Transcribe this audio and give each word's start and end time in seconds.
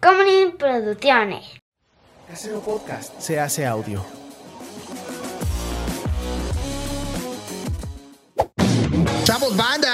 Comedy 0.00 0.52
Producciones. 0.58 1.44
Casero 2.28 2.60
Podcast 2.60 3.18
se 3.20 3.40
hace 3.40 3.66
audio. 3.66 4.04
¡Chavos, 9.24 9.56
banda! 9.56 9.92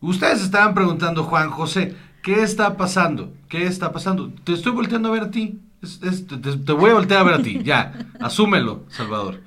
Ustedes 0.00 0.42
estaban 0.42 0.74
preguntando, 0.74 1.24
Juan 1.24 1.50
José, 1.50 1.94
¿qué 2.22 2.42
está 2.42 2.76
pasando? 2.76 3.32
¿Qué 3.48 3.66
está 3.66 3.92
pasando? 3.92 4.32
Te 4.44 4.52
estoy 4.52 4.72
volteando 4.72 5.08
a 5.08 5.12
ver 5.12 5.22
a 5.24 5.30
ti. 5.30 5.60
Es- 5.82 6.02
es- 6.02 6.26
te, 6.26 6.36
te- 6.36 6.56
te 6.56 6.72
voy 6.72 6.90
a 6.90 6.94
voltear 6.94 7.20
a 7.20 7.24
ver 7.24 7.34
a 7.34 7.42
ti. 7.42 7.60
Ya, 7.62 7.92
asúmelo, 8.20 8.84
Salvador. 8.88 9.40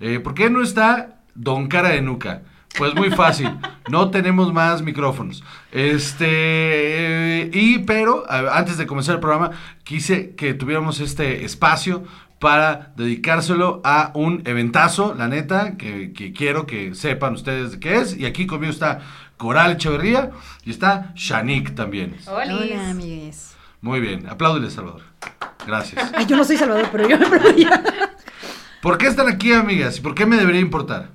Eh, 0.00 0.20
¿Por 0.20 0.34
qué 0.34 0.50
no 0.50 0.62
está 0.62 1.20
Don 1.34 1.68
Cara 1.68 1.90
de 1.90 2.02
Nuca? 2.02 2.42
Pues 2.78 2.94
muy 2.94 3.10
fácil, 3.10 3.50
no 3.90 4.10
tenemos 4.10 4.52
más 4.52 4.82
micrófonos. 4.82 5.44
Este, 5.70 7.50
y 7.52 7.80
pero 7.80 8.24
antes 8.28 8.78
de 8.78 8.86
comenzar 8.86 9.16
el 9.16 9.20
programa, 9.20 9.50
quise 9.84 10.34
que 10.34 10.54
tuviéramos 10.54 11.00
este 11.00 11.44
espacio 11.44 12.04
para 12.38 12.92
dedicárselo 12.96 13.82
a 13.84 14.10
un 14.14 14.42
eventazo, 14.46 15.14
la 15.16 15.28
neta, 15.28 15.76
que, 15.76 16.12
que 16.12 16.32
quiero 16.32 16.66
que 16.66 16.94
sepan 16.94 17.34
ustedes 17.34 17.72
de 17.72 17.80
qué 17.80 17.96
es. 17.96 18.16
Y 18.16 18.26
aquí 18.26 18.46
conmigo 18.46 18.72
está 18.72 19.00
Coral 19.36 19.72
Echeverría 19.72 20.30
y 20.64 20.70
está 20.70 21.12
Shanik 21.14 21.74
también. 21.74 22.16
Hola, 22.26 22.90
amigues. 22.90 23.54
Muy 23.80 24.00
bien, 24.00 24.28
apláudele, 24.28 24.70
Salvador. 24.70 25.02
Gracias. 25.66 26.12
Ay, 26.14 26.26
yo 26.26 26.36
no 26.36 26.44
soy 26.44 26.56
Salvador, 26.56 26.88
pero 26.90 27.08
yo 27.08 27.18
me 27.18 27.26
aplaudía. 27.26 27.84
¿Por 28.80 28.98
qué 28.98 29.06
están 29.06 29.28
aquí, 29.28 29.52
amigas? 29.52 29.98
¿Y 29.98 30.00
por 30.00 30.14
qué 30.14 30.26
me 30.26 30.36
debería 30.36 30.60
importar? 30.60 31.10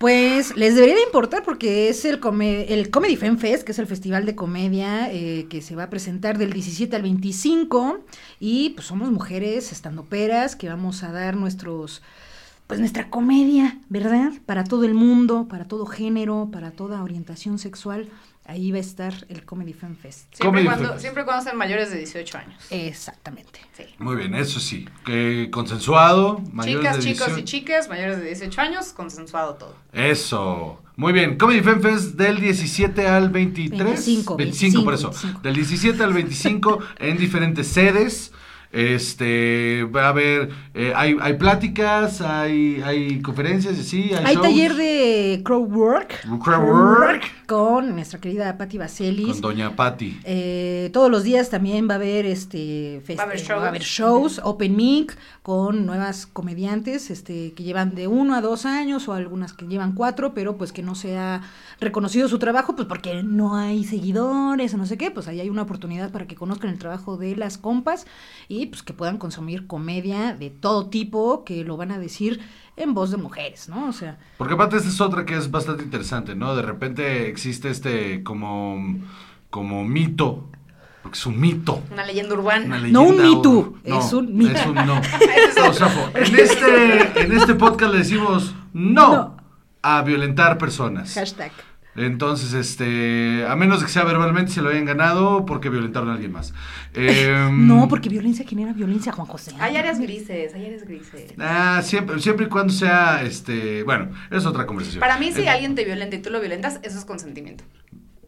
Pues 0.00 0.56
les 0.56 0.76
debería 0.76 0.94
de 0.94 1.02
importar 1.02 1.42
porque 1.42 1.90
es 1.90 2.06
el, 2.06 2.20
el 2.42 2.90
Comedy 2.90 3.16
Fan 3.16 3.36
Fest, 3.36 3.64
que 3.64 3.72
es 3.72 3.78
el 3.78 3.86
festival 3.86 4.24
de 4.24 4.34
comedia 4.34 5.12
eh, 5.12 5.46
que 5.50 5.60
se 5.60 5.76
va 5.76 5.82
a 5.82 5.90
presentar 5.90 6.38
del 6.38 6.54
17 6.54 6.96
al 6.96 7.02
25. 7.02 8.00
Y 8.40 8.70
pues 8.70 8.86
somos 8.86 9.10
mujeres 9.10 9.72
estandoperas 9.72 10.56
que 10.56 10.70
vamos 10.70 11.02
a 11.02 11.12
dar 11.12 11.36
nuestros, 11.36 12.00
pues 12.66 12.80
nuestra 12.80 13.10
comedia, 13.10 13.78
¿verdad? 13.90 14.32
Para 14.46 14.64
todo 14.64 14.86
el 14.86 14.94
mundo, 14.94 15.48
para 15.50 15.66
todo 15.66 15.84
género, 15.84 16.48
para 16.50 16.70
toda 16.70 17.02
orientación 17.02 17.58
sexual. 17.58 18.08
Ahí 18.46 18.72
va 18.72 18.78
a 18.78 18.80
estar 18.80 19.14
el 19.28 19.44
Comedy 19.44 19.72
Fan 19.72 19.96
Fest. 19.96 20.34
Siempre 20.34 20.46
Comedy 20.46 20.64
y, 20.64 20.68
cuando, 20.68 20.88
Fest. 20.88 21.00
siempre 21.00 21.24
cuando 21.24 21.44
sean 21.44 21.56
mayores 21.56 21.90
de 21.90 21.98
18 21.98 22.38
años. 22.38 22.66
Exactamente. 22.70 23.60
Sí. 23.76 23.84
Muy 23.98 24.16
bien, 24.16 24.34
eso 24.34 24.58
sí. 24.58 24.88
Que 25.04 25.48
consensuado, 25.52 26.42
mayores 26.52 26.80
Chicas, 26.80 26.96
de 26.96 27.02
chicos 27.02 27.26
18. 27.28 27.40
y 27.40 27.44
chicas 27.44 27.88
mayores 27.88 28.18
de 28.18 28.24
18 28.24 28.60
años, 28.60 28.92
consensuado 28.92 29.54
todo. 29.54 29.76
Eso. 29.92 30.82
Muy 30.96 31.12
bien. 31.12 31.38
Comedy 31.38 31.60
Fan 31.60 31.80
Fest 31.80 32.16
del 32.16 32.40
17 32.40 33.06
al 33.06 33.30
23. 33.30 33.84
25, 33.84 34.36
25, 34.36 34.84
por 34.84 34.92
25, 34.92 34.92
eso. 34.92 35.10
25. 35.10 35.40
Del 35.42 35.54
17 35.54 36.02
al 36.02 36.12
25 36.12 36.78
en 36.98 37.16
diferentes 37.18 37.66
sedes. 37.68 38.32
Este, 38.72 39.84
va 39.84 40.06
a 40.06 40.08
haber, 40.10 40.50
eh, 40.74 40.92
hay, 40.94 41.16
hay 41.20 41.34
pláticas, 41.34 42.20
hay, 42.20 42.80
hay 42.84 43.20
conferencias, 43.20 43.78
y 43.78 43.82
sí, 43.82 44.10
hay, 44.14 44.24
Hay 44.26 44.34
shows. 44.34 44.46
taller 44.46 44.74
de 44.74 45.40
crowdwork. 45.44 46.20
Crowdwork. 46.42 47.46
Con 47.46 47.90
nuestra 47.94 48.20
querida 48.20 48.56
Patti 48.56 48.78
Vaselis. 48.78 49.32
Con 49.32 49.40
Doña 49.40 49.74
Patti. 49.74 50.20
Eh, 50.24 50.90
todos 50.92 51.10
los 51.10 51.24
días 51.24 51.50
también 51.50 51.88
va 51.88 51.94
a 51.94 51.96
haber 51.96 52.26
este 52.26 53.02
fest- 53.04 53.18
Va 53.18 53.24
a 53.24 53.26
haber 53.26 53.40
shows. 53.40 53.64
haber 53.64 53.82
shows, 53.82 54.40
open 54.44 54.76
mic 54.76 55.16
con 55.42 55.84
nuevas 55.86 56.26
comediantes 56.26 57.10
este 57.10 57.52
que 57.54 57.62
llevan 57.64 57.94
de 57.96 58.06
uno 58.06 58.34
a 58.34 58.40
dos 58.40 58.66
años 58.66 59.08
o 59.08 59.14
algunas 59.14 59.52
que 59.52 59.66
llevan 59.66 59.94
cuatro 59.94 60.32
pero 60.34 60.56
pues 60.58 60.70
que 60.70 60.82
no 60.82 60.94
se 60.94 61.16
ha 61.16 61.40
reconocido 61.80 62.28
su 62.28 62.38
trabajo 62.38 62.76
pues 62.76 62.86
porque 62.86 63.22
no 63.24 63.56
hay 63.56 63.82
seguidores 63.84 64.74
o 64.74 64.76
no 64.76 64.84
sé 64.86 64.96
qué 64.98 65.10
pues 65.10 65.26
ahí 65.28 65.40
hay 65.40 65.48
una 65.50 65.62
oportunidad 65.62 66.12
para 66.12 66.26
que 66.26 66.36
conozcan 66.36 66.70
el 66.70 66.78
trabajo 66.78 67.16
de 67.16 67.34
las 67.36 67.56
compas 67.58 68.06
y 68.48 68.59
pues 68.66 68.82
que 68.82 68.92
puedan 68.92 69.18
consumir 69.18 69.66
comedia 69.66 70.34
de 70.34 70.50
todo 70.50 70.88
tipo 70.88 71.44
que 71.44 71.64
lo 71.64 71.76
van 71.76 71.90
a 71.92 71.98
decir 71.98 72.40
en 72.76 72.94
voz 72.94 73.10
de 73.10 73.16
mujeres 73.18 73.68
no 73.68 73.88
o 73.88 73.92
sea 73.92 74.18
Porque 74.38 74.54
aparte 74.54 74.76
esta 74.76 74.88
es 74.88 75.00
otra 75.00 75.24
que 75.26 75.36
es 75.36 75.50
bastante 75.50 75.82
interesante, 75.84 76.34
¿no? 76.34 76.54
De 76.56 76.62
repente 76.62 77.28
existe 77.28 77.68
este 77.70 78.22
como, 78.22 78.98
como 79.50 79.84
mito, 79.84 80.48
porque 81.02 81.16
es 81.18 81.26
un 81.26 81.38
mito. 81.40 81.82
Una 81.90 82.04
leyenda 82.04 82.34
urbana. 82.34 82.64
Una 82.66 82.88
No 82.88 83.02
un 83.02 83.16
leyenda 83.16 83.36
Me 83.36 83.42
Too, 83.42 83.78
ur- 83.84 83.98
es 83.98 84.12
un 84.12 84.36
mito. 84.36 84.52
Es 84.52 84.66
un 84.66 84.74
no. 84.74 85.00
No, 85.56 85.72
Safo, 85.74 86.08
en, 86.16 86.34
este, 86.38 87.22
en 87.22 87.32
este 87.32 87.54
podcast 87.54 87.92
le 87.92 87.98
decimos 87.98 88.54
no, 88.72 89.12
No. 89.12 89.36
a 89.82 90.02
violentar 90.02 90.56
personas. 90.58 91.12
hashtag 91.14 91.52
Entonces, 91.96 92.52
este, 92.52 93.44
a 93.46 93.56
menos 93.56 93.80
de 93.80 93.86
que 93.86 93.92
sea 93.92 94.04
verbalmente 94.04 94.52
se 94.52 94.62
lo 94.62 94.70
hayan 94.70 94.84
ganado 94.84 95.44
porque 95.44 95.68
violentaron 95.68 96.08
a 96.08 96.14
alguien 96.14 96.32
más. 96.32 96.54
Em, 96.94 97.66
no 97.66 97.88
porque 97.88 98.08
violencia 98.08 98.46
genera 98.46 98.72
violencia 98.72 99.12
Juan 99.12 99.26
José 99.26 99.52
Hay 99.58 99.76
áreas 99.76 99.98
grises, 100.00 100.54
hay 100.54 100.66
áreas 100.66 100.84
grises. 100.84 101.34
Ah, 101.38 101.80
siempre, 101.82 102.20
siempre 102.20 102.46
y 102.46 102.48
cuando 102.48 102.72
sea, 102.72 103.22
este, 103.22 103.82
bueno, 103.82 104.10
es 104.30 104.46
otra 104.46 104.66
conversación. 104.66 105.00
Para 105.00 105.18
mí, 105.18 105.32
si 105.32 105.42
Eh, 105.42 105.48
alguien 105.48 105.74
te 105.74 105.84
violenta 105.84 106.14
y 106.16 106.22
tú 106.22 106.30
lo 106.30 106.40
violentas, 106.40 106.78
eso 106.82 106.98
es 106.98 107.04
consentimiento. 107.04 107.64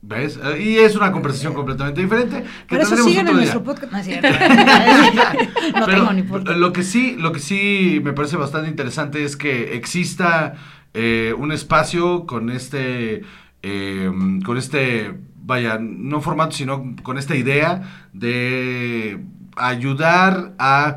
¿Ves? 0.04 0.40
Eh, 0.42 0.60
Y 0.60 0.78
es 0.78 0.96
una 0.96 1.12
conversación 1.12 1.54
completamente 1.54 2.00
diferente. 2.02 2.42
Que 2.66 2.74
Por 2.76 2.80
eso 2.84 2.96
sigan 2.96 3.28
en 3.28 3.36
nuestro 3.36 3.62
podcast. 3.62 3.92
No 3.92 3.98
es 3.98 4.06
cierto. 4.06 4.28
no 5.78 5.86
Pero 5.86 5.98
tengo 6.00 6.12
ni 6.12 6.22
podcast. 6.22 6.58
lo 6.58 6.72
que 6.72 6.82
sí, 6.82 7.14
lo 7.16 7.30
que 7.30 7.38
sí 7.38 8.00
me 8.02 8.12
parece 8.12 8.36
bastante 8.36 8.68
interesante 8.68 9.22
es 9.24 9.36
que 9.36 9.76
exista 9.76 10.54
eh, 10.94 11.32
un 11.38 11.52
espacio 11.52 12.26
con 12.26 12.50
este, 12.50 13.22
eh, 13.62 14.10
con 14.44 14.56
este, 14.58 15.14
vaya, 15.36 15.78
no 15.80 16.20
formato, 16.20 16.56
sino 16.56 16.94
con 17.02 17.18
esta 17.18 17.34
idea 17.36 18.08
de 18.12 19.20
ayudar 19.56 20.54
a 20.58 20.96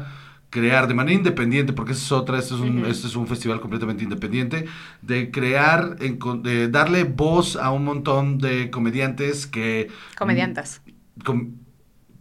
crear 0.50 0.88
de 0.88 0.94
manera 0.94 1.18
independiente, 1.18 1.74
porque 1.74 1.92
esa 1.92 2.06
es 2.06 2.12
otra, 2.14 2.40
este 2.40 2.54
es 2.56 2.62
un, 2.62 2.86
este 2.86 3.08
es 3.08 3.16
un 3.18 3.28
festival 3.28 3.60
completamente 3.60 4.04
independiente, 4.06 4.66
de 5.02 5.30
crear, 5.30 5.98
de 5.98 6.70
darle 6.70 7.04
voz 7.04 7.58
a 7.58 7.72
un 7.72 7.84
montón 7.84 8.38
de 8.38 8.70
comediantes 8.72 9.48
que... 9.48 9.90
Comediantas. 10.18 10.82
com- 11.26 11.56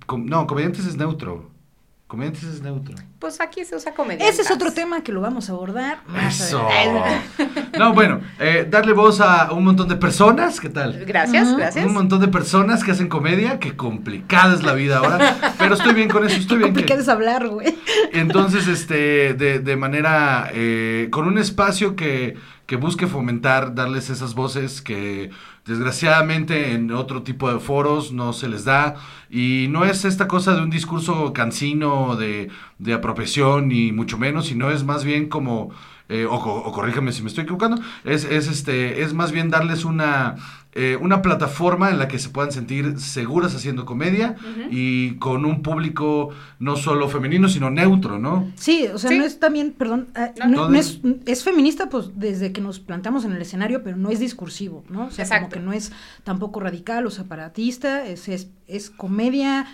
com- 0.06 0.26
no, 0.26 0.46
comediantes 0.48 0.84
es 0.86 0.96
neutro. 0.96 1.53
Comediantes 2.14 2.44
es 2.44 2.62
neutro. 2.62 2.94
Pues 3.18 3.40
aquí 3.40 3.64
se 3.64 3.74
usa 3.74 3.92
comediantas. 3.92 4.28
Ese 4.38 4.42
es 4.42 4.50
otro 4.52 4.72
tema 4.72 5.02
que 5.02 5.10
lo 5.10 5.20
vamos 5.20 5.48
a 5.48 5.52
abordar 5.52 5.98
más 6.06 6.40
Eso. 6.40 6.64
adelante. 6.68 7.20
No, 7.76 7.92
bueno, 7.92 8.20
eh, 8.38 8.68
darle 8.70 8.92
voz 8.92 9.20
a 9.20 9.50
un 9.50 9.64
montón 9.64 9.88
de 9.88 9.96
personas, 9.96 10.60
¿qué 10.60 10.68
tal? 10.68 11.04
Gracias, 11.04 11.56
gracias. 11.56 11.84
Un 11.84 11.92
montón 11.92 12.20
de 12.20 12.28
personas 12.28 12.84
que 12.84 12.92
hacen 12.92 13.08
comedia, 13.08 13.58
que 13.58 13.74
complicada 13.76 14.54
es 14.54 14.62
la 14.62 14.74
vida 14.74 14.98
ahora, 14.98 15.54
pero 15.58 15.74
estoy 15.74 15.92
bien 15.94 16.08
con 16.08 16.24
eso, 16.24 16.36
estoy 16.36 16.58
bien. 16.58 16.68
Complicado 16.68 16.98
que- 16.98 17.02
es 17.02 17.08
hablar, 17.08 17.48
güey. 17.48 17.74
entonces, 18.12 18.68
este, 18.68 19.34
de, 19.34 19.58
de 19.58 19.76
manera, 19.76 20.50
eh, 20.52 21.08
con 21.10 21.26
un 21.26 21.38
espacio 21.38 21.96
que, 21.96 22.36
que 22.66 22.76
busque 22.76 23.08
fomentar, 23.08 23.74
darles 23.74 24.08
esas 24.08 24.34
voces 24.34 24.80
que 24.82 25.30
desgraciadamente 25.66 26.72
en 26.72 26.90
otro 26.90 27.22
tipo 27.22 27.52
de 27.52 27.58
foros 27.60 28.12
no 28.12 28.32
se 28.32 28.48
les 28.48 28.64
da. 28.64 28.96
Y 29.30 29.66
no 29.70 29.84
es 29.84 30.04
esta 30.04 30.28
cosa 30.28 30.54
de 30.54 30.62
un 30.62 30.70
discurso 30.70 31.32
cansino 31.32 32.16
de, 32.16 32.50
de 32.78 32.92
apropiación, 32.92 33.68
ni 33.68 33.92
mucho 33.92 34.18
menos, 34.18 34.46
sino 34.46 34.70
es 34.70 34.84
más 34.84 35.04
bien 35.04 35.28
como, 35.28 35.70
eh, 36.08 36.26
o, 36.26 36.34
o 36.34 36.72
corríjame 36.72 37.12
si 37.12 37.22
me 37.22 37.28
estoy 37.28 37.44
equivocando, 37.44 37.80
es, 38.04 38.24
es, 38.24 38.48
este, 38.48 39.02
es 39.02 39.14
más 39.14 39.32
bien 39.32 39.50
darles 39.50 39.84
una... 39.84 40.36
eh, 40.76 40.98
una 41.00 41.22
plataforma 41.22 41.90
en 41.90 41.98
la 42.00 42.08
que 42.08 42.18
se 42.18 42.30
puedan 42.30 42.50
sentir 42.50 42.98
seguras 42.98 43.54
haciendo 43.54 43.84
comedia 43.84 44.34
y 44.70 45.14
con 45.18 45.44
un 45.44 45.62
público 45.62 46.30
no 46.58 46.76
solo 46.76 47.08
femenino, 47.08 47.48
sino 47.48 47.70
neutro, 47.70 48.18
¿no? 48.18 48.50
Sí, 48.56 48.86
o 48.92 48.98
sea, 48.98 49.10
Sí. 49.10 49.18
no 49.18 49.24
es 49.24 49.38
también, 49.38 49.72
perdón, 49.72 50.08
ah, 50.16 50.30
No, 50.48 50.72
es, 50.74 51.00
es 51.26 51.44
feminista 51.44 51.88
pues 51.88 52.10
desde 52.16 52.50
que 52.52 52.60
nos 52.60 52.80
plantamos 52.80 53.24
en 53.24 53.32
el 53.32 53.40
escenario, 53.42 53.82
pero 53.84 53.96
no 53.96 54.10
es 54.10 54.18
discursivo, 54.18 54.84
¿no? 54.90 55.06
O 55.06 55.10
sea, 55.12 55.26
como 55.28 55.48
que 55.48 55.60
no 55.60 55.72
es 55.72 55.92
tampoco 56.24 56.58
radical 56.58 57.06
o 57.06 57.10
separatista, 57.10 58.04
es, 58.06 58.28
es, 58.28 58.48
es 58.66 58.90
comedia 58.90 59.66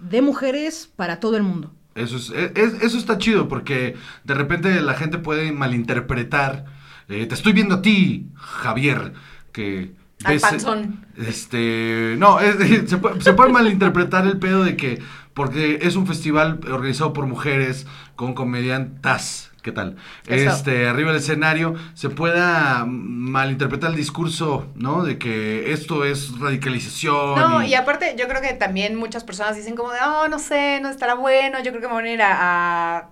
de 0.00 0.20
mujeres 0.22 0.90
para 0.96 1.20
todo 1.20 1.36
el 1.36 1.42
mundo. 1.44 1.72
Eso, 1.94 2.16
es, 2.16 2.30
e- 2.30 2.52
es- 2.56 2.82
eso 2.82 2.98
está 2.98 3.18
chido 3.18 3.46
porque 3.48 3.94
de 4.24 4.34
repente 4.34 4.80
la 4.80 4.94
gente 4.94 5.18
puede 5.18 5.52
malinterpretar. 5.52 6.64
eh, 7.08 7.26
te 7.26 7.34
estoy 7.34 7.52
viendo 7.52 7.76
a 7.76 7.82
ti, 7.82 8.26
Javier, 8.34 9.12
que... 9.52 9.92
Al 10.24 10.38
panzón. 10.38 11.06
Este, 11.16 12.14
no, 12.18 12.40
es- 12.40 12.88
se, 12.90 12.98
puede, 12.98 13.20
se 13.20 13.32
puede 13.32 13.50
malinterpretar 13.52 14.26
el 14.26 14.38
pedo 14.38 14.64
de 14.64 14.76
que, 14.76 15.02
porque 15.34 15.78
es 15.82 15.96
un 15.96 16.06
festival 16.06 16.60
organizado 16.70 17.12
por 17.12 17.26
mujeres 17.26 17.86
con 18.16 18.34
comediantas, 18.34 19.50
¿qué 19.62 19.72
tal? 19.72 19.96
Eso. 20.26 20.50
Este, 20.50 20.88
arriba 20.88 21.12
del 21.12 21.20
escenario, 21.20 21.74
se 21.94 22.10
pueda 22.10 22.84
malinterpretar 22.86 23.90
el 23.90 23.96
discurso, 23.96 24.66
¿no? 24.74 25.04
De 25.04 25.18
que 25.18 25.72
esto 25.72 26.04
es 26.04 26.38
radicalización. 26.38 27.38
No, 27.38 27.62
y 27.62 27.74
aparte, 27.74 28.14
yo 28.18 28.28
creo 28.28 28.42
que 28.42 28.52
también 28.54 28.96
muchas 28.96 29.24
personas 29.24 29.56
dicen 29.56 29.74
como 29.76 29.90
de, 29.92 30.00
oh, 30.06 30.28
no 30.28 30.38
sé, 30.38 30.80
no 30.82 30.88
estará 30.90 31.14
bueno, 31.14 31.58
yo 31.62 31.70
creo 31.70 31.80
que 31.80 31.88
me 31.88 31.94
van 31.94 32.04
a 32.04 32.10
ir 32.10 32.22
a, 32.22 32.98
a 32.98 33.08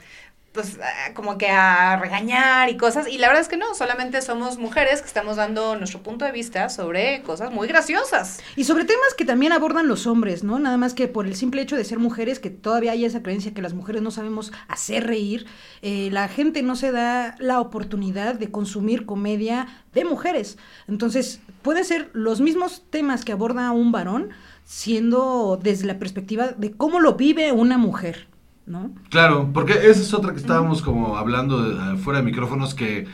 pues, 0.53 0.79
como 1.15 1.39
que 1.39 1.49
a 1.49 1.97
regañar 1.99 2.69
y 2.71 2.77
cosas. 2.77 3.09
Y 3.09 3.19
la 3.19 3.29
verdad 3.29 3.43
es 3.43 3.49
que 3.49 3.56
no, 3.56 3.75
solamente 3.75 4.23
somos 4.23 4.59
mujeres 4.59 5.00
que 5.00 5.06
estamos 5.06 5.37
dando 5.37 5.77
nuestro 5.77 6.03
punto 6.03 6.25
de 6.25 6.33
vista 6.33 6.69
sobre 6.69 7.23
cosas 7.23 7.53
muy 7.53 7.69
graciosas. 7.69 8.41
Y 8.56 8.65
sobre 8.65 8.85
temas 8.85 9.15
que 9.17 9.25
también 9.25 9.53
abordan 9.53 9.89
los 9.89 10.06
hombres, 10.06 10.45
¿no? 10.45 10.59
Nada 10.59 10.77
más 10.77 10.95
que 10.95 11.09
por 11.09 11.27
el 11.27 11.37
simple 11.37 11.62
hecho 11.62 11.77
de 11.77 11.85
ser 11.85 11.99
mujeres, 11.99 12.41
que 12.41 12.50
todavía 12.50 12.93
hay 12.93 13.05
esa 13.05 13.23
creencia 13.23 13.55
que 13.55 13.62
las 13.62 13.75
mujeres 13.75 14.03
no 14.03 14.11
sabemos 14.11 14.53
hacer 14.69 15.06
reír, 15.06 15.47
eh, 15.83 16.09
la 16.12 16.29
gente 16.29 16.62
no 16.62 16.77
se 16.77 16.93
da 16.93 17.37
la 17.39 17.61
oportunidad 17.61 18.35
de 18.35 18.50
consumir 18.50 19.06
comedia 19.06 19.67
de 19.93 20.05
mujeres. 20.05 20.59
Entonces, 20.87 21.41
pueden 21.62 21.85
ser 21.85 22.11
los 22.12 22.41
mismos 22.41 22.85
temas 22.91 23.25
que 23.25 23.33
aborda 23.33 23.71
un 23.73 23.93
varón, 23.93 24.31
siendo 24.65 25.59
desde 25.62 25.87
la 25.87 25.99
perspectiva 25.99 26.49
de 26.49 26.73
cómo 26.73 27.00
lo 27.00 27.15
vive 27.15 27.53
una 27.53 27.79
mujer, 27.79 28.27
¿no? 28.69 28.93
Claro, 29.11 29.50
porque 29.53 29.73
esa 29.73 30.00
es 30.03 30.15
otra 30.15 30.32
que 30.32 30.38
estábamos 30.38 30.82
como 30.82 31.17
hablando 31.17 31.62
de- 31.62 31.97
fuera 31.99 32.20
de 32.20 32.25
micrófonos 32.26 32.75
que, 32.75 33.06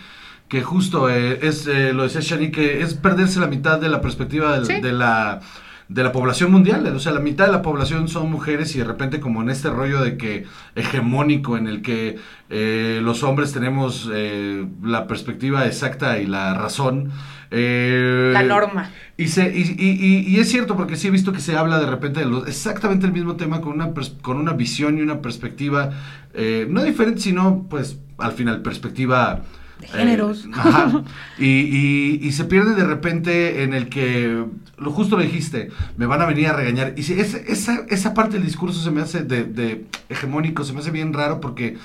que 0.49 0.63
justo 0.63 1.09
eh, 1.09 1.39
es, 1.43 1.67
eh, 1.67 1.93
lo 1.93 2.03
decía 2.03 2.21
Shani, 2.21 2.51
que 2.51 2.83
es 2.83 2.95
perderse 2.95 3.41
la 3.41 3.47
mitad 3.47 3.79
de 3.81 3.89
la 3.89 4.01
perspectiva 4.01 4.53
del- 4.59 4.67
Sí. 4.67 4.81
de 4.81 4.93
la 4.93 5.41
de 5.87 6.03
la 6.03 6.13
población 6.13 6.51
mundial, 6.51 6.87
o 6.97 6.99
sea, 6.99 7.13
la 7.13 7.21
mitad 7.21 7.45
de 7.45 7.53
la 7.53 7.61
población 7.61 8.09
son 8.09 8.31
mujeres 8.31 8.75
y 8.75 8.79
de 8.79 8.85
repente 8.87 9.21
como 9.21 9.43
en 9.43 9.51
este 9.51 9.69
rollo 9.69 10.01
de 10.01 10.17
que 10.17 10.47
hegemónico 10.75 11.59
en 11.59 11.67
el 11.67 11.83
que 11.83 12.17
eh, 12.49 13.01
los 13.03 13.23
hombres 13.23 13.53
tenemos 13.53 14.09
eh, 14.13 14.67
la 14.83 15.07
perspectiva 15.07 15.67
exacta 15.67 16.19
y 16.19 16.27
la 16.27 16.55
razón. 16.55 17.11
Eh, 17.57 18.31
La 18.33 18.43
norma. 18.43 18.91
y, 19.17 19.29
se, 19.29 19.49
y, 19.57 19.63
y- 19.79 19.91
y- 20.07 20.37
y 20.37 20.41
es 20.41 20.49
cierto, 20.51 20.77
porque 20.77 20.97
sí 20.97 21.07
he 21.07 21.11
visto 21.11 21.33
que 21.33 21.41
se 21.41 21.57
habla 21.57 21.79
de 21.79 21.87
repente 21.87 22.21
de 22.21 22.27
los, 22.27 22.49
exactamente 22.49 23.07
el 23.07 23.13
mismo 23.13 23.37
tema 23.37 23.61
con 23.61 23.73
una, 23.75 23.89
pers- 23.95 24.21
con 24.21 24.39
una 24.39 24.53
visión 24.55 24.99
y 24.99 25.03
una 25.03 25.21
perspectiva, 25.23 25.91
eh, 26.35 26.67
no 26.69 26.83
diferente, 26.83 27.21
sino 27.21 27.67
pues 27.71 27.99
al 28.19 28.33
final 28.33 28.63
perspectiva... 28.63 29.43
De 29.81 29.87
géneros. 29.89 30.47
eh, 30.47 30.51
ajá. 30.55 31.03
y, 31.39 31.47
y- 31.47 32.21
y 32.23 32.33
se 32.33 32.45
pierde 32.45 32.75
de 32.75 32.85
repente 32.85 33.63
en 33.63 33.73
el 33.75 33.89
que, 33.89 34.45
lo 34.79 34.91
justo 34.91 35.17
lo 35.17 35.23
dijiste, 35.23 35.71
me 35.97 36.07
van 36.07 36.23
a 36.23 36.27
venir 36.27 36.49
a 36.49 36.53
regañar. 36.55 36.95
Y 36.97 37.03
si 37.05 37.13
esa, 37.15 37.39
esa, 37.39 37.85
esa 37.89 38.15
parte 38.15 38.35
del 38.35 38.45
discurso 38.47 38.81
se 38.81 38.91
me 38.91 39.01
hace 39.01 39.23
de, 39.23 39.45
de 39.45 39.85
hegemónico, 40.09 40.65
se 40.65 40.73
me 40.73 40.81
hace 40.81 40.91
bien 40.91 41.13
raro 41.13 41.41
porque 41.41 41.77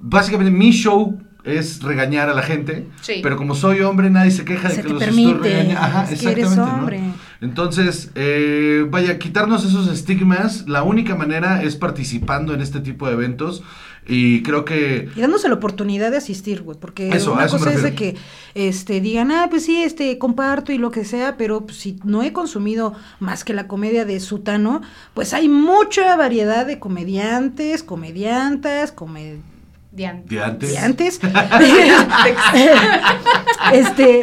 básicamente 0.00 0.50
mi 0.50 0.70
show 0.72 1.18
es 1.46 1.80
regañar 1.82 2.28
a 2.28 2.34
la 2.34 2.42
gente, 2.42 2.86
Sí. 3.00 3.20
pero 3.22 3.36
como 3.36 3.54
soy 3.54 3.80
hombre 3.80 4.10
nadie 4.10 4.30
se 4.32 4.44
queja 4.44 4.68
de 4.68 4.82
que 4.82 4.88
los 4.88 5.02
permite, 5.02 5.30
estoy 5.32 5.50
regañando. 5.50 5.80
Ajá, 5.80 6.02
es 6.12 6.20
que 6.20 6.30
eres 6.30 6.44
exactamente, 6.44 6.72
¿no? 6.72 6.78
hombre. 6.78 7.00
Entonces, 7.40 8.10
eh, 8.14 8.84
vaya, 8.90 9.18
quitarnos 9.18 9.64
esos 9.64 9.88
estigmas, 9.88 10.66
la 10.68 10.82
única 10.82 11.14
manera 11.14 11.62
es 11.62 11.76
participando 11.76 12.52
en 12.54 12.60
este 12.62 12.80
tipo 12.80 13.06
de 13.06 13.12
eventos 13.12 13.62
y 14.08 14.42
creo 14.42 14.64
que... 14.64 15.08
Y 15.14 15.20
dándose 15.20 15.48
la 15.48 15.56
oportunidad 15.56 16.10
de 16.10 16.16
asistir, 16.16 16.62
güey, 16.62 16.78
porque 16.78 17.10
Eso, 17.10 17.32
una 17.34 17.44
eso 17.44 17.58
cosa 17.58 17.72
es 17.72 17.82
de 17.82 17.94
que 17.94 18.16
este 18.54 19.00
digan, 19.00 19.30
ah, 19.32 19.48
pues 19.50 19.64
sí, 19.66 19.82
este 19.82 20.16
comparto 20.16 20.72
y 20.72 20.78
lo 20.78 20.90
que 20.90 21.04
sea, 21.04 21.36
pero 21.36 21.66
pues, 21.66 21.76
si 21.76 21.98
no 22.04 22.22
he 22.22 22.32
consumido 22.32 22.94
más 23.20 23.44
que 23.44 23.52
la 23.52 23.68
comedia 23.68 24.04
de 24.04 24.18
Sutano, 24.20 24.80
pues 25.12 25.34
hay 25.34 25.48
mucha 25.48 26.16
variedad 26.16 26.66
de 26.66 26.78
comediantes, 26.78 27.82
comediantas, 27.82 28.92
comediantes. 28.92 29.55
Dian. 29.96 30.24
De 30.26 30.40
antes. 30.78 31.20
este 33.72 34.22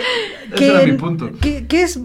Ese 0.53 0.67
era 0.67 0.85
mi 0.85 0.93
punto. 0.93 1.31
que, 1.41 1.67
que 1.67 1.81
es 1.81 1.99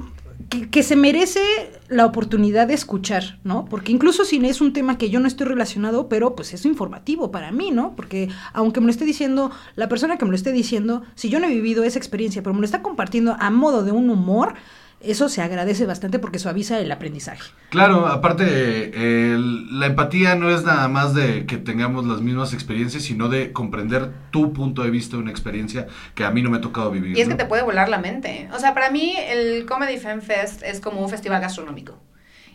que, 0.48 0.70
que 0.70 0.82
se 0.82 0.96
merece 0.96 1.40
la 1.88 2.06
oportunidad 2.06 2.66
de 2.66 2.74
escuchar, 2.74 3.38
¿no? 3.44 3.66
Porque 3.66 3.92
incluso 3.92 4.24
si 4.24 4.44
es 4.46 4.62
un 4.62 4.72
tema 4.72 4.96
que 4.96 5.10
yo 5.10 5.20
no 5.20 5.28
estoy 5.28 5.46
relacionado, 5.46 6.08
pero 6.08 6.34
pues 6.34 6.54
es 6.54 6.64
informativo 6.64 7.30
para 7.30 7.52
mí, 7.52 7.70
¿no? 7.70 7.94
Porque 7.96 8.30
aunque 8.52 8.80
me 8.80 8.86
lo 8.86 8.92
esté 8.92 9.04
diciendo, 9.04 9.50
la 9.76 9.88
persona 9.88 10.16
que 10.16 10.24
me 10.24 10.30
lo 10.30 10.36
esté 10.36 10.52
diciendo, 10.52 11.02
si 11.14 11.28
yo 11.28 11.38
no 11.38 11.46
he 11.46 11.54
vivido 11.54 11.84
esa 11.84 11.98
experiencia, 11.98 12.42
pero 12.42 12.54
me 12.54 12.60
lo 12.60 12.64
está 12.64 12.82
compartiendo 12.82 13.36
a 13.38 13.50
modo 13.50 13.84
de 13.84 13.92
un 13.92 14.08
humor, 14.08 14.54
eso 15.00 15.28
se 15.28 15.42
agradece 15.42 15.86
bastante 15.86 16.18
porque 16.18 16.38
suaviza 16.38 16.78
el 16.80 16.90
aprendizaje. 16.90 17.50
Claro, 17.70 18.06
aparte, 18.08 18.90
el- 19.32 19.78
la 19.78 19.86
empatía 19.86 20.34
no 20.34 20.50
es 20.50 20.64
nada 20.64 20.88
más 20.88 21.14
de 21.14 21.46
que 21.46 21.56
tengamos 21.56 22.06
las 22.06 22.20
mismas 22.20 22.52
experiencias, 22.52 23.04
sino 23.04 23.28
de 23.28 23.52
comprender 23.52 24.10
tu 24.30 24.52
punto 24.52 24.82
de 24.82 24.90
vista 24.90 25.16
de 25.16 25.22
una 25.22 25.30
experiencia 25.30 25.86
que 26.14 26.24
a 26.24 26.30
mí 26.30 26.42
no 26.42 26.50
me 26.50 26.58
ha 26.58 26.60
tocado 26.60 26.90
vivir. 26.90 27.16
Y 27.16 27.20
es 27.20 27.28
que 27.28 27.34
te 27.34 27.44
puede 27.46 27.62
volar 27.62 27.88
la 27.88 27.98
mente. 27.98 28.48
O 28.52 28.58
sea, 28.58 28.74
para 28.74 28.90
mí 28.90 29.14
el 29.28 29.66
Comedy 29.66 29.98
Fan 29.98 30.22
Fest 30.22 30.62
es 30.62 30.80
como 30.80 31.00
un 31.02 31.08
festival 31.08 31.40
gastronómico. 31.40 31.98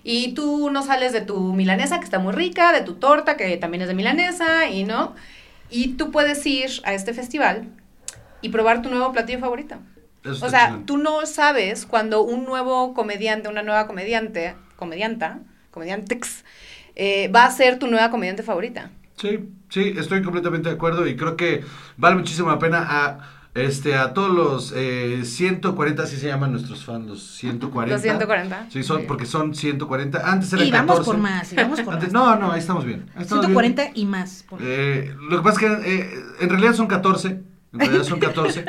Y 0.03 0.33
tú 0.33 0.69
no 0.69 0.81
sales 0.83 1.13
de 1.13 1.21
tu 1.21 1.53
milanesa, 1.53 1.99
que 1.99 2.03
está 2.05 2.19
muy 2.19 2.33
rica, 2.33 2.73
de 2.73 2.81
tu 2.81 2.95
torta, 2.95 3.37
que 3.37 3.55
también 3.57 3.83
es 3.83 3.87
de 3.87 3.93
milanesa, 3.93 4.67
y 4.69 4.83
no. 4.83 5.15
Y 5.69 5.93
tú 5.93 6.11
puedes 6.11 6.45
ir 6.45 6.69
a 6.83 6.93
este 6.93 7.13
festival 7.13 7.69
y 8.41 8.49
probar 8.49 8.81
tu 8.81 8.89
nuevo 8.89 9.13
platillo 9.13 9.39
favorito. 9.39 9.77
Eso 10.23 10.45
O 10.45 10.49
sea, 10.49 10.67
chido. 10.69 10.81
tú 10.85 10.97
no 10.97 11.25
sabes 11.25 11.85
cuando 11.85 12.21
un 12.21 12.45
nuevo 12.45 12.93
comediante, 12.93 13.49
una 13.49 13.61
nueva 13.63 13.87
comediante, 13.87 14.55
comedianta, 14.75 15.39
comediantex, 15.71 16.43
eh, 16.95 17.27
va 17.29 17.45
a 17.45 17.51
ser 17.51 17.79
tu 17.79 17.87
nueva 17.87 18.09
comediante 18.09 18.43
favorita. 18.43 18.91
Sí, 19.17 19.39
sí, 19.69 19.93
estoy 19.97 20.21
completamente 20.23 20.69
de 20.69 20.75
acuerdo 20.75 21.07
y 21.07 21.15
creo 21.15 21.35
que 21.35 21.63
vale 21.97 22.15
muchísimo 22.15 22.49
la 22.49 22.59
pena 22.59 22.85
a 22.89 23.29
este 23.55 23.95
a 23.95 24.13
todos 24.15 24.31
los 24.33 24.73
eh, 24.75 25.21
140 25.25 26.01
así 26.01 26.17
se 26.17 26.25
llaman 26.27 26.51
nuestros 26.51 26.83
fans, 26.83 27.05
los 27.07 27.21
140. 27.35 27.93
Los 27.93 28.01
140. 28.01 28.67
Sí, 28.71 28.81
son 28.81 29.01
Sí. 29.01 29.05
porque 29.07 29.25
son 29.27 29.53
140. 29.53 30.27
Antes 30.31 30.51
eran 30.53 30.67
Y 30.67 30.71
vamos 30.71 30.87
14. 30.99 31.05
por 31.11 31.17
más, 31.19 31.53
y 31.53 31.55
vamos 31.57 31.81
por 31.81 31.93
Antes- 31.93 32.11
más. 32.11 32.23
no, 32.29 32.35
no, 32.47 32.51
ahí 32.51 32.59
estamos 32.59 32.83
bien. 32.85 33.05
ahí 33.15 33.21
estamos 33.23 33.45
bien. 33.45 33.53
140 33.57 33.91
y 33.93 34.05
más. 34.07 34.43
por- 34.49 34.59
Eh, 34.63 35.13
lo 35.29 35.37
que 35.37 35.43
pasa 35.43 35.59
es 35.61 35.83
que 35.83 35.95
eh, 35.95 36.09
en 36.41 36.49
realidad 36.49 36.73
son 36.73 36.87
14. 36.87 37.41
En 37.73 37.79
realidad 37.79 38.03
son 38.03 38.19
14. 38.19 38.65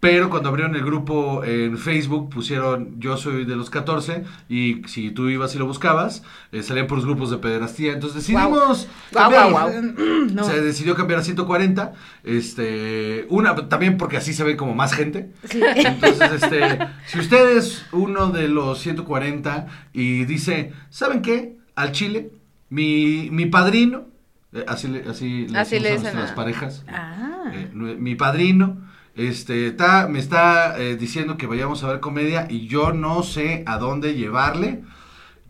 pero 0.00 0.30
cuando 0.30 0.48
abrieron 0.48 0.74
el 0.74 0.84
grupo 0.84 1.44
en 1.44 1.78
Facebook 1.78 2.28
pusieron 2.30 3.00
yo 3.00 3.16
soy 3.16 3.44
de 3.44 3.56
los 3.56 3.70
14 3.70 4.24
y 4.48 4.82
si 4.86 5.10
tú 5.10 5.28
ibas 5.28 5.54
y 5.54 5.58
lo 5.58 5.66
buscabas, 5.66 6.22
eh, 6.52 6.62
salían 6.62 6.88
por 6.88 6.98
los 6.98 7.06
grupos 7.06 7.30
de 7.30 7.38
pederastía. 7.38 7.92
Entonces 7.92 8.26
decidimos 8.26 8.88
cambiar. 9.12 9.82
no. 10.32 10.44
Se 10.44 10.60
decidió 10.60 10.94
cambiar 10.94 11.20
a 11.20 11.22
140. 11.22 11.92
Este, 12.24 13.26
una 13.30 13.54
también 13.68 13.96
porque 13.96 14.16
así 14.16 14.34
se 14.34 14.44
ve 14.44 14.56
como 14.56 14.74
más 14.74 14.92
gente. 14.92 15.32
Sí. 15.44 15.60
Entonces, 15.62 16.32
este, 16.42 16.78
si 17.06 17.20
usted 17.20 17.56
es 17.56 17.86
uno 17.92 18.30
de 18.30 18.48
los 18.48 18.80
140 18.80 19.66
y 19.92 20.24
dice, 20.24 20.72
¿saben 20.90 21.22
qué? 21.22 21.58
Al 21.76 21.92
Chile, 21.92 22.32
mi, 22.70 23.28
mi 23.30 23.46
padrino, 23.46 24.08
eh, 24.52 24.64
así 24.66 24.88
le, 24.88 25.08
así 25.08 25.46
le 25.48 25.58
Así 25.58 25.78
le 25.78 25.88
a 25.88 25.92
dicen 25.92 26.02
nuestras 26.14 26.30
a- 26.32 26.34
parejas, 26.34 26.84
Ah. 26.88 27.50
eh, 27.54 27.70
mi 27.74 28.14
padrino, 28.14 28.88
este, 29.14 29.66
está, 29.68 30.06
me 30.08 30.18
está 30.18 30.78
eh, 30.80 30.96
diciendo 30.96 31.36
que 31.36 31.46
vayamos 31.46 31.82
a 31.84 31.88
ver 31.88 32.00
comedia 32.00 32.46
y 32.48 32.66
yo 32.68 32.92
no 32.92 33.22
sé 33.22 33.62
a 33.66 33.78
dónde 33.78 34.14
llevarle. 34.14 34.82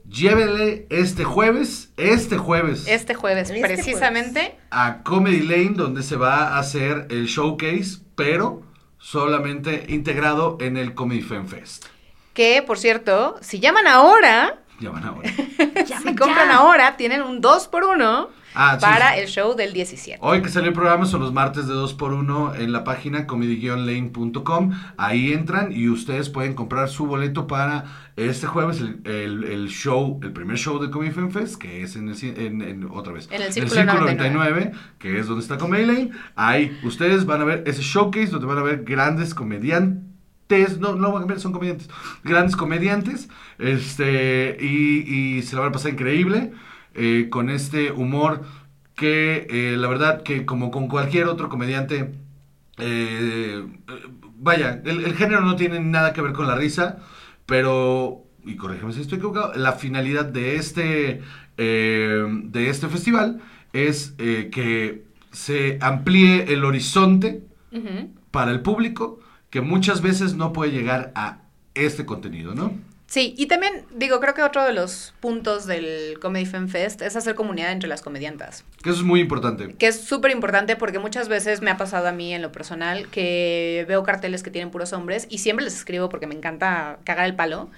Llévele 0.09 0.87
este 0.89 1.25
jueves, 1.25 1.93
este 1.99 2.39
jueves, 2.39 2.89
Este 2.89 3.15
jueves, 3.15 3.51
Este 3.51 3.61
precisamente. 3.61 4.57
a 4.71 5.03
Comedy 5.03 5.41
Lane, 5.43 5.75
donde 5.75 6.03
se 6.03 6.17
va 6.17 6.55
a 6.55 6.59
hacer 6.59 7.07
el 7.11 7.27
showcase, 7.27 7.99
pero 8.15 8.63
solamente 8.97 9.85
integrado 9.89 10.57
en 10.61 10.79
el 10.79 10.95
Comedy 10.95 11.21
Fan 11.21 11.47
Fest. 11.47 11.85
Que, 12.33 12.63
por 12.67 12.79
cierto, 12.79 13.37
si 13.43 13.61
llaman 13.61 13.87
ahora, 13.87 14.63
Ya 14.81 14.91
van 14.91 15.05
ahora. 15.05 15.29
si 16.03 16.15
compran 16.15 16.51
ahora, 16.53 16.97
tienen 16.97 17.23
un 17.23 17.41
2 17.41 17.69
por 17.69 17.85
1 17.85 18.29
Ah, 18.55 18.79
para 18.81 19.15
sí. 19.15 19.21
el 19.21 19.27
show 19.29 19.55
del 19.55 19.73
17. 19.73 20.19
Hoy 20.23 20.41
que 20.43 20.49
salió 20.49 20.69
el 20.69 20.75
programa 20.75 21.05
son 21.05 21.21
los 21.21 21.33
martes 21.33 21.69
de 21.69 21.75
2x1 21.75 22.57
en 22.59 22.73
la 22.73 22.83
página 22.83 23.27
comedy-lane.com. 23.27 24.73
Ahí 24.97 25.33
entran 25.33 25.71
y 25.73 25.89
ustedes 25.89 26.29
pueden 26.29 26.55
comprar 26.55 26.89
su 26.89 27.07
boleto 27.07 27.47
para 27.47 27.85
este 28.17 28.47
jueves, 28.47 28.81
el, 28.81 29.01
el- 29.05 29.45
el 29.45 29.69
show, 29.69 30.19
el 30.23 30.33
primer 30.33 30.57
show 30.57 30.79
de 30.81 30.91
Comedy 30.91 31.13
Fan 31.13 31.31
Fest, 31.31 31.57
que 31.57 31.83
es 31.83 31.95
en 31.97 32.09
el, 32.09 32.17
en, 32.23 32.63
en- 32.63 32.89
otra 32.91 33.13
vez, 33.13 33.29
En 33.31 33.43
el 33.43 33.53
Círculo 33.53 33.85
99, 33.85 34.73
que 34.99 35.19
es 35.19 35.27
donde 35.27 35.43
está 35.43 35.59
Comedy 35.59 35.85
Lane. 35.87 36.11
Ahí 36.35 36.77
ustedes 36.83 37.27
van 37.27 37.41
a 37.43 37.45
ver 37.45 37.65
ese 37.67 37.83
showcase 37.83 38.29
donde 38.29 38.47
van 38.47 38.59
a 38.59 38.63
ver 38.63 38.83
grandes 38.85 39.35
comediantes. 39.35 40.05
No, 40.79 40.95
no 40.97 41.27
ver, 41.27 41.41
son 41.41 41.53
comediantes. 41.53 41.89
Grandes 42.25 42.57
comediantes. 42.57 43.29
Este, 43.59 44.57
y, 44.61 45.39
y 45.39 45.43
se 45.43 45.55
la 45.57 45.63
van 45.63 45.71
a 45.71 45.73
pasar 45.73 45.93
increíble. 45.93 46.53
eh, 46.95 47.29
con 47.31 47.51
este 47.51 47.93
humor 47.93 48.43
que 48.95 49.47
eh, 49.51 49.77
la 49.77 49.89
verdad 49.89 50.23
que 50.23 50.45
como 50.47 50.71
con 50.71 50.89
cualquier 50.89 51.27
otro 51.27 51.49
comediante, 51.49 52.13
eh, 52.79 53.65
vaya, 54.39 54.83
el, 54.85 55.05
el 55.05 55.15
género 55.15 55.43
no 55.43 55.57
tiene 55.57 55.81
nada 55.81 56.13
que 56.13 56.23
ver 56.23 56.33
con 56.33 56.47
la 56.49 56.57
risa, 56.57 56.99
pero, 57.47 58.25
y 58.45 58.57
corrígeme 58.57 58.93
si 58.93 59.01
estoy 59.03 59.19
equivocado, 59.19 59.53
la 59.55 59.73
finalidad 59.73 60.25
de 60.27 60.57
este, 60.57 61.23
de 61.57 62.69
este 62.71 62.89
festival 62.89 63.41
es 63.73 64.15
que 64.19 65.05
se 65.33 65.79
amplíe 65.81 66.53
el 66.53 66.65
horizonte 66.65 67.43
para 68.31 68.51
el 68.51 68.61
público 68.61 69.21
que 69.51 69.61
muchas 69.61 70.03
veces 70.03 70.35
no 70.35 70.53
puede 70.53 70.73
llegar 70.73 71.13
a 71.15 71.39
este 71.75 72.05
contenido, 72.05 72.55
¿no? 72.55 72.73
Sí, 73.09 73.35
y 73.39 73.47
también 73.47 73.87
digo, 73.95 74.21
creo 74.21 74.35
que 74.35 74.43
otro 74.43 74.63
de 74.65 74.75
los 74.75 75.15
puntos 75.21 75.67
del 75.67 76.19
Comedy 76.21 76.45
Fan 76.45 76.69
Fest 76.69 77.01
es 77.01 77.17
hacer 77.17 77.35
comunidad 77.35 77.73
entre 77.73 77.89
las 77.89 78.03
comediantas. 78.03 78.65
Que 78.83 78.91
eso 78.91 78.99
es 78.99 79.05
muy 79.05 79.21
importante. 79.21 79.75
Que 79.79 79.87
es 79.87 80.03
súper 80.03 80.31
importante 80.31 80.77
porque 80.77 80.99
muchas 80.99 81.31
veces 81.31 81.63
me 81.63 81.71
ha 81.71 81.79
pasado 81.79 82.07
a 82.07 82.13
mí 82.13 82.35
en 82.35 82.43
lo 82.43 82.53
personal 82.53 83.09
que 83.09 83.87
veo 83.89 84.03
carteles 84.03 84.43
que 84.43 84.51
tienen 84.51 84.71
puros 84.71 84.93
hombres 84.93 85.27
y 85.31 85.39
siempre 85.39 85.65
les 85.65 85.75
escribo 85.75 86.11
porque 86.11 86.27
me 86.27 86.35
encanta 86.35 86.99
cagar 87.05 87.25
el 87.25 87.35
palo. 87.35 87.71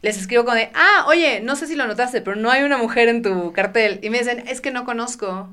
Les 0.00 0.16
escribo 0.16 0.46
con 0.46 0.54
de, 0.54 0.70
ah, 0.74 1.04
oye, 1.06 1.40
no 1.40 1.54
sé 1.54 1.66
si 1.66 1.76
lo 1.76 1.86
notaste, 1.86 2.22
pero 2.22 2.36
no 2.36 2.50
hay 2.50 2.62
una 2.62 2.78
mujer 2.78 3.08
en 3.08 3.20
tu 3.20 3.52
cartel. 3.52 4.00
Y 4.02 4.08
me 4.08 4.20
dicen, 4.20 4.44
es 4.48 4.62
que 4.62 4.70
no 4.70 4.86
conozco. 4.86 5.50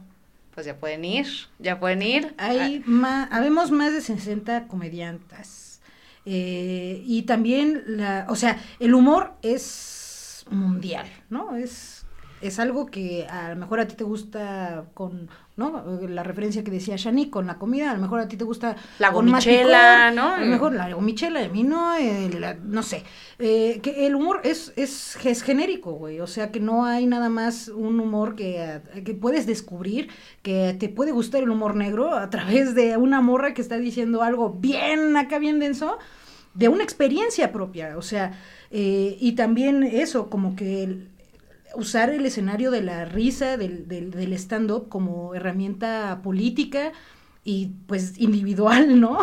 Pues 0.53 0.65
ya 0.65 0.77
pueden 0.77 1.03
ir, 1.03 1.27
ya 1.59 1.81
pueden 1.81 2.01
ir. 2.01 2.33
Hay 2.37 2.81
más, 2.85 3.29
habemos 3.33 3.71
más 3.71 3.91
de 3.91 3.99
60 3.99 4.69
comediantas. 4.69 5.64
Eh, 6.25 7.03
y 7.05 7.23
también, 7.23 7.83
la, 7.85 8.25
o 8.29 8.35
sea, 8.35 8.59
el 8.79 8.93
humor 8.93 9.33
es 9.41 10.45
mundial, 10.49 11.07
¿no? 11.29 11.55
Es, 11.55 12.05
es 12.41 12.59
algo 12.59 12.87
que 12.87 13.27
a 13.27 13.49
lo 13.49 13.55
mejor 13.55 13.79
a 13.79 13.87
ti 13.87 13.95
te 13.95 14.03
gusta 14.03 14.85
con, 14.93 15.29
¿no? 15.57 15.85
La 16.09 16.21
referencia 16.23 16.63
que 16.63 16.71
decía 16.71 16.95
Shani 16.97 17.29
con 17.29 17.47
la 17.47 17.57
comida, 17.57 17.91
a 17.91 17.93
lo 17.95 18.01
mejor 18.01 18.19
a 18.19 18.27
ti 18.27 18.35
te 18.35 18.43
gusta 18.43 18.75
La 18.99 19.09
gomichela, 19.09 20.11
¿no? 20.11 20.29
A 20.33 20.39
lo 20.39 20.45
mejor 20.47 20.73
la 20.73 20.93
gomichela, 20.93 21.39
a 21.43 21.47
mí 21.47 21.63
no, 21.63 21.95
eh, 21.95 22.29
la- 22.39 22.55
no 22.55 22.83
sé. 22.83 23.03
Eh, 23.39 23.79
que 23.81 24.05
el 24.05 24.15
humor 24.15 24.41
es, 24.43 24.73
es, 24.75 25.17
es 25.25 25.41
genérico, 25.43 25.93
güey. 25.93 26.19
O 26.19 26.27
sea, 26.27 26.51
que 26.51 26.59
no 26.59 26.83
hay 26.85 27.05
nada 27.05 27.29
más 27.29 27.69
un 27.69 27.99
humor 28.01 28.35
que, 28.35 28.61
eh, 28.95 29.03
que 29.05 29.13
puedes 29.13 29.45
descubrir, 29.47 30.09
que 30.41 30.75
te 30.77 30.89
puede 30.89 31.11
gustar 31.13 31.41
el 31.43 31.49
humor 31.49 31.75
negro 31.75 32.13
a 32.15 32.29
través 32.29 32.75
de 32.75 32.97
una 32.97 33.21
morra 33.21 33.53
que 33.53 33.61
está 33.61 33.77
diciendo 33.77 34.23
algo 34.23 34.49
bien 34.51 35.15
acá, 35.15 35.39
bien 35.39 35.59
denso, 35.59 35.97
de 36.53 36.67
una 36.69 36.83
experiencia 36.83 37.51
propia. 37.53 37.97
O 37.97 38.01
sea, 38.01 38.39
eh, 38.71 39.17
y 39.21 39.33
también 39.33 39.83
eso, 39.83 40.29
como 40.29 40.55
que 40.57 40.83
el- 40.83 41.09
usar 41.75 42.09
el 42.09 42.25
escenario 42.25 42.71
de 42.71 42.81
la 42.81 43.05
risa, 43.05 43.57
del, 43.57 43.87
del, 43.87 44.11
del 44.11 44.33
stand-up 44.33 44.89
como 44.89 45.35
herramienta 45.35 46.21
política 46.23 46.91
y 47.43 47.71
pues 47.87 48.19
individual, 48.19 48.99
¿no? 48.99 49.19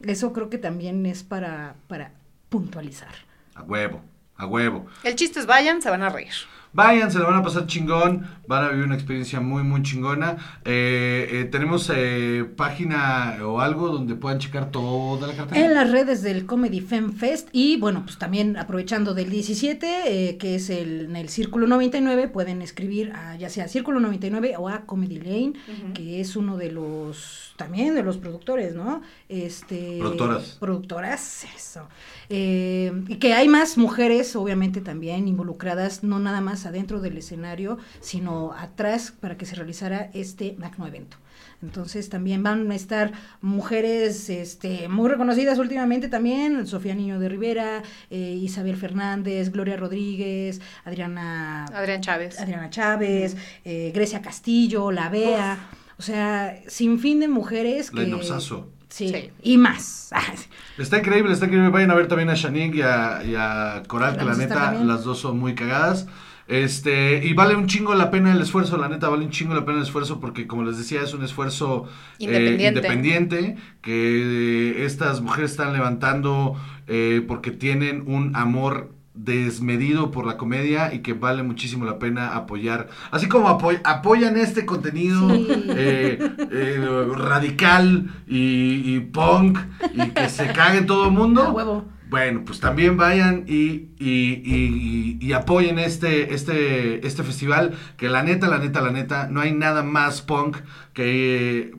Eso 0.00 0.32
creo 0.32 0.48
que 0.48 0.58
también 0.58 1.04
es 1.06 1.22
para, 1.22 1.74
para 1.86 2.12
puntualizar. 2.48 3.14
A 3.54 3.62
huevo, 3.62 4.00
a 4.36 4.46
huevo. 4.46 4.86
El 5.04 5.14
chiste 5.14 5.40
es 5.40 5.46
vayan, 5.46 5.82
se 5.82 5.90
van 5.90 6.02
a 6.02 6.08
reír. 6.08 6.32
Vayan, 6.72 7.10
se 7.10 7.18
la 7.18 7.26
van 7.26 7.36
a 7.36 7.42
pasar 7.42 7.66
chingón, 7.66 8.26
van 8.46 8.64
a 8.64 8.68
vivir 8.68 8.84
una 8.84 8.94
experiencia 8.94 9.40
muy, 9.40 9.64
muy 9.64 9.82
chingona. 9.82 10.36
Eh, 10.64 11.28
eh, 11.32 11.44
tenemos 11.50 11.90
eh, 11.92 12.44
página 12.56 13.38
o 13.44 13.60
algo 13.60 13.88
donde 13.88 14.14
puedan 14.14 14.38
checar 14.38 14.70
toda 14.70 15.26
la 15.26 15.34
cartera. 15.34 15.64
En 15.64 15.74
las 15.74 15.90
redes 15.90 16.22
del 16.22 16.46
Comedy 16.46 16.80
Fem 16.80 17.12
Fest 17.12 17.48
y 17.52 17.76
bueno, 17.78 18.02
pues 18.04 18.18
también 18.18 18.56
aprovechando 18.56 19.14
del 19.14 19.30
17, 19.30 20.28
eh, 20.28 20.36
que 20.36 20.54
es 20.54 20.70
el, 20.70 21.06
en 21.06 21.16
el 21.16 21.28
Círculo 21.28 21.66
99, 21.66 22.28
pueden 22.28 22.62
escribir 22.62 23.12
a 23.14 23.36
ya 23.36 23.48
sea 23.48 23.66
Círculo 23.66 23.98
99 23.98 24.54
o 24.56 24.68
a 24.68 24.82
Comedy 24.82 25.18
Lane, 25.18 25.52
que 25.94 26.20
es 26.20 26.36
uno 26.36 26.56
de 26.56 26.70
los, 26.70 27.54
también 27.56 27.96
de 27.96 28.04
los 28.04 28.18
productores, 28.18 28.76
¿no? 28.76 29.02
Este, 29.28 29.98
Productoras. 29.98 30.56
Productoras, 30.60 31.46
eso. 31.56 31.88
Eh, 32.32 32.92
y 33.08 33.16
que 33.16 33.34
hay 33.34 33.48
más 33.48 33.76
mujeres, 33.76 34.36
obviamente, 34.36 34.80
también 34.80 35.26
involucradas, 35.26 36.04
no 36.04 36.20
nada 36.20 36.40
más 36.40 36.64
adentro 36.64 37.00
del 37.00 37.18
escenario, 37.18 37.76
sino 38.00 38.52
atrás 38.52 39.12
para 39.18 39.36
que 39.36 39.46
se 39.46 39.56
realizara 39.56 40.10
este 40.14 40.54
magno 40.56 40.86
evento. 40.86 41.16
Entonces 41.60 42.08
también 42.08 42.42
van 42.42 42.70
a 42.70 42.74
estar 42.74 43.12
mujeres 43.40 44.30
este, 44.30 44.88
muy 44.88 45.10
reconocidas 45.10 45.58
últimamente 45.58 46.08
también, 46.08 46.66
Sofía 46.68 46.94
Niño 46.94 47.18
de 47.18 47.28
Rivera, 47.28 47.82
eh, 48.10 48.38
Isabel 48.40 48.76
Fernández, 48.76 49.50
Gloria 49.50 49.76
Rodríguez, 49.76 50.60
Adriana, 50.84 51.64
Adrián 51.66 52.00
Chávez. 52.00 52.40
Adriana 52.40 52.70
Chávez, 52.70 53.36
eh, 53.64 53.90
Grecia 53.92 54.22
Castillo, 54.22 54.92
La 54.92 55.08
Bea, 55.08 55.68
o 55.98 56.02
sea, 56.02 56.62
sin 56.68 56.98
fin 57.00 57.18
de 57.18 57.28
mujeres 57.28 57.92
La 57.92 58.04
que... 58.04 58.79
Sí, 58.90 59.08
Sí. 59.08 59.30
y 59.42 59.56
más. 59.56 60.10
Está 60.78 60.98
increíble, 60.98 61.32
está 61.32 61.46
increíble. 61.46 61.70
Vayan 61.70 61.90
a 61.90 61.94
ver 61.94 62.08
también 62.08 62.28
a 62.30 62.34
Shanik 62.34 62.74
y 62.74 62.82
a, 62.82 63.22
y 63.24 63.34
a 63.36 63.82
Coral, 63.86 64.16
que 64.18 64.24
la 64.24 64.34
neta, 64.34 64.72
las 64.84 65.04
dos 65.04 65.18
son 65.20 65.38
muy 65.38 65.54
cagadas. 65.54 66.06
Este, 66.48 67.24
y 67.24 67.32
vale 67.32 67.54
un 67.54 67.66
chingo 67.68 67.94
la 67.94 68.10
pena 68.10 68.32
el 68.32 68.40
esfuerzo, 68.40 68.76
la 68.76 68.88
neta, 68.88 69.08
vale 69.08 69.24
un 69.24 69.30
chingo 69.30 69.54
la 69.54 69.64
pena 69.64 69.76
el 69.78 69.84
esfuerzo 69.84 70.18
porque, 70.18 70.48
como 70.48 70.64
les 70.64 70.78
decía, 70.78 71.00
es 71.02 71.14
un 71.14 71.22
esfuerzo 71.22 71.86
eh, 72.18 72.24
Independiente. 72.24 72.66
independiente 72.80 73.56
que 73.82 74.72
eh, 74.80 74.84
estas 74.84 75.20
mujeres 75.20 75.52
están 75.52 75.72
levantando 75.72 76.56
eh, 76.88 77.22
porque 77.28 77.52
tienen 77.52 78.02
un 78.06 78.34
amor 78.34 78.92
desmedido 79.14 80.10
por 80.10 80.26
la 80.26 80.36
comedia 80.36 80.94
y 80.94 81.00
que 81.00 81.12
vale 81.14 81.42
muchísimo 81.42 81.84
la 81.84 81.98
pena 81.98 82.36
apoyar. 82.36 82.88
Así 83.10 83.28
como 83.28 83.48
apoy- 83.48 83.80
apoyan 83.84 84.36
este 84.36 84.64
contenido 84.64 85.28
Sí. 85.34 85.46
eh, 85.68 86.18
eh, 86.50 87.06
radical 87.16 88.10
y, 88.28 88.94
y 88.96 89.00
punk 89.00 89.58
y 89.94 90.10
que 90.10 90.28
se 90.28 90.52
cague 90.52 90.82
todo 90.82 91.06
el 91.06 91.12
mundo. 91.12 91.52
Huevo. 91.52 91.84
Bueno, 92.08 92.42
pues 92.44 92.58
también 92.58 92.96
vayan 92.96 93.44
y, 93.46 93.90
y, 94.00 95.18
y- 95.20 95.32
apoyen 95.32 95.78
este, 95.78 96.34
este, 96.34 97.06
este 97.06 97.22
festival, 97.22 97.74
que 97.96 98.08
la 98.08 98.24
neta, 98.24 98.48
la 98.48 98.58
neta, 98.58 98.80
la 98.80 98.90
neta, 98.90 99.28
no 99.28 99.40
hay 99.40 99.52
nada 99.52 99.84
más 99.84 100.20
punk 100.20 100.56
que 100.92 101.58
eh, 101.58 101.70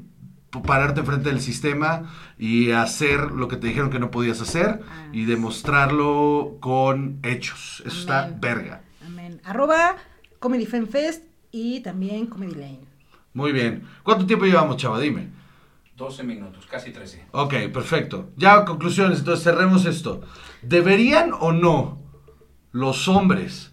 pararte 0.65 1.01
enfrente 1.01 1.29
del 1.29 1.41
sistema 1.41 2.03
y 2.41 2.71
hacer 2.71 3.33
lo 3.33 3.47
que 3.47 3.55
te 3.55 3.67
dijeron 3.67 3.91
que 3.91 3.99
no 3.99 4.09
podías 4.09 4.41
hacer 4.41 4.81
y 5.13 5.25
demostrarlo 5.25 6.57
con 6.59 7.19
hechos. 7.21 7.83
Eso 7.85 7.99
está 7.99 8.35
verga. 8.35 8.81
Amén. 9.05 9.39
Arroba 9.45 9.95
Comedy 10.39 10.65
Fem 10.65 10.87
Fest 10.87 11.23
y 11.51 11.81
también 11.81 12.25
Comedy 12.25 12.55
Lane. 12.55 12.79
Muy 13.35 13.51
bien. 13.51 13.83
¿Cuánto 14.01 14.25
tiempo 14.25 14.45
llevamos, 14.45 14.77
chava? 14.77 14.99
Dime. 14.99 15.29
12 15.95 16.23
minutos, 16.23 16.65
casi 16.65 16.89
13. 16.89 17.27
Ok, 17.29 17.53
perfecto. 17.71 18.31
Ya 18.37 18.65
conclusiones, 18.65 19.19
entonces 19.19 19.43
cerremos 19.43 19.85
esto. 19.85 20.21
¿Deberían 20.63 21.33
o 21.39 21.51
no 21.51 22.01
los 22.71 23.07
hombres 23.07 23.70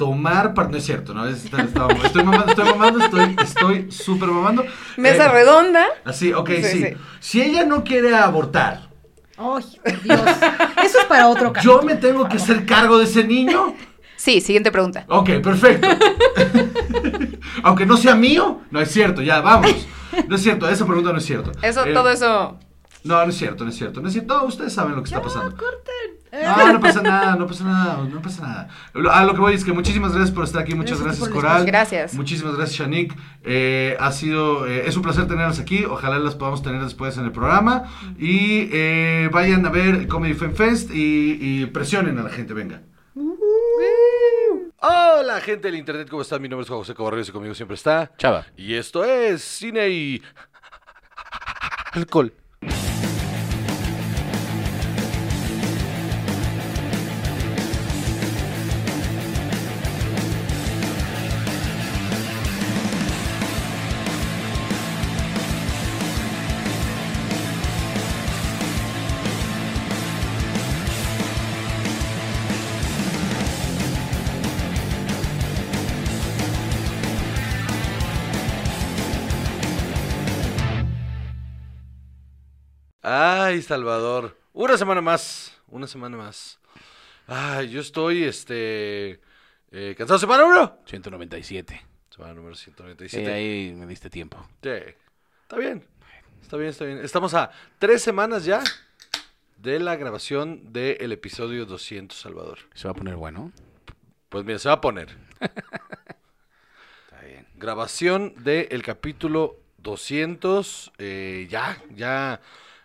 tomar 0.00 0.54
parte? 0.54 0.72
No 0.72 0.78
es 0.78 0.84
cierto, 0.86 1.12
¿no? 1.12 1.26
Es- 1.26 1.44
está- 1.44 1.60
está- 1.62 1.86
estoy 2.06 2.24
mamando, 2.24 2.46
estoy 2.48 2.64
mamando, 2.64 3.04
estoy 3.04 3.36
estoy 3.42 3.92
súper 3.92 4.30
mamando. 4.30 4.64
Mesa 4.96 5.26
Eh, 5.26 5.28
redonda. 5.28 5.84
Así, 6.06 6.32
ok, 6.32 6.48
Sí, 6.56 6.62
sí, 6.64 6.78
sí. 6.84 6.94
Si 7.20 7.42
ella 7.42 7.64
no 7.66 7.84
quiere 7.84 8.16
abortar, 8.16 8.88
¡Ay, 9.36 9.64
por 9.84 10.02
Dios! 10.02 10.20
Eso 10.84 10.98
es 11.00 11.04
para 11.06 11.28
otro 11.28 11.52
¿yo 11.62 11.80
capítulo. 11.80 11.82
me 11.82 11.94
tengo 11.96 12.28
que 12.28 12.36
hacer 12.36 12.64
cargo 12.64 12.98
de 12.98 13.04
ese 13.04 13.24
niño? 13.24 13.74
Sí, 14.16 14.40
siguiente 14.40 14.70
pregunta. 14.72 15.04
Ok, 15.08 15.30
perfecto. 15.42 15.86
Aunque 17.62 17.84
no 17.86 17.96
sea 17.98 18.14
mío, 18.14 18.60
no 18.70 18.80
es 18.80 18.90
cierto, 18.90 19.20
ya, 19.22 19.40
vamos. 19.42 19.86
No 20.28 20.36
es 20.36 20.42
cierto, 20.42 20.68
esa 20.68 20.86
pregunta 20.86 21.12
no 21.12 21.18
es 21.18 21.24
cierto. 21.26 21.52
Eso, 21.62 21.84
Eh, 21.84 21.92
todo 21.92 22.10
eso. 22.10 22.58
No, 23.04 23.24
no 23.24 23.30
es 23.30 23.36
cierto, 23.36 23.64
no 23.64 23.70
es 23.70 23.76
cierto. 23.76 24.00
No 24.00 24.08
es 24.08 24.12
cierto, 24.12 24.34
No, 24.34 24.44
ustedes 24.44 24.72
saben 24.72 24.94
lo 24.94 25.02
que 25.02 25.08
está 25.08 25.22
pasando. 25.22 25.56
corten. 25.56 26.20
No, 26.32 26.72
no 26.74 26.80
pasa 26.80 27.02
nada, 27.02 27.34
no 27.34 27.46
pasa 27.46 27.64
nada, 27.64 28.04
no 28.04 28.22
pasa 28.22 28.42
nada. 28.42 28.68
A 29.12 29.24
lo 29.24 29.34
que 29.34 29.40
voy 29.40 29.54
es 29.54 29.64
que 29.64 29.72
muchísimas 29.72 30.12
gracias 30.12 30.32
por 30.32 30.44
estar 30.44 30.62
aquí, 30.62 30.74
muchas 30.74 31.00
Gracias 31.00 31.28
gracias, 31.28 31.42
Coral. 31.42 31.66
Gracias. 31.66 32.14
Muchísimas 32.14 32.56
gracias, 32.56 32.78
Shanik. 32.78 33.16
Eh, 33.42 33.96
ha 33.98 34.12
sido, 34.12 34.66
eh, 34.66 34.86
es 34.86 34.96
un 34.96 35.02
placer 35.02 35.26
tenerlas 35.26 35.58
aquí, 35.58 35.84
ojalá 35.84 36.18
las 36.20 36.36
podamos 36.36 36.62
tener 36.62 36.82
después 36.84 37.16
en 37.18 37.24
el 37.24 37.32
programa. 37.32 37.90
Y 38.16 38.68
eh, 38.72 39.28
vayan 39.32 39.66
a 39.66 39.70
ver 39.70 40.06
Comedy 40.06 40.34
Fan 40.34 40.54
Fest 40.54 40.90
y, 40.92 41.38
y 41.40 41.66
presionen 41.66 42.16
a 42.18 42.22
la 42.22 42.30
gente, 42.30 42.54
venga. 42.54 42.82
Hola 44.82 45.40
gente 45.40 45.68
del 45.68 45.76
internet, 45.76 46.08
¿cómo 46.08 46.22
están? 46.22 46.40
Mi 46.40 46.48
nombre 46.48 46.62
es 46.62 46.68
Juan 46.68 46.80
José 46.80 46.94
Cabarrero 46.94 47.22
y 47.22 47.30
conmigo 47.32 47.54
siempre 47.54 47.74
está 47.74 48.12
Chava. 48.16 48.46
Y 48.56 48.74
esto 48.74 49.04
es 49.04 49.42
Cine 49.42 49.88
y... 49.90 50.22
Alcohol. 51.92 52.32
Ay, 83.50 83.62
Salvador. 83.62 84.36
Una 84.52 84.78
semana 84.78 85.00
más. 85.00 85.58
Una 85.66 85.88
semana 85.88 86.16
más. 86.16 86.60
Ay, 87.26 87.68
yo 87.70 87.80
estoy, 87.80 88.22
este... 88.22 89.20
eh, 89.72 89.94
¿Cansado 89.98 90.20
semana 90.20 90.44
1? 90.44 90.78
197. 90.86 91.84
Semana 92.14 92.34
número 92.34 92.54
Sí, 92.54 92.66
197. 92.66 93.32
ahí 93.32 93.74
me 93.76 93.86
diste 93.88 94.08
tiempo. 94.08 94.38
Sí. 94.62 94.68
Está 95.42 95.56
bien. 95.56 95.84
Está 96.40 96.56
bien, 96.58 96.70
está 96.70 96.84
bien. 96.84 96.98
Estamos 97.04 97.34
a 97.34 97.50
tres 97.80 98.02
semanas 98.02 98.44
ya 98.44 98.62
de 99.56 99.80
la 99.80 99.96
grabación 99.96 100.72
del 100.72 101.10
episodio 101.10 101.66
200, 101.66 102.16
Salvador. 102.16 102.58
Se 102.74 102.86
va 102.86 102.92
a 102.92 102.94
poner 102.94 103.16
bueno. 103.16 103.50
Pues 104.28 104.44
mira, 104.44 104.60
se 104.60 104.68
va 104.68 104.76
a 104.76 104.80
poner. 104.80 105.08
Está 105.40 107.26
bien. 107.26 107.48
Grabación 107.56 108.32
del 108.44 108.80
capítulo 108.84 109.56
200. 109.78 110.92
eh, 110.98 111.48
ya, 111.50 111.82
ya. 111.96 112.40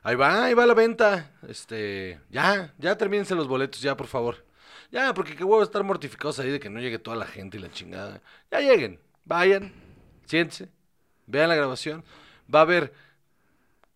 Ahí 0.05 0.15
va, 0.15 0.45
ahí 0.45 0.53
va 0.53 0.67
la 0.67 0.75
venta. 0.75 1.31
Este, 1.47 2.19
ya, 2.29 2.71
ya 2.77 2.95
termínense 2.95 3.33
los 3.33 3.47
boletos, 3.47 3.81
ya, 3.81 3.97
por 3.97 4.05
favor. 4.05 4.45
Ya, 4.91 5.11
porque 5.15 5.35
qué 5.35 5.43
huevo 5.43 5.63
estar 5.63 5.83
mortificados 5.83 6.37
ahí 6.37 6.51
de 6.51 6.59
que 6.59 6.69
no 6.69 6.79
llegue 6.79 6.99
toda 6.99 7.17
la 7.17 7.25
gente 7.25 7.57
y 7.57 7.59
la 7.59 7.71
chingada. 7.71 8.21
Ya 8.51 8.59
lleguen, 8.59 8.99
vayan, 9.23 9.73
siéntense, 10.27 10.69
vean 11.25 11.49
la 11.49 11.55
grabación. 11.55 12.03
Va 12.53 12.59
a 12.59 12.61
haber 12.61 12.93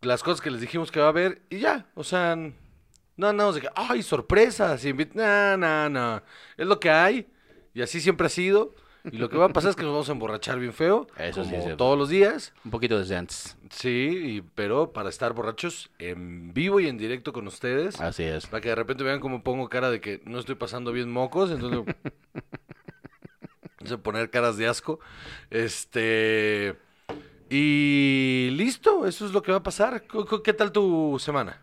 las 0.02 0.24
cosas 0.24 0.42
que 0.42 0.50
les 0.50 0.62
dijimos 0.62 0.92
que 0.92 1.00
va 1.00 1.06
a 1.06 1.10
haber 1.10 1.44
y 1.48 1.60
ya. 1.60 1.86
O 1.94 2.04
sea, 2.04 2.36
no 2.36 3.28
andamos 3.28 3.54
de 3.54 3.62
que, 3.62 3.70
ay, 3.76 4.02
sorpresas. 4.02 4.84
invi-". 4.86 5.12
No, 5.14 5.58
no, 5.58 5.90
no. 5.90 6.24
Es 6.58 6.66
lo 6.66 6.80
que 6.80 6.90
hay 6.90 7.32
y 7.76 7.84
así 7.84 8.02
siempre 8.02 8.26
ha 8.26 8.32
sido. 8.32 8.74
Y 9.12 9.18
lo 9.18 9.30
que 9.30 9.38
va 9.38 9.46
a 9.46 9.50
pasar 9.50 9.70
es 9.72 9.76
que 9.76 9.84
nos 9.84 9.92
vamos 9.94 10.10
a 10.10 10.12
emborrachar 10.12 10.60
bien 10.60 10.74
feo, 10.74 11.08
Eso 11.18 11.44
sí 11.44 11.50
como 11.50 11.58
es 11.58 11.64
cierto. 11.64 11.78
todos 11.78 11.98
los 11.98 12.10
días. 12.10 12.54
Un 12.66 12.72
poquito 12.72 13.00
desde 13.00 13.16
antes. 13.16 13.58
Sí, 13.70 13.90
y- 13.90 14.42
pero 14.42 14.92
para 14.92 15.10
estar 15.10 15.34
borrachos 15.34 15.90
en 16.00 16.54
vivo 16.54 16.80
y 16.80 16.88
en 16.88 16.98
directo 16.98 17.32
con 17.32 17.48
ustedes. 17.48 18.00
Así 18.02 18.24
es. 18.24 18.46
Para 18.48 18.62
que 18.62 18.70
de 18.70 18.76
repente 18.76 19.04
vean 19.04 19.20
cómo 19.22 19.42
pongo 19.44 19.70
cara 19.70 19.90
de 19.90 20.02
que 20.02 20.22
no 20.26 20.38
estoy 20.40 20.56
pasando 20.56 20.92
bien 20.92 21.10
mocos, 21.12 21.50
entonces... 21.52 21.96
Poner 24.04 24.30
caras 24.30 24.58
de 24.58 24.68
asco. 24.68 25.00
Este... 25.50 26.76
Y 27.50 28.50
listo, 28.52 29.08
eso 29.08 29.26
es 29.26 29.32
lo 29.32 29.42
que 29.42 29.52
va 29.52 29.58
a 29.60 29.64
pasar. 29.64 30.04
¿Qué- 30.04 30.20
qué- 30.30 30.42
¿Qué 30.44 30.54
tal 30.54 30.72
tu 30.72 31.18
semana? 31.20 31.60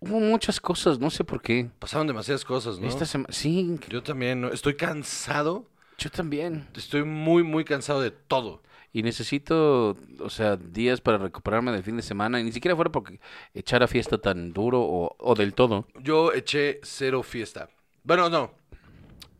Hubo 0.00 0.18
muchas 0.20 0.60
cosas, 0.60 0.98
no 0.98 1.10
sé 1.10 1.24
por 1.24 1.42
qué. 1.42 1.68
Pasaron 1.78 2.06
demasiadas 2.06 2.44
cosas, 2.44 2.78
¿no? 2.78 2.86
Esta 2.88 3.04
semana, 3.04 3.32
sí, 3.32 3.78
Yo 3.90 4.02
también, 4.02 4.40
¿no? 4.40 4.48
estoy 4.48 4.76
cansado. 4.76 5.66
Yo 5.98 6.10
también. 6.10 6.68
Estoy 6.74 7.04
muy, 7.04 7.42
muy 7.42 7.64
cansado 7.64 8.00
de 8.00 8.10
todo. 8.10 8.62
Y 8.92 9.02
necesito, 9.02 9.96
o 10.20 10.30
sea, 10.30 10.56
días 10.56 11.00
para 11.00 11.18
recuperarme 11.18 11.72
del 11.72 11.82
fin 11.82 11.96
de 11.96 12.02
semana. 12.02 12.40
Y 12.40 12.44
ni 12.44 12.52
siquiera 12.52 12.74
fuera 12.76 12.90
porque 12.92 13.20
echar 13.54 13.82
a 13.82 13.88
fiesta 13.88 14.18
tan 14.18 14.52
duro 14.52 14.80
o, 14.80 15.16
o 15.18 15.34
del 15.34 15.54
todo. 15.54 15.86
Yo 15.94 16.32
eché 16.32 16.80
cero 16.82 17.22
fiesta. 17.22 17.68
Bueno, 18.04 18.30
no. 18.30 18.54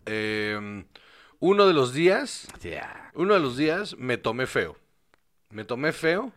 Em, 0.07 0.87
uno 1.41 1.67
de 1.67 1.75
los 1.75 1.93
días 1.93 2.49
Ya. 2.61 3.11
Uno 3.15 3.35
de 3.35 3.41
los 3.41 3.57
días 3.57 3.97
me 3.99 4.19
tomé 4.19 4.47
feo. 4.47 4.77
Me 5.51 5.65
tomé 5.65 5.93
feo. 5.93 6.33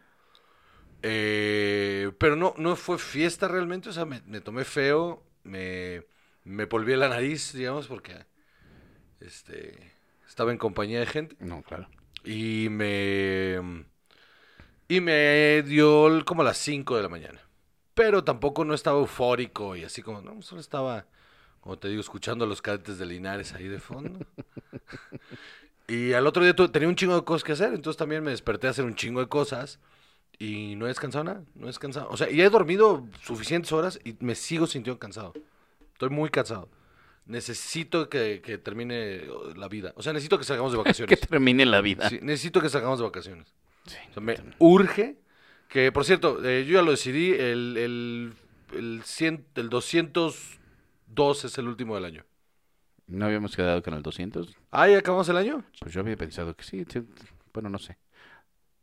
eh, 1.03 2.11
pero 2.19 2.35
no, 2.35 2.53
no 2.57 2.75
fue 2.75 2.97
fiesta 2.97 3.47
realmente. 3.47 3.89
O 3.89 3.93
sea, 3.93 4.05
me, 4.05 4.21
me 4.25 4.41
tomé 4.41 4.63
feo. 4.65 5.23
Me, 5.43 6.05
me 6.43 6.67
polvié 6.67 6.97
la 6.97 7.09
nariz, 7.09 7.53
digamos, 7.53 7.87
porque 7.87 8.25
este, 9.19 9.93
estaba 10.31 10.53
en 10.53 10.57
compañía 10.57 11.01
de 11.01 11.05
gente. 11.05 11.35
No, 11.41 11.61
claro. 11.61 11.89
Y 12.23 12.69
me. 12.69 13.85
Y 14.87 15.01
me 15.01 15.61
dio 15.63 16.23
como 16.25 16.41
las 16.41 16.57
5 16.57 16.95
de 16.95 17.03
la 17.03 17.09
mañana. 17.09 17.41
Pero 17.93 18.23
tampoco 18.23 18.63
no 18.63 18.73
estaba 18.73 18.97
eufórico 18.99 19.75
y 19.75 19.83
así 19.83 20.01
como. 20.01 20.21
No, 20.21 20.41
solo 20.41 20.61
estaba, 20.61 21.05
como 21.59 21.77
te 21.77 21.89
digo, 21.89 21.99
escuchando 21.99 22.45
a 22.45 22.47
los 22.47 22.61
cadetes 22.61 22.97
de 22.97 23.07
Linares 23.07 23.53
ahí 23.53 23.67
de 23.67 23.79
fondo. 23.79 24.25
y 25.89 26.13
al 26.13 26.25
otro 26.25 26.45
día 26.45 26.55
tenía 26.55 26.87
un 26.87 26.95
chingo 26.95 27.15
de 27.15 27.25
cosas 27.25 27.43
que 27.43 27.51
hacer. 27.51 27.73
Entonces 27.73 27.97
también 27.97 28.23
me 28.23 28.31
desperté 28.31 28.67
a 28.67 28.69
hacer 28.69 28.85
un 28.85 28.95
chingo 28.95 29.19
de 29.19 29.27
cosas. 29.27 29.79
Y 30.39 30.75
no 30.77 30.85
he 30.85 30.87
descansado 30.87 31.25
nada. 31.25 31.43
No 31.55 31.65
he 31.65 31.67
descansado. 31.67 32.07
O 32.09 32.15
sea, 32.15 32.31
y 32.31 32.39
he 32.39 32.49
dormido 32.49 33.05
suficientes 33.21 33.73
horas 33.73 33.99
y 34.05 34.15
me 34.21 34.35
sigo 34.35 34.65
sintiendo 34.65 34.97
cansado. 34.97 35.33
Estoy 35.91 36.09
muy 36.09 36.29
cansado. 36.29 36.69
Necesito 37.31 38.09
que, 38.09 38.41
que 38.43 38.57
termine 38.57 39.23
la 39.55 39.67
vida. 39.69 39.93
O 39.95 40.03
sea, 40.03 40.11
necesito 40.13 40.37
que 40.37 40.43
salgamos 40.43 40.71
de 40.73 40.77
Que 40.79 40.83
vacaciones. 40.83 41.19
termine 41.21 41.65
la 41.65 41.79
vida. 41.81 42.09
Sí, 42.09 42.19
necesito 42.21 42.59
que 42.61 42.69
salgamos 42.69 42.99
de 42.99 43.05
vacaciones. 43.05 43.53
Sí, 43.85 43.95
O 44.09 44.13
sea, 44.13 44.21
me 44.23 44.35
urge 44.59 45.15
que, 45.69 45.91
por 45.91 46.03
cierto, 46.05 46.43
eh, 46.45 46.65
yo 46.65 46.73
ya 46.73 46.81
lo 46.81 46.91
decidí, 46.91 47.31
el, 47.31 47.77
el, 47.77 48.33
el, 48.77 49.01
100 49.03 49.45
el 49.55 49.69
202 49.69 51.45
es 51.45 51.57
el 51.57 51.67
último 51.67 51.95
del 51.95 52.05
año. 52.05 52.25
¿No 53.07 53.25
habíamos 53.25 53.55
quedado 53.55 53.81
con 53.81 53.93
el 53.93 54.01
200? 54.03 54.55
Ah, 54.71 54.87
¿ya 54.87 54.99
acabamos 54.99 55.27
el 55.29 55.37
año? 55.37 55.63
Pues 55.79 55.93
yo 55.93 56.01
había 56.01 56.15
pensado 56.17 56.55
que 56.55 56.63
sí. 56.63 56.85
sí. 56.91 57.01
Bueno, 57.53 57.69
no 57.69 57.79
sé. 57.79 57.97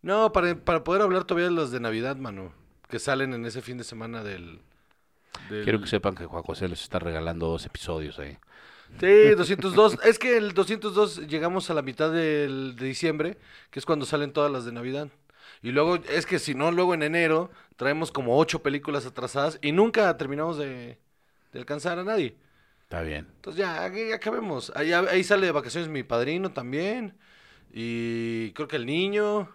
No, 0.03 0.33
para, 0.33 0.55
para 0.57 0.85
poder 0.85 1.03
hablar 1.03 1.25
todavía 1.25 1.49
de 1.49 1.55
los 1.55 1.71
de 1.71 1.81
Navidad, 1.81 2.17
mano, 2.17 2.53
que 2.89 2.99
salen 2.99 3.35
en 3.35 3.45
ese 3.47 3.63
fin 3.63 3.79
de 3.79 3.85
semana 3.85 4.23
del... 4.23 4.61
del- 5.51 5.65
Quiero 5.65 5.81
que 5.81 5.87
sepan 5.87 6.15
que 6.15 6.27
Juan 6.27 6.43
José 6.43 6.69
les 6.69 6.83
está 6.83 6.99
regalando 6.99 7.47
dos 7.49 7.65
episodios 7.67 8.19
ahí. 8.19 8.37
Sí, 9.01 9.31
202. 9.37 9.99
es 10.05 10.19
que 10.19 10.37
el 10.37 10.55
202 10.55 11.29
llegamos 11.29 11.71
a 11.71 11.75
la 11.75 11.83
mitad 11.83 12.11
del, 12.11 12.75
de 12.77 12.87
diciembre, 12.87 13.39
que 13.71 13.79
es 13.79 13.87
cuando 13.87 14.07
salen 14.07 14.33
todas 14.33 14.51
las 14.51 14.65
de 14.65 14.73
Navidad. 14.73 15.09
Y 15.63 15.71
luego, 15.71 15.97
es 15.97 16.27
que 16.27 16.39
si 16.39 16.55
no, 16.55 16.71
luego 16.71 16.95
en 16.95 17.03
enero 17.03 17.51
traemos 17.77 18.11
como 18.13 18.39
ocho 18.39 18.63
películas 18.63 19.07
atrasadas 19.07 19.59
y 19.63 19.73
nunca 19.73 20.17
terminamos 20.17 20.59
de, 20.59 20.99
de 21.53 21.59
alcanzar 21.59 21.99
a 21.99 22.05
nadie. 22.05 22.37
Está 22.83 23.03
bien. 23.03 23.27
Entonces 23.37 23.59
ya, 23.59 23.85
aquí 23.85 24.13
acabemos. 24.13 24.73
Ahí, 24.75 24.93
ahí 24.93 25.23
sale 25.23 25.47
de 25.47 25.53
vacaciones 25.53 25.91
mi 25.91 26.03
padrino 26.05 26.53
también. 26.53 27.19
Y 27.71 28.53
creo 28.53 28.67
que 28.67 28.77
el 28.77 28.87
niño. 28.87 29.49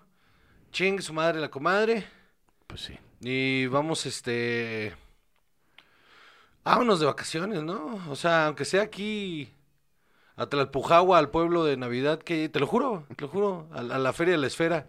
Ching, 0.71 1.01
su 1.01 1.13
madre, 1.13 1.39
la 1.41 1.49
comadre. 1.49 2.05
Pues 2.67 2.81
sí. 2.81 2.97
Y 3.21 3.65
vamos, 3.67 4.05
este. 4.05 4.93
Vámonos 6.63 6.99
de 6.99 7.05
vacaciones, 7.05 7.63
¿no? 7.63 8.01
O 8.09 8.15
sea, 8.15 8.47
aunque 8.47 8.65
sea 8.65 8.83
aquí. 8.83 9.51
A 10.35 10.47
Tlalpujagua, 10.47 11.19
al 11.19 11.29
pueblo 11.29 11.63
de 11.63 11.77
Navidad, 11.77 12.17
que 12.19 12.49
te 12.49 12.59
lo 12.59 12.65
juro, 12.65 13.05
te 13.15 13.21
lo 13.21 13.27
juro, 13.27 13.67
a, 13.71 13.81
a 13.81 13.99
la 13.99 14.13
feria 14.13 14.31
de 14.31 14.39
la 14.39 14.47
esfera. 14.47 14.87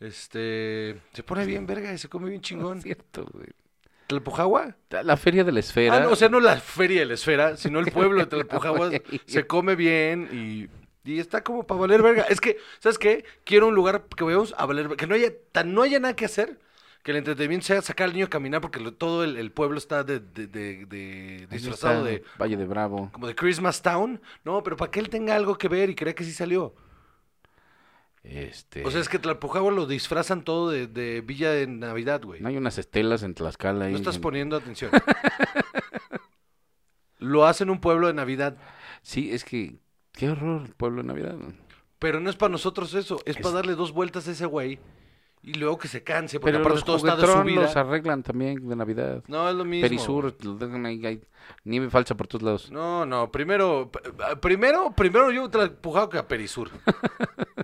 Este. 0.00 1.00
Se 1.12 1.22
pone 1.22 1.46
bien 1.46 1.66
verga 1.66 1.92
y 1.92 1.98
se 1.98 2.08
come 2.08 2.28
bien 2.28 2.42
chingón. 2.42 2.82
Cierto, 2.82 3.26
güey. 3.32 3.46
¿Tlalpujagua? 4.06 4.76
La 5.02 5.16
feria 5.16 5.44
de 5.44 5.52
la 5.52 5.60
esfera. 5.60 5.96
Ah, 5.96 6.00
no, 6.00 6.10
o 6.10 6.16
sea, 6.16 6.28
no 6.28 6.38
la 6.38 6.56
feria 6.58 7.00
de 7.00 7.06
la 7.06 7.14
esfera, 7.14 7.56
sino 7.56 7.78
el 7.80 7.90
pueblo 7.90 8.20
de 8.20 8.26
Tlalpujagua 8.26 8.88
Güey. 8.88 9.02
se 9.24 9.46
come 9.46 9.74
bien 9.76 10.28
y, 10.30 11.10
y 11.10 11.18
está 11.18 11.42
como 11.42 11.66
para 11.66 11.80
valer 11.80 12.02
verga. 12.02 12.24
Es 12.28 12.40
que, 12.40 12.58
¿sabes 12.80 12.98
qué? 12.98 13.24
Quiero 13.44 13.68
un 13.68 13.74
lugar 13.74 14.04
que 14.14 14.24
vayamos 14.24 14.54
a 14.58 14.66
valer 14.66 14.88
verga, 14.88 14.96
que 15.00 15.06
no 15.06 15.14
haya, 15.14 15.32
tan, 15.52 15.72
no 15.72 15.80
haya 15.80 15.98
nada 16.00 16.14
que 16.14 16.26
hacer, 16.26 16.58
que 17.04 17.12
el 17.12 17.18
entretenimiento 17.18 17.66
sea 17.66 17.82
sacar 17.82 18.06
al 18.08 18.14
niño 18.14 18.26
a 18.26 18.30
caminar 18.30 18.60
porque 18.60 18.80
lo- 18.80 18.94
todo 18.94 19.22
el, 19.22 19.36
el 19.36 19.52
pueblo 19.52 19.78
está 19.78 20.02
de, 20.02 20.18
de- 20.20 20.46
de- 20.48 20.86
de- 20.86 21.46
Ahí 21.50 21.58
disfrazado 21.58 22.08
está, 22.08 22.10
de 22.10 22.24
Valle 22.40 22.56
de 22.56 22.64
Bravo. 22.66 23.10
como 23.12 23.26
de 23.28 23.34
Christmas 23.36 23.82
Town. 23.82 24.20
No, 24.42 24.62
pero 24.64 24.76
para 24.76 24.90
que 24.90 24.98
él 25.00 25.08
tenga 25.10 25.36
algo 25.36 25.56
que 25.56 25.68
ver 25.68 25.90
y 25.90 25.94
crea 25.94 26.14
que 26.14 26.24
sí 26.24 26.32
salió. 26.32 26.74
Este. 28.22 28.86
O 28.86 28.90
sea, 28.90 29.02
es 29.02 29.10
que 29.10 29.18
Tlalpujagua 29.18 29.70
lo 29.70 29.84
disfrazan 29.86 30.44
todo 30.44 30.70
de, 30.70 30.86
de 30.86 31.20
Villa 31.20 31.50
de 31.50 31.66
Navidad, 31.66 32.22
güey. 32.22 32.40
No 32.40 32.48
hay 32.48 32.56
unas 32.56 32.78
estelas 32.78 33.22
en 33.22 33.34
Tlaxcala 33.34 33.84
ahí. 33.84 33.92
No 33.92 33.98
estás 33.98 34.16
en- 34.16 34.22
poniendo 34.22 34.56
atención. 34.56 34.90
lo 37.18 37.46
hacen 37.46 37.70
un 37.70 37.80
pueblo 37.80 38.06
de 38.06 38.14
Navidad. 38.14 38.56
Sí, 39.02 39.32
es 39.32 39.44
que. 39.44 39.76
Qué 40.12 40.30
horror, 40.30 40.72
pueblo 40.76 41.02
de 41.02 41.08
Navidad. 41.08 41.36
Pero 41.98 42.20
no 42.20 42.30
es 42.30 42.36
para 42.36 42.52
nosotros 42.52 42.94
eso, 42.94 43.20
es, 43.26 43.36
Es- 43.36 43.42
para 43.42 43.56
darle 43.56 43.74
dos 43.74 43.92
vueltas 43.92 44.28
a 44.28 44.30
ese 44.30 44.46
güey 44.46 44.78
y 45.44 45.54
luego 45.54 45.76
que 45.78 45.88
se 45.88 46.02
canse, 46.02 46.40
porque 46.40 46.52
Pero 46.52 46.64
aparte 46.64 46.76
los 46.76 46.84
todo 46.84 46.96
está 46.96 47.16
de 47.16 47.22
los 47.54 47.76
arreglan 47.76 48.22
también 48.22 48.66
de 48.66 48.76
Navidad. 48.76 49.22
No, 49.28 49.48
es 49.48 49.54
lo 49.54 49.64
mismo. 49.64 49.82
Perisur, 49.88 50.34
lo 50.42 50.54
dejan 50.54 50.86
ahí, 50.86 51.04
hay 51.04 51.20
nieve 51.64 51.90
falsa 51.90 52.16
por 52.16 52.26
todos 52.26 52.42
lados. 52.42 52.70
No, 52.70 53.04
no, 53.04 53.30
primero, 53.30 53.90
primero, 54.40 54.92
primero 54.96 55.30
yo 55.30 55.48
la 55.52 55.64
empujado 55.64 56.08
que 56.08 56.18
a 56.18 56.26
Perisur. 56.26 56.70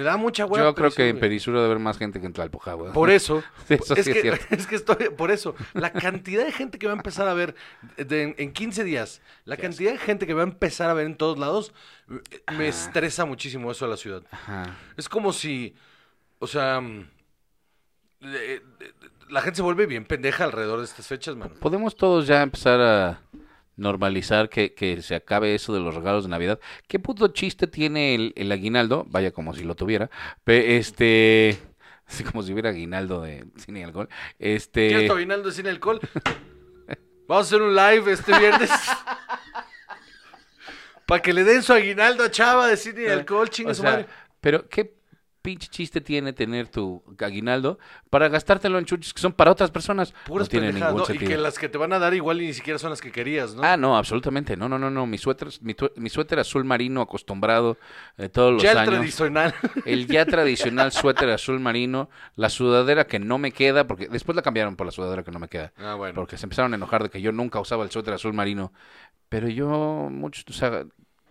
Me 0.00 0.04
da 0.04 0.16
mucha 0.16 0.46
hueva. 0.46 0.64
Yo 0.68 0.74
creo 0.74 0.90
que 0.90 1.10
en. 1.10 1.20
Perisur 1.20 1.52
debe 1.52 1.66
haber 1.66 1.78
más 1.78 1.98
gente 1.98 2.20
que 2.20 2.26
en 2.26 2.32
Tlalpujagua. 2.32 2.92
Por 2.92 3.10
eso, 3.10 3.42
Eso 3.68 3.94
es, 3.94 4.04
sí 4.04 4.10
es 4.10 4.16
que, 4.16 4.22
cierto. 4.22 4.46
es 4.54 4.66
que 4.66 4.76
estoy, 4.76 5.10
por 5.10 5.30
eso, 5.30 5.54
la 5.74 5.92
cantidad 5.92 6.42
de 6.42 6.52
gente 6.52 6.78
que 6.78 6.86
va 6.86 6.94
a 6.94 6.96
empezar 6.96 7.28
a 7.28 7.34
ver 7.34 7.54
de- 7.98 8.22
en, 8.22 8.34
en 8.38 8.52
15 8.52 8.82
días, 8.82 9.20
la 9.44 9.58
cantidad 9.58 9.92
de 9.92 9.98
gente 9.98 10.26
que 10.26 10.32
va 10.32 10.40
a 10.40 10.44
empezar 10.44 10.88
a 10.88 10.94
ver 10.94 11.04
en 11.04 11.16
todos 11.16 11.38
lados, 11.38 11.74
eh, 12.10 12.20
me 12.56 12.66
estresa 12.68 13.26
muchísimo 13.26 13.70
eso 13.70 13.84
a 13.84 13.88
la 13.88 13.98
ciudad. 13.98 14.22
Ajá. 14.30 14.74
Es 14.96 15.06
como 15.06 15.34
si, 15.34 15.74
o 16.40 16.46
sea, 16.48 16.80
mm, 16.80 17.08
eh, 18.22 18.60
la 19.28 19.40
gente 19.42 19.56
se 19.56 19.62
vuelve 19.62 19.86
bien 19.86 20.04
pendeja 20.04 20.44
alrededor 20.44 20.80
de 20.80 20.86
estas 20.86 21.06
fechas, 21.06 21.36
mano. 21.36 21.54
Podemos 21.60 21.94
todos 21.94 22.26
ya 22.26 22.42
empezar 22.42 22.80
a 22.80 23.20
normalizar 23.76 24.48
que, 24.50 24.74
que 24.74 25.00
se 25.00 25.14
acabe 25.14 25.54
eso 25.54 25.72
de 25.72 25.80
los 25.80 25.94
regalos 25.94 26.24
de 26.24 26.30
Navidad. 26.30 26.58
¿Qué 26.88 26.98
puto 26.98 27.28
chiste 27.28 27.66
tiene 27.66 28.14
el, 28.14 28.32
el 28.36 28.52
aguinaldo? 28.52 29.06
Vaya, 29.08 29.30
como 29.30 29.54
si 29.54 29.62
lo 29.64 29.74
tuviera. 29.76 30.10
Pe- 30.44 30.76
este. 30.76 31.58
Así 32.06 32.24
como 32.24 32.42
si 32.42 32.52
hubiera 32.52 32.70
aguinaldo 32.70 33.22
de 33.22 33.46
cine 33.56 33.80
y 33.80 33.82
alcohol. 33.84 34.08
Este. 34.38 34.88
¿Quieres 34.88 35.10
aguinaldo 35.10 35.50
sin 35.52 35.68
alcohol? 35.68 36.00
Vamos 37.28 37.46
a 37.46 37.46
hacer 37.46 37.62
un 37.62 37.74
live 37.76 38.12
este 38.12 38.36
viernes. 38.36 38.70
Para 41.06 41.22
que 41.22 41.32
le 41.32 41.44
den 41.44 41.62
su 41.62 41.72
aguinaldo 41.72 42.24
a 42.24 42.30
Chava 42.30 42.66
de 42.66 42.76
cine 42.76 43.04
y 43.04 43.08
alcohol, 43.08 43.48
chinga 43.48 43.70
o 43.70 43.74
su 43.74 43.82
madre. 43.82 44.06
Pero, 44.40 44.68
¿qué 44.68 44.92
pinche 45.42 45.68
chiste 45.68 46.00
tiene 46.00 46.32
tener 46.32 46.68
tu 46.68 47.02
aguinaldo 47.18 47.78
para 48.10 48.28
gastártelo 48.28 48.78
en 48.78 48.84
chuches 48.84 49.12
que 49.14 49.20
son 49.20 49.32
para 49.32 49.50
otras 49.50 49.70
personas? 49.70 50.12
Puras 50.26 50.46
no 50.46 50.50
tiene 50.50 50.72
ningún 50.72 50.96
¿no? 50.96 51.02
Y 51.02 51.06
sentido. 51.06 51.30
que 51.30 51.36
las 51.36 51.58
que 51.58 51.68
te 51.68 51.78
van 51.78 51.92
a 51.92 51.98
dar 51.98 52.14
igual 52.14 52.40
y 52.42 52.46
ni 52.46 52.52
siquiera 52.52 52.78
son 52.78 52.90
las 52.90 53.00
que 53.00 53.10
querías, 53.10 53.54
¿no? 53.54 53.62
Ah, 53.62 53.76
no, 53.76 53.96
absolutamente. 53.96 54.56
No, 54.56 54.68
no, 54.68 54.78
no, 54.78 54.90
no. 54.90 55.06
Mi 55.06 55.18
suéter, 55.18 55.48
mi, 55.62 55.74
mi 55.96 56.08
suéter 56.10 56.38
azul 56.38 56.64
marino 56.64 57.00
acostumbrado 57.00 57.78
eh, 58.18 58.28
todos 58.28 58.52
los 58.54 58.62
ya 58.62 58.72
el 58.72 58.78
años. 58.78 58.94
tradicional. 58.94 59.54
El 59.84 60.06
ya 60.06 60.26
tradicional 60.26 60.92
suéter 60.92 61.30
azul 61.30 61.60
marino, 61.60 62.10
la 62.36 62.50
sudadera 62.50 63.06
que 63.06 63.18
no 63.18 63.38
me 63.38 63.52
queda, 63.52 63.86
porque 63.86 64.08
después 64.08 64.36
la 64.36 64.42
cambiaron 64.42 64.76
por 64.76 64.86
la 64.86 64.92
sudadera 64.92 65.22
que 65.22 65.30
no 65.30 65.38
me 65.38 65.48
queda. 65.48 65.72
Ah, 65.78 65.94
bueno. 65.94 66.14
Porque 66.14 66.36
se 66.36 66.46
empezaron 66.46 66.72
a 66.72 66.76
enojar 66.76 67.02
de 67.02 67.10
que 67.10 67.20
yo 67.20 67.32
nunca 67.32 67.60
usaba 67.60 67.84
el 67.84 67.90
suéter 67.90 68.14
azul 68.14 68.32
marino. 68.32 68.72
Pero 69.28 69.48
yo, 69.48 69.68
muchos, 70.10 70.44
o 70.48 70.52
sea, 70.52 70.84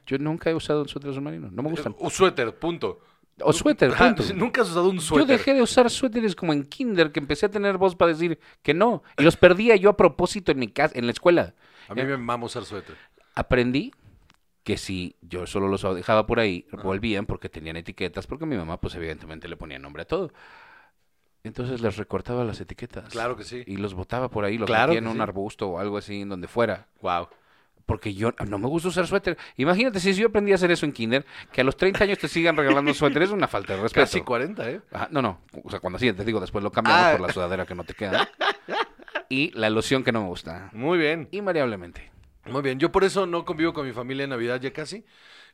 yo 0.05 0.17
nunca 0.17 0.49
he 0.49 0.55
usado 0.55 0.81
el 0.81 0.87
suéter 0.89 1.11
azul 1.11 1.21
marino. 1.21 1.49
No 1.51 1.61
me 1.61 1.69
gustan. 1.69 1.95
Un 1.99 2.09
suéter, 2.09 2.55
punto. 2.55 3.01
O 3.43 3.53
suéter, 3.53 3.91
Ah, 3.97 4.13
punto. 4.15 4.23
Nunca 4.35 4.61
has 4.61 4.69
usado 4.69 4.89
un 4.89 4.97
Yo 4.97 5.01
suéter. 5.01 5.27
dejé 5.37 5.53
de 5.53 5.61
usar 5.61 5.89
suéteres 5.89 6.35
como 6.35 6.53
en 6.53 6.63
kinder, 6.63 7.11
que 7.11 7.19
empecé 7.19 7.45
a 7.45 7.49
tener 7.49 7.77
voz 7.77 7.95
para 7.95 8.11
decir 8.11 8.39
que 8.61 8.73
no. 8.73 9.03
Y 9.17 9.23
los 9.23 9.37
perdía 9.37 9.75
yo 9.75 9.89
a 9.89 9.97
propósito 9.97 10.51
en 10.51 10.59
mi 10.59 10.67
casa, 10.67 10.97
en 10.97 11.05
la 11.05 11.11
escuela. 11.11 11.53
A 11.87 11.93
mí 11.95 12.03
me 12.03 12.17
mama 12.17 12.45
usar 12.45 12.65
suéter. 12.65 12.95
aprendí 13.35 13.91
que 14.63 14.77
si 14.77 15.15
yo 15.21 15.47
solo 15.47 15.67
los 15.67 15.81
dejaba 15.95 16.27
por 16.27 16.39
ahí, 16.39 16.67
volvían 16.83 17.25
porque 17.25 17.49
tenían 17.49 17.75
etiquetas, 17.77 18.27
porque 18.27 18.45
mi 18.45 18.55
mamá, 18.57 18.79
pues 18.79 18.93
evidentemente 18.95 19.47
le 19.47 19.55
ponía 19.57 19.79
nombre 19.79 20.03
a 20.03 20.05
todo. 20.05 20.31
Entonces 21.43 21.81
les 21.81 21.95
recortaba 21.97 22.43
las 22.43 22.59
etiquetas. 22.59 23.09
Claro 23.09 23.35
que 23.37 23.43
sí. 23.45 23.63
Y 23.65 23.77
los 23.77 23.93
botaba 23.93 24.29
por 24.29 24.43
ahí, 24.43 24.57
los 24.57 24.67
Claro 24.67 24.89
metía 24.89 24.99
en 24.99 25.07
un 25.07 25.15
sí. 25.15 25.21
arbusto 25.21 25.69
o 25.69 25.79
algo 25.79 25.97
así, 25.97 26.21
en 26.21 26.29
donde 26.29 26.47
fuera. 26.47 26.87
Wow. 27.01 27.29
Porque 27.89 28.13
yo 28.13 28.35
no 28.47 28.59
me 28.59 28.67
gusta 28.67 28.89
usar 28.89 29.07
suéter. 29.07 29.35
Imagínate 29.57 29.99
si 29.99 30.13
yo 30.13 30.27
aprendí 30.27 30.51
a 30.51 30.55
hacer 30.55 30.69
eso 30.69 30.85
en 30.85 30.91
kinder, 30.91 31.25
que 31.51 31.61
a 31.61 31.63
los 31.63 31.75
30 31.75 32.03
años 32.03 32.19
te 32.19 32.27
sigan 32.27 32.55
regalando 32.55 32.93
suéter, 32.93 33.23
es 33.23 33.31
una 33.31 33.47
falta 33.47 33.75
de 33.75 33.81
respeto. 33.81 34.05
Casi 34.05 34.21
40, 34.21 34.69
¿eh? 34.69 34.81
Ajá, 34.91 35.07
no, 35.09 35.23
no. 35.23 35.41
O 35.63 35.71
sea, 35.71 35.79
cuando 35.79 35.97
sí, 35.97 36.13
te 36.13 36.23
digo, 36.23 36.39
después 36.39 36.63
lo 36.63 36.71
cambiamos 36.71 37.03
Ah. 37.03 37.11
por 37.17 37.21
la 37.27 37.33
sudadera 37.33 37.65
que 37.65 37.73
no 37.73 37.83
te 37.83 37.95
queda. 37.95 38.29
Y 39.27 39.51
la 39.57 39.69
loción 39.71 40.03
que 40.03 40.11
no 40.11 40.21
me 40.21 40.27
gusta. 40.27 40.69
Muy 40.73 40.97
bien. 40.99 41.27
Invariablemente. 41.31 42.11
Muy 42.45 42.61
bien. 42.61 42.79
Yo 42.79 42.91
por 42.91 43.03
eso 43.03 43.25
no 43.25 43.43
convivo 43.45 43.73
con 43.73 43.85
mi 43.87 43.93
familia 43.93 44.23
en 44.23 44.29
Navidad 44.31 44.59
ya 44.61 44.71
casi. 44.71 45.03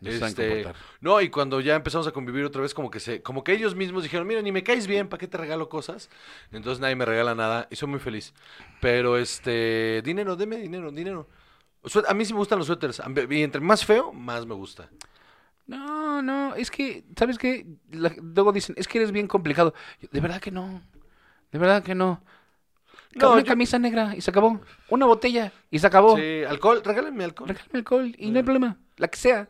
No 0.02 0.10
Este, 0.12 0.65
no, 1.00 1.21
y 1.21 1.30
cuando 1.30 1.62
ya 1.62 1.76
empezamos 1.76 2.06
a 2.08 2.12
convivir 2.12 2.43
otra 2.43 2.62
vez, 2.62 2.74
como 2.74 2.91
que 2.91 3.00
se, 3.00 3.21
como 3.21 3.43
que 3.45 3.54
ellos 3.54 3.76
mismos 3.76 4.04
dijeron, 4.04 4.28
mira, 4.28 4.41
ni 4.41 4.52
me 4.52 4.62
caes 4.63 4.88
bien, 4.88 5.08
¿para 5.08 5.19
qué 5.19 5.28
te 5.28 5.38
regalo 5.38 5.69
cosas? 5.69 6.10
Entonces 6.52 6.82
nadie 6.82 6.95
me 6.98 7.06
regala 7.06 7.34
nada 7.34 7.67
y 7.71 7.76
soy 7.78 7.88
muy 7.88 8.00
feliz. 8.00 8.34
Pero 8.82 9.17
este, 9.17 10.02
dinero, 10.04 10.36
deme 10.36 10.58
dinero, 10.58 10.91
dinero. 10.91 11.28
A 12.08 12.13
mí 12.13 12.26
sí 12.26 12.34
me 12.34 12.39
gustan 12.39 12.58
los 12.60 12.67
suéteres. 12.67 13.02
Y 13.30 13.43
entre 13.43 13.62
más 13.62 13.86
feo, 13.86 14.12
más 14.13 14.45
me 14.45 14.54
gusta. 14.56 14.89
No, 15.67 16.21
no, 16.21 16.54
es 16.56 16.69
que, 16.69 17.04
¿sabes 17.17 17.38
qué? 17.38 17.65
La- 17.91 18.13
luego 18.21 18.52
dicen, 18.52 18.76
es 18.78 18.88
que 18.88 19.00
eres 19.00 19.12
bien 19.12 19.28
complicado. 19.28 19.74
Yo, 20.00 20.08
de 20.12 20.19
verdad 20.19 20.39
que 20.39 20.52
no. 20.52 20.82
De 21.52 21.58
verdad 21.60 21.82
que 21.84 21.95
no. 21.95 22.21
No, 23.15 23.32
una 23.32 23.41
yo- 23.41 23.48
camisa 23.48 23.80
negra 23.80 24.13
y 24.15 24.21
se 24.21 24.30
acabó. 24.30 24.62
Una 24.89 25.06
botella 25.06 25.52
y 25.71 25.80
se 25.80 25.88
acabó. 25.88 26.17
Sí, 26.17 26.43
alcohol, 26.48 26.82
regálenme 26.84 27.24
alcohol. 27.24 27.48
Regálame 27.50 27.80
alcohol 27.80 28.15
y 28.17 28.30
no 28.30 28.38
hay 28.39 28.43
problema. 28.43 28.78
La 28.98 29.08
que 29.08 29.17
sea. 29.17 29.50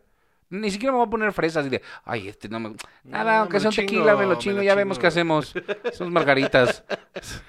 Ni 0.50 0.70
siquiera 0.70 0.92
me 0.92 1.00
voy 1.00 1.08
a 1.08 1.10
poner 1.10 1.34
fresas 1.34 1.66
y 1.66 1.70
de, 1.70 1.82
ay, 2.04 2.28
este 2.28 2.48
no 2.48 2.60
me... 2.60 2.76
Nada, 3.04 3.32
me 3.32 3.38
aunque 3.40 3.60
sea 3.60 3.70
un 3.72 3.76
tequila, 3.76 4.16
me 4.16 4.26
lo 4.28 4.36
chingo, 4.36 4.62
ya 4.62 4.76
vemos 4.76 5.00
qué 5.00 5.08
hacemos. 5.08 5.54
Son 5.94 6.12
margaritas. 6.14 6.84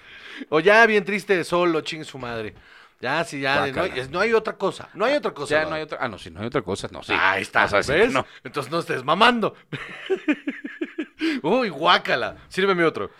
O 0.50 0.60
ya 0.60 0.84
bien 0.84 1.02
triste, 1.02 1.42
solo, 1.44 1.80
chingue 1.80 2.04
su 2.04 2.18
madre. 2.18 2.54
Ya, 3.00 3.22
sí, 3.24 3.40
ya, 3.40 3.56
no 3.66 4.20
hay, 4.20 4.30
no 4.30 4.38
otra 4.38 4.54
cosa. 4.56 4.88
No 4.94 5.04
hay 5.04 5.14
otra 5.14 5.32
cosa. 5.32 5.62
ya 5.62 5.68
no 5.68 5.74
hay 5.74 5.82
otra... 5.82 5.98
Ah, 6.00 6.08
no, 6.08 6.18
si 6.18 6.30
no 6.30 6.40
hay 6.40 6.46
otra 6.46 6.62
cosa, 6.62 6.88
no, 6.90 7.02
sí. 7.02 7.12
Ahí 7.14 7.42
está, 7.42 7.62
Vas 7.62 7.74
a 7.74 7.76
decir 7.78 7.94
que 7.94 8.00
¿ves? 8.02 8.12
no. 8.12 8.24
Entonces 8.42 8.72
no 8.72 8.78
estés 8.78 9.04
mamando. 9.04 9.54
Uy, 11.42 11.68
guácala. 11.68 12.36
Sírveme 12.48 12.84
otro. 12.84 13.10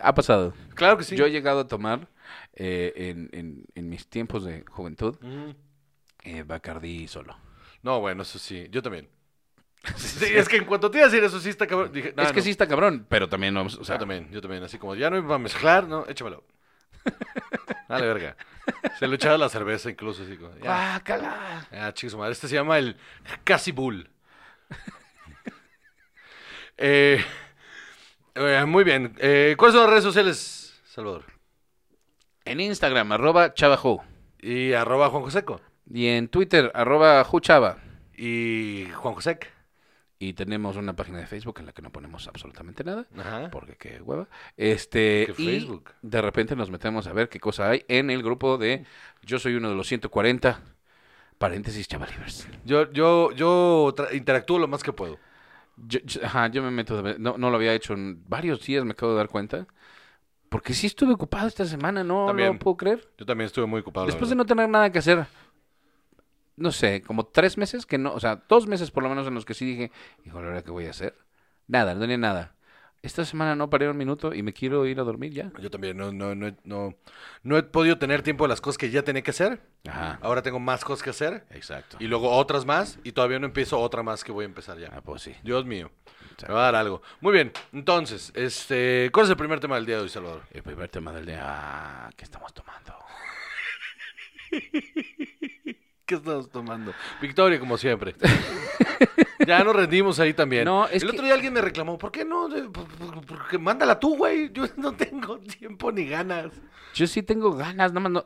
Ha 0.00 0.14
pasado. 0.14 0.54
Claro 0.74 0.98
que 0.98 1.04
sí. 1.04 1.16
Yo 1.16 1.26
he 1.26 1.30
llegado 1.30 1.60
a 1.60 1.66
tomar 1.68 2.08
eh, 2.54 2.92
en, 2.96 3.30
en- 3.32 3.64
en 3.74 3.88
mis 3.88 4.06
tiempos 4.08 4.44
de 4.44 4.64
juventud 4.68 5.16
Mm. 5.20 5.50
eh, 6.24 6.42
Bacardí 6.42 7.08
solo. 7.08 7.36
No, 7.82 8.00
bueno, 8.00 8.22
eso 8.22 8.38
sí. 8.38 8.66
Yo 8.70 8.82
también. 8.82 9.08
Sí, 9.96 10.24
es 10.34 10.48
que 10.48 10.56
en 10.56 10.64
cuanto 10.64 10.90
te 10.90 10.98
iba 10.98 11.06
a 11.06 11.10
decir 11.10 11.22
eso, 11.24 11.38
sí 11.40 11.48
está 11.50 11.66
cabrón. 11.66 11.92
Dije, 11.92 12.08
es 12.16 12.32
que 12.32 12.38
no. 12.38 12.42
sí 12.42 12.50
está 12.50 12.66
cabrón, 12.66 13.06
pero 13.08 13.28
también 13.28 13.54
no... 13.54 13.62
O 13.62 13.68
sea, 13.70 13.94
yo 13.94 13.98
también, 14.00 14.28
yo 14.32 14.40
también. 14.40 14.62
Así 14.64 14.78
como, 14.78 14.94
ya 14.96 15.08
no 15.10 15.16
iba 15.16 15.34
a 15.36 15.38
mezclar, 15.38 15.86
no, 15.86 16.04
échamelo. 16.08 16.42
Dale, 17.88 18.06
verga. 18.06 18.36
Se 18.98 19.06
lo 19.06 19.14
echaba 19.14 19.38
la 19.38 19.48
cerveza 19.48 19.90
incluso, 19.90 20.22
así 20.22 20.36
como. 20.36 20.52
Ah, 20.66 21.00
chicos, 21.94 22.12
su 22.12 22.18
madre. 22.18 22.32
Este 22.32 22.48
se 22.48 22.54
llama 22.54 22.78
el 22.78 22.96
Casi 23.44 23.72
Bull. 23.72 24.10
Eh, 26.78 27.24
eh, 28.34 28.64
muy 28.66 28.84
bien. 28.84 29.14
Eh, 29.18 29.54
¿Cuáles 29.56 29.72
son 29.72 29.84
las 29.84 29.90
redes 29.90 30.04
sociales, 30.04 30.78
Salvador? 30.84 31.24
En 32.44 32.60
Instagram, 32.60 33.12
arroba 33.12 33.54
chavajo. 33.54 34.04
Y 34.38 34.74
arroba 34.74 35.08
Juan 35.08 35.22
Joseco. 35.22 35.62
Y 35.90 36.08
en 36.08 36.28
Twitter, 36.28 36.70
arroba 36.74 37.24
juchava. 37.24 37.78
Y 38.14 38.88
Juan 38.94 39.14
Josec. 39.14 39.55
Y 40.18 40.32
tenemos 40.32 40.76
una 40.76 40.96
página 40.96 41.18
de 41.18 41.26
Facebook 41.26 41.56
en 41.60 41.66
la 41.66 41.72
que 41.72 41.82
no 41.82 41.90
ponemos 41.92 42.26
absolutamente 42.26 42.82
nada. 42.84 43.06
Ajá. 43.18 43.50
Porque 43.50 43.76
qué 43.76 44.00
hueva. 44.00 44.28
Este, 44.56 45.26
¿Qué 45.26 45.42
y 45.42 45.46
Facebook? 45.46 45.90
de 46.00 46.22
repente 46.22 46.56
nos 46.56 46.70
metemos 46.70 47.06
a 47.06 47.12
ver 47.12 47.28
qué 47.28 47.38
cosa 47.38 47.68
hay 47.68 47.84
en 47.88 48.10
el 48.10 48.22
grupo 48.22 48.56
de 48.56 48.86
Yo 49.22 49.38
soy 49.38 49.54
uno 49.56 49.68
de 49.68 49.74
los 49.74 49.86
140. 49.88 50.58
Paréntesis, 51.38 51.86
chavalivers. 51.86 52.48
Yo, 52.64 52.90
yo, 52.92 53.30
yo 53.32 53.94
interactúo 54.12 54.58
lo 54.58 54.68
más 54.68 54.82
que 54.82 54.92
puedo. 54.94 55.18
Yo, 55.76 55.98
yo- 56.04 56.24
ajá, 56.24 56.46
yo 56.48 56.62
me 56.62 56.70
meto, 56.70 57.02
de 57.02 57.18
no, 57.18 57.36
no 57.36 57.50
lo 57.50 57.56
había 57.56 57.74
hecho 57.74 57.92
en 57.92 58.22
varios 58.26 58.64
días, 58.64 58.84
me 58.86 58.92
acabo 58.92 59.12
de 59.12 59.18
dar 59.18 59.28
cuenta. 59.28 59.66
Porque 60.48 60.72
sí 60.72 60.86
estuve 60.86 61.12
ocupado 61.12 61.46
esta 61.48 61.66
semana, 61.66 62.02
no 62.02 62.24
También. 62.26 62.54
lo 62.54 62.58
puedo 62.58 62.76
creer. 62.78 63.06
Yo 63.18 63.26
también 63.26 63.46
estuve 63.46 63.66
muy 63.66 63.80
ocupado. 63.80 64.06
Después 64.06 64.30
de 64.30 64.36
no 64.36 64.46
tener 64.46 64.68
nada 64.70 64.90
que 64.90 65.00
hacer, 65.00 65.26
no 66.56 66.72
sé, 66.72 67.02
como 67.02 67.26
tres 67.26 67.58
meses 67.58 67.86
que 67.86 67.98
no, 67.98 68.12
o 68.12 68.20
sea, 68.20 68.42
dos 68.48 68.66
meses 68.66 68.90
por 68.90 69.02
lo 69.02 69.08
menos 69.08 69.26
en 69.26 69.34
los 69.34 69.44
que 69.44 69.54
sí 69.54 69.64
dije, 69.64 69.92
híjole, 70.24 70.48
¿ahora 70.48 70.62
qué 70.62 70.70
voy 70.70 70.86
a 70.86 70.90
hacer? 70.90 71.16
Nada, 71.68 71.94
no 71.94 72.00
tenía 72.00 72.18
nada. 72.18 72.52
Esta 73.02 73.24
semana 73.24 73.54
no 73.54 73.70
paré 73.70 73.88
un 73.88 73.96
minuto 73.96 74.34
y 74.34 74.42
me 74.42 74.52
quiero 74.52 74.84
ir 74.86 74.98
a 74.98 75.04
dormir 75.04 75.32
ya. 75.32 75.52
Yo 75.60 75.70
también 75.70 75.96
no, 75.96 76.10
no, 76.10 76.34
no, 76.34 76.56
no, 76.64 76.94
no 77.44 77.56
he 77.56 77.62
podido 77.62 77.98
tener 77.98 78.22
tiempo 78.22 78.44
de 78.44 78.48
las 78.48 78.60
cosas 78.60 78.78
que 78.78 78.90
ya 78.90 79.02
tenía 79.02 79.22
que 79.22 79.30
hacer. 79.30 79.60
Ajá, 79.86 80.18
Ahora 80.22 80.42
tengo 80.42 80.58
más 80.58 80.84
cosas 80.84 81.04
que 81.04 81.10
hacer. 81.10 81.46
exacto. 81.50 81.98
Y 82.00 82.08
luego 82.08 82.30
otras 82.32 82.64
más. 82.64 82.98
Y 83.04 83.12
todavía 83.12 83.38
no 83.38 83.46
empiezo 83.46 83.78
otra 83.78 84.02
más 84.02 84.24
que 84.24 84.32
voy 84.32 84.42
a 84.44 84.46
empezar 84.46 84.78
ya. 84.78 84.90
Ah, 84.92 85.02
pues 85.02 85.22
sí. 85.22 85.36
Dios 85.44 85.64
mío. 85.64 85.92
Me 86.48 86.54
va 86.54 86.60
a 86.62 86.72
dar 86.72 86.74
algo. 86.76 87.00
Muy 87.20 87.32
bien. 87.32 87.52
Entonces, 87.72 88.32
este, 88.34 89.10
¿cuál 89.12 89.24
es 89.26 89.30
el 89.30 89.36
primer 89.36 89.60
tema 89.60 89.76
del 89.76 89.86
día 89.86 89.96
de 89.96 90.02
hoy, 90.02 90.08
Salvador? 90.08 90.42
El 90.50 90.62
primer 90.64 90.88
tema 90.88 91.12
del 91.12 91.26
día, 91.26 91.40
ah, 91.44 92.10
¿qué 92.16 92.24
estamos 92.24 92.52
tomando? 92.54 92.96
¿Qué 96.06 96.14
estamos 96.14 96.48
tomando? 96.50 96.92
Victoria, 97.20 97.58
como 97.58 97.76
siempre. 97.76 98.14
ya 99.46 99.62
nos 99.64 99.74
rendimos 99.74 100.18
ahí 100.20 100.32
también. 100.32 100.64
No, 100.64 100.86
es 100.86 101.02
el 101.02 101.10
que- 101.10 101.16
otro 101.16 101.24
día 101.24 101.34
alguien 101.34 101.52
me 101.52 101.60
reclamó, 101.60 101.98
¿por 101.98 102.12
qué 102.12 102.24
no? 102.24 102.48
Porque 103.26 103.58
mándala 103.58 103.98
tú, 103.98 104.16
güey. 104.16 104.52
Yo 104.52 104.64
no 104.76 104.92
tengo 104.92 105.38
tiempo 105.38 105.90
ni 105.92 106.06
ganas. 106.06 106.52
Yo 106.94 107.06
sí 107.06 107.22
tengo 107.22 107.52
ganas, 107.52 107.92
nada 107.92 108.08
más 108.08 108.12
no, 108.12 108.24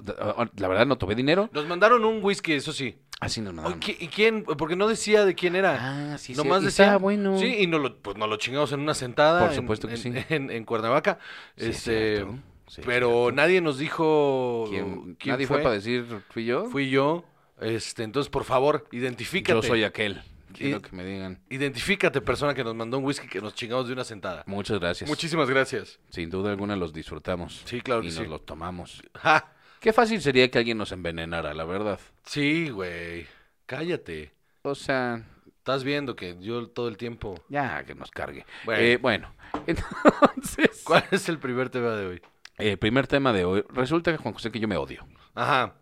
la 0.57 0.69
verdad 0.69 0.87
no 0.87 0.97
tuve 0.97 1.14
dinero. 1.14 1.49
Nos 1.53 1.66
mandaron 1.66 2.05
un 2.05 2.23
whisky, 2.23 2.53
eso 2.53 2.73
sí. 2.73 2.97
Así 3.19 3.40
nos 3.40 3.51
Oye, 3.53 3.57
mandaron. 3.57 3.81
¿qui- 3.81 3.97
¿Y 3.99 4.09
quién? 4.09 4.45
Porque 4.45 4.77
no 4.77 4.87
decía 4.87 5.25
de 5.25 5.35
quién 5.35 5.57
era. 5.57 6.12
Ah, 6.14 6.19
sí, 6.19 6.35
sí. 6.35 6.40
Nomás 6.40 6.62
decía. 6.62 6.97
bueno. 6.99 7.38
Sí, 7.38 7.57
y 7.61 7.66
nos 7.66 7.81
lo, 7.81 7.97
pues 7.99 8.16
nos 8.16 8.29
lo 8.29 8.37
chingamos 8.37 8.71
en 8.73 8.81
una 8.81 8.95
sentada. 8.95 9.40
Por 9.40 9.51
en- 9.51 9.57
supuesto 9.57 9.88
que 9.88 9.95
en, 9.95 10.01
sí. 10.01 10.12
En, 10.29 10.51
en 10.51 10.64
Cuernavaca. 10.64 11.19
Sí, 11.57 11.66
este. 11.71 12.25
Sí, 12.69 12.83
pero 12.87 13.33
nadie 13.33 13.61
nos 13.61 13.79
dijo 13.79 14.66
¿Quién, 14.71 15.16
quién 15.19 15.33
nadie 15.33 15.49
fue? 15.49 15.59
para 15.59 15.75
decir, 15.75 16.07
¿fui 16.31 16.45
yo? 16.45 16.66
Fui 16.66 16.88
yo. 16.88 17.25
Este, 17.61 18.03
entonces, 18.03 18.31
por 18.31 18.44
favor, 18.44 18.87
identifícate. 18.92 19.55
Yo 19.55 19.62
soy 19.62 19.85
aquel. 19.85 20.23
Quiero 20.53 20.83
que 20.83 20.94
me 20.96 21.05
digan. 21.05 21.40
Identifícate, 21.49 22.20
persona 22.20 22.55
que 22.55 22.64
nos 22.64 22.75
mandó 22.75 22.99
un 22.99 23.05
whisky 23.05 23.29
que 23.29 23.40
nos 23.40 23.55
chingamos 23.55 23.87
de 23.87 23.92
una 23.92 24.05
sentada. 24.05 24.42
Muchas 24.46 24.81
gracias. 24.81 25.09
Muchísimas 25.09 25.49
gracias. 25.49 26.01
Sin 26.11 26.29
duda 26.29 26.51
alguna 26.51 26.75
los 26.77 26.92
disfrutamos. 26.92 27.62
Sí, 27.64 27.81
claro 27.81 28.03
Y 28.03 28.09
que 28.09 28.14
nos 28.14 28.25
sí. 28.25 28.29
los 28.29 28.44
tomamos. 28.44 29.03
Ja. 29.14 29.53
Qué 29.79 29.92
fácil 29.92 30.20
sería 30.20 30.51
que 30.51 30.59
alguien 30.59 30.77
nos 30.77 30.90
envenenara, 30.92 31.55
la 31.55 31.64
verdad. 31.64 32.01
Sí, 32.25 32.68
güey. 32.70 33.27
Cállate. 33.66 34.33
O 34.62 34.75
sea, 34.75 35.25
Estás 35.59 35.85
viendo 35.85 36.16
que 36.16 36.37
yo 36.40 36.66
todo 36.68 36.88
el 36.88 36.96
tiempo. 36.96 37.42
ya 37.49 37.85
que 37.85 37.94
nos 37.94 38.11
cargue. 38.11 38.44
Bueno. 38.64 38.83
Eh, 38.83 38.96
bueno, 39.01 39.33
entonces, 39.66 40.83
¿Cuál 40.85 41.05
es 41.11 41.29
el 41.29 41.38
primer 41.38 41.70
tema 41.70 41.90
de 41.94 42.07
hoy? 42.07 42.23
el 42.59 42.79
primer 42.79 43.07
tema 43.07 43.33
de 43.33 43.44
hoy. 43.44 43.64
Resulta 43.70 44.11
que 44.11 44.18
Juan 44.18 44.35
José 44.35 44.51
que 44.51 44.59
yo 44.61 44.66
me 44.68 44.77
odio. 44.77 45.07
Ajá. 45.35 45.75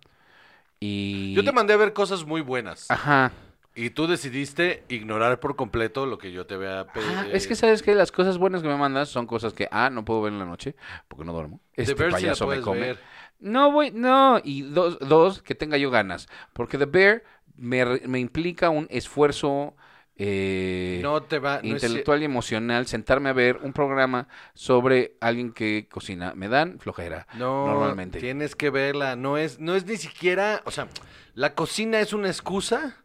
Y... 0.80 1.34
Yo 1.34 1.44
te 1.44 1.52
mandé 1.52 1.74
a 1.74 1.76
ver 1.76 1.92
cosas 1.92 2.24
muy 2.24 2.40
buenas. 2.40 2.90
Ajá. 2.90 3.32
Y 3.74 3.90
tú 3.90 4.08
decidiste 4.08 4.82
ignorar 4.88 5.38
por 5.38 5.54
completo 5.54 6.04
lo 6.04 6.18
que 6.18 6.32
yo 6.32 6.46
te 6.46 6.54
había 6.54 6.86
pedido. 6.88 7.12
Ah, 7.16 7.26
es 7.32 7.46
que 7.46 7.54
sabes 7.54 7.82
que 7.82 7.94
las 7.94 8.10
cosas 8.10 8.36
buenas 8.36 8.60
que 8.60 8.66
me 8.68 8.76
mandas 8.76 9.08
son 9.08 9.26
cosas 9.26 9.52
que, 9.52 9.68
ah, 9.70 9.88
no 9.88 10.04
puedo 10.04 10.22
ver 10.22 10.32
en 10.32 10.40
la 10.40 10.46
noche 10.46 10.74
porque 11.06 11.24
no 11.24 11.32
duermo. 11.32 11.60
Este 11.74 11.94
Bear 11.94 12.10
sí 12.10 12.12
la 12.12 12.18
payaso 12.18 12.44
me 12.46 12.48
puedes 12.48 12.64
come. 12.64 12.80
ver. 12.80 12.98
No, 13.38 13.70
voy, 13.70 13.92
no. 13.92 14.40
Y 14.42 14.62
dos, 14.62 14.98
dos, 14.98 15.42
que 15.42 15.54
tenga 15.54 15.76
yo 15.76 15.90
ganas. 15.92 16.28
Porque 16.52 16.76
The 16.76 16.86
Bear 16.86 17.22
me, 17.56 17.84
me 18.06 18.18
implica 18.18 18.68
un 18.68 18.88
esfuerzo 18.90 19.76
eh, 20.20 20.98
No 21.02 21.22
te 21.22 21.38
va. 21.38 21.60
no 21.62 21.76
es 21.76 21.82
ci- 21.82 21.86
intelectual 21.86 22.22
y 22.22 22.24
emocional 22.24 22.86
sentarme 22.86 23.28
a 23.28 23.32
ver 23.32 23.58
un 23.62 23.72
programa 23.72 24.26
sobre 24.54 25.16
alguien 25.20 25.52
que 25.52 25.86
cocina. 25.90 26.34
Me 26.34 26.48
dan 26.48 26.78
flojera. 26.80 27.26
No, 27.34 27.66
normalmente. 27.66 28.18
tienes 28.20 28.54
que 28.56 28.70
verla. 28.70 29.14
No 29.16 29.38
es, 29.38 29.60
no 29.60 29.74
es 29.76 29.86
ni 29.86 29.96
siquiera, 29.96 30.60
o 30.64 30.70
sea, 30.70 30.88
la 31.34 31.54
cocina 31.54 32.00
es 32.00 32.12
una 32.12 32.28
excusa 32.28 32.96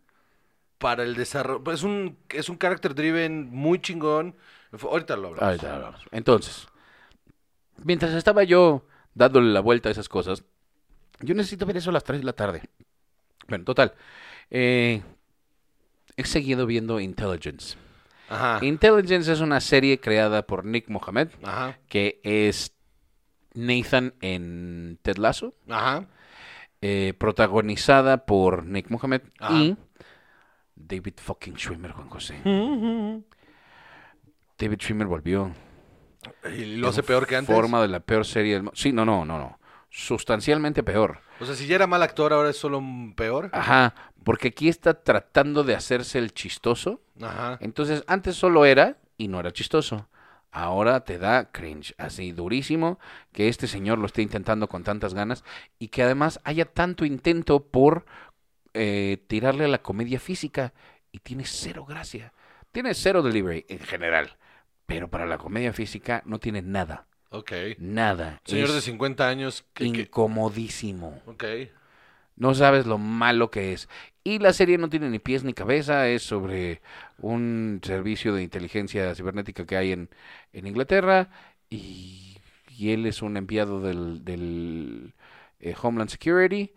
para 0.79 1.03
el 1.03 1.15
desarrollo. 1.15 1.71
Es 1.71 1.83
un, 1.83 2.17
es 2.29 2.49
un 2.49 2.57
character 2.57 2.95
driven 2.95 3.49
muy 3.51 3.79
chingón. 3.79 4.35
Ahorita 4.81 5.15
lo 5.15 5.27
hablamos. 5.29 5.43
Ahorita 5.47 5.75
hablamos. 5.75 6.01
Entonces, 6.11 6.67
mientras 7.83 8.11
estaba 8.13 8.43
yo 8.43 8.85
dándole 9.13 9.51
la 9.53 9.59
vuelta 9.59 9.89
a 9.89 9.91
esas 9.91 10.09
cosas, 10.09 10.43
yo 11.19 11.35
necesito 11.35 11.65
ver 11.67 11.77
eso 11.77 11.91
a 11.91 11.93
las 11.93 12.03
3 12.03 12.19
de 12.21 12.25
la 12.25 12.33
tarde. 12.33 12.63
Bueno, 13.47 13.65
total. 13.65 13.93
eh, 14.49 15.01
he 16.17 16.23
seguido 16.25 16.65
viendo 16.65 16.99
Intelligence. 16.99 17.77
Ajá. 18.29 18.59
Intelligence 18.65 19.31
es 19.31 19.41
una 19.41 19.59
serie 19.61 19.99
creada 19.99 20.45
por 20.47 20.65
Nick 20.65 20.89
Mohammed, 20.89 21.29
Ajá. 21.43 21.77
que 21.87 22.19
es 22.23 22.73
Nathan 23.53 24.13
en 24.21 24.97
Ted 25.03 25.17
Lasso, 25.17 25.53
Ajá. 25.69 26.07
eh, 26.81 27.13
protagonizada 27.17 28.25
por 28.25 28.65
Nick 28.65 28.89
Mohammed 28.89 29.21
Ajá. 29.39 29.53
y 29.53 29.77
David 30.75 31.13
fucking 31.17 31.55
Schwimmer, 31.57 31.91
Juan 31.91 32.09
José. 32.09 32.35
David 34.57 34.79
Schwimmer 34.79 35.07
volvió. 35.07 35.51
Y 36.55 36.77
lo 36.77 36.87
hace 36.89 37.03
peor 37.03 37.27
que 37.27 37.35
antes. 37.35 37.53
Forma 37.53 37.81
de 37.81 37.89
la 37.89 37.99
peor 37.99 38.25
serie 38.25 38.53
del 38.53 38.63
mundo. 38.63 38.75
Sí, 38.75 38.91
no, 38.93 39.03
no, 39.05 39.25
no, 39.25 39.37
no. 39.37 39.59
Sustancialmente 39.89 40.81
peor. 40.83 41.19
O 41.39 41.45
sea, 41.45 41.53
si 41.55 41.67
ya 41.67 41.75
era 41.75 41.85
mal 41.87 42.01
actor, 42.01 42.33
ahora 42.33 42.49
es 42.49 42.57
solo 42.57 42.81
peor. 43.15 43.49
Ajá, 43.53 43.93
porque 44.23 44.49
aquí 44.49 44.69
está 44.69 44.93
tratando 45.03 45.63
de 45.63 45.75
hacerse 45.75 46.19
el 46.19 46.33
chistoso. 46.33 47.01
Ajá. 47.21 47.57
Entonces, 47.61 48.03
antes 48.07 48.35
solo 48.35 48.65
era 48.65 48.97
y 49.17 49.27
no 49.27 49.39
era 49.39 49.51
chistoso. 49.51 50.07
Ahora 50.51 51.03
te 51.03 51.17
da 51.17 51.51
cringe, 51.51 51.95
así 51.97 52.31
durísimo, 52.31 52.99
que 53.31 53.47
este 53.47 53.65
señor 53.67 53.97
lo 53.97 54.05
esté 54.05 54.21
intentando 54.21 54.67
con 54.69 54.83
tantas 54.83 55.13
ganas 55.15 55.43
y 55.79 55.87
que 55.87 56.03
además 56.03 56.39
haya 56.43 56.65
tanto 56.65 57.05
intento 57.05 57.59
por 57.65 58.05
eh, 58.75 59.23
tirarle 59.27 59.65
a 59.65 59.67
la 59.67 59.81
comedia 59.81 60.19
física 60.19 60.73
y 61.11 61.19
tiene 61.19 61.45
cero 61.45 61.85
gracia. 61.85 62.33
Tiene 62.71 62.93
cero 62.93 63.21
delivery 63.23 63.65
en 63.67 63.79
general, 63.79 64.37
pero 64.85 65.07
para 65.09 65.25
la 65.25 65.37
comedia 65.39 65.73
física 65.73 66.21
no 66.25 66.39
tiene 66.39 66.61
nada, 66.61 67.07
Ok. 67.29 67.51
nada. 67.79 68.39
Señor 68.45 68.69
Es 68.69 68.75
de 68.75 68.81
50 68.81 69.27
años. 69.27 69.63
Que, 69.73 69.91
que- 69.91 70.01
incomodísimo. 70.01 71.19
Ok. 71.25 71.43
No 72.35 72.53
sabes 72.55 72.85
lo 72.85 72.97
malo 72.97 73.51
que 73.51 73.73
es. 73.73 73.89
Y 74.23 74.39
la 74.39 74.53
serie 74.53 74.77
no 74.77 74.89
tiene 74.89 75.09
ni 75.09 75.19
pies 75.19 75.43
ni 75.43 75.53
cabeza, 75.53 76.07
es 76.07 76.23
sobre 76.23 76.81
un 77.19 77.79
servicio 77.83 78.33
de 78.33 78.43
inteligencia 78.43 79.13
cibernética 79.15 79.65
que 79.65 79.77
hay 79.77 79.91
en, 79.91 80.09
en 80.53 80.67
Inglaterra 80.67 81.29
y, 81.69 82.37
y 82.69 82.91
él 82.91 83.05
es 83.05 83.21
un 83.21 83.37
enviado 83.37 83.81
del, 83.81 84.23
del 84.25 85.13
eh, 85.59 85.75
Homeland 85.81 86.09
Security 86.09 86.73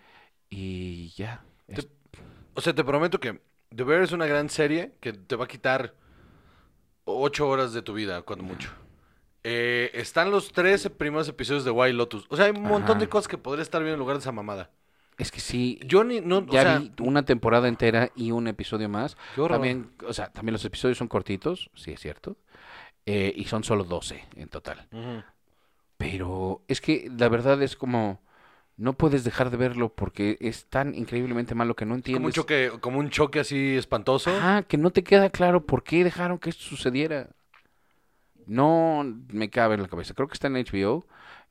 y 0.51 1.11
ya. 1.17 1.43
Es- 1.69 1.89
O 2.55 2.61
sea, 2.61 2.75
te 2.75 2.85
prometo 2.85 3.19
que 3.21 3.41
The 3.75 3.85
Bear 3.85 4.03
es 4.03 4.13
una 4.13 4.27
gran 4.27 4.49
serie 4.51 4.93
que 5.01 5.13
te 5.13 5.37
va 5.37 5.45
a 5.45 5.49
quitar 5.49 5.95
ocho 7.05 7.49
horas 7.49 7.73
de 7.73 7.83
tu 7.83 7.93
vida, 7.95 8.23
cuando 8.23 8.45
mucho. 8.45 8.71
Eh, 9.45 9.91
están 9.95 10.31
los 10.31 10.53
tres 10.53 10.89
primeros 10.91 11.29
episodios 11.29 11.65
de 11.65 11.71
Wild 11.71 11.97
Lotus. 11.97 12.27
O 12.29 12.37
sea, 12.37 12.47
hay 12.47 12.51
un 12.53 12.63
montón 12.63 12.97
Ajá. 12.97 13.01
de 13.01 13.09
cosas 13.09 13.29
que 13.29 13.39
podría 13.39 13.63
estar 13.63 13.81
viendo 13.83 13.95
en 13.95 14.01
lugar 14.01 14.17
de 14.17 14.21
esa 14.21 14.33
mamada. 14.33 14.71
Es 15.19 15.31
que 15.31 15.41
sí, 15.41 15.81
Yo 15.85 16.05
ni, 16.05 16.21
no, 16.21 16.39
o 16.39 16.47
ya 16.47 16.63
sea, 16.63 16.79
vi 16.79 16.93
una 17.01 17.25
temporada 17.25 17.69
entera 17.69 18.11
y 18.15 18.33
un 18.33 18.49
episodio 18.49 18.89
más. 18.89 19.17
También, 19.55 19.91
o 20.07 20.13
sea, 20.13 20.31
también 20.31 20.53
los 20.53 20.65
episodios 20.65 20.99
son 20.99 21.09
cortitos, 21.09 21.71
sí 21.75 21.93
es 21.93 22.01
cierto, 22.01 22.37
eh, 23.07 23.33
y 23.35 23.45
son 23.47 23.65
solo 23.65 23.85
12 23.85 24.23
en 24.37 24.49
total. 24.49 24.87
Pero 25.97 26.63
es 26.69 26.81
que 26.81 27.11
la 27.17 27.29
verdad 27.29 27.63
es 27.63 27.77
como 27.77 28.21
no 28.77 28.93
puedes 28.93 29.25
dejar 29.25 29.51
de 29.51 29.57
verlo 29.57 29.89
porque 29.89 30.37
es 30.41 30.67
tan 30.67 30.95
increíblemente 30.95 31.55
malo 31.55 31.75
que 31.75 31.87
no 31.87 31.91
como 31.91 31.95
un 31.95 31.99
entiendes. 32.01 32.35
choque, 32.35 32.71
como 32.81 32.99
un 32.99 33.09
choque 33.09 33.41
así 33.41 33.77
espantoso. 33.77 34.31
Ajá, 34.31 34.65
que 34.65 34.77
no 34.77 34.91
te 34.91 35.03
queda 35.03 35.31
claro 35.31 35.65
por 35.65 35.83
qué 35.83 36.05
dejaron 36.05 36.39
que 36.39 36.51
esto 36.51 36.65
sucediera. 36.65 37.31
No 38.47 39.03
me 39.29 39.49
cabe 39.49 39.75
en 39.77 39.83
la 39.83 39.89
cabeza. 39.89 40.13
Creo 40.15 40.29
que 40.29 40.35
está 40.35 40.49
en 40.49 40.55
HBO. 40.57 41.07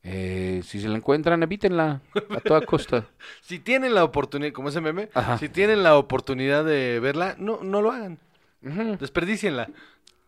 Eh, 0.07 0.61
si 0.63 0.79
se 0.79 0.87
la 0.87 0.97
encuentran, 0.97 1.41
evítenla 1.41 1.99
a 2.29 2.39
toda 2.41 2.61
costa. 2.61 3.07
Si 3.41 3.57
tienen 3.59 3.95
la 3.95 4.03
oportunidad, 4.03 4.53
como 4.53 4.69
ese 4.69 4.79
meme, 4.81 5.09
Ajá. 5.15 5.37
si 5.39 5.49
tienen 5.49 5.81
la 5.81 5.97
oportunidad 5.97 6.63
de 6.63 6.99
verla, 6.99 7.35
no, 7.39 7.59
no 7.63 7.81
lo 7.81 7.91
hagan. 7.91 8.19
Ujú. 8.63 8.97
Desperdícienla. 8.99 9.67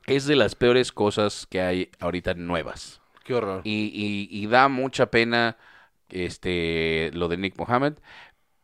Es 0.08 0.26
de 0.26 0.36
las 0.36 0.56
peores 0.56 0.92
cosas 0.92 1.46
que 1.50 1.62
hay 1.62 1.90
ahorita 2.00 2.34
nuevas. 2.34 3.02
Qué 3.24 3.36
horror. 3.36 3.62
Y, 3.66 3.92
y- 3.94 4.30
y 4.32 4.48
da 4.48 4.68
mucha 4.68 5.08
pena 5.12 5.58
este 6.10 7.12
lo 7.14 7.28
de 7.28 7.38
Nick 7.38 7.58
Mohammed, 7.58 7.94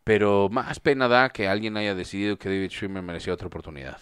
pero 0.03 0.49
más 0.49 0.79
pena 0.79 1.07
da 1.07 1.29
que 1.29 1.47
alguien 1.47 1.77
haya 1.77 1.93
decidido 1.95 2.37
que 2.37 2.49
David 2.49 2.69
Schwimmer 2.71 3.03
merecía 3.03 3.33
otra 3.33 3.47
oportunidad. 3.47 3.97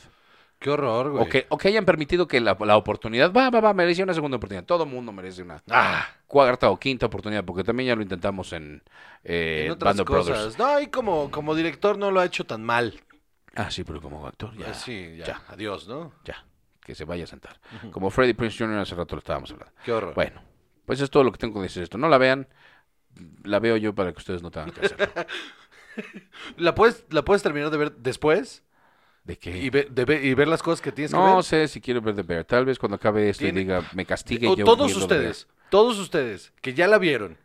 Qué 0.61 0.69
horror, 0.69 1.09
güey. 1.09 1.23
O 1.23 1.27
que, 1.27 1.47
o 1.49 1.57
que 1.57 1.69
hayan 1.69 1.85
permitido 1.85 2.27
que 2.27 2.39
la, 2.39 2.55
la 2.59 2.77
oportunidad, 2.77 3.33
va, 3.33 3.49
va, 3.49 3.59
va, 3.61 3.73
merecía 3.73 4.03
una 4.03 4.13
segunda 4.13 4.37
oportunidad. 4.37 4.63
Todo 4.63 4.85
mundo 4.85 5.11
merece 5.11 5.41
una 5.41 5.63
Ah, 5.71 6.07
cuarta 6.27 6.69
o 6.69 6.79
quinta 6.79 7.07
oportunidad, 7.07 7.43
porque 7.43 7.63
también 7.63 7.87
ya 7.87 7.95
lo 7.95 8.03
intentamos 8.03 8.53
en, 8.53 8.83
eh, 9.23 9.63
en 9.65 9.71
otras 9.71 9.97
Band 9.97 10.01
of 10.01 10.07
cosas. 10.07 10.27
Brothers. 10.55 10.59
No, 10.59 10.79
y 10.79 10.87
como, 10.87 11.31
como 11.31 11.55
director 11.55 11.97
no 11.97 12.11
lo 12.11 12.19
ha 12.19 12.25
hecho 12.25 12.45
tan 12.45 12.63
mal. 12.63 12.93
Ah, 13.55 13.71
sí, 13.71 13.83
pero 13.83 13.99
como 13.99 14.27
actor, 14.27 14.55
ya, 14.55 14.65
Pues 14.65 14.77
sí, 14.77 15.15
ya. 15.17 15.25
ya. 15.25 15.41
Adiós, 15.49 15.87
¿no? 15.87 16.13
ya, 16.25 16.45
que 16.79 16.93
se 16.93 17.05
vaya 17.05 17.23
a 17.23 17.27
sentar. 17.27 17.59
Como 17.91 18.11
Freddie 18.11 18.35
Prince 18.35 18.63
Jr. 18.63 18.77
hace 18.77 18.93
rato 18.93 19.15
lo 19.15 19.19
estábamos 19.19 19.49
hablando. 19.51 19.73
Qué 19.83 19.91
horror. 19.91 20.13
Bueno, 20.13 20.43
pues 20.85 21.01
es 21.01 21.09
todo 21.09 21.23
lo 21.23 21.31
que 21.31 21.39
tengo 21.39 21.55
que 21.55 21.61
decir 21.63 21.81
esto. 21.81 21.97
No 21.97 22.07
la 22.07 22.19
vean, 22.19 22.47
la 23.43 23.57
veo 23.57 23.77
yo 23.77 23.95
para 23.95 24.11
que 24.13 24.19
ustedes 24.19 24.43
no 24.43 24.51
tengan 24.51 24.69
que 24.69 24.85
hacerlo. 24.85 25.07
¿La 26.57 26.75
puedes, 26.75 27.03
¿La 27.09 27.23
puedes 27.25 27.41
terminar 27.41 27.71
de 27.71 27.77
ver 27.77 27.91
después? 27.93 28.63
¿De 29.23 29.37
qué? 29.37 29.55
Y, 29.55 29.69
ve- 29.69 29.87
de 29.89 30.05
ve- 30.05 30.21
y 30.23 30.33
ver 30.33 30.47
las 30.47 30.63
cosas 30.63 30.81
que 30.81 30.91
tienes 30.91 31.11
que 31.11 31.17
No 31.17 31.35
ver. 31.35 31.43
sé 31.43 31.67
si 31.67 31.79
quiero 31.79 32.01
ver 32.01 32.15
The 32.15 32.23
Bear. 32.23 32.43
Tal 32.43 32.65
vez 32.65 32.79
cuando 32.79 32.95
acabe 32.95 33.29
esto 33.29 33.45
y 33.45 33.51
diga, 33.51 33.83
me 33.93 34.05
castigue 34.05 34.47
O 34.47 34.55
yo 34.55 34.65
todos 34.65 34.95
ustedes, 34.95 35.47
todos 35.69 35.99
ustedes 35.99 36.51
que 36.61 36.73
ya 36.73 36.87
la 36.87 36.97
vieron, 36.97 37.37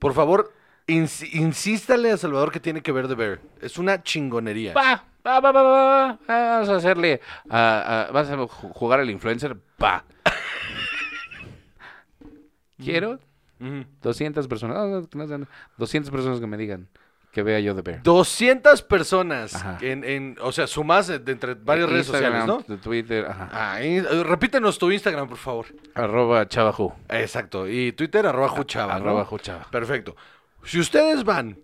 por 0.00 0.12
favor, 0.12 0.52
ins- 0.88 1.28
insístale 1.32 2.10
a 2.10 2.16
Salvador 2.16 2.50
que 2.50 2.58
tiene 2.60 2.82
que 2.82 2.90
ver 2.92 3.06
The 3.08 3.14
Bear. 3.14 3.40
Es 3.60 3.78
una 3.78 4.02
chingonería. 4.02 4.74
Va, 4.74 5.04
va, 5.24 5.38
va, 5.40 5.52
va, 5.52 5.62
va, 5.62 5.72
va. 5.72 6.18
Vamos 6.26 6.68
a 6.68 6.76
hacerle, 6.76 7.20
a- 7.48 8.06
a- 8.08 8.12
vas 8.12 8.28
a 8.30 8.36
ju- 8.36 8.48
jugar 8.72 8.98
al 8.98 9.08
influencer, 9.08 9.56
va. 9.82 10.04
Quiero 12.78 13.18
Ujú. 13.60 13.84
200 14.02 14.48
personas, 14.48 14.76
no, 14.76 15.00
no, 15.00 15.26
no, 15.26 15.38
no, 15.38 15.46
200 15.78 16.10
personas 16.10 16.40
que 16.40 16.46
me 16.46 16.56
digan 16.56 16.88
que 17.34 17.42
vea 17.42 17.58
yo 17.60 17.74
The 17.74 17.82
Bear. 17.82 18.02
200 18.04 18.82
personas, 18.82 19.56
Ajá. 19.56 19.78
en, 19.82 20.04
en, 20.04 20.36
o 20.40 20.52
sea, 20.52 20.66
sumas 20.68 21.08
de 21.08 21.16
entre 21.32 21.54
varias 21.54 21.90
redes 21.90 22.06
sociales, 22.06 22.46
¿no? 22.46 22.64
de 22.66 22.76
Twitter, 22.78 23.26
ajá. 23.26 23.48
Ah, 23.52 23.82
eh, 23.82 24.02
repítenos 24.24 24.78
tu 24.78 24.90
Instagram, 24.92 25.28
por 25.28 25.36
favor. 25.38 25.66
Arroba 25.96 26.46
chavajú. 26.48 26.92
Exacto. 27.08 27.68
Y 27.68 27.90
Twitter, 27.92 28.24
arroba 28.26 28.48
juchava, 28.48 28.92
¿no? 29.00 29.04
Arroba 29.10 29.24
juchava. 29.24 29.66
Perfecto. 29.70 30.14
Si 30.62 30.78
ustedes 30.78 31.24
van 31.24 31.58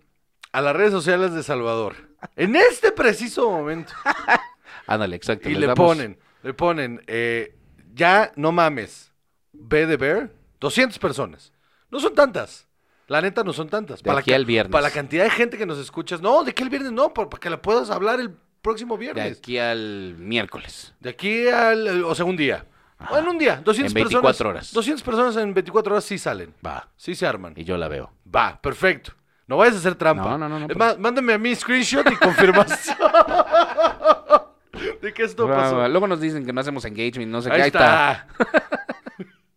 a 0.51 0.59
las 0.61 0.75
redes 0.75 0.91
sociales 0.91 1.33
de 1.33 1.41
Salvador, 1.41 1.95
en 2.35 2.55
este 2.57 2.91
preciso 2.91 3.49
momento, 3.49 3.93
Ándale, 4.87 5.15
exacto. 5.15 5.49
y 5.49 5.55
le 5.55 5.67
damos- 5.67 5.75
ponen, 5.87 6.19
le 6.43 6.53
ponen, 6.53 7.01
eh, 7.07 7.55
ya 7.93 8.31
no 8.35 8.51
mames, 8.51 9.11
ve 9.53 9.85
de 9.85 9.95
Bear, 9.95 10.31
200 10.59 10.99
personas. 10.99 11.53
No 11.89 11.99
son 12.01 12.13
tantas. 12.13 12.67
La 13.11 13.19
neta 13.19 13.43
no 13.43 13.51
son 13.51 13.67
tantas. 13.67 14.01
De 14.01 14.09
aquí 14.09 14.29
la, 14.31 14.37
al 14.37 14.45
viernes. 14.45 14.71
Para 14.71 14.83
la 14.83 14.89
cantidad 14.91 15.25
de 15.25 15.31
gente 15.31 15.57
que 15.57 15.65
nos 15.65 15.77
escuchas. 15.77 16.21
No, 16.21 16.45
de 16.45 16.53
qué 16.53 16.63
el 16.63 16.69
viernes 16.69 16.93
no, 16.93 17.13
para, 17.13 17.27
que 17.27 17.49
la 17.49 17.61
puedas 17.61 17.89
hablar 17.89 18.21
el 18.21 18.33
próximo 18.61 18.95
De 18.95 19.01
viernes. 19.01 19.37
aquí 19.39 19.57
al 19.57 20.15
miércoles. 20.17 20.93
De 21.01 21.09
aquí 21.09 21.45
al, 21.49 22.05
o 22.05 22.15
sea, 22.15 22.23
un 22.23 22.37
día. 22.37 22.65
Ajá. 22.97 23.09
Bueno, 23.09 23.31
un 23.31 23.37
día, 23.37 23.57
200 23.65 23.91
En 23.91 23.95
24 23.95 24.21
personas. 24.29 24.49
horas. 24.49 24.71
200 24.73 25.03
personas 25.03 25.35
en 25.35 25.53
24 25.53 25.91
horas 25.91 26.05
sí 26.05 26.17
salen. 26.17 26.53
Va. 26.65 26.87
Sí 26.95 27.13
se 27.13 27.27
arman. 27.27 27.51
Y 27.57 27.65
yo 27.65 27.75
la 27.75 27.89
veo. 27.89 28.13
Va, 28.33 28.61
perfecto. 28.61 29.11
No 29.45 29.57
vayas 29.57 29.75
a 29.75 29.79
hacer 29.79 29.95
trampa. 29.95 30.23
No, 30.23 30.37
no, 30.37 30.47
no, 30.47 30.59
no, 30.59 30.65
Es 30.65 30.67
pero- 30.69 30.79
más, 30.79 30.97
mándame 30.97 31.33
a 31.33 31.37
mí 31.37 31.53
screenshot 31.53 32.09
y 32.09 32.15
confirmación. 32.15 32.95
de 35.01 35.13
que 35.13 35.23
esto 35.23 35.49
pasó. 35.49 35.85
Luego 35.89 36.07
nos 36.07 36.21
dicen 36.21 36.45
que 36.45 36.53
no 36.53 36.61
hacemos 36.61 36.85
engagement, 36.85 37.29
no 37.29 37.41
sé 37.41 37.49
qué. 37.49 37.55
Ahí 37.61 37.67
está. 37.67 38.25
está. 38.39 38.85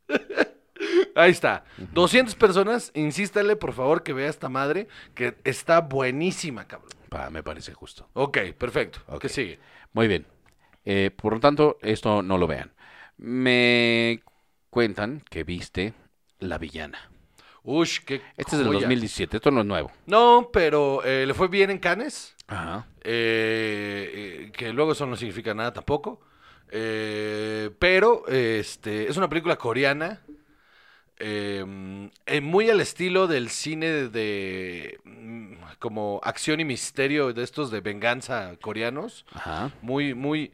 Ahí 1.15 1.31
está. 1.31 1.65
200 1.93 2.35
personas, 2.35 2.91
insístale, 2.95 3.57
por 3.57 3.73
favor, 3.73 4.03
que 4.03 4.13
vea 4.13 4.29
esta 4.29 4.49
madre, 4.49 4.89
que 5.15 5.37
está 5.45 5.81
buenísima, 5.81 6.67
cabrón. 6.67 6.91
Me 7.31 7.43
parece 7.45 7.73
justo. 7.73 8.09
Ok, 8.15 8.39
perfecto. 8.59 8.99
Ok. 9.07 9.21
¿Qué 9.23 9.29
sigue? 9.29 9.61
Muy 9.93 10.09
bien. 10.09 10.27
Eh, 10.85 11.11
por 11.15 11.35
lo 11.35 11.41
tanto, 11.41 11.79
esto 11.81 12.23
no 12.23 12.39
lo 12.39 12.47
vean. 12.49 12.73
Me 13.17 14.21
cuentan 14.71 15.23
que 15.31 15.45
viste 15.45 15.95
La 16.41 16.59
Villana. 16.59 17.11
Ush, 17.63 18.01
qué 18.01 18.17
Este 18.37 18.57
es 18.57 18.59
del 18.59 18.67
joya. 18.67 18.81
2017, 18.81 19.37
esto 19.37 19.51
no 19.53 19.61
es 19.61 19.67
nuevo. 19.67 19.91
No, 20.07 20.51
pero 20.53 21.03
eh, 21.05 21.25
le 21.25 21.33
fue 21.35 21.49
bien 21.49 21.71
en 21.71 21.79
Cannes. 21.79 22.35
Ajá. 22.49 22.87
eh, 23.03 24.11
eh, 24.49 24.53
que 24.53 24.73
luego 24.73 24.93
eso 24.93 25.07
no 25.07 25.17
significa 25.17 25.55
nada 25.55 25.73
tampoco. 25.73 26.21
Eh, 26.71 27.71
pero 27.79 28.27
este 28.27 29.09
es 29.09 29.17
una 29.17 29.29
película 29.29 29.57
coreana. 29.57 30.21
Eh, 31.19 31.65
eh, 32.27 32.41
muy 32.41 32.71
al 32.71 32.81
estilo 32.81 33.27
del 33.27 33.49
cine 33.51 33.87
de, 33.87 34.09
de, 34.09 34.99
mm, 35.05 35.55
como 35.79 36.21
acción 36.25 36.61
y 36.61 36.65
misterio 36.65 37.33
de 37.33 37.43
estos 37.45 37.71
de 37.71 37.81
venganza 37.81 38.57
coreanos. 38.61 39.25
Ajá. 39.33 39.71
Muy, 39.83 40.15
muy. 40.15 40.53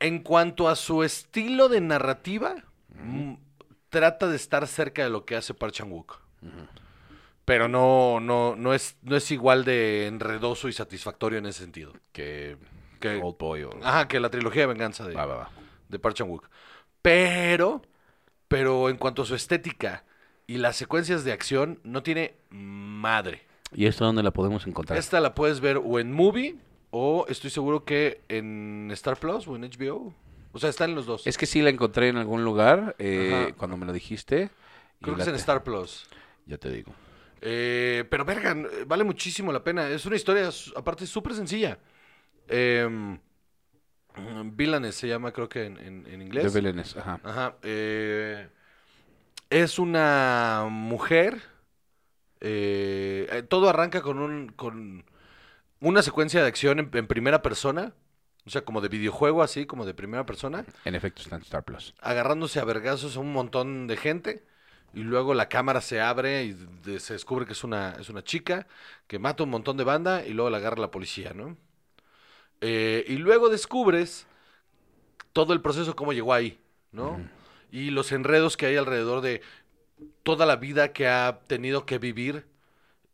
En 0.00 0.20
cuanto 0.20 0.68
a 0.68 0.76
su 0.76 1.02
estilo 1.04 1.68
de 1.68 1.80
narrativa, 1.80 2.56
mm, 2.88 3.34
trata 3.90 4.28
de 4.28 4.36
estar 4.36 4.66
cerca 4.66 5.04
de 5.04 5.10
lo 5.10 5.24
que 5.24 5.36
hace 5.36 5.54
Park 5.54 5.72
Chan-wook. 5.74 6.18
Pero 7.44 7.68
no, 7.68 8.20
no, 8.20 8.54
no, 8.56 8.72
es, 8.72 8.96
no 9.02 9.16
es 9.16 9.30
igual 9.30 9.64
de 9.64 10.06
enredoso 10.06 10.68
y 10.68 10.72
satisfactorio 10.72 11.38
en 11.38 11.46
ese 11.46 11.60
sentido. 11.60 11.92
Que, 12.12 12.56
Que- 13.00 13.20
Old 13.20 13.36
Boy 13.38 13.64
o... 13.64 13.70
Ajá, 13.82 14.06
que 14.08 14.20
la 14.20 14.30
trilogía 14.30 14.62
de 14.62 14.66
venganza 14.68 15.06
de, 15.06 15.14
Va, 15.14 15.26
va, 15.26 15.34
va. 15.36 15.50
de 15.88 15.98
Park 15.98 16.14
Chan-wook. 16.16 16.48
Pero, 17.02 17.82
pero 18.52 18.90
en 18.90 18.98
cuanto 18.98 19.22
a 19.22 19.24
su 19.24 19.34
estética 19.34 20.04
y 20.46 20.58
las 20.58 20.76
secuencias 20.76 21.24
de 21.24 21.32
acción, 21.32 21.80
no 21.84 22.02
tiene 22.02 22.34
madre. 22.50 23.46
¿Y 23.74 23.86
esta 23.86 24.04
dónde 24.04 24.22
la 24.22 24.30
podemos 24.30 24.66
encontrar? 24.66 24.98
Esta 24.98 25.20
la 25.20 25.34
puedes 25.34 25.60
ver 25.60 25.80
o 25.82 25.98
en 25.98 26.12
Movie 26.12 26.56
o 26.90 27.24
estoy 27.30 27.48
seguro 27.48 27.86
que 27.86 28.20
en 28.28 28.90
Star 28.92 29.16
Plus 29.16 29.48
o 29.48 29.56
en 29.56 29.62
HBO. 29.62 30.14
O 30.52 30.58
sea, 30.58 30.68
están 30.68 30.90
en 30.90 30.96
los 30.96 31.06
dos. 31.06 31.26
Es 31.26 31.38
que 31.38 31.46
sí 31.46 31.62
la 31.62 31.70
encontré 31.70 32.08
en 32.08 32.18
algún 32.18 32.44
lugar 32.44 32.94
eh, 32.98 33.54
cuando 33.56 33.78
me 33.78 33.86
lo 33.86 33.92
dijiste. 33.94 34.50
Creo 35.00 35.16
que 35.16 35.22
es 35.22 35.28
en 35.28 35.36
Star 35.36 35.64
Plus. 35.64 36.06
Ya 36.44 36.58
te 36.58 36.68
digo. 36.68 36.92
Eh, 37.40 38.04
pero, 38.10 38.26
verga, 38.26 38.54
vale 38.86 39.02
muchísimo 39.02 39.50
la 39.50 39.64
pena. 39.64 39.88
Es 39.88 40.04
una 40.04 40.16
historia, 40.16 40.50
aparte, 40.76 41.06
súper 41.06 41.32
sencilla. 41.32 41.78
Eh, 42.48 43.18
Villanes 44.54 44.94
se 44.94 45.08
llama, 45.08 45.32
creo 45.32 45.48
que 45.48 45.64
en, 45.64 45.78
en- 45.78 46.06
en 46.06 46.18
De 46.18 46.24
inglés. 46.24 46.52
Belénes, 46.52 46.96
ajá. 46.96 47.20
Ajá. 47.24 47.56
eh, 47.62 48.48
es 49.50 49.78
una 49.78 50.66
mujer. 50.70 51.42
eh, 52.40 53.28
eh, 53.30 53.42
todo 53.42 53.68
arranca 53.68 54.02
con 54.02 54.18
un 54.18 54.48
con 54.48 55.04
una 55.80 56.02
secuencia 56.02 56.42
de 56.42 56.48
acción 56.48 56.78
en, 56.80 56.90
en 56.92 57.06
primera 57.06 57.42
persona. 57.42 57.94
O 58.44 58.50
sea, 58.50 58.64
como 58.64 58.80
de 58.80 58.88
videojuego, 58.88 59.42
así, 59.42 59.66
como 59.66 59.86
de 59.86 59.94
primera 59.94 60.26
persona. 60.26 60.64
En 60.84 60.96
efecto 60.96 61.22
está 61.22 61.36
en 61.36 61.42
Star 61.42 61.64
Plus. 61.64 61.94
Agarrándose 62.00 62.58
a 62.58 62.64
vergazos 62.64 63.16
a 63.16 63.20
un 63.20 63.32
montón 63.32 63.86
de 63.86 63.96
gente. 63.96 64.44
Y 64.94 65.04
luego 65.04 65.32
la 65.34 65.48
cámara 65.48 65.80
se 65.80 66.00
abre 66.00 66.44
y 66.44 66.52
de- 66.52 67.00
se 67.00 67.14
descubre 67.14 67.46
que 67.46 67.52
es 67.52 67.64
una, 67.64 67.92
es 68.00 68.10
una 68.10 68.22
chica 68.24 68.66
que 69.06 69.18
mata 69.18 69.44
un 69.44 69.50
montón 69.50 69.76
de 69.76 69.84
banda 69.84 70.26
y 70.26 70.32
luego 70.34 70.50
la 70.50 70.58
agarra 70.58 70.80
la 70.80 70.90
policía, 70.90 71.32
¿no? 71.34 71.56
Eh, 72.64 73.04
y 73.08 73.16
luego 73.16 73.48
descubres 73.48 74.26
todo 75.32 75.52
el 75.52 75.60
proceso, 75.60 75.96
cómo 75.96 76.12
llegó 76.12 76.32
ahí, 76.32 76.60
¿no? 76.92 77.20
Y 77.72 77.90
los 77.90 78.12
enredos 78.12 78.56
que 78.56 78.66
hay 78.66 78.76
alrededor 78.76 79.20
de 79.20 79.42
toda 80.22 80.46
la 80.46 80.56
vida 80.56 80.92
que 80.92 81.08
ha 81.08 81.40
tenido 81.48 81.86
que 81.86 81.98
vivir 81.98 82.46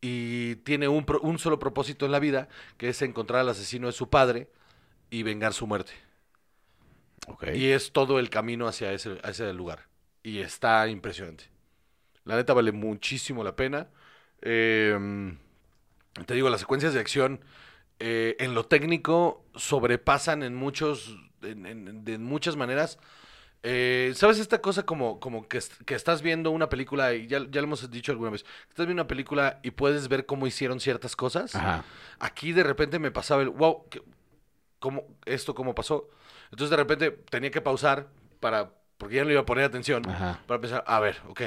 y 0.03 0.57
tiene 0.57 0.87
un, 0.87 1.07
pro- 1.07 1.21
un 1.23 1.39
solo 1.39 1.59
propósito 1.59 2.05
en 2.05 2.13
la 2.13 2.19
vida, 2.19 2.49
que 2.77 2.91
es 2.91 3.01
encontrar 3.01 3.41
al 3.41 3.49
asesino 3.49 3.87
de 3.87 3.95
su 3.95 4.11
padre 4.11 4.49
y 5.11 5.23
vengar 5.23 5.55
su 5.55 5.67
muerte. 5.67 5.93
Ok. 7.27 7.47
Y 7.55 7.71
es 7.71 7.93
todo 7.93 8.19
el 8.19 8.29
camino 8.29 8.69
hacia 8.69 8.93
ese, 8.93 9.53
lugar. 9.55 9.87
Y 10.23 10.41
está 10.41 10.87
impresionante. 10.89 11.45
La 12.25 12.37
neta 12.37 12.53
vale 12.53 12.73
muchísimo 12.73 13.43
la 13.43 13.57
pena. 13.57 13.89
Eh, 14.43 14.99
te 16.27 16.35
digo, 16.35 16.51
las 16.51 16.61
secuencias 16.61 16.93
de 16.93 17.01
acción 17.01 17.41
eh, 18.01 18.37
en 18.39 18.55
lo 18.55 18.65
técnico 18.67 19.45
sobrepasan 19.55 20.43
en 20.43 20.55
muchos, 20.55 21.17
en, 21.43 21.67
en- 21.67 22.05
de 22.05 22.19
muchas 22.19 22.57
maneras. 22.57 22.99
Eh, 23.65 24.13
¿Sabes 24.15 24.39
esta 24.39 24.61
cosa 24.61 24.85
como, 24.85 25.19
como 25.19 25.49
que, 25.49 25.59
est- 25.59 25.83
que 25.85 25.95
estás 25.97 26.23
viendo 26.23 26.53
una 26.53 26.69
película 26.69 27.13
y 27.15 27.27
ya, 27.27 27.39
ya 27.51 27.61
lo 27.61 27.67
hemos 27.67 27.91
dicho 27.91 28.13
alguna 28.13 28.31
vez? 28.31 28.45
Estás 28.69 28.87
viendo 28.87 29.03
una 29.03 29.09
película 29.09 29.59
y 29.65 29.73
puedes 29.73 30.09
ver 30.09 30.27
cómo 30.27 30.47
hicieron 30.47 30.79
ciertas 30.79 31.17
cosas. 31.17 31.55
Ajá. 31.57 31.85
Aquí 32.21 32.53
de 32.53 32.63
repente 32.63 32.99
me 33.01 33.11
pasaba 33.11 33.43
el, 33.43 33.49
wow, 33.51 33.89
¿qué- 33.91 34.03
¿cómo, 34.79 35.03
¿esto 35.25 35.55
cómo 35.57 35.75
pasó? 35.75 36.09
Entonces 36.51 36.71
de 36.71 36.77
repente 36.77 37.11
tenía 37.11 37.51
que 37.51 37.61
pausar 37.61 38.07
para, 38.39 38.71
porque 38.97 39.17
ya 39.17 39.23
no 39.23 39.27
le 39.29 39.35
iba 39.35 39.43
a 39.43 39.47
poner 39.47 39.65
atención, 39.65 40.09
Ajá. 40.09 40.41
para 40.47 40.61
pensar, 40.61 40.85
a 40.87 41.01
ver, 41.01 41.17
ok, 41.29 41.41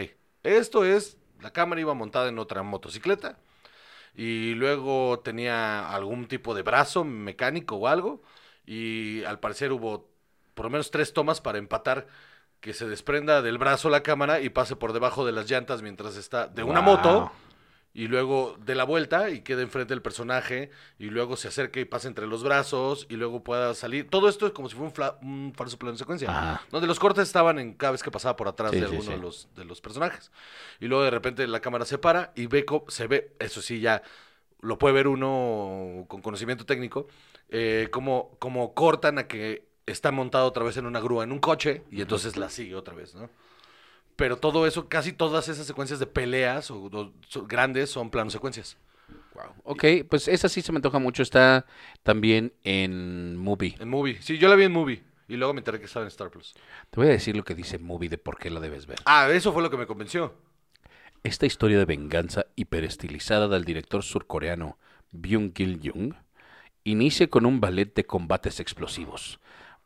esto 0.44 0.84
es, 0.84 1.18
la 1.40 1.52
cámara 1.52 1.80
iba 1.82 1.94
montada 1.94 2.28
en 2.28 2.38
otra 2.40 2.62
motocicleta 2.62 3.38
y 4.16 4.54
luego 4.56 5.20
tenía 5.24 5.90
algún 5.94 6.28
tipo 6.28 6.54
de 6.54 6.64
brazo 6.64 7.04
mecánico 7.04 7.76
o 7.78 7.88
algo 7.88 8.22
y 8.66 9.24
al 9.24 9.40
parecer 9.40 9.72
hubo 9.72 10.10
por 10.54 10.66
lo 10.66 10.70
menos 10.72 10.92
tres 10.92 11.14
tomas 11.14 11.42
para 11.42 11.58
empatar 11.58 12.08
que 12.60 12.74
se 12.74 12.88
desprenda 12.88 13.42
del 13.42 13.58
brazo 13.58 13.90
la 13.90 14.04
cámara 14.04 14.42
y 14.42 14.50
pase 14.50 14.76
por 14.76 14.94
debajo 14.94 15.26
de 15.26 15.32
las 15.32 15.50
llantas 15.50 15.82
mientras 15.82 16.16
está 16.18 16.48
de 16.48 16.64
una 16.64 16.82
Wow. 16.82 16.98
moto 16.98 17.32
y 17.94 18.08
luego 18.08 18.56
de 18.60 18.76
la 18.76 18.84
vuelta 18.86 19.30
y 19.30 19.42
quede 19.42 19.64
enfrente 19.64 19.94
del 19.94 20.02
personaje 20.02 20.70
y 20.98 21.06
luego 21.06 21.36
se 21.36 21.50
acerque 21.50 21.82
y 21.82 21.86
pase 21.86 22.08
entre 22.08 22.26
los 22.28 22.44
brazos 22.44 23.06
y 23.10 23.16
luego 23.16 23.44
pueda 23.44 23.74
salir. 23.74 24.10
Todo 24.10 24.30
esto 24.30 24.48
es 24.48 24.54
como 24.54 24.70
si 24.70 24.76
fuera 24.76 25.18
un, 25.22 25.30
un 25.30 25.54
falso 25.56 25.78
plano 25.78 25.94
de 25.94 25.98
secuencia. 25.98 26.30
Ajá. 26.30 26.62
Donde 26.72 26.88
los 26.88 27.00
cortes 27.00 27.24
estaban 27.28 27.60
en 27.60 27.74
cada 27.74 27.92
vez 27.92 28.04
que 28.04 28.12
pasaba 28.12 28.36
por 28.36 28.48
atrás 28.48 28.72
Sí, 28.72 28.80
de 28.80 28.86
alguno 28.86 29.04
sí. 29.04 29.10
de, 29.12 29.18
los, 29.18 29.50
de 29.56 29.66
los 29.66 29.82
personajes. 29.82 30.32
Y 30.80 30.86
luego 30.88 31.04
de 31.04 31.12
repente 31.12 31.46
la 31.48 31.60
cámara 31.60 31.86
se 31.86 31.98
para 31.98 32.32
y 32.36 32.48
ve 32.48 32.66
se 32.88 33.08
ve, 33.08 33.34
eso 33.40 33.62
sí, 33.62 33.82
ya 33.82 34.02
lo 34.62 34.78
puede 34.78 34.94
ver 34.94 35.08
uno 35.08 36.06
con 36.08 36.22
conocimiento 36.22 36.66
técnico, 36.66 37.08
eh, 37.50 37.90
como, 37.92 38.38
como 38.40 38.74
cortan 38.74 39.18
a 39.18 39.28
que 39.28 39.66
está 39.86 40.12
montado 40.12 40.48
otra 40.48 40.64
vez 40.64 40.78
en 40.78 40.86
una 40.86 41.00
grúa, 41.00 41.24
en 41.24 41.32
un 41.32 41.40
coche, 41.40 41.84
y 41.92 42.02
entonces 42.02 42.38
la 42.38 42.50
sigue 42.50 42.76
otra 42.76 42.94
vez, 42.94 43.16
¿no? 43.16 43.30
Pero 44.22 44.38
todo 44.38 44.68
eso, 44.68 44.88
casi 44.88 45.14
todas 45.14 45.50
esas 45.50 45.66
secuencias 45.66 45.98
de 45.98 46.06
peleas 46.06 46.70
o, 46.70 47.12
grandes 47.48 47.90
son 47.90 48.12
planos 48.12 48.32
secuencias. 48.32 48.78
Ok, 49.64 49.84
pues 50.08 50.28
esa 50.28 50.48
sí 50.48 50.62
se 50.62 50.72
me 50.72 50.76
antoja 50.76 51.00
mucho. 51.00 51.24
Está 51.24 51.66
también 52.04 52.54
en 52.64 53.36
Movie. 53.36 53.78
En 53.80 53.90
Movie. 53.90 54.22
Sí, 54.22 54.38
yo 54.38 54.48
la 54.48 54.56
vi 54.56 54.66
en 54.66 54.74
Movie. 54.74 55.02
Y 55.28 55.38
luego 55.38 55.56
me 55.56 55.62
enteré 55.62 55.80
que 55.80 55.86
estaba 55.86 56.06
en 56.06 56.10
Star 56.10 56.30
Plus. 56.30 56.54
Te 56.92 57.00
voy 57.00 57.08
a 57.08 57.10
decir 57.10 57.36
lo 57.36 57.44
que 57.44 57.56
dice 57.56 57.80
Movie 57.80 58.10
de 58.10 58.20
por 58.20 58.38
qué 58.38 58.52
la 58.52 58.60
debes 58.60 58.86
ver. 58.86 59.00
Ah, 59.06 59.28
eso 59.32 59.52
fue 59.54 59.64
lo 59.64 59.72
que 59.72 59.78
me 59.78 59.88
convenció. 59.88 60.36
Esta 61.24 61.48
historia 61.48 61.80
de 61.80 61.86
venganza 61.86 62.46
hiperestilizada 62.56 63.48
del 63.48 63.66
director 63.66 64.04
surcoreano 64.04 64.78
Byung 65.10 65.52
Gil 65.56 65.80
Jung 65.84 66.14
inicia 66.84 67.28
con 67.28 67.48
un 67.48 67.60
ballet 67.60 67.92
de 67.96 68.06
combates 68.06 68.60
explosivos, 68.60 69.40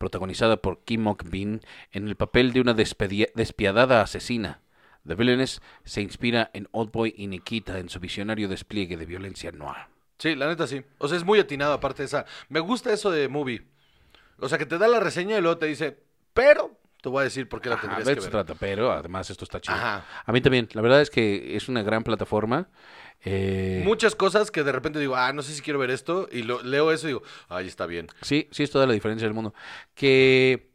protagonizada 0.06 0.58
por 0.58 0.84
Kim 0.84 1.08
Ok 1.08 1.24
Bin 1.32 1.62
en 1.92 2.08
el 2.08 2.16
papel 2.16 2.54
de 2.54 2.62
una 2.62 2.76
despiadada 2.76 4.02
asesina. 4.02 4.62
The 5.08 5.16
Villainess 5.16 5.64
se 5.84 6.04
inspira 6.04 6.52
en 6.54 6.68
Oldboy 6.72 7.16
y 7.18 7.26
Nikita 7.26 7.80
en 7.80 7.90
su 7.90 8.00
visionario 8.00 8.48
despliegue 8.48 8.98
de 8.98 9.08
violencia 9.08 9.52
noir. 9.52 9.88
Sí, 10.20 10.36
la 10.36 10.48
neta 10.48 10.68
sí. 10.68 10.84
O 11.00 11.08
sea, 11.08 11.18
es 11.18 11.24
muy 11.24 11.40
atinado 11.40 11.74
aparte 11.74 12.04
de 12.04 12.06
esa. 12.06 12.26
Me 12.50 12.60
gusta 12.60 12.94
eso 12.94 13.10
de 13.10 13.28
Movie. 13.30 13.66
O 14.38 14.48
sea, 14.48 14.60
que 14.60 14.68
te 14.68 14.78
da 14.78 14.88
la 14.88 15.00
reseña 15.00 15.40
y 15.40 15.42
luego 15.42 15.58
te 15.58 15.66
dice, 15.66 15.98
pero 16.36 16.78
te 17.06 17.10
voy 17.10 17.22
a 17.22 17.24
decir 17.26 17.48
por 17.48 17.62
qué 17.62 17.70
la 17.70 17.76
Ajá, 17.76 17.84
tendrías 17.88 18.16
que 18.18 18.22
ver. 18.22 18.32
trata, 18.32 18.56
pero 18.56 18.92
además 18.92 19.30
esto 19.30 19.44
está 19.46 19.62
chido. 19.62 19.76
Ajá. 19.76 20.04
A 20.26 20.32
mí 20.32 20.42
también, 20.42 20.68
la 20.74 20.82
verdad 20.82 21.02
es 21.02 21.12
que 21.12 21.56
es 21.56 21.70
una 21.70 21.84
gran 21.84 22.04
plataforma. 22.04 22.68
Eh, 23.24 23.84
Muchas 23.86 24.16
cosas 24.16 24.50
que 24.50 24.64
de 24.64 24.72
repente 24.72 24.98
digo, 25.00 25.16
ah, 25.16 25.32
no 25.32 25.44
sé 25.44 25.54
si 25.54 25.62
quiero 25.62 25.78
ver 25.78 25.92
esto. 25.92 26.28
Y 26.32 26.42
lo, 26.42 26.64
leo 26.64 26.92
eso 26.92 27.06
y 27.06 27.10
digo, 27.10 27.22
ay, 27.48 27.68
está 27.68 27.86
bien. 27.86 28.08
Sí, 28.24 28.48
sí 28.50 28.64
es 28.64 28.72
toda 28.72 28.88
la 28.88 28.94
diferencia 28.94 29.28
del 29.28 29.36
mundo. 29.36 29.54
Que 29.94 30.72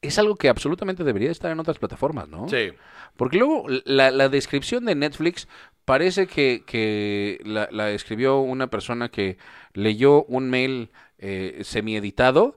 es 0.00 0.18
algo 0.18 0.36
que 0.36 0.48
absolutamente 0.48 1.04
debería 1.04 1.30
estar 1.30 1.50
en 1.52 1.60
otras 1.60 1.78
plataformas, 1.78 2.28
¿no? 2.30 2.48
Sí. 2.48 2.72
Porque 3.18 3.36
luego 3.36 3.66
la, 3.84 4.10
la 4.10 4.30
descripción 4.30 4.86
de 4.86 4.94
Netflix 4.94 5.48
parece 5.84 6.26
que, 6.26 6.62
que 6.66 7.42
la, 7.44 7.68
la 7.70 7.90
escribió 7.90 8.38
una 8.38 8.68
persona 8.68 9.10
que 9.10 9.36
leyó 9.74 10.24
un 10.24 10.48
mail 10.48 10.90
eh, 11.18 11.60
semi-editado 11.62 12.56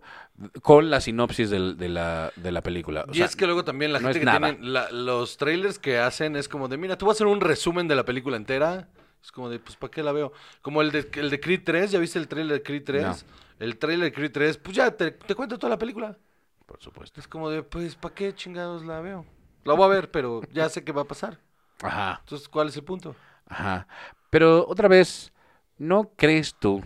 con 0.62 0.90
la 0.90 1.00
sinopsis 1.02 1.50
del- 1.50 1.78
de, 1.78 1.90
la, 1.90 2.32
de 2.36 2.52
la 2.52 2.62
película. 2.62 3.06
O 3.08 3.12
y 3.12 3.16
sea, 3.16 3.26
es 3.26 3.36
que 3.36 3.46
luego 3.46 3.64
también 3.64 3.94
la 3.94 4.00
no 4.00 4.08
gente 4.08 4.20
que 4.20 4.26
nada. 4.26 4.40
tiene 4.54 4.68
la- 4.68 4.92
los 4.92 5.38
trailers 5.38 5.80
que 5.80 5.98
hacen 5.98 6.36
es 6.36 6.50
como 6.50 6.68
de, 6.68 6.78
mira, 6.78 6.98
tú 6.98 7.06
vas 7.06 7.14
a 7.14 7.18
hacer 7.18 7.28
un 7.28 7.40
resumen 7.42 7.88
de 7.88 7.96
la 7.96 8.04
película 8.06 8.36
entera. 8.38 8.90
Es 9.24 9.32
como 9.32 9.50
de, 9.50 9.60
pues, 9.60 9.76
¿para 9.78 9.90
qué 9.92 10.04
la 10.04 10.12
veo? 10.12 10.34
Como 10.62 10.82
el 10.82 10.92
de, 10.92 11.10
el 11.14 11.30
de 11.30 11.40
Creed 11.40 11.62
3, 11.64 11.92
¿ya 11.92 12.00
viste 12.00 12.20
el 12.20 12.28
trailer 12.28 12.58
de 12.58 12.64
Creed 12.64 12.84
3? 12.84 13.04
No. 13.04 13.16
El 13.60 13.78
trailer 13.78 14.06
de 14.06 14.14
Creed 14.14 14.32
3, 14.32 14.58
pues 14.58 14.76
ya 14.76 14.92
te, 14.92 15.12
te 15.12 15.34
cuento 15.34 15.58
toda 15.58 15.70
la 15.72 15.80
película. 15.80 16.18
Por 16.66 16.80
supuesto. 16.82 17.20
Es 17.20 17.28
como 17.28 17.50
de, 17.50 17.64
pues, 17.64 17.96
¿para 17.96 18.14
qué 18.14 18.36
chingados 18.36 18.86
la 18.86 19.00
veo? 19.00 19.26
La 19.64 19.74
voy 19.74 19.86
a 19.86 19.88
ver, 19.88 20.12
pero 20.12 20.42
ya 20.52 20.68
sé 20.70 20.84
qué 20.84 20.92
va 20.92 21.04
a 21.04 21.08
pasar. 21.08 21.40
Ajá. 21.82 22.18
Entonces, 22.22 22.48
¿cuál 22.50 22.68
es 22.68 22.76
el 22.76 22.84
punto? 22.84 23.16
Ajá. 23.48 23.88
Pero 24.30 24.68
otra 24.68 24.88
vez, 24.88 25.32
¿no 25.78 26.12
crees 26.16 26.54
tú 26.60 26.84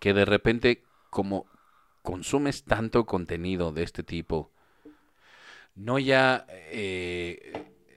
que 0.00 0.14
de 0.14 0.24
repente, 0.24 0.82
como 1.10 1.46
consumes 2.06 2.62
tanto 2.62 3.04
contenido 3.04 3.72
de 3.72 3.82
este 3.82 4.04
tipo, 4.04 4.52
no 5.74 5.98
ya 5.98 6.46
eh, 6.70 7.52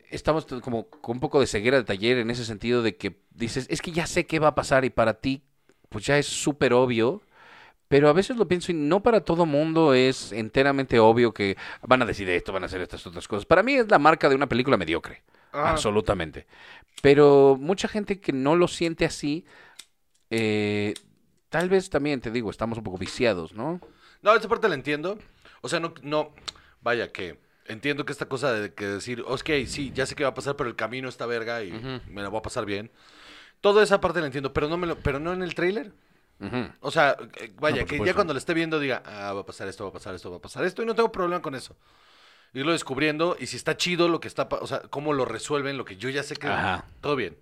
estamos 0.10 0.48
como 0.64 0.90
con 0.90 1.18
un 1.18 1.20
poco 1.20 1.40
de 1.40 1.46
ceguera 1.46 1.78
de 1.78 1.84
taller 1.84 2.18
en 2.18 2.32
ese 2.32 2.44
sentido 2.44 2.82
de 2.82 2.98
que 2.98 3.22
dices, 3.30 3.68
es 3.70 3.82
que 3.84 3.92
ya 3.92 4.08
sé 4.08 4.26
qué 4.26 4.40
va 4.40 4.50
a 4.50 4.56
pasar 4.56 4.84
y 4.84 4.90
para 4.90 5.14
ti, 5.22 5.44
pues 5.90 6.06
ya 6.08 6.18
es 6.18 6.26
súper 6.26 6.74
obvio 6.74 7.22
Pero 7.88 8.10
a 8.10 8.14
veces 8.14 8.38
lo 8.38 8.48
pienso 8.48 8.72
y 8.72 8.76
no 8.76 9.02
para 9.04 9.22
todo 9.22 9.46
mundo 9.46 9.94
es 9.94 10.32
enteramente 10.32 11.00
obvio 11.00 11.34
que 11.34 11.58
van 11.84 12.02
a 12.02 12.06
decir 12.06 12.30
esto, 12.30 12.54
van 12.54 12.64
a 12.64 12.68
hacer 12.68 12.82
estas 12.82 13.06
otras 13.08 13.28
cosas. 13.28 13.46
Para 13.46 13.64
mí 13.64 13.76
es 13.76 13.90
la 13.90 14.00
marca 14.00 14.30
de 14.30 14.36
una 14.36 14.48
película 14.50 14.78
mediocre. 14.78 15.24
Ah. 15.54 15.72
Absolutamente. 15.72 16.48
Pero 17.02 17.58
mucha 17.60 17.88
gente 17.88 18.20
que 18.22 18.34
no 18.34 18.56
lo 18.56 18.68
siente 18.68 19.06
así, 19.06 19.46
eh, 20.32 20.94
tal 21.50 21.70
vez 21.70 21.90
también, 21.90 22.22
te 22.22 22.32
digo, 22.32 22.50
estamos 22.52 22.78
un 22.78 22.84
poco 22.84 22.98
viciados, 22.98 23.54
¿no? 23.54 23.82
No, 24.22 24.36
esa 24.36 24.48
parte 24.48 24.68
la 24.68 24.76
entiendo. 24.76 25.18
O 25.62 25.70
sea, 25.70 25.80
no, 25.80 25.94
no, 26.02 26.34
vaya 26.82 27.12
que 27.12 27.38
entiendo 27.66 28.06
que 28.06 28.12
esta 28.12 28.28
cosa 28.28 28.52
de 28.52 28.74
que 28.74 28.86
decir, 28.86 29.24
ok, 29.26 29.50
sí, 29.68 29.92
ya 29.94 30.06
sé 30.06 30.16
que 30.16 30.24
va 30.24 30.30
a 30.30 30.34
pasar, 30.34 30.56
pero 30.56 30.70
el 30.70 30.76
camino 30.76 31.08
está 31.08 31.26
verga 31.26 31.64
y 31.64 31.72
me 32.08 32.22
la 32.22 32.30
voy 32.30 32.40
a 32.40 32.42
pasar 32.42 32.66
bien. 32.66 32.92
Toda 33.62 33.84
esa 33.84 34.02
parte 34.02 34.20
la 34.20 34.26
entiendo, 34.26 34.54
pero 34.54 34.68
no 34.68 34.78
me 34.78 34.88
lo, 34.88 34.98
pero 34.98 35.20
no 35.20 35.34
en 35.34 35.44
el 35.44 35.54
tráiler. 35.54 35.92
Ujú. 36.40 36.70
O 36.80 36.92
sea, 36.92 37.18
eh, 37.36 37.54
vaya, 37.60 37.82
No, 37.82 37.88
que 37.88 38.04
ya 38.04 38.14
cuando 38.14 38.34
lo 38.34 38.40
esté 38.40 38.54
viendo 38.54 38.80
diga, 38.80 39.04
ah, 39.06 39.34
va 39.34 39.42
a 39.42 39.46
pasar 39.46 39.68
esto, 39.68 39.84
va 39.84 39.90
a 39.90 39.94
pasar 39.94 40.16
esto, 40.16 40.32
va 40.32 40.38
a 40.38 40.42
pasar 40.42 40.66
esto, 40.66 40.82
y 40.82 40.86
no 40.86 40.96
tengo 40.96 41.12
problema 41.12 41.42
con 41.42 41.54
eso. 41.54 41.76
Irlo 42.54 42.72
descubriendo, 42.72 43.36
y 43.40 43.48
si 43.48 43.58
está 43.58 43.78
chido 43.78 44.08
lo 44.08 44.20
que 44.20 44.30
está, 44.30 44.48
o 44.50 44.66
sea, 44.66 44.82
cómo 44.90 45.14
lo 45.14 45.26
resuelven, 45.26 45.78
lo 45.78 45.86
que 45.86 45.98
yo 45.98 46.10
ya 46.10 46.24
sé 46.24 46.36
que 46.36 46.48
Ajá. 46.48 46.86
todo 47.02 47.16
bien. 47.16 47.38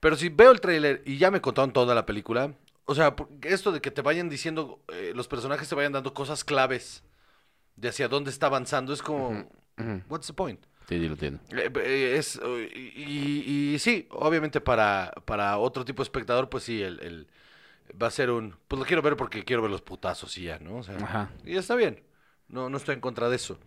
Pero 0.00 0.16
si 0.16 0.30
veo 0.30 0.50
el 0.50 0.60
tráiler 0.60 1.02
y 1.04 1.18
ya 1.18 1.30
me 1.30 1.40
contaron 1.40 1.72
toda 1.72 1.94
la 1.94 2.06
película, 2.06 2.54
o 2.86 2.94
sea, 2.94 3.14
esto 3.42 3.72
de 3.72 3.80
que 3.80 3.90
te 3.90 4.02
vayan 4.02 4.28
diciendo, 4.28 4.80
eh, 4.88 5.12
los 5.14 5.28
personajes 5.28 5.68
te 5.68 5.74
vayan 5.74 5.92
dando 5.92 6.14
cosas 6.14 6.44
claves 6.44 7.02
de 7.76 7.88
hacia 7.88 8.08
dónde 8.08 8.30
está 8.30 8.46
avanzando, 8.46 8.92
es 8.92 9.02
como, 9.02 9.48
what's 10.08 10.26
the 10.28 10.32
point? 10.32 10.64
Sí, 10.88 10.98
sí, 10.98 11.06
lo 11.06 11.14
entiendo. 11.14 11.40
Eh, 11.50 11.70
eh, 11.84 12.14
es, 12.16 12.40
y, 12.74 13.76
sí, 13.78 14.06
obviamente 14.10 14.60
para, 14.60 15.12
para 15.24 15.58
otro 15.58 15.84
tipo 15.84 16.02
de 16.02 16.04
espectador, 16.04 16.48
pues 16.48 16.64
sí, 16.64 16.80
el, 16.82 17.00
el- 17.00 17.26
va 18.00 18.06
a 18.08 18.10
ser 18.10 18.30
un... 18.30 18.56
Pues 18.68 18.78
lo 18.80 18.86
quiero 18.86 19.02
ver 19.02 19.16
porque 19.16 19.44
quiero 19.44 19.62
ver 19.62 19.70
los 19.70 19.82
putazos 19.82 20.36
y 20.38 20.44
ya, 20.44 20.58
¿no? 20.58 20.76
O 20.78 20.82
sea, 20.82 20.96
Ajá. 20.96 21.30
Y 21.44 21.56
está 21.56 21.74
bien, 21.74 22.02
no, 22.48 22.68
no 22.70 22.76
estoy 22.76 22.94
en 22.94 23.00
contra 23.00 23.28
de 23.28 23.36
eso. 23.36 23.58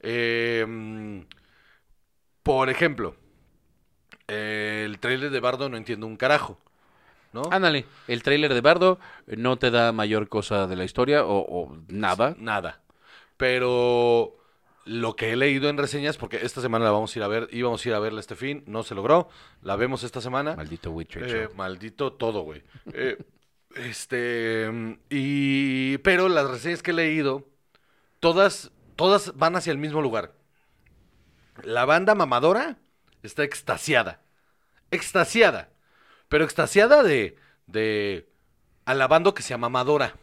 Eh, 0.00 1.24
por 2.42 2.68
ejemplo, 2.68 3.16
el 4.28 4.98
trailer 4.98 5.30
de 5.30 5.40
Bardo 5.40 5.68
no 5.68 5.76
entiendo 5.76 6.06
un 6.06 6.16
carajo, 6.16 6.58
¿no? 7.36 7.42
Ándale, 7.50 7.86
el 8.08 8.22
tráiler 8.22 8.52
de 8.52 8.60
Bardo 8.60 8.98
no 9.26 9.58
te 9.58 9.70
da 9.70 9.92
mayor 9.92 10.28
cosa 10.28 10.66
de 10.66 10.76
la 10.76 10.84
historia 10.84 11.24
o, 11.24 11.38
o 11.38 11.78
nada. 11.88 12.34
Nada. 12.38 12.80
Pero 13.36 14.36
lo 14.86 15.16
que 15.16 15.32
he 15.32 15.36
leído 15.36 15.68
en 15.68 15.76
reseñas, 15.76 16.16
porque 16.16 16.38
esta 16.42 16.60
semana 16.60 16.84
la 16.84 16.92
vamos 16.92 17.14
a 17.14 17.18
ir 17.18 17.22
a 17.24 17.28
ver, 17.28 17.48
íbamos 17.50 17.84
a 17.84 17.88
ir 17.88 17.94
a 17.94 17.98
verla 17.98 18.20
este 18.20 18.36
fin, 18.36 18.62
no 18.66 18.82
se 18.82 18.94
logró, 18.94 19.28
la 19.62 19.76
vemos 19.76 20.04
esta 20.04 20.20
semana. 20.20 20.54
Maldito 20.56 20.92
Witcher. 20.92 21.36
Eh, 21.36 21.48
maldito 21.54 22.12
todo, 22.12 22.42
güey. 22.42 22.62
Eh, 22.92 23.18
este. 23.74 24.70
Y. 25.10 25.98
Pero 25.98 26.28
las 26.28 26.48
reseñas 26.48 26.82
que 26.82 26.92
he 26.92 26.94
leído, 26.94 27.48
todas, 28.20 28.70
todas 28.94 29.36
van 29.36 29.56
hacia 29.56 29.72
el 29.72 29.78
mismo 29.78 30.00
lugar. 30.00 30.34
La 31.62 31.84
banda 31.84 32.14
mamadora 32.14 32.78
está 33.22 33.42
extasiada. 33.42 34.22
Extasiada. 34.90 35.70
Pero 36.28 36.44
extasiada 36.44 37.02
de. 37.02 37.36
de. 37.66 38.28
alabando 38.84 39.34
que 39.34 39.42
sea 39.42 39.58
mamadora. 39.58 40.14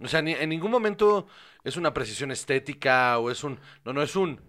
O 0.00 0.08
sea, 0.08 0.22
ni- 0.22 0.32
en 0.34 0.48
ningún 0.50 0.70
momento 0.70 1.26
es 1.64 1.76
una 1.76 1.94
precisión 1.94 2.30
estética 2.30 3.18
o 3.18 3.30
es 3.30 3.42
un. 3.44 3.58
No, 3.84 3.92
no, 3.92 4.02
es 4.02 4.16
un. 4.16 4.40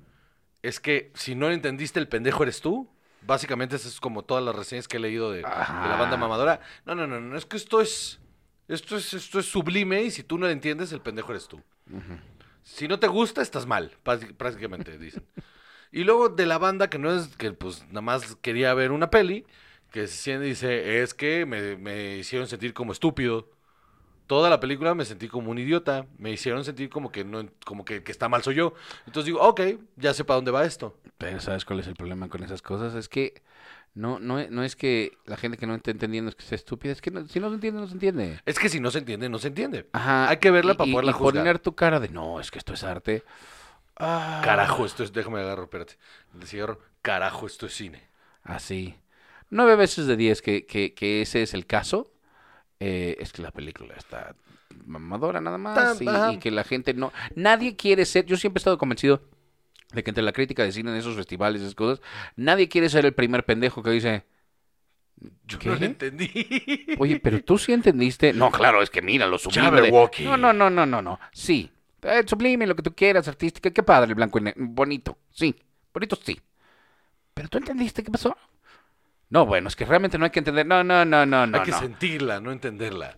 Es 0.61 0.79
que 0.79 1.11
si 1.15 1.35
no 1.35 1.49
entendiste 1.49 1.99
el 1.99 2.07
pendejo 2.07 2.43
eres 2.43 2.61
tú. 2.61 2.89
Básicamente, 3.21 3.75
eso 3.75 3.87
es 3.89 3.99
como 3.99 4.23
todas 4.23 4.43
las 4.43 4.55
reseñas 4.55 4.87
que 4.87 4.97
he 4.97 4.99
leído 4.99 5.31
de, 5.31 5.37
de 5.37 5.43
la 5.43 5.95
banda 5.99 6.17
mamadora. 6.17 6.61
No, 6.85 6.95
no, 6.95 7.07
no, 7.07 7.19
no, 7.19 7.37
es 7.37 7.45
que 7.45 7.57
esto 7.57 7.81
es. 7.81 8.19
Esto 8.67 8.97
es, 8.97 9.13
esto 9.13 9.39
es 9.39 9.45
sublime 9.45 10.01
y 10.03 10.11
si 10.11 10.23
tú 10.23 10.37
no 10.37 10.45
lo 10.45 10.51
entiendes, 10.51 10.91
el 10.91 11.01
pendejo 11.01 11.31
eres 11.31 11.47
tú. 11.47 11.61
Si 12.63 12.87
no 12.89 12.99
te 12.99 13.07
gusta, 13.07 13.41
estás 13.41 13.65
mal, 13.65 13.95
prá- 14.03 14.35
prácticamente, 14.35 14.97
dicen. 14.97 15.23
Y 15.91 16.03
luego 16.03 16.27
de 16.27 16.45
la 16.45 16.57
banda 16.57 16.89
que 16.89 16.99
no 16.99 17.13
es, 17.15 17.29
que 17.37 17.53
pues 17.53 17.85
nada 17.87 18.01
más 18.01 18.35
quería 18.41 18.73
ver 18.73 18.91
una 18.91 19.09
peli, 19.09 19.45
que 20.01 20.07
se 20.07 20.15
siente 20.17 20.45
y 20.45 20.49
dice, 20.49 21.01
es 21.01 21.13
que 21.13 21.45
me, 21.45 21.75
me 21.77 22.17
hicieron 22.17 22.47
sentir 22.47 22.73
como 22.73 22.91
estúpido. 22.91 23.49
Toda 24.27 24.49
la 24.49 24.59
película 24.59 24.93
me 24.93 25.05
sentí 25.05 25.29
como 25.29 25.51
un 25.51 25.57
idiota, 25.57 26.05
me 26.17 26.31
hicieron 26.31 26.65
sentir 26.65 26.89
como 26.89 27.11
que 27.11 27.23
no, 27.23 27.45
como 27.65 27.85
que, 27.85 28.03
que 28.03 28.11
está 28.11 28.27
mal 28.29 28.43
soy 28.43 28.55
yo. 28.55 28.73
Entonces 29.05 29.25
digo, 29.25 29.39
ok, 29.41 29.61
ya 29.95 30.13
sé 30.13 30.25
para 30.25 30.35
dónde 30.35 30.51
va 30.51 30.65
esto. 30.65 30.97
Pero 31.17 31.39
¿sabes 31.39 31.65
cuál 31.65 31.79
es 31.79 31.87
el 31.87 31.95
problema 31.95 32.27
con 32.29 32.43
esas 32.43 32.61
cosas? 32.61 32.93
Es 32.95 33.07
que 33.09 33.41
no, 33.95 34.19
no, 34.19 34.45
no 34.49 34.63
es 34.63 34.75
que 34.75 35.17
la 35.25 35.37
gente 35.37 35.57
que 35.57 35.65
no 35.65 35.75
está 35.75 35.91
entendiendo 35.91 36.29
es 36.29 36.35
que 36.35 36.43
sea 36.43 36.57
estúpida, 36.57 36.91
es 36.91 37.01
que 37.01 37.09
no- 37.09 37.27
si 37.27 37.39
no 37.39 37.49
se 37.49 37.55
entiende, 37.55 37.81
no 37.81 37.87
se 37.87 37.93
entiende. 37.93 38.39
Es 38.45 38.59
que 38.59 38.69
si 38.69 38.79
no 38.79 38.91
se 38.91 38.99
entiende, 38.99 39.29
no 39.29 39.39
se 39.39 39.47
entiende. 39.47 39.87
Ajá. 39.93 40.29
Hay 40.29 40.37
que 40.37 40.51
verla 40.51 40.73
y- 40.73 40.77
para 40.77 40.91
poderla 40.91 41.11
y 41.11 41.13
juzgar. 41.13 41.43
poner 41.43 41.59
tu 41.59 41.73
cara 41.75 41.99
de, 41.99 42.09
no, 42.09 42.39
es 42.39 42.51
que 42.51 42.59
esto 42.59 42.73
es 42.73 42.83
arte. 42.83 43.23
Ah, 43.99 44.41
Carajo, 44.43 44.85
esto 44.85 45.03
es, 45.03 45.11
déjame 45.13 45.39
agarro, 45.39 45.63
espérate. 45.63 45.97
El 46.39 46.47
cigarro, 46.47 46.79
carajo, 47.01 47.47
esto 47.47 47.65
es 47.65 47.73
cine. 47.73 48.03
Así. 48.43 48.95
Nueve 49.49 49.75
veces 49.75 50.07
de 50.07 50.17
diez 50.17 50.41
que, 50.41 50.65
que, 50.65 50.93
que 50.93 51.21
ese 51.21 51.41
es 51.41 51.53
el 51.53 51.65
caso, 51.65 52.11
eh, 52.79 53.17
es 53.19 53.31
que 53.31 53.41
la 53.41 53.51
película 53.51 53.95
está 53.95 54.35
mamadora 54.85 55.41
nada 55.41 55.57
más 55.57 56.01
y, 56.01 56.37
que 56.37 56.51
la 56.51 56.63
gente 56.63 56.93
no... 56.93 57.11
Nadie 57.35 57.75
quiere 57.75 58.05
ser... 58.05 58.25
Yo 58.25 58.37
siempre 58.37 58.59
he 58.59 58.61
estado 58.61 58.77
convencido 58.77 59.21
de 59.93 60.03
que 60.03 60.11
entre 60.11 60.23
la 60.23 60.33
crítica 60.33 60.63
de 60.63 60.71
cine 60.71 60.91
en 60.91 60.97
esos 60.97 61.15
festivales 61.15 61.61
y 61.61 61.65
esas 61.65 61.75
cosas, 61.75 62.01
nadie 62.35 62.67
quiere 62.67 62.89
ser 62.89 63.05
el 63.05 63.13
primer 63.13 63.45
pendejo 63.45 63.81
que 63.81 63.91
dice... 63.91 64.25
Yo 65.45 65.57
¿Qué? 65.57 65.69
no 65.69 65.75
lo 65.75 65.85
entendí. 65.85 66.85
Oye, 66.99 67.19
pero 67.19 67.43
tú 67.43 67.57
sí 67.57 67.73
entendiste. 67.73 68.33
No, 68.33 68.51
claro, 68.51 68.83
es 68.83 68.91
que 68.91 69.01
mira 69.01 69.25
lo 69.25 69.39
sublime. 69.39 69.81
de-. 69.81 69.91
No, 69.91 70.37
no, 70.37 70.53
no, 70.53 70.69
no, 70.69 70.85
no, 70.85 71.01
no. 71.01 71.19
Sí. 71.31 71.71
Eh, 72.03 72.23
sublime, 72.27 72.67
lo 72.67 72.75
que 72.75 72.83
tú 72.83 72.93
quieras, 72.93 73.27
artística. 73.27 73.71
Qué 73.71 73.81
padre 73.81 74.09
el 74.09 74.15
blanco 74.15 74.37
y 74.37 74.43
negro. 74.43 74.63
Bonito. 74.63 75.17
Sí. 75.31 75.55
Bonito, 75.91 76.15
sí. 76.23 76.39
Pero 77.33 77.49
tú 77.49 77.57
entendiste 77.57 78.03
qué 78.03 78.11
pasó. 78.11 78.37
No, 79.29 79.45
bueno, 79.45 79.67
es 79.67 79.75
que 79.75 79.85
realmente 79.85 80.17
no 80.17 80.25
hay 80.25 80.31
que 80.31 80.39
entender. 80.39 80.65
No, 80.65 80.83
no, 80.83 81.03
no, 81.05 81.25
no, 81.25 81.45
no. 81.45 81.57
Hay 81.57 81.65
que 81.65 81.71
no. 81.71 81.79
sentirla, 81.79 82.39
no 82.39 82.51
entenderla. 82.51 83.17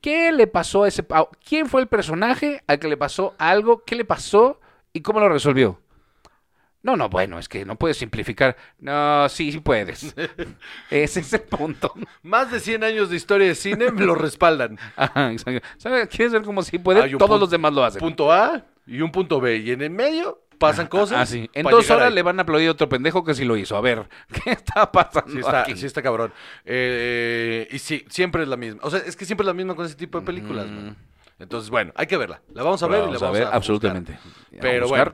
¿Qué 0.00 0.32
le 0.32 0.46
pasó 0.46 0.84
a 0.84 0.88
ese? 0.88 1.04
¿Quién 1.46 1.66
fue 1.68 1.80
el 1.82 1.88
personaje 1.88 2.62
al 2.66 2.78
que 2.78 2.88
le 2.88 2.96
pasó 2.96 3.34
algo? 3.38 3.84
¿Qué 3.84 3.96
le 3.96 4.04
pasó? 4.04 4.60
¿Y 4.92 5.00
cómo 5.02 5.20
lo 5.20 5.28
resolvió? 5.28 5.80
No, 6.82 6.96
no, 6.96 7.10
bueno, 7.10 7.38
es 7.38 7.46
que 7.48 7.66
no 7.66 7.76
puedes 7.76 7.98
simplificar. 7.98 8.56
No, 8.78 9.28
sí, 9.28 9.52
sí 9.52 9.60
puedes. 9.60 10.14
Ese 10.90 11.20
es 11.20 11.32
el 11.34 11.42
punto. 11.42 11.92
Más 12.22 12.50
de 12.50 12.58
100 12.58 12.84
años 12.84 13.10
de 13.10 13.16
historia 13.16 13.48
de 13.48 13.54
cine 13.54 13.92
me 13.92 14.06
lo 14.06 14.14
respaldan. 14.14 14.78
Ajá, 14.96 15.30
exacto. 15.30 15.66
¿Sabes? 15.76 16.08
¿Quieres 16.08 16.32
ver 16.32 16.42
cómo 16.42 16.62
sí 16.62 16.78
puede? 16.78 17.00
Todos 17.00 17.18
punto- 17.18 17.38
los 17.38 17.50
demás 17.50 17.74
lo 17.74 17.84
hacen. 17.84 18.00
Punto 18.00 18.32
A 18.32 18.64
y 18.86 19.02
un 19.02 19.12
punto 19.12 19.40
B. 19.40 19.58
Y 19.58 19.72
en 19.72 19.82
el 19.82 19.90
medio 19.90 20.40
pasan 20.60 20.86
cosas. 20.86 21.18
Ah, 21.18 21.26
sí. 21.26 21.50
En 21.52 21.66
dos 21.66 21.90
horas 21.90 22.08
ahí. 22.08 22.14
le 22.14 22.22
van 22.22 22.38
a 22.38 22.42
aplaudir 22.42 22.68
a 22.68 22.72
otro 22.72 22.88
pendejo 22.88 23.24
que 23.24 23.34
sí 23.34 23.44
lo 23.44 23.56
hizo. 23.56 23.76
A 23.76 23.80
ver, 23.80 24.08
¿qué 24.44 24.52
está 24.52 24.92
pasando 24.92 25.32
Sí 25.32 25.38
está, 25.38 25.62
aquí? 25.62 25.76
sí 25.76 25.86
está 25.86 26.02
cabrón. 26.02 26.32
Eh, 26.64 27.66
y 27.70 27.78
sí, 27.78 28.04
siempre 28.08 28.42
es 28.44 28.48
la 28.48 28.56
misma. 28.56 28.80
O 28.84 28.90
sea, 28.90 29.00
es 29.00 29.16
que 29.16 29.24
siempre 29.24 29.42
es 29.42 29.46
la 29.46 29.54
misma 29.54 29.74
con 29.74 29.86
ese 29.86 29.96
tipo 29.96 30.20
de 30.20 30.26
películas, 30.26 30.66
man. 30.66 30.96
Entonces, 31.40 31.70
bueno, 31.70 31.92
hay 31.96 32.06
que 32.06 32.16
verla. 32.18 32.42
La 32.54 32.62
vamos 32.62 32.82
a 32.82 32.86
ver 32.86 33.00
y 33.08 33.12
la 33.12 33.18
Vamos 33.18 33.22
a 33.22 33.30
ver, 33.30 33.42
juzgar. 33.42 33.56
absolutamente. 33.56 34.12
A 34.12 34.60
Pero 34.60 34.88
bueno, 34.88 35.12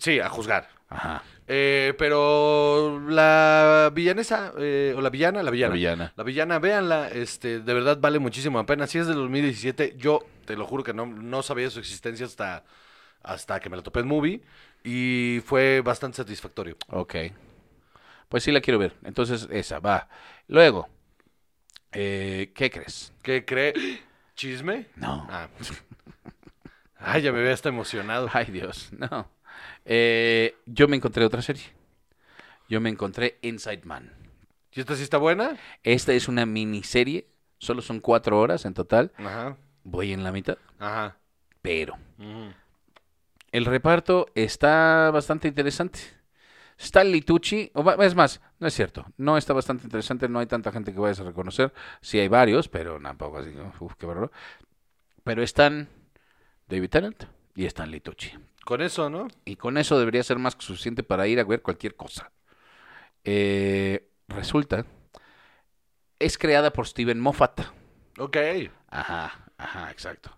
sí, 0.00 0.18
a 0.18 0.30
juzgar. 0.30 0.68
Ajá. 0.88 1.22
Eh, 1.48 1.94
pero 1.98 2.98
la 3.08 3.92
villanesa, 3.94 4.52
eh, 4.58 4.94
o 4.96 5.00
la 5.00 5.10
villana, 5.10 5.42
la 5.42 5.50
villana. 5.50 5.70
La 5.70 5.76
villana. 5.76 6.12
La 6.16 6.24
villana, 6.24 6.58
véanla, 6.58 7.08
este, 7.08 7.60
de 7.60 7.74
verdad 7.74 7.98
vale 8.00 8.18
muchísimo 8.18 8.58
la 8.58 8.66
pena. 8.66 8.86
Si 8.86 8.98
es 8.98 9.06
del 9.06 9.16
2017, 9.16 9.94
yo 9.96 10.24
te 10.44 10.56
lo 10.56 10.66
juro 10.66 10.82
que 10.82 10.94
no, 10.94 11.06
no 11.06 11.42
sabía 11.42 11.68
su 11.70 11.78
existencia 11.78 12.26
hasta, 12.26 12.64
hasta 13.26 13.60
que 13.60 13.68
me 13.68 13.76
la 13.76 13.82
topé 13.82 14.00
en 14.00 14.06
movie 14.06 14.40
y 14.84 15.40
fue 15.44 15.80
bastante 15.82 16.16
satisfactorio. 16.16 16.76
Ok. 16.88 17.14
Pues 18.28 18.44
sí 18.44 18.52
la 18.52 18.60
quiero 18.60 18.78
ver. 18.78 18.94
Entonces, 19.04 19.48
esa, 19.50 19.80
va. 19.80 20.08
Luego, 20.48 20.88
eh, 21.92 22.52
¿qué 22.54 22.70
crees? 22.70 23.12
¿Qué 23.22 23.44
cree? 23.44 23.74
¿Chisme? 24.34 24.86
No. 24.96 25.26
Ah. 25.30 25.48
Ay, 26.98 27.22
ya 27.22 27.32
me 27.32 27.40
había 27.40 27.52
hasta 27.52 27.68
emocionado. 27.68 28.28
Ay, 28.32 28.46
Dios, 28.46 28.90
no. 28.92 29.28
Eh, 29.84 30.56
yo 30.66 30.88
me 30.88 30.96
encontré 30.96 31.24
otra 31.24 31.42
serie. 31.42 31.64
Yo 32.68 32.80
me 32.80 32.90
encontré 32.90 33.38
Inside 33.42 33.82
Man. 33.84 34.12
¿Y 34.72 34.80
esta 34.80 34.94
sí 34.96 35.02
está 35.02 35.18
buena? 35.18 35.56
Esta 35.82 36.12
es 36.12 36.28
una 36.28 36.46
miniserie. 36.46 37.28
Solo 37.58 37.80
son 37.80 38.00
cuatro 38.00 38.38
horas 38.38 38.64
en 38.64 38.74
total. 38.74 39.12
Ajá, 39.16 39.56
Voy 39.84 40.12
en 40.12 40.22
la 40.24 40.32
mitad. 40.32 40.58
ajá. 40.78 41.16
Pero. 41.62 41.96
El 43.52 43.64
reparto 43.64 44.26
está 44.34 45.10
bastante 45.12 45.48
interesante. 45.48 46.00
Stanley 46.78 47.22
Tucci, 47.22 47.70
o 47.74 48.02
es 48.02 48.14
más, 48.14 48.40
no 48.58 48.66
es 48.66 48.74
cierto, 48.74 49.06
no 49.16 49.38
está 49.38 49.54
bastante 49.54 49.84
interesante, 49.84 50.28
no 50.28 50.40
hay 50.40 50.46
tanta 50.46 50.70
gente 50.72 50.92
que 50.92 51.00
vayas 51.00 51.20
a 51.20 51.24
reconocer. 51.24 51.72
Sí 52.02 52.18
hay 52.18 52.28
varios, 52.28 52.68
pero 52.68 53.00
tampoco 53.00 53.38
así, 53.38 53.50
uf, 53.80 53.94
qué 53.94 54.04
bárbaro. 54.04 54.30
Pero 55.24 55.42
están 55.42 55.88
David 56.68 56.90
Tennant 56.90 57.24
y 57.54 57.64
Stanley 57.64 58.00
Tucci. 58.00 58.32
Con 58.64 58.82
eso, 58.82 59.08
¿no? 59.08 59.28
Y 59.44 59.56
con 59.56 59.78
eso 59.78 59.98
debería 59.98 60.22
ser 60.22 60.38
más 60.38 60.54
que 60.54 60.66
suficiente 60.66 61.02
para 61.02 61.26
ir 61.26 61.40
a 61.40 61.44
ver 61.44 61.62
cualquier 61.62 61.96
cosa. 61.96 62.30
Eh, 63.24 64.10
resulta, 64.28 64.84
es 66.18 66.36
creada 66.36 66.72
por 66.72 66.86
Steven 66.86 67.20
Moffat. 67.20 67.60
Ok. 68.18 68.36
Ajá. 68.88 69.46
Ajá, 69.58 69.90
exacto. 69.90 70.36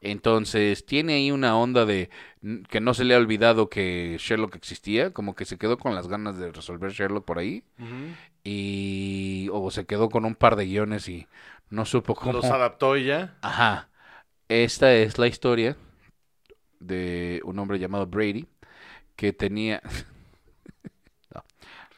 Entonces, 0.00 0.86
tiene 0.86 1.14
ahí 1.14 1.30
una 1.30 1.56
onda 1.56 1.84
de 1.84 2.08
que 2.68 2.80
no 2.80 2.94
se 2.94 3.04
le 3.04 3.14
ha 3.14 3.18
olvidado 3.18 3.68
que 3.68 4.16
Sherlock 4.20 4.54
existía, 4.54 5.12
como 5.12 5.34
que 5.34 5.44
se 5.44 5.58
quedó 5.58 5.76
con 5.76 5.94
las 5.94 6.06
ganas 6.06 6.38
de 6.38 6.52
resolver 6.52 6.92
Sherlock 6.92 7.24
por 7.24 7.38
ahí, 7.38 7.64
y 8.44 9.48
o 9.52 9.70
se 9.70 9.86
quedó 9.86 10.08
con 10.08 10.24
un 10.24 10.34
par 10.34 10.56
de 10.56 10.66
guiones 10.66 11.08
y 11.08 11.26
no 11.70 11.84
supo 11.84 12.14
cómo. 12.14 12.32
Los 12.32 12.44
adaptó 12.44 12.96
y 12.96 13.06
ya. 13.06 13.36
Ajá. 13.42 13.88
Esta 14.48 14.94
es 14.94 15.18
la 15.18 15.26
historia 15.26 15.76
de 16.80 17.40
un 17.44 17.58
hombre 17.58 17.78
llamado 17.78 18.06
Brady 18.06 18.46
que 19.16 19.32
tenía... 19.32 19.82
no, 21.34 21.44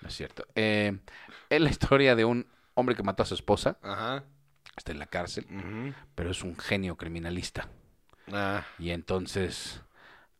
no 0.01 0.09
es 0.09 0.15
cierto. 0.15 0.47
Eh, 0.55 0.99
es 1.51 1.61
la 1.61 1.69
historia 1.69 2.17
de 2.17 2.25
un 2.25 2.47
hombre 2.75 2.97
que 2.97 3.03
mató 3.03 3.23
a 3.23 3.27
su 3.27 3.35
esposa, 3.35 3.77
Ajá. 3.83 4.25
está 4.77 4.93
en 4.93 4.99
la 4.99 5.07
cárcel, 5.07 5.47
pero 6.15 6.31
es 6.31 6.43
un 6.43 6.57
genio 6.57 6.97
criminalista. 6.97 7.69
Ah, 8.33 8.65
Y 8.79 8.91
entonces 8.91 9.83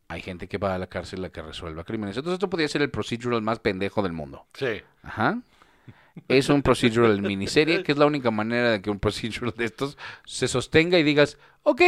hay 0.09 0.21
gente 0.21 0.47
que 0.49 0.57
va 0.57 0.75
a 0.75 0.79
la 0.79 0.87
cárcel 0.87 1.23
a 1.25 1.31
que 1.31 1.41
resuelva 1.41 1.83
crímenes. 1.85 2.17
Entonces 2.17 2.35
esto 2.35 2.49
podría 2.49 2.67
ser 2.69 2.81
el 2.83 2.91
procedural 2.91 3.41
más 3.41 3.59
pendejo 3.59 4.01
del 4.03 4.13
mundo. 4.13 4.47
sí. 4.53 4.81
Ajá. 5.03 5.41
Es 6.27 6.49
un 6.49 6.61
procedural 6.63 7.21
miniserie, 7.23 7.83
que 7.83 7.91
es 7.93 7.97
la 7.97 8.05
única 8.05 8.31
manera 8.31 8.71
de 8.71 8.81
que 8.81 8.89
un 8.89 8.99
procedural 8.99 9.53
de 9.55 9.65
estos 9.65 9.97
se 10.25 10.47
sostenga 10.47 10.99
y 10.99 11.03
digas, 11.03 11.37
ok, 11.63 11.81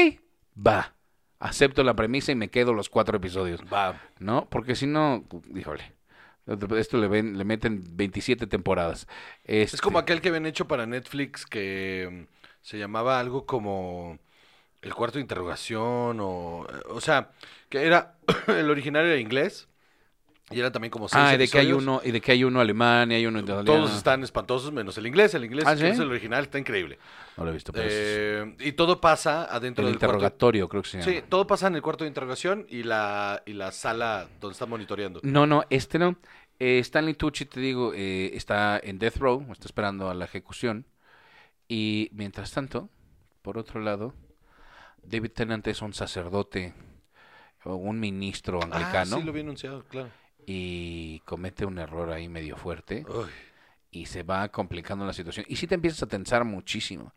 va, 0.56 0.96
acepto 1.39 1.84
la 1.84 1.96
premisa 1.96 2.32
y 2.32 2.36
me 2.36 2.50
quedo 2.50 2.74
los 2.74 2.89
cuatro 2.89 3.18
episodios. 3.18 3.62
Va. 3.72 4.00
¿No? 4.20 4.50
Porque 4.50 4.76
si 4.76 4.88
no, 4.88 5.26
híjole, 5.56 5.94
esto 6.78 6.98
le, 6.98 7.08
ven, 7.08 7.38
le 7.38 7.44
meten 7.46 7.84
27 7.96 8.48
temporadas. 8.48 9.08
Es 9.72 9.82
como 9.82 10.00
Este, 10.00 10.04
aquel 10.04 10.22
que 10.22 10.30
habían 10.30 10.46
hecho 10.46 10.68
para 10.68 10.86
Netflix 10.86 11.46
que 11.46 12.28
mm, 12.30 12.34
se 12.62 12.78
llamaba 12.78 13.20
algo 13.20 13.46
como 13.46 14.20
El 14.84 14.93
cuarto 14.93 15.17
de 15.17 15.21
interrogación 15.21 16.19
o... 16.19 16.67
O 16.89 17.01
sea, 17.01 17.31
que 17.69 17.86
era... 17.86 18.17
el 18.47 18.69
original 18.69 19.05
era 19.05 19.17
inglés 19.17 19.67
y 20.51 20.59
era 20.59 20.71
también 20.71 20.91
como 20.91 21.07
seis 21.07 21.23
Ah, 21.25 21.34
y 21.34 21.38
de 21.38 21.47
que 21.47 21.57
hay 21.57 21.71
uno, 21.71 22.01
y 22.03 22.11
de 22.11 22.19
que 22.21 22.34
hay 22.34 22.43
uno 22.43 22.59
alemán 22.59 23.11
y 23.11 23.15
hay 23.15 23.25
uno 23.25 23.39
italiano. 23.39 23.63
Todos 23.63 23.95
están 23.95 24.23
espantosos 24.23 24.71
menos 24.71 24.97
el 24.97 25.07
inglés. 25.07 25.34
El 25.34 25.45
inglés, 25.45 25.65
¿Ah, 25.65 25.75
sí? 25.75 25.86
es 25.86 25.97
el 25.97 26.09
original, 26.09 26.43
está 26.43 26.59
increíble. 26.59 26.99
No 27.38 27.45
lo 27.45 27.49
he 27.49 27.53
visto, 27.53 27.71
pero 27.71 27.88
es 27.88 27.93
Eh, 27.95 28.55
y 28.59 28.73
todo 28.73 28.99
pasa 29.01 29.45
adentro 29.45 29.86
el 29.86 29.93
del 29.93 29.99
cuarto. 29.99 30.15
interrogatorio, 30.15 30.67
creo 30.69 30.84
que 30.84 30.89
se 30.89 30.99
llama. 30.99 31.11
Sí, 31.11 31.23
todo 31.27 31.47
pasa 31.47 31.67
en 31.67 31.75
el 31.75 31.81
cuarto 31.81 32.03
de 32.03 32.09
interrogación 32.09 32.67
y 32.69 32.84
la, 32.84 33.41
y 33.45 33.53
la 33.53 33.71
sala 33.71 34.27
donde 34.39 34.51
está 34.53 34.65
monitoreando. 34.65 35.21
No, 35.23 35.47
no, 35.47 35.63
este 35.69 35.97
no. 35.97 36.17
Eh, 36.59 36.79
Stanley 36.79 37.15
Tucci, 37.15 37.45
te 37.45 37.59
digo, 37.59 37.93
eh, 37.95 38.31
está 38.36 38.79
en 38.84 38.99
Death 38.99 39.17
Row, 39.17 39.47
está 39.51 39.65
esperando 39.65 40.09
a 40.09 40.13
la 40.13 40.25
ejecución. 40.25 40.86
Y 41.67 42.09
mientras 42.13 42.51
tanto, 42.51 42.89
por 43.41 43.57
otro 43.57 43.79
lado, 43.79 44.13
David 45.04 45.32
Tennant 45.32 45.68
es 45.68 45.82
un 45.82 45.93
sacerdote 45.93 46.74
o 47.64 47.76
un 47.76 47.99
ministro 47.99 48.60
Ah, 48.62 48.66
anglicano 48.66 49.18
sí, 49.18 49.24
lo 49.24 49.30
había 49.32 49.43
anunciado, 49.43 49.84
claro. 49.86 50.10
y 50.45 51.20
comete 51.26 51.66
un 51.66 51.78
error 51.80 52.12
ahí 52.12 52.28
medio 52.28 52.58
fuerte 52.58 53.06
Uy. 53.08 53.30
y 53.91 54.06
se 54.08 54.24
va 54.24 54.49
complicando 54.49 55.06
la 55.06 55.14
situación. 55.14 55.45
Y 55.49 55.56
sí 55.56 55.68
te 55.68 55.76
empiezas 55.76 56.04
a 56.04 56.08
tensar 56.08 56.43
muchísimo. 56.45 57.14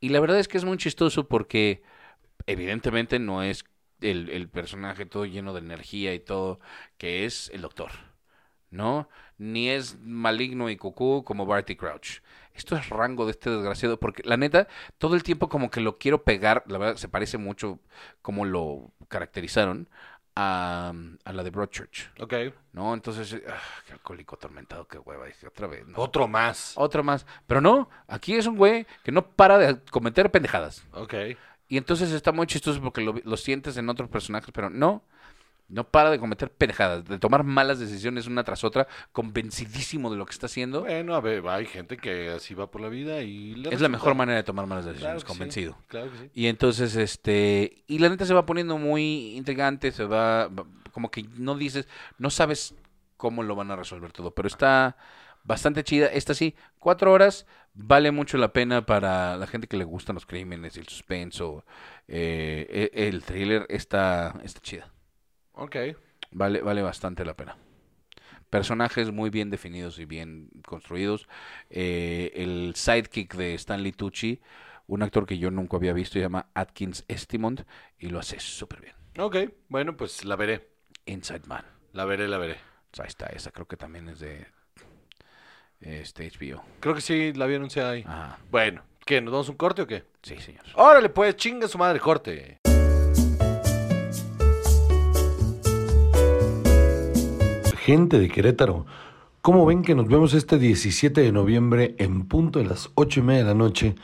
Y 0.00 0.08
la 0.10 0.20
verdad 0.20 0.38
es 0.38 0.48
que 0.48 0.58
es 0.58 0.64
muy 0.64 0.76
chistoso 0.78 1.28
porque 1.28 1.82
evidentemente 2.46 3.18
no 3.18 3.42
es 3.42 3.64
el, 4.00 4.28
el 4.30 4.48
personaje 4.48 5.06
todo 5.06 5.26
lleno 5.26 5.52
de 5.52 5.60
energía 5.60 6.14
y 6.14 6.20
todo, 6.20 6.58
que 6.96 7.24
es 7.24 7.50
el 7.54 7.60
doctor. 7.62 7.90
¿No? 8.70 9.10
Ni 9.36 9.68
es 9.68 9.98
maligno 10.00 10.70
y 10.70 10.76
cucú 10.78 11.24
como 11.24 11.44
Barty 11.44 11.76
Crouch. 11.76 12.21
Esto 12.54 12.76
es 12.76 12.88
rango 12.88 13.24
de 13.24 13.32
este 13.32 13.50
desgraciado, 13.50 13.98
porque 13.98 14.22
la 14.24 14.36
neta, 14.36 14.68
todo 14.98 15.14
el 15.14 15.22
tiempo 15.22 15.48
como 15.48 15.70
que 15.70 15.80
lo 15.80 15.98
quiero 15.98 16.22
pegar, 16.22 16.64
la 16.66 16.78
verdad 16.78 16.96
se 16.96 17.08
parece 17.08 17.38
mucho 17.38 17.78
como 18.20 18.44
lo 18.44 18.90
caracterizaron 19.08 19.88
a, 20.34 20.92
a 21.24 21.32
la 21.32 21.42
de 21.42 21.50
Broadchurch. 21.50 22.12
Ok. 22.20 22.34
¿No? 22.72 22.94
Entonces, 22.94 23.40
ah, 23.48 23.60
qué 23.86 23.92
alcohólico 23.92 24.36
atormentado, 24.36 24.86
qué 24.86 24.98
hueva, 24.98 25.26
dije 25.26 25.46
otra 25.46 25.66
vez. 25.66 25.86
¿no? 25.86 25.98
Otro 25.98 26.28
más. 26.28 26.72
Otro 26.76 27.02
más. 27.02 27.26
Pero 27.46 27.60
no, 27.60 27.88
aquí 28.06 28.34
es 28.34 28.46
un 28.46 28.56
güey 28.56 28.86
que 29.02 29.12
no 29.12 29.26
para 29.26 29.58
de 29.58 29.80
cometer 29.90 30.30
pendejadas. 30.30 30.86
Ok. 30.92 31.14
Y 31.68 31.76
entonces 31.78 32.12
está 32.12 32.32
muy 32.32 32.46
chistoso 32.46 32.80
porque 32.82 33.00
lo, 33.00 33.14
lo 33.24 33.36
sientes 33.36 33.76
en 33.76 33.88
otros 33.88 34.08
personajes, 34.08 34.50
pero 34.52 34.70
no. 34.70 35.02
No 35.72 35.84
para 35.88 36.10
de 36.10 36.18
cometer 36.18 36.50
pendejadas, 36.52 37.04
de 37.06 37.18
tomar 37.18 37.44
malas 37.44 37.78
decisiones 37.78 38.26
una 38.26 38.44
tras 38.44 38.62
otra, 38.62 38.86
convencidísimo 39.10 40.10
de 40.10 40.18
lo 40.18 40.26
que 40.26 40.32
está 40.32 40.44
haciendo. 40.46 40.82
Bueno, 40.82 41.14
a 41.14 41.20
ver, 41.20 41.42
hay 41.48 41.64
gente 41.64 41.96
que 41.96 42.28
así 42.28 42.52
va 42.52 42.70
por 42.70 42.82
la 42.82 42.88
vida 42.88 43.22
y... 43.22 43.54
le 43.54 43.70
Es 43.70 43.80
la 43.80 43.88
mejor 43.88 44.14
manera 44.14 44.36
de 44.36 44.42
tomar 44.44 44.66
malas 44.66 44.84
decisiones, 44.84 45.24
convencido. 45.24 45.72
Sí, 45.80 45.84
claro 45.88 46.10
que 46.12 46.18
sí. 46.18 46.30
Y 46.34 46.46
entonces, 46.48 46.94
este, 46.96 47.84
y 47.86 47.98
la 48.00 48.10
neta 48.10 48.26
se 48.26 48.34
va 48.34 48.44
poniendo 48.44 48.76
muy 48.76 49.34
intrigante, 49.34 49.92
se 49.92 50.04
va, 50.04 50.48
va- 50.48 50.66
como 50.92 51.10
que 51.10 51.22
no 51.38 51.56
dices, 51.56 51.88
no 52.18 52.28
sabes 52.28 52.74
cómo 53.16 53.42
lo 53.42 53.56
van 53.56 53.70
a 53.70 53.76
resolver 53.76 54.12
todo, 54.12 54.32
pero 54.34 54.48
está 54.48 54.96
bastante 55.42 55.84
chida. 55.84 56.06
Esta 56.08 56.34
sí, 56.34 56.54
cuatro 56.78 57.12
horas, 57.12 57.46
vale 57.72 58.10
mucho 58.10 58.36
la 58.36 58.52
pena 58.52 58.84
para 58.84 59.38
la 59.38 59.46
gente 59.46 59.68
que 59.68 59.78
le 59.78 59.84
gustan 59.84 60.14
los 60.16 60.26
crímenes, 60.26 60.76
el 60.76 60.86
suspenso, 60.86 61.64
eh, 62.08 62.90
e- 62.92 63.08
el 63.08 63.22
thriller, 63.22 63.64
está, 63.70 64.34
está 64.44 64.60
chida. 64.60 64.90
Ok. 65.52 65.76
Vale, 66.30 66.60
vale 66.62 66.82
bastante 66.82 67.24
la 67.24 67.34
pena. 67.34 67.56
Personajes 68.50 69.10
muy 69.10 69.30
bien 69.30 69.50
definidos 69.50 69.98
y 69.98 70.04
bien 70.04 70.48
construidos. 70.66 71.26
Eh, 71.70 72.32
el 72.34 72.74
sidekick 72.74 73.34
de 73.34 73.54
Stanley 73.54 73.92
Tucci, 73.92 74.40
un 74.86 75.02
actor 75.02 75.24
que 75.26 75.38
yo 75.38 75.50
nunca 75.50 75.76
había 75.76 75.92
visto, 75.94 76.14
se 76.14 76.20
llama 76.20 76.48
Atkins 76.54 77.04
Estimond 77.08 77.64
y 77.98 78.08
lo 78.08 78.18
hace 78.18 78.38
súper 78.40 78.80
bien. 78.82 78.94
Ok. 79.18 79.36
Bueno, 79.68 79.96
pues 79.96 80.24
la 80.24 80.36
veré. 80.36 80.68
Inside 81.06 81.46
Man. 81.46 81.64
La 81.92 82.04
veré, 82.04 82.28
la 82.28 82.38
veré. 82.38 82.56
Pues 82.90 83.00
ahí 83.00 83.08
está, 83.08 83.26
esa 83.26 83.50
creo 83.50 83.66
que 83.66 83.76
también 83.76 84.08
es 84.08 84.20
de 84.20 84.46
este 85.80 86.30
HBO. 86.30 86.62
Creo 86.80 86.94
que 86.94 87.00
sí, 87.00 87.32
la 87.32 87.44
había 87.44 87.56
anunciado 87.56 87.90
ahí. 87.90 88.04
Ajá, 88.06 88.38
Bueno, 88.50 88.82
¿qué? 89.04 89.20
¿Nos 89.20 89.32
damos 89.32 89.48
un 89.48 89.56
corte 89.56 89.82
o 89.82 89.86
qué? 89.86 90.04
sí, 90.22 90.38
señor. 90.38 90.64
Órale, 90.74 91.08
pues, 91.08 91.36
chinga 91.36 91.66
su 91.68 91.78
madre, 91.78 91.98
corte. 92.00 92.60
Gente 97.84 98.20
de 98.20 98.28
Querétaro, 98.28 98.86
¿cómo 99.40 99.66
ven 99.66 99.82
que 99.82 99.96
nos 99.96 100.06
vemos 100.06 100.34
este 100.34 100.56
17 100.56 101.20
de 101.20 101.32
noviembre 101.32 101.96
en 101.98 102.26
punto 102.28 102.60
de 102.60 102.64
las 102.64 102.90
8 102.94 103.18
y 103.18 103.22
media 103.24 103.40
de 103.40 103.48
la 103.48 103.54
noche 103.54 103.96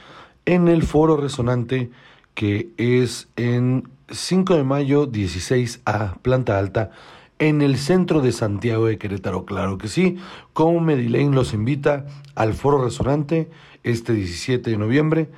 en 0.47 0.66
el 0.66 0.83
Foro 0.83 1.16
Resonante 1.16 1.89
que 2.35 2.70
es 2.76 3.29
en 3.37 3.89
5 4.11 4.57
de 4.57 4.64
mayo 4.64 5.07
16A, 5.09 6.18
planta 6.22 6.59
alta, 6.59 6.91
en 7.39 7.62
el 7.62 7.76
centro 7.76 8.20
de 8.20 8.33
Santiago 8.33 8.87
de 8.87 8.99
Querétaro? 8.99 9.45
Claro 9.45 9.79
que 9.79 9.87
sí, 9.87 10.16
Comedy 10.55 11.09
Lane 11.09 11.37
los 11.37 11.55
invita 11.55 12.05
al 12.35 12.55
Foro 12.55 12.83
Resonante 12.83 13.49
este 13.85 14.12
17 14.12 14.70
de 14.70 14.76
noviembre 14.76 15.31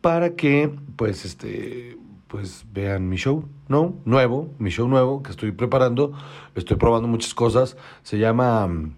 para 0.00 0.36
que 0.36 0.72
pues 0.94 1.24
este 1.24 1.98
pues 2.28 2.66
vean 2.72 3.08
mi 3.08 3.16
show, 3.16 3.44
¿no? 3.68 3.94
Nuevo, 4.04 4.50
mi 4.58 4.70
show 4.70 4.88
nuevo 4.88 5.22
que 5.22 5.30
estoy 5.30 5.52
preparando, 5.52 6.12
estoy 6.54 6.76
probando 6.76 7.08
muchas 7.08 7.34
cosas, 7.34 7.76
se 8.02 8.18
llama 8.18 8.66
mm, 8.66 8.92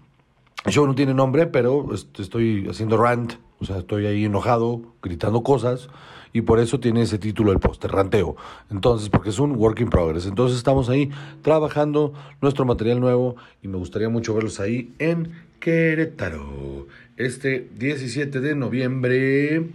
el 0.65 0.71
show 0.73 0.85
no 0.85 0.95
tiene 0.95 1.13
nombre, 1.13 1.47
pero 1.47 1.93
est- 1.93 2.19
estoy 2.19 2.67
haciendo 2.69 2.97
rant, 2.97 3.33
o 3.59 3.65
sea, 3.65 3.77
estoy 3.77 4.05
ahí 4.05 4.25
enojado, 4.25 4.81
gritando 5.01 5.41
cosas 5.43 5.89
y 6.33 6.41
por 6.41 6.59
eso 6.59 6.79
tiene 6.79 7.01
ese 7.03 7.17
título 7.17 7.51
el 7.51 7.59
póster, 7.59 7.89
ranteo. 7.91 8.35
Entonces, 8.69 9.09
porque 9.09 9.29
es 9.29 9.39
un 9.39 9.53
work 9.55 9.79
in 9.79 9.89
progress. 9.89 10.25
Entonces, 10.27 10.57
estamos 10.57 10.89
ahí 10.89 11.09
trabajando 11.41 12.13
nuestro 12.41 12.65
material 12.65 12.99
nuevo 12.99 13.37
y 13.63 13.67
me 13.69 13.77
gustaría 13.77 14.09
mucho 14.09 14.35
verlos 14.35 14.59
ahí 14.59 14.93
en 14.99 15.31
Querétaro. 15.59 16.85
Este 17.15 17.69
17 17.77 18.41
de 18.41 18.53
noviembre 18.55 19.69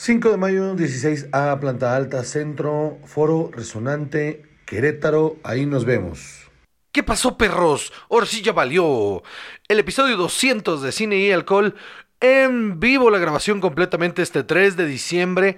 5 0.00 0.30
de 0.30 0.36
mayo, 0.36 0.76
16 0.76 1.30
a 1.32 1.58
Planta 1.58 1.96
Alta, 1.96 2.22
Centro, 2.22 2.98
Foro 3.04 3.50
Resonante, 3.52 4.44
Querétaro. 4.64 5.38
Ahí 5.42 5.66
nos 5.66 5.84
vemos. 5.84 6.48
¿Qué 6.92 7.02
pasó, 7.02 7.36
perros? 7.36 7.92
Ya 8.40 8.52
valió. 8.52 9.24
El 9.66 9.80
episodio 9.80 10.16
200 10.16 10.82
de 10.82 10.92
Cine 10.92 11.16
y 11.16 11.32
Alcohol 11.32 11.74
en 12.20 12.78
vivo, 12.78 13.10
la 13.10 13.18
grabación 13.18 13.60
completamente 13.60 14.22
este 14.22 14.44
3 14.44 14.76
de 14.76 14.86
diciembre 14.86 15.56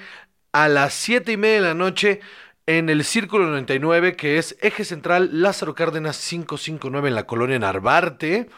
a 0.53 0.69
las 0.69 0.95
7 0.95 1.33
y 1.33 1.37
media 1.37 1.57
de 1.57 1.69
la 1.69 1.75
noche 1.75 2.21
en 2.65 2.89
el 2.89 3.05
Círculo 3.05 3.45
99, 3.45 4.17
que 4.17 4.39
es 4.39 4.57
Eje 4.63 4.87
Central 4.87 5.29
Lázaro 5.43 5.75
Cárdenas 5.75 6.17
559 6.27 7.09
en 7.09 7.15
la 7.15 7.27
colonia 7.27 7.59
Narvarte. 7.59 8.49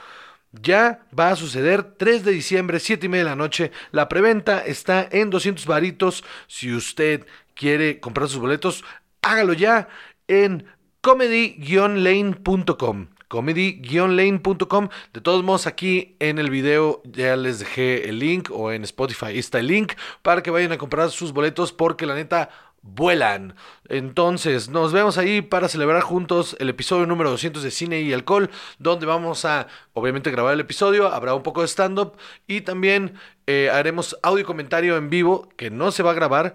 Ya 0.53 1.07
va 1.19 1.31
a 1.31 1.37
suceder 1.37 1.83
3 1.83 2.25
de 2.25 2.33
diciembre, 2.33 2.79
7 2.79 3.07
y 3.07 3.09
media 3.09 3.25
de 3.25 3.31
la 3.31 3.37
noche. 3.37 3.73
La 3.91 4.09
preventa 4.09 4.59
está 4.59 5.09
en 5.11 5.31
200 5.31 5.65
varitos. 5.67 6.25
Si 6.47 6.75
usted 6.75 7.27
quiere 7.55 8.01
comprar 8.01 8.29
sus 8.29 8.39
boletos, 8.39 8.85
hágalo 9.23 9.55
ya 9.55 9.89
en 10.29 10.67
comedy-lane.com. 11.01 13.07
comedy-lane.com. 13.29 14.89
De 15.15 15.21
todos 15.23 15.43
modos, 15.43 15.67
aquí 15.67 16.17
en 16.21 16.39
el 16.39 16.51
video 16.51 17.01
ya 17.05 17.35
les 17.37 17.61
dejé 17.61 18.11
el 18.11 18.19
link 18.19 18.51
o 18.51 18.73
en 18.73 18.85
Spotify 18.85 19.39
está 19.39 19.59
el 19.59 19.69
link 19.69 19.95
para 20.21 20.43
que 20.43 20.51
vayan 20.51 20.73
a 20.73 20.79
comprar 20.79 21.11
sus 21.11 21.33
boletos 21.33 21.73
porque 21.73 22.05
la 22.05 22.15
neta 22.15 22.51
vuelan. 22.83 23.55
Entonces, 23.89 24.69
nos 24.69 24.93
vemos 24.93 25.19
ahí 25.19 25.41
para 25.41 25.69
celebrar 25.69 26.03
juntos 26.03 26.57
el 26.59 26.69
episodio 26.69 27.07
número 27.07 27.31
200 27.31 27.63
de 27.63 27.71
Cine 27.71 28.01
y 28.03 28.13
Alcohol, 28.13 28.51
donde 28.79 29.07
vamos 29.07 29.45
a, 29.45 29.69
obviamente, 29.95 30.31
grabar 30.31 30.55
el 30.55 30.61
episodio, 30.61 31.09
habrá 31.09 31.35
un 31.35 31.43
poco 31.43 31.63
de 31.63 31.69
stand-up 31.69 32.17
y 32.47 32.63
también 32.63 33.15
eh, 33.47 33.71
haremos 33.73 34.19
audio 34.23 34.45
comentario 34.45 34.97
en 34.97 35.11
vivo, 35.11 35.49
que 35.57 35.71
no 35.71 35.93
se 35.93 36.03
va 36.03 36.11
a 36.11 36.15
grabar, 36.15 36.55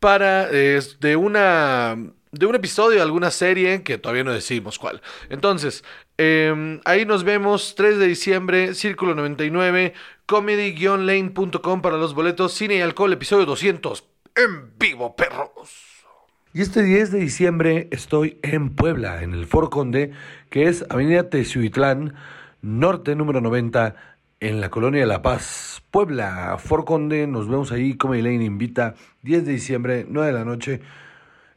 para 0.00 0.48
eh, 0.50 0.80
de 1.00 1.16
una 1.16 1.96
de 2.32 2.44
un 2.44 2.54
episodio 2.54 3.02
alguna 3.02 3.30
serie 3.30 3.82
que 3.82 3.98
todavía 3.98 4.24
no 4.24 4.32
decimos 4.32 4.78
cuál. 4.78 5.00
Entonces, 5.30 5.84
eh, 6.18 6.80
ahí 6.84 7.06
nos 7.06 7.24
vemos 7.24 7.74
3 7.76 7.98
de 7.98 8.06
diciembre, 8.06 8.74
Círculo 8.74 9.14
99, 9.14 9.94
comedy-lane.com 10.26 11.82
para 11.82 11.96
los 11.96 12.14
boletos, 12.14 12.52
cine 12.52 12.76
y 12.76 12.80
alcohol, 12.80 13.12
episodio 13.12 13.46
200, 13.46 14.04
en 14.36 14.78
vivo, 14.78 15.16
perros. 15.16 16.04
Y 16.52 16.62
este 16.62 16.82
10 16.82 17.10
de 17.12 17.18
diciembre 17.18 17.88
estoy 17.90 18.38
en 18.42 18.74
Puebla, 18.74 19.22
en 19.22 19.34
el 19.34 19.46
Foro 19.46 19.70
Conde, 19.70 20.12
que 20.50 20.68
es 20.68 20.84
Avenida 20.88 21.28
Tezuitlán, 21.28 22.14
norte 22.62 23.14
número 23.14 23.40
90, 23.40 23.96
en 24.40 24.60
la 24.60 24.70
colonia 24.70 25.00
de 25.00 25.06
La 25.06 25.22
Paz, 25.22 25.82
Puebla, 25.90 26.56
Foro 26.58 26.84
Conde. 26.84 27.26
Nos 27.26 27.48
vemos 27.48 27.72
ahí. 27.72 27.96
Comedy 27.96 28.22
Lane 28.22 28.44
invita 28.44 28.94
10 29.22 29.46
de 29.46 29.52
diciembre, 29.52 30.06
9 30.08 30.26
de 30.26 30.32
la 30.32 30.44
noche. 30.44 30.80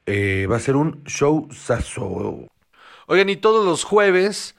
Eh, 0.06 0.48
va 0.50 0.56
a 0.56 0.60
ser 0.60 0.76
un 0.76 1.04
show 1.06 1.48
sazo. 1.52 2.48
Oigan, 3.08 3.30
y 3.30 3.36
todos 3.36 3.66
los 3.66 3.84
jueves 3.84 4.56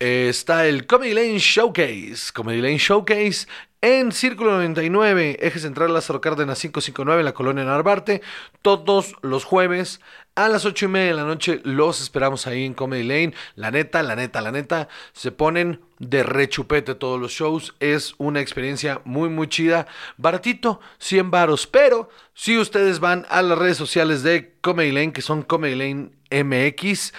eh, 0.00 0.28
está 0.28 0.66
el 0.66 0.86
Comedy 0.86 1.14
Lane 1.14 1.38
Showcase. 1.38 2.32
Comedy 2.32 2.60
Lane 2.60 2.78
Showcase 2.78 3.46
en 3.84 4.12
Círculo 4.12 4.52
99, 4.52 5.36
Eje 5.42 5.58
Central 5.58 5.92
Lázaro 5.92 6.22
Cárdenas 6.22 6.58
559 6.58 7.20
en 7.20 7.24
la 7.26 7.34
colonia 7.34 7.64
Narvarte. 7.64 8.22
Todos 8.62 9.14
los 9.20 9.44
jueves 9.44 10.00
a 10.36 10.48
las 10.48 10.64
8 10.64 10.86
y 10.86 10.88
media 10.88 11.08
de 11.08 11.14
la 11.14 11.24
noche 11.24 11.60
los 11.64 12.00
esperamos 12.00 12.46
ahí 12.46 12.64
en 12.64 12.72
Comedy 12.72 13.02
Lane. 13.02 13.34
La 13.56 13.70
neta, 13.70 14.02
la 14.02 14.16
neta, 14.16 14.40
la 14.40 14.52
neta, 14.52 14.88
se 15.12 15.32
ponen 15.32 15.82
de 15.98 16.22
rechupete 16.22 16.94
todos 16.94 17.20
los 17.20 17.32
shows. 17.32 17.74
Es 17.78 18.14
una 18.16 18.40
experiencia 18.40 19.02
muy, 19.04 19.28
muy 19.28 19.48
chida. 19.48 19.86
Baratito, 20.16 20.80
100 20.96 21.30
varos. 21.30 21.66
Pero 21.66 22.08
si 22.32 22.56
ustedes 22.56 23.00
van 23.00 23.26
a 23.28 23.42
las 23.42 23.58
redes 23.58 23.76
sociales 23.76 24.22
de 24.22 24.54
Comedy 24.62 24.92
Lane, 24.92 25.12
que 25.12 25.20
son 25.20 25.42
Comedy 25.42 25.74
Lane 25.74 26.10
MX, 26.30 27.12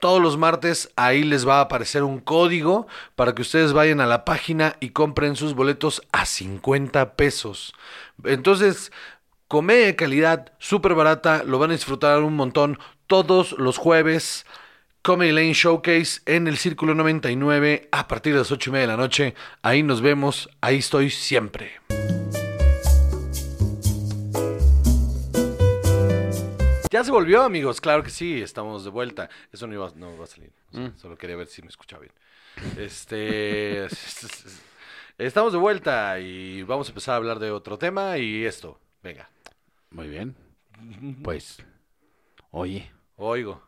todos 0.00 0.20
los 0.20 0.36
martes 0.36 0.90
ahí 0.96 1.22
les 1.22 1.46
va 1.46 1.58
a 1.58 1.62
aparecer 1.62 2.02
un 2.02 2.20
código 2.20 2.86
para 3.16 3.34
que 3.34 3.42
ustedes 3.42 3.72
vayan 3.72 4.00
a 4.00 4.06
la 4.06 4.24
página 4.24 4.76
y 4.80 4.90
compren 4.90 5.36
sus 5.36 5.54
boletos 5.54 6.02
a 6.12 6.26
50 6.26 7.14
pesos. 7.14 7.72
Entonces, 8.24 8.92
comedia 9.48 9.86
de 9.86 9.96
calidad, 9.96 10.52
súper 10.58 10.94
barata, 10.94 11.42
lo 11.44 11.58
van 11.58 11.70
a 11.70 11.74
disfrutar 11.74 12.22
un 12.22 12.36
montón 12.36 12.78
todos 13.06 13.52
los 13.58 13.78
jueves. 13.78 14.46
Comedy 15.02 15.32
Lane 15.32 15.54
Showcase 15.54 16.20
en 16.26 16.48
el 16.48 16.58
Círculo 16.58 16.94
99 16.94 17.88
a 17.92 18.08
partir 18.08 18.34
de 18.34 18.40
las 18.40 18.52
8 18.52 18.68
y 18.68 18.72
media 18.72 18.86
de 18.86 18.92
la 18.92 18.96
noche. 18.96 19.34
Ahí 19.62 19.82
nos 19.82 20.02
vemos, 20.02 20.50
ahí 20.60 20.78
estoy 20.78 21.08
siempre. 21.10 21.87
Ya 26.90 27.04
se 27.04 27.10
volvió, 27.10 27.42
amigos. 27.42 27.80
Claro 27.80 28.02
que 28.02 28.10
sí, 28.10 28.40
estamos 28.40 28.84
de 28.84 28.90
vuelta. 28.90 29.28
Eso 29.52 29.66
no, 29.66 29.74
iba, 29.74 29.90
no 29.94 30.16
va 30.16 30.24
a 30.24 30.26
salir. 30.26 30.52
O 30.72 30.76
sea, 30.76 30.92
Solo 30.96 31.16
quería 31.16 31.36
ver 31.36 31.46
si 31.46 31.60
me 31.62 31.68
escuchaba 31.68 32.02
bien. 32.02 32.12
Este. 32.78 33.86
estamos 35.18 35.52
de 35.52 35.58
vuelta 35.58 36.18
y 36.18 36.62
vamos 36.62 36.88
a 36.88 36.90
empezar 36.90 37.14
a 37.14 37.16
hablar 37.16 37.38
de 37.38 37.50
otro 37.50 37.78
tema 37.78 38.16
y 38.18 38.44
esto. 38.44 38.80
Venga. 39.02 39.28
Muy 39.90 40.08
bien. 40.08 40.34
Pues, 41.22 41.58
oye, 42.50 42.90
Oigo. 43.16 43.62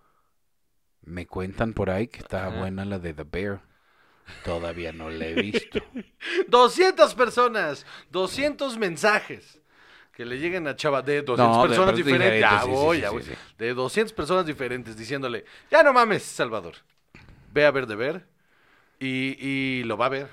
me 1.03 1.27
cuentan 1.27 1.73
por 1.73 1.91
ahí 1.91 2.07
que 2.07 2.21
está 2.21 2.47
Ajá. 2.47 2.59
buena 2.61 2.85
la 2.85 2.99
de 2.99 3.13
The 3.15 3.25
Bear. 3.25 3.63
Todavía 4.45 4.93
no 4.93 5.11
la 5.11 5.27
he 5.27 5.35
visto. 5.35 5.81
200 6.49 7.15
personas, 7.15 7.85
200 8.11 8.79
mensajes 8.79 9.60
que 10.21 10.27
le 10.27 10.39
lleguen 10.39 10.69
a 10.69 10.77
Chava 10.77 11.01
de 11.01 11.23
200 11.23 11.57
No, 11.57 11.63
de 11.63 11.69
personas 11.71 11.97
diferentes. 11.97 12.41
Ya 12.43 12.51
diferentes, 12.51 12.61
sí, 12.61 12.67
sí, 12.67 12.85
voy, 12.85 12.97
sí, 12.99 13.03
ya 13.03 13.11
voy. 13.11 13.25
De 13.57 13.73
200 13.73 14.13
personas 14.13 14.45
diferentes 14.45 14.95
diciéndole, 14.95 15.47
ya 15.71 15.83
no 15.83 15.95
mames, 15.95 16.23
Salvador. 16.25 16.75
Ve 17.55 17.65
a 17.65 17.71
ver 17.71 17.87
de 17.87 17.97
ver 17.97 18.27
y, 18.99 19.39
y 19.43 19.83
lo 19.85 19.97
va 19.97 20.05
a 20.07 20.09
ver. 20.11 20.29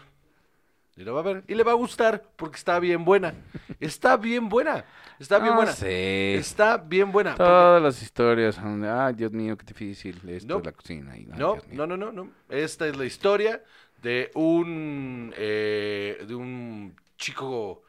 Y 0.98 1.06
lo 1.06 1.14
va 1.14 1.22
a 1.22 1.24
ver. 1.24 1.44
Y 1.48 1.56
le 1.56 1.64
va 1.64 1.72
a 1.72 1.76
gustar 1.76 2.22
porque 2.36 2.58
está 2.58 2.82
bien 2.82 3.06
buena. 3.06 3.34
Está 3.80 4.18
bien 4.18 4.50
buena. 4.50 4.84
Está 5.20 5.38
bien 5.40 5.52
No 5.52 5.56
buena. 5.56 5.72
sé. 5.72 6.36
Está 6.36 6.76
bien 6.76 7.14
buena. 7.14 7.36
Todas 7.36 7.82
las 7.82 8.02
historias 8.02 8.56
son 8.56 8.82
de, 8.82 8.90
ay, 8.90 9.14
Dios 9.14 9.32
mío, 9.32 9.56
qué 9.58 9.66
difícil. 9.68 10.20
Esto 10.28 10.56
No. 10.56 10.60
es 10.60 10.66
la 10.66 10.72
cocina. 10.74 11.16
Y, 11.18 11.22
ay, 11.22 11.28
No, 11.38 11.54
Dios 11.54 11.68
mío". 11.70 11.78
no, 11.78 11.96
no, 11.96 11.96
no, 11.96 12.12
no. 12.12 12.30
Esta 12.50 12.86
es 12.90 12.98
la 12.98 13.06
historia 13.06 13.64
de 14.02 14.32
un 14.34 15.34
eh, 15.38 16.26
de 16.28 16.36
un 16.36 16.94
chico 17.18 17.84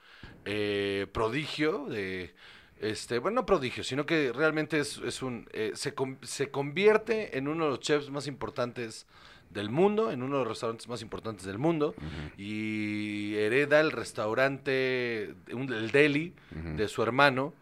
eh, 0.51 1.07
prodigio 1.13 1.85
de 1.89 2.35
este, 2.81 3.19
bueno, 3.19 3.37
no 3.43 3.47
prodigio, 3.47 3.83
sino 3.85 4.07
que 4.07 4.33
realmente 4.33 4.79
es, 4.79 4.99
es 5.05 5.21
un 5.23 5.47
eh, 5.53 5.73
se, 5.75 5.93
se 6.23 6.51
convierte 6.51 7.37
en 7.37 7.49
uno 7.49 7.65
de 7.65 7.71
los 7.73 7.81
chefs 7.81 8.09
más 8.09 8.27
importantes 8.27 9.07
del 9.51 9.69
mundo, 9.69 10.11
en 10.13 10.23
uno 10.23 10.37
de 10.37 10.45
los 10.45 10.49
restaurantes 10.49 10.89
más 10.89 11.03
importantes 11.03 11.45
del 11.45 11.59
mundo 11.59 11.95
y 12.37 13.35
hereda 13.37 13.81
el 13.81 13.91
restaurante, 13.93 15.35
un- 15.53 15.73
el 15.73 15.91
deli 15.91 16.35
de 16.77 16.87
su 16.89 17.03
hermano 17.03 17.53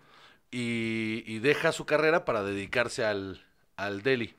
y, 0.51 1.23
y 1.27 1.39
deja 1.41 1.73
su 1.73 1.87
carrera 1.87 2.25
para 2.25 2.43
dedicarse 2.43 3.05
al, 3.05 3.45
al 3.77 4.03
deli. 4.03 4.35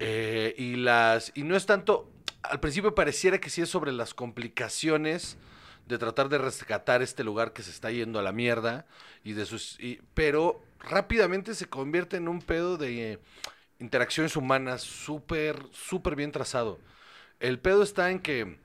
Eh, 0.00 0.54
y 0.58 0.76
las 0.76 1.32
y 1.34 1.42
no 1.42 1.56
es 1.56 1.66
tanto 1.66 2.10
al 2.42 2.60
principio 2.60 2.94
pareciera 2.94 3.38
que 3.40 3.50
sí 3.50 3.62
es 3.62 3.68
sobre 3.68 3.90
las 3.92 4.14
complicaciones 4.14 5.36
de 5.88 5.98
tratar 5.98 6.28
de 6.28 6.38
rescatar 6.38 7.02
este 7.02 7.24
lugar 7.24 7.52
que 7.52 7.62
se 7.62 7.70
está 7.70 7.90
yendo 7.90 8.18
a 8.18 8.22
la 8.22 8.32
mierda 8.32 8.86
y 9.24 9.32
de 9.32 9.46
sus 9.46 9.78
pero 10.14 10.62
rápidamente 10.80 11.54
se 11.54 11.66
convierte 11.66 12.16
en 12.18 12.28
un 12.28 12.40
pedo 12.40 12.76
de 12.76 13.12
eh, 13.14 13.18
interacciones 13.80 14.36
humanas 14.36 14.82
súper 14.82 15.62
súper 15.72 16.16
bien 16.16 16.32
trazado. 16.32 16.78
El 17.40 17.58
pedo 17.60 17.82
está 17.82 18.10
en 18.10 18.20
que 18.20 18.58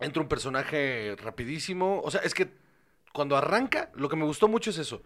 entra 0.00 0.22
un 0.22 0.28
personaje 0.28 1.16
rapidísimo 1.22 2.00
o 2.04 2.10
sea 2.10 2.20
es 2.22 2.34
que 2.34 2.48
cuando 3.12 3.36
arranca 3.36 3.90
lo 3.94 4.08
que 4.08 4.16
me 4.16 4.24
gustó 4.24 4.48
mucho 4.48 4.70
es 4.70 4.78
eso 4.78 5.02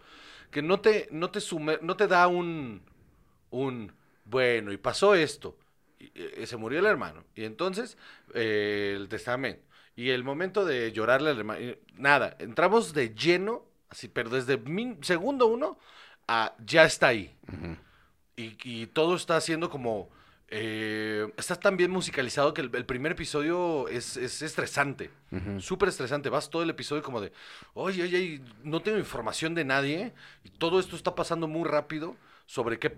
que 0.51 0.61
no 0.61 0.81
te 0.81 1.07
no 1.11 1.29
te 1.31 1.39
sume- 1.39 1.79
no 1.81 1.95
te 1.97 2.07
da 2.07 2.27
un 2.27 2.81
un 3.51 3.93
bueno 4.25 4.71
y 4.71 4.77
pasó 4.77 5.15
esto 5.15 5.57
eh, 5.99 6.45
se 6.47 6.57
murió 6.57 6.79
el 6.79 6.85
hermano. 6.85 7.25
Y 7.35 7.43
entonces 7.45 7.97
eh, 8.33 8.93
el 8.97 9.09
testamento 9.09 9.61
y 9.99 10.09
el 10.11 10.23
momento 10.23 10.65
de 10.65 10.91
llorarle 10.91 11.31
al 11.31 11.37
hermano 11.39 11.59
y 11.59 11.77
nada 11.95 12.35
entramos 12.39 12.93
de 12.93 13.13
lleno 13.13 13.63
así 13.89 14.07
pero 14.07 14.29
desde 14.29 14.57
min- 14.57 14.97
segundo 15.03 15.47
uno 15.47 15.77
a 16.27 16.53
ya 16.65 16.83
está 16.85 17.07
ahí. 17.07 17.35
Y, 18.37 18.55
y 18.63 18.87
todo 18.87 19.15
está 19.15 19.35
haciendo 19.35 19.69
como 19.69 20.09
eh, 20.47 21.27
está 21.37 21.55
tan 21.55 21.75
bien 21.75 21.91
musicalizado 21.91 22.53
que 22.53 22.61
el, 22.61 22.69
el 22.73 22.85
primer 22.85 23.11
episodio 23.11 23.87
es, 23.89 24.15
es 24.17 24.41
estresante 24.41 25.09
súper 25.59 25.89
estresante 25.89 26.29
vas 26.29 26.49
todo 26.49 26.63
el 26.63 26.69
episodio 26.69 27.03
como 27.03 27.19
de 27.21 27.31
oye 27.73 28.01
oye 28.03 28.41
no 28.63 28.79
tengo 28.81 28.97
información 28.97 29.53
de 29.53 29.63
nadie 29.65 30.13
y 30.43 30.49
todo 30.49 30.79
esto 30.79 30.95
está 30.95 31.13
pasando 31.13 31.47
muy 31.47 31.65
rápido 31.67 32.15
sobre 32.45 32.79
qué, 32.79 32.89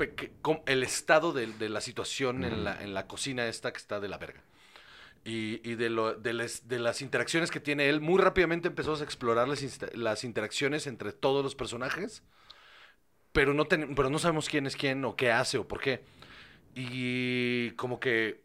el 0.65 0.83
estado 0.83 1.33
de, 1.33 1.47
de 1.47 1.67
la 1.67 1.81
situación 1.81 2.43
en, 2.45 2.63
la, 2.63 2.81
en 2.81 2.93
la 2.93 3.07
cocina 3.07 3.47
esta 3.47 3.71
que 3.73 3.79
está 3.79 3.99
de 3.99 4.07
la 4.07 4.17
verga 4.17 4.41
y, 5.23 5.61
y 5.69 5.75
de, 5.75 5.89
lo, 5.89 6.13
de, 6.15 6.33
les- 6.33 6.67
de 6.67 6.79
las 6.79 7.01
interacciones 7.01 7.51
que 7.51 7.59
tiene 7.59 7.89
él 7.89 8.01
muy 8.01 8.19
rápidamente 8.19 8.67
empezamos 8.69 9.01
a 9.01 9.03
explorar 9.03 9.47
las, 9.47 9.61
las 9.93 10.23
interacciones 10.23 10.87
entre 10.87 11.13
todos 11.13 11.43
los 11.43 11.53
personajes 11.55 12.23
pero 13.31 13.53
no, 13.53 13.65
ten- 13.65 13.93
pero 13.95 14.09
no 14.09 14.19
sabemos 14.19 14.49
quién 14.49 14.65
es 14.67 14.75
quién 14.75 15.05
o 15.05 15.15
qué 15.15 15.31
hace 15.31 15.57
o 15.57 15.65
por 15.67 15.79
qué. 15.79 16.03
Y 16.75 17.71
como 17.71 17.99
que 17.99 18.41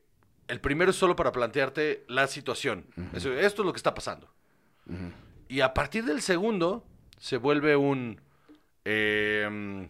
el 0.47 0.61
primero 0.61 0.91
es 0.93 0.97
solo 0.97 1.17
para 1.17 1.33
plantearte 1.33 2.05
la 2.09 2.29
situación. 2.29 2.87
Eso- 3.13 3.33
esto 3.33 3.63
es 3.63 3.67
lo 3.67 3.73
que 3.73 3.79
está 3.79 3.95
pasando. 3.95 4.33
Y 5.49 5.61
a 5.61 5.75
partir 5.75 6.05
del 6.05 6.23
segundo 6.23 6.87
se 7.19 7.37
vuelve 7.37 7.75
un... 7.75 8.21
em, 8.85 9.89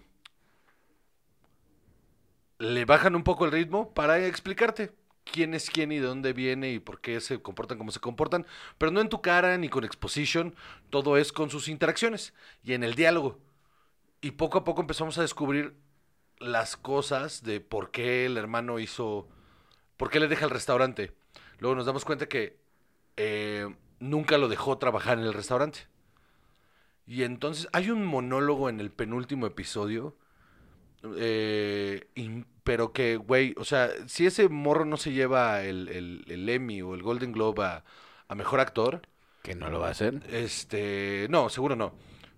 le 2.58 2.84
bajan 2.86 3.14
un 3.14 3.22
poco 3.22 3.44
el 3.44 3.52
ritmo 3.52 3.92
para 3.92 4.24
explicarte 4.24 4.92
quién 5.30 5.54
es 5.54 5.70
quién 5.70 5.92
y 5.92 5.98
de 5.98 6.06
dónde 6.06 6.32
viene 6.32 6.72
y 6.72 6.78
por 6.78 7.00
qué 7.00 7.20
se 7.20 7.40
comportan 7.42 7.78
como 7.78 7.90
se 7.90 8.00
comportan, 8.00 8.46
pero 8.78 8.92
no 8.92 9.00
en 9.00 9.08
tu 9.08 9.20
cara 9.20 9.56
ni 9.58 9.68
con 9.68 9.84
exposition, 9.84 10.54
todo 10.90 11.16
es 11.16 11.32
con 11.32 11.50
sus 11.50 11.68
interacciones 11.68 12.32
y 12.64 12.72
en 12.72 12.84
el 12.84 12.94
diálogo. 12.94 13.38
Y 14.20 14.32
poco 14.32 14.58
a 14.58 14.64
poco 14.64 14.80
empezamos 14.80 15.18
a 15.18 15.22
descubrir 15.22 15.74
las 16.38 16.76
cosas 16.76 17.42
de 17.42 17.60
por 17.60 17.90
qué 17.90 18.26
el 18.26 18.36
hermano 18.36 18.78
hizo, 18.78 19.28
por 19.96 20.10
qué 20.10 20.20
le 20.20 20.28
deja 20.28 20.44
el 20.44 20.50
restaurante. 20.50 21.12
luego 21.58 21.74
nos 21.74 21.86
damos 21.86 22.04
cuenta 22.04 22.28
que 22.28 22.58
eh, 23.16 23.68
nunca 24.00 24.38
lo 24.38 24.48
dejó 24.48 24.78
trabajar 24.78 25.18
en 25.18 25.24
el 25.24 25.34
restaurante. 25.34 25.86
Y 27.06 27.22
entonces 27.22 27.68
hay 27.72 27.90
un 27.90 28.04
monólogo 28.04 28.68
en 28.68 28.80
el 28.80 28.90
penúltimo 28.90 29.46
episodio, 29.46 30.16
eh, 31.16 32.08
y- 32.14 32.44
pero 32.64 32.92
que, 32.92 33.16
güey, 33.16 33.54
o 33.58 33.64
sea, 33.64 33.90
si 34.08 34.26
ese 34.26 34.48
morro 34.48 34.84
no 34.84 34.96
se 34.96 35.12
lleva 35.12 35.62
el, 35.62 35.88
el- 35.88 36.24
el 36.28 36.48
Emmy 36.48 36.82
o 36.82 36.94
el 36.94 37.02
Golden 37.02 37.32
Globe 37.32 37.64
a, 37.64 37.84
a 38.28 38.34
Mejor 38.34 38.60
Actor, 38.60 39.02
Que 39.42 39.54
no 39.54 39.70
lo 39.70 39.78
va 39.80 39.88
a 39.88 39.90
hacer. 39.92 40.22
este, 40.28 41.26
no, 41.30 41.48
seguro 41.48 41.76
no, 41.76 41.94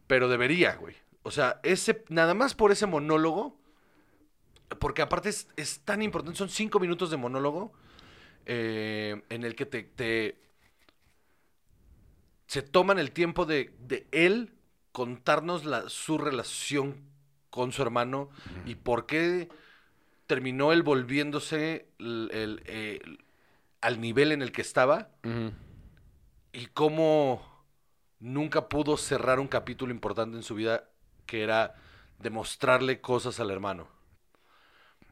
pero 0.07 0.29
debería, 0.29 0.75
güey. 0.77 0.95
O 1.23 1.31
sea, 1.31 1.61
ese, 1.63 2.05
nada 2.11 2.35
más 2.35 2.55
por 2.55 2.73
ese 2.73 2.87
monólogo, 2.87 3.59
porque 4.79 5.03
aparte 5.03 5.31
es, 5.31 5.49
es 5.57 5.81
tan 5.81 6.03
importante, 6.03 6.37
son 6.39 6.49
cinco 6.51 6.79
minutos 6.79 7.11
de 7.11 7.17
monólogo 7.17 7.73
eh, 8.47 9.23
en 9.31 9.45
el 9.45 9.55
que 9.55 9.65
te, 9.67 9.83
te- 9.85 10.37
se 12.47 12.63
toman 12.63 12.99
el 12.99 13.13
tiempo 13.13 13.45
de, 13.47 13.75
de 13.81 14.07
él 14.13 14.53
contarnos 14.93 15.65
la, 15.65 15.89
su 15.89 16.19
relación 16.19 17.08
con 17.51 17.73
su 17.73 17.83
hermano 17.83 18.31
y 18.67 18.75
por 18.75 19.07
qué 19.07 19.49
terminó 20.27 20.73
él 20.73 20.83
volviéndose 20.83 21.89
el- 21.99 22.31
el- 22.33 22.63
el- 22.67 23.25
al 23.81 24.01
nivel 24.01 24.33
en 24.33 24.43
el 24.43 24.53
que 24.53 24.63
estaba 24.63 25.11
y 26.53 26.67
cómo 26.67 27.43
nunca 28.21 28.69
pudo 28.69 28.97
cerrar 28.97 29.39
un 29.41 29.49
capítulo 29.49 29.93
importante 29.93 30.37
en 30.37 30.43
su 30.43 30.55
vida 30.55 30.85
que 31.27 31.43
era 31.43 31.75
demostrarle 32.19 33.01
cosas 33.01 33.39
al 33.41 33.51
hermano. 33.51 33.89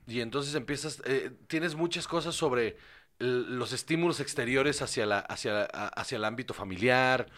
Y 0.09 0.21
entonces 0.21 0.55
empiezas, 0.55 1.03
eh, 1.05 1.31
tienes 1.49 1.75
muchas 1.75 2.07
cosas 2.07 2.35
sobre 2.35 2.77
los 3.19 3.73
estímulos 3.73 4.21
exteriores 4.21 4.83
hacia, 4.83 5.07
la, 5.07 5.21
hacia, 5.21 5.65
hacia 5.65 6.17
el 6.17 6.25
ámbito 6.25 6.53
familiar, 6.53 7.29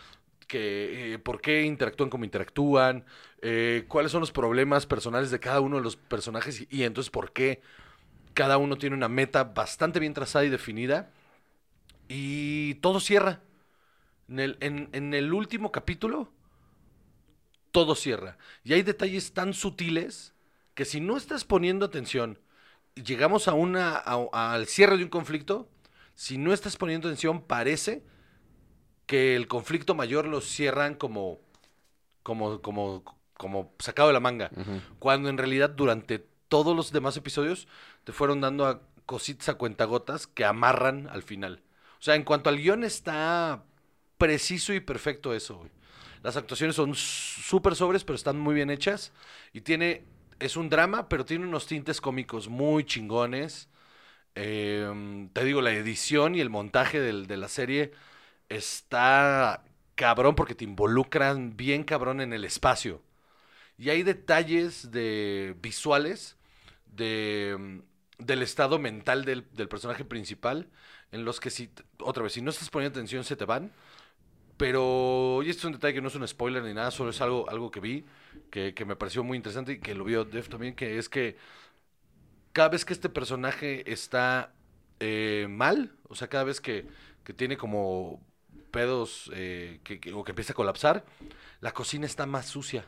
que, 0.49 1.15
eh, 1.15 1.19
por 1.21 1.41
qué 1.41 1.63
interactúan 1.63 2.11
como 2.11 2.25
interactúan, 2.25 3.05
eh, 3.43 3.85
cuáles 3.87 4.11
son 4.11 4.21
los 4.21 4.33
problemas 4.33 4.87
personales 4.87 5.31
de 5.31 5.39
cada 5.39 5.61
uno 5.61 5.77
de 5.77 5.83
los 5.83 5.97
personajes 5.97 6.67
y, 6.69 6.83
entonces 6.83 7.11
por 7.11 7.33
qué 7.33 7.61
cada 8.35 8.57
uno 8.57 8.77
tiene 8.79 8.97
una 8.97 9.09
meta 9.09 9.45
bastante 9.45 10.01
bien 10.01 10.15
trazada 10.15 10.45
y 10.45 10.49
definida. 10.49 11.11
Y 12.09 12.75
todo 12.77 13.01
cierra. 13.01 13.43
En 14.29 15.15
el, 15.15 15.33
último 15.33 15.73
capítulo, 15.73 16.31
todo 17.73 17.95
cierra. 17.95 18.39
Y 18.65 18.75
hay 18.75 18.83
detalles 18.83 19.33
tan 19.33 19.55
sutiles 19.55 20.35
que 20.75 20.85
si 20.85 21.01
no 21.01 21.17
estás 21.17 21.45
poniendo 21.45 21.85
atención, 21.87 22.39
llegamos 22.95 23.49
a 23.49 23.55
una, 23.55 23.97
al 23.97 24.67
cierre 24.67 24.97
de 24.97 25.05
un 25.05 25.11
conflicto, 25.11 25.69
si 26.15 26.39
no 26.39 26.53
estás 26.53 26.77
poniendo 26.77 27.09
atención, 27.09 27.43
parece 27.43 28.03
que 29.09 29.35
el 29.35 29.49
conflicto 29.49 29.95
mayor 29.97 30.27
lo 30.27 30.41
cierran 30.41 30.95
como, 30.95 31.41
como, 32.23 32.61
como, 32.61 33.03
como 33.37 33.73
sacado 33.81 34.09
de 34.09 34.15
la 34.15 34.21
manga. 34.21 34.51
Cuando 35.01 35.29
en 35.31 35.39
realidad 35.39 35.71
durante 35.71 36.21
todos 36.49 36.77
los 36.77 36.93
demás 36.93 37.17
episodios 37.17 37.67
te 38.05 38.13
fueron 38.13 38.41
dando 38.41 38.67
a 38.67 38.83
cositas 39.07 39.49
a 39.49 39.55
cuentagotas 39.55 40.27
que 40.27 40.45
amarran 40.45 41.09
al 41.09 41.23
final. 41.23 41.63
O 41.99 42.03
sea, 42.03 42.15
en 42.15 42.23
cuanto 42.23 42.51
al 42.51 42.59
guion 42.59 42.85
está 42.85 43.65
preciso 44.19 44.75
y 44.75 44.81
perfecto 44.81 45.35
eso, 45.35 45.57
güey. 45.57 45.71
Las 46.23 46.37
actuaciones 46.37 46.77
son 46.77 46.95
súper 46.95 47.75
sobres, 47.77 48.05
pero 48.05 48.17
están 48.17 48.39
muy 48.39 48.55
bien 48.55 48.69
hechas. 48.71 49.13
Y 49.55 49.63
tiene, 49.63 50.05
es 50.39 50.57
un 50.57 50.69
drama, 50.69 51.09
pero 51.09 51.25
tiene 51.25 51.47
unos 51.47 51.67
tintes 51.67 52.01
cómicos 52.01 52.49
muy 52.49 52.85
chingones. 52.85 53.69
Eh, 54.35 55.29
te 55.33 55.45
digo, 55.45 55.63
la 55.63 55.73
edición 55.73 56.35
y 56.35 56.41
el 56.41 56.51
montaje 56.51 57.01
del- 57.01 57.27
de 57.27 57.37
la 57.39 57.49
serie 57.49 57.93
está 58.49 59.65
cabrón 59.95 60.35
porque 60.35 60.55
te 60.55 60.65
involucran 60.65 61.57
bien 61.57 61.85
cabrón 61.85 62.21
en 62.21 62.33
el 62.33 62.45
espacio. 62.45 63.03
Y 63.79 63.91
hay 63.91 64.03
detalles 64.03 64.91
de 64.91 65.57
visuales 65.61 66.37
de, 66.87 67.57
mm, 67.59 68.25
del 68.25 68.43
estado 68.43 68.79
mental 68.79 69.25
del, 69.25 69.47
del 69.53 69.69
personaje 69.69 70.05
principal 70.05 70.69
en 71.13 71.25
los 71.25 71.41
que 71.41 71.51
si, 71.51 71.71
otra 72.01 72.23
vez, 72.23 72.33
si 72.33 72.43
no 72.43 72.51
estás 72.51 72.71
poniendo 72.71 72.99
atención 72.99 73.25
se 73.25 73.37
te 73.37 73.45
van. 73.45 73.73
Pero, 74.57 75.41
y 75.45 75.51
esto 75.51 75.61
es 75.61 75.65
un 75.67 75.73
detalle 75.73 75.95
que 75.95 76.01
no 76.03 76.09
es 76.09 76.17
un 76.17 76.27
spoiler 76.27 76.65
ni 76.65 76.75
nada, 76.75 76.91
solo 76.91 77.11
es 77.11 77.21
algo, 77.21 77.49
algo 77.49 77.71
que 77.71 77.81
vi, 77.81 78.05
que, 78.51 78.75
que 78.75 78.85
me 78.85 78.97
pareció 78.97 79.23
muy 79.23 79.37
interesante 79.37 79.73
y 79.75 79.79
que 79.81 79.95
lo 79.95 80.05
vio 80.05 80.25
Def 80.25 80.49
también, 80.49 80.75
que 80.75 80.99
es 80.99 81.09
que 81.09 81.37
cada 82.53 82.69
vez 82.71 82.85
que 82.85 82.93
este 82.93 83.09
personaje 83.09 83.91
está 83.91 84.53
eh, 85.01 85.47
mal, 85.49 85.93
o 86.09 86.15
sea, 86.15 86.29
cada 86.29 86.45
vez 86.45 86.61
que, 86.61 86.87
que 87.25 87.33
tiene 87.33 87.57
como 87.57 88.21
pedos 88.71 89.31
eh, 89.35 89.81
que, 89.85 90.01
que- 90.01 90.13
o 90.13 90.25
que 90.25 90.33
empieza 90.33 90.53
a 90.53 90.57
colapsar, 90.57 91.05
la 91.61 91.73
cocina 91.73 92.07
está 92.07 92.27
más 92.27 92.47
sucia. 92.47 92.85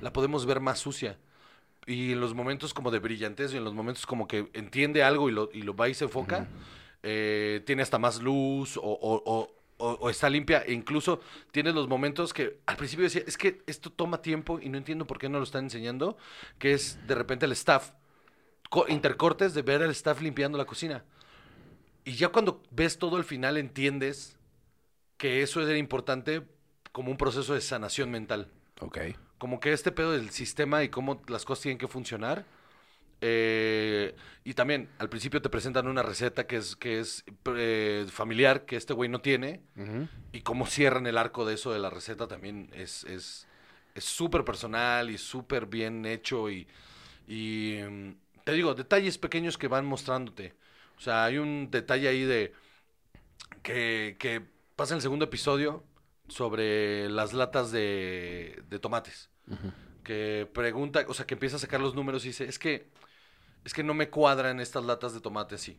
La 0.00 0.12
podemos 0.12 0.46
ver 0.46 0.60
más 0.60 0.78
sucia. 0.78 1.16
Y 1.86 2.12
en 2.12 2.20
los 2.20 2.34
momentos 2.34 2.74
como 2.74 2.90
de 2.90 2.98
brillantez 2.98 3.52
y 3.54 3.56
en 3.56 3.64
los 3.64 3.72
momentos 3.74 4.04
como 4.06 4.26
que 4.28 4.50
entiende 4.52 5.02
algo 5.02 5.28
y 5.28 5.32
lo, 5.32 5.48
y 5.52 5.62
lo 5.62 5.74
va 5.74 5.88
y 5.88 5.94
se 5.94 6.04
enfoca, 6.04 6.48
eh, 7.02 7.62
tiene 7.64 7.82
hasta 7.82 7.98
más 7.98 8.20
luz 8.20 8.76
o, 8.76 8.82
o- 8.82 9.22
o- 9.78 10.10
está 10.10 10.28
limpia. 10.28 10.62
E 10.66 10.72
incluso 10.72 11.20
tiene 11.52 11.72
los 11.72 11.88
momentos 11.88 12.34
que 12.34 12.58
al 12.66 12.76
principio 12.76 13.04
decía, 13.04 13.22
es 13.26 13.38
que 13.38 13.62
esto 13.66 13.90
toma 13.90 14.20
tiempo 14.20 14.60
y 14.60 14.68
no 14.68 14.76
entiendo 14.76 15.06
por 15.06 15.18
qué 15.18 15.28
no 15.28 15.38
lo 15.38 15.44
están 15.44 15.64
enseñando, 15.64 16.18
que 16.58 16.74
es 16.74 16.98
de 17.06 17.14
repente 17.14 17.46
el 17.46 17.52
staff, 17.52 17.92
co- 18.68 18.86
intercortes 18.88 19.54
de 19.54 19.62
ver 19.62 19.82
al 19.82 19.90
staff 19.90 20.20
limpiando 20.20 20.58
la 20.58 20.66
cocina. 20.66 21.04
Y 22.04 22.12
ya 22.12 22.28
cuando 22.28 22.62
ves 22.70 22.98
todo 22.98 23.16
al 23.16 23.24
final 23.24 23.56
entiendes 23.56 24.36
que 25.20 25.42
eso 25.44 25.62
era 25.62 25.78
importante 25.78 26.42
como 26.92 27.12
un 27.12 27.18
proceso 27.18 27.54
de 27.54 27.60
sanación 27.62 28.10
mental 28.10 28.50
Ok. 28.80 28.98
como 29.38 29.60
que 29.60 29.72
este 29.72 29.92
pedo 29.92 30.12
del 30.12 30.30
sistema 30.30 30.82
y 30.84 30.90
cómo 30.90 31.22
las 31.28 31.44
cosas 31.44 31.62
tienen 31.64 31.78
que 31.78 31.88
funcionar. 31.88 32.44
eh, 33.22 34.14
y 34.44 34.54
también 34.54 34.88
al 34.98 35.08
principio 35.10 35.42
te 35.42 35.50
presentan 35.50 35.86
una 35.88 36.02
receta 36.02 36.46
que 36.46 36.56
es, 36.56 36.76
que 36.76 37.00
es 37.00 37.24
eh, 37.56 38.06
familiar, 38.10 38.64
que 38.66 38.76
este 38.76 38.94
güey 38.94 39.08
no 39.10 39.20
tiene. 39.20 39.62
Y 40.32 40.42
cómo 40.42 40.66
cierran 40.66 41.06
el 41.06 41.18
arco 41.18 41.44
de 41.46 41.54
eso 41.54 41.72
de 41.72 41.80
la 41.80 41.90
receta 41.90 42.28
también 42.28 42.70
es 42.74 43.04
es 43.04 43.48
es 43.94 44.04
súper 44.04 44.44
personal 44.44 45.10
y 45.10 45.18
súper 45.18 45.66
bien 45.66 46.06
hecho. 46.06 46.50
Y, 46.50 46.68
y 47.28 47.78
mm, 47.88 48.14
te 48.44 48.52
digo, 48.54 48.74
detalles 48.74 49.18
pequeños 49.18 49.58
que 49.58 49.68
van 49.68 49.86
mostrándote. 49.86 50.54
O 50.98 51.00
sea, 51.02 51.24
hay 51.26 51.38
un 51.38 51.70
detalle 51.70 52.08
ahí 52.08 52.24
de 52.24 52.54
que, 53.62 54.16
que 54.18 54.42
pasa 54.80 54.94
en 54.94 54.96
el 54.96 55.02
segundo 55.02 55.26
episodio 55.26 55.84
sobre 56.26 57.10
las 57.10 57.34
latas 57.34 57.70
de, 57.70 58.62
de 58.70 58.78
tomates. 58.78 59.28
Que 60.02 60.48
pregunta, 60.54 61.04
o 61.06 61.12
sea, 61.12 61.26
que 61.26 61.34
empieza 61.34 61.56
a 61.56 61.58
sacar 61.58 61.80
los 61.82 61.94
números 61.94 62.24
y 62.24 62.28
dice, 62.28 62.44
es 62.46 62.58
que, 62.58 62.88
es 63.62 63.74
que 63.74 63.84
no 63.84 63.92
me 63.92 64.08
cuadran 64.08 64.58
estas 64.58 64.82
latas 64.86 65.12
de 65.12 65.20
tomate 65.20 65.56
así. 65.56 65.78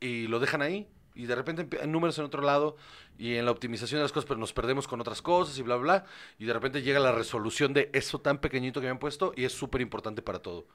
Y 0.00 0.26
lo 0.26 0.40
dejan 0.40 0.62
ahí. 0.62 0.88
Y 1.14 1.26
de 1.26 1.36
repente 1.36 1.78
hay 1.80 1.86
números 1.86 2.18
en 2.18 2.24
otro 2.24 2.42
lado 2.42 2.74
y 3.18 3.36
en 3.36 3.44
la 3.44 3.52
optimización 3.52 4.00
de 4.00 4.02
las 4.02 4.10
cosas, 4.10 4.26
pero 4.26 4.40
nos 4.40 4.52
perdemos 4.52 4.88
con 4.88 5.00
otras 5.00 5.22
cosas 5.22 5.56
y 5.56 5.62
bla, 5.62 5.76
bla. 5.76 6.04
Y 6.40 6.44
de 6.46 6.52
repente 6.52 6.82
llega 6.82 6.98
la 6.98 7.12
resolución 7.12 7.72
de 7.72 7.88
eso 7.92 8.20
tan 8.20 8.38
pequeñito 8.40 8.80
que 8.80 8.86
me 8.88 8.90
han 8.90 8.98
puesto 8.98 9.32
y 9.36 9.44
es 9.44 9.52
súper 9.52 9.80
importante 9.80 10.22
para 10.22 10.40
todo. 10.42 10.66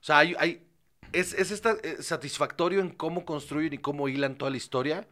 O 0.00 0.04
sea, 0.04 0.16
hay, 0.20 0.34
hay- 0.38 0.66
es, 1.12 1.34
es 1.34 1.50
esta, 1.50 1.72
eh, 1.82 2.02
satisfactorio 2.02 2.80
en 2.80 2.88
cómo 2.88 3.26
construyen 3.26 3.74
y 3.74 3.78
cómo 3.78 4.08
hilan 4.08 4.38
toda 4.38 4.50
la 4.50 4.56
historia, 4.56 5.06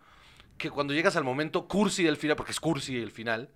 que 0.59 0.71
cuando 0.71 0.95
llegas 0.95 1.17
al 1.17 1.25
momento 1.25 1.67
cursi 1.69 2.05
del 2.05 2.17
final, 2.17 2.37
porque 2.37 2.53
es 2.53 2.61
cursi 2.61 2.97
el 2.97 3.11
final, 3.11 3.51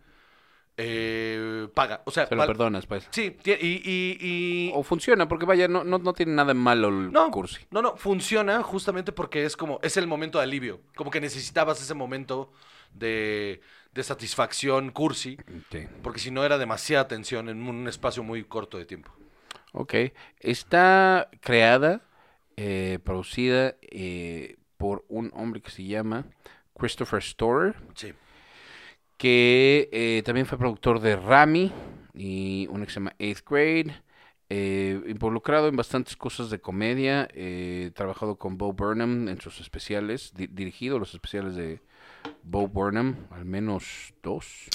eh, 0.77 1.69
paga. 1.75 2.03
O 2.07 2.11
sea, 2.11 2.27
Se 2.27 2.35
lo 2.35 2.47
perdonas, 2.47 2.87
pues. 2.87 3.07
Sí, 3.11 3.37
y, 3.45 3.51
y- 3.53 4.19
y- 4.21 4.73
O 4.75 4.83
funciona, 4.83 5.29
porque 5.29 5.45
vaya, 5.47 5.69
no, 5.69 5.85
no, 5.85 5.99
no 5.99 6.13
tiene 6.13 6.33
nada 6.33 6.49
de 6.49 6.55
malo 6.55 6.89
el 6.89 7.13
no, 7.13 7.31
cursi. 7.31 7.61
no, 7.71 7.83
no, 7.83 7.97
funciona 7.97 8.63
justamente 8.63 9.13
porque 9.13 9.45
es 9.45 9.57
como, 9.57 9.79
es 9.83 9.97
el 9.97 10.07
momento 10.07 10.39
de 10.39 10.45
alivio, 10.45 10.81
como 10.97 11.11
que 11.11 11.21
necesitabas 11.21 11.81
ese 11.83 11.95
momento 11.95 12.53
de, 12.95 13.61
de 13.93 14.03
satisfacción 14.03 14.91
cursi, 14.91 15.37
Sí. 15.71 15.87
porque 16.03 16.19
si 16.21 16.31
no 16.31 16.45
era 16.45 16.57
demasiada 16.59 17.09
tensión 17.09 17.49
en 17.49 17.63
un 17.63 17.87
espacio 17.89 18.23
muy 18.23 18.45
corto 18.45 18.79
de 18.79 18.87
tiempo. 18.87 19.13
Ok. 19.73 19.95
Está 20.41 21.29
creada, 21.41 22.01
eh, 22.57 22.99
producida 23.05 23.77
eh, 23.83 24.57
por 24.77 25.05
un 25.09 25.31
hombre 25.35 25.61
que 25.61 25.71
se 25.71 25.85
llama 25.85 26.25
Christopher 26.81 27.23
Storer, 27.23 27.75
Sí. 27.95 28.13
que 29.17 29.89
eh, 29.93 30.23
también 30.25 30.47
fue 30.47 30.59
productor 30.59 31.01
de 31.01 31.17
Rami 31.17 31.71
y 32.15 32.67
una 32.71 32.85
que 32.87 32.91
se 32.93 33.01
llama 33.01 33.15
Eighth 33.19 33.45
Grade. 33.49 33.95
eh, 34.53 35.01
involucrado 35.07 35.69
en 35.69 35.77
bastantes 35.77 36.17
cosas 36.17 36.51
de 36.51 36.59
comedia, 36.61 37.29
eh, 37.35 37.93
trabajado 37.95 38.35
con 38.37 38.59
Bo 38.59 38.73
Burnham 38.73 39.29
en 39.29 39.41
sus 39.41 39.61
especiales, 39.61 40.33
di- 40.35 40.49
dirigido 40.49 40.99
los 40.99 41.15
especiales 41.15 41.55
de 41.55 41.81
Bo 42.43 42.67
Burnham, 42.67 43.29
al 43.31 43.45
menos 43.45 44.13
dos, 44.25 44.67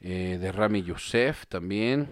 eh, 0.00 0.38
de 0.40 0.50
Rami 0.52 0.82
Youssef 0.82 1.44
también, 1.48 2.08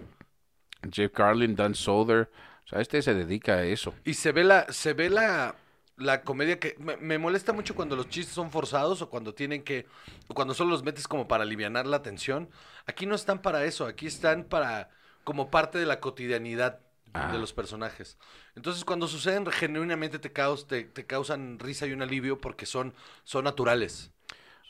Jeff 0.91 1.11
Carlin, 1.11 1.55
Dan 1.55 1.73
Soder, 1.73 2.29
o 2.63 2.67
sea, 2.67 2.79
este 2.79 3.01
se 3.01 3.15
dedica 3.15 3.53
a 3.55 3.63
eso. 3.63 3.95
Y 4.05 4.13
se 4.13 4.31
ve 4.31 4.43
la, 4.43 4.71
se 4.71 4.93
ve 4.93 5.09
la, 5.09 5.55
la 5.97 6.21
comedia 6.23 6.59
que 6.59 6.75
me, 6.79 6.97
me 6.97 7.17
molesta 7.17 7.53
mucho 7.53 7.75
cuando 7.75 7.95
los 7.95 8.09
chistes 8.09 8.33
son 8.33 8.51
forzados 8.51 9.01
o 9.01 9.09
cuando 9.09 9.33
tienen 9.33 9.63
que 9.63 9.85
o 10.27 10.33
cuando 10.33 10.53
solo 10.53 10.71
los 10.71 10.83
metes 10.83 11.07
como 11.07 11.27
para 11.27 11.43
alivianar 11.43 11.85
la 11.85 12.01
tensión. 12.01 12.49
Aquí 12.85 13.05
no 13.05 13.15
están 13.15 13.41
para 13.41 13.63
eso, 13.65 13.85
aquí 13.85 14.07
están 14.07 14.43
para 14.45 14.89
como 15.23 15.49
parte 15.51 15.77
de 15.77 15.85
la 15.85 15.99
cotidianidad 15.99 16.79
Ah. 17.15 17.31
de 17.31 17.37
los 17.37 17.53
personajes. 17.53 18.17
Entonces, 18.55 18.83
cuando 18.83 19.07
suceden 19.07 19.45
genuinamente 19.45 20.17
te, 20.17 20.29
te, 20.29 20.83
te 20.83 21.05
causan 21.05 21.59
risa 21.59 21.85
y 21.85 21.91
un 21.93 22.01
alivio 22.01 22.41
porque 22.41 22.65
son 22.65 22.95
son 23.23 23.43
naturales. 23.43 24.09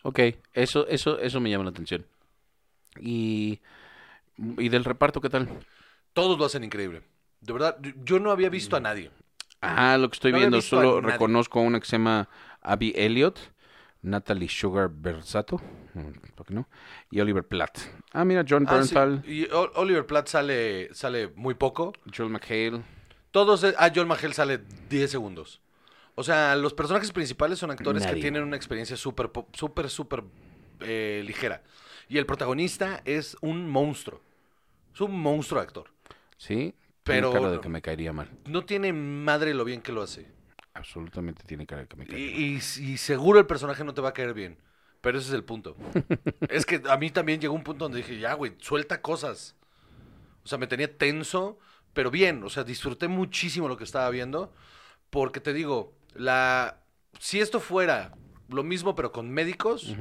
Ok, 0.02 0.20
eso, 0.52 0.86
eso, 0.88 1.20
eso 1.20 1.40
me 1.40 1.50
llama 1.50 1.64
la 1.64 1.70
atención. 1.70 2.06
Y, 3.00 3.62
y 4.58 4.68
del 4.68 4.84
reparto, 4.84 5.22
¿qué 5.22 5.30
tal? 5.30 5.48
Todos 6.12 6.38
lo 6.38 6.44
hacen 6.44 6.66
increíble. 6.66 7.02
De 7.40 7.54
verdad, 7.54 7.78
yo- 7.82 7.92
yo 8.04 8.20
no 8.20 8.30
había 8.32 8.50
visto 8.50 8.76
a 8.76 8.82
nadie. 8.82 9.10
Ah, 9.64 9.98
lo 9.98 10.10
que 10.10 10.16
estoy 10.16 10.32
No 10.32 10.40
viendo, 10.40 10.62
solo 10.62 11.02
reconozco 11.02 11.60
a 11.60 11.64
una 11.64 11.80
que 11.80 11.86
se 11.86 11.94
llama 11.94 12.28
Abby 12.62 12.94
Elliott, 12.96 13.40
Natalie 14.02 14.50
Sugar 14.50 14.90
Bersato, 14.90 15.62
mm, 15.94 16.34
¿por 16.36 16.46
qué 16.46 16.54
no? 16.54 16.68
Y 17.10 17.22
Oliver 17.22 17.48
Platt. 17.48 17.80
Ah, 18.12 18.26
mira, 18.26 18.44
John 18.48 18.66
Ah, 18.68 18.84
sí, 18.84 18.96
Y 19.26 19.48
Oliver 19.76 20.06
Platt 20.06 20.28
sale, 20.28 20.94
sale 20.94 21.30
muy 21.36 21.54
poco. 21.54 21.94
Joel 22.16 22.30
McHale. 22.30 22.82
Todos, 23.32 23.64
eh, 23.64 23.74
ah, 23.80 23.90
John 23.94 24.08
Magel 24.08 24.34
sale 24.34 24.60
10 24.90 25.10
segundos. 25.10 25.60
O 26.16 26.24
sea, 26.24 26.56
los 26.56 26.74
personajes 26.74 27.12
principales 27.12 27.58
son 27.58 27.72
actores 27.72 28.06
que 28.06 28.16
tienen 28.16 28.44
una 28.44 28.56
experiencia 28.56 28.96
súper, 28.96 29.32
súper, 29.54 29.90
súper 29.90 30.24
eh, 30.82 31.24
ligera. 31.26 31.64
Y 32.08 32.20
el 32.20 32.28
protagonista 32.28 33.02
es 33.06 33.36
un 33.42 33.68
monstruo. 33.70 34.22
Es 34.94 35.02
un 35.02 35.20
monstruo 35.20 35.60
actor. 35.60 35.90
Sí, 36.38 36.76
Pero- 37.04 37.30
tiene 37.32 37.42
cara 37.44 37.52
de 37.56 37.62
que 37.62 37.70
me 37.70 37.82
caería 37.82 38.14
mal. 38.14 38.30
No 38.46 38.66
tiene 38.66 38.94
madre 38.94 39.54
lo 39.54 39.66
bien 39.66 39.82
que 39.82 39.92
lo 39.92 40.02
hace. 40.02 40.32
Absolutamente 40.74 41.44
tiene 41.44 41.66
cara 41.66 41.82
de 41.84 41.88
que 41.88 41.96
me 41.98 42.04
Y, 42.06 42.08
caería 42.08 42.32
mal. 42.32 42.40
y- 42.42 42.56
y 42.94 42.98
seguro 42.98 43.40
el 43.40 43.46
personaje 43.46 43.84
no 43.84 43.94
te 43.94 44.02
va 44.02 44.10
a 44.10 44.14
caer 44.14 44.34
bien. 44.34 44.58
Pero 45.02 45.18
ese 45.20 45.28
es 45.28 45.34
el 45.34 45.44
punto. 45.44 45.76
es 46.50 46.66
que 46.66 46.82
a 46.90 46.98
mí 46.98 47.10
también 47.12 47.42
llegó 47.42 47.54
un 47.54 47.64
punto 47.64 47.86
donde 47.86 47.98
dije, 47.98 48.18
ya, 48.20 48.34
güey, 48.36 48.54
suelta 48.60 49.02
cosas. 49.02 49.56
O 50.44 50.48
sea, 50.48 50.58
me 50.58 50.66
tenía 50.68 50.98
tenso, 50.98 51.60
pero 51.94 52.10
bien. 52.10 52.42
O 52.44 52.50
sea, 52.50 52.64
disfruté 52.64 53.08
muchísimo 53.10 53.68
lo 53.68 53.76
que 53.78 53.84
estaba 53.84 54.10
viendo. 54.10 54.54
Porque 55.10 55.42
te 55.42 55.52
digo, 55.54 55.94
la 56.16 56.80
si 57.20 57.40
esto 57.42 57.60
fuera 57.60 58.14
lo 58.50 58.64
mismo, 58.64 58.96
pero 58.96 59.12
con 59.12 59.30
médicos, 59.30 59.94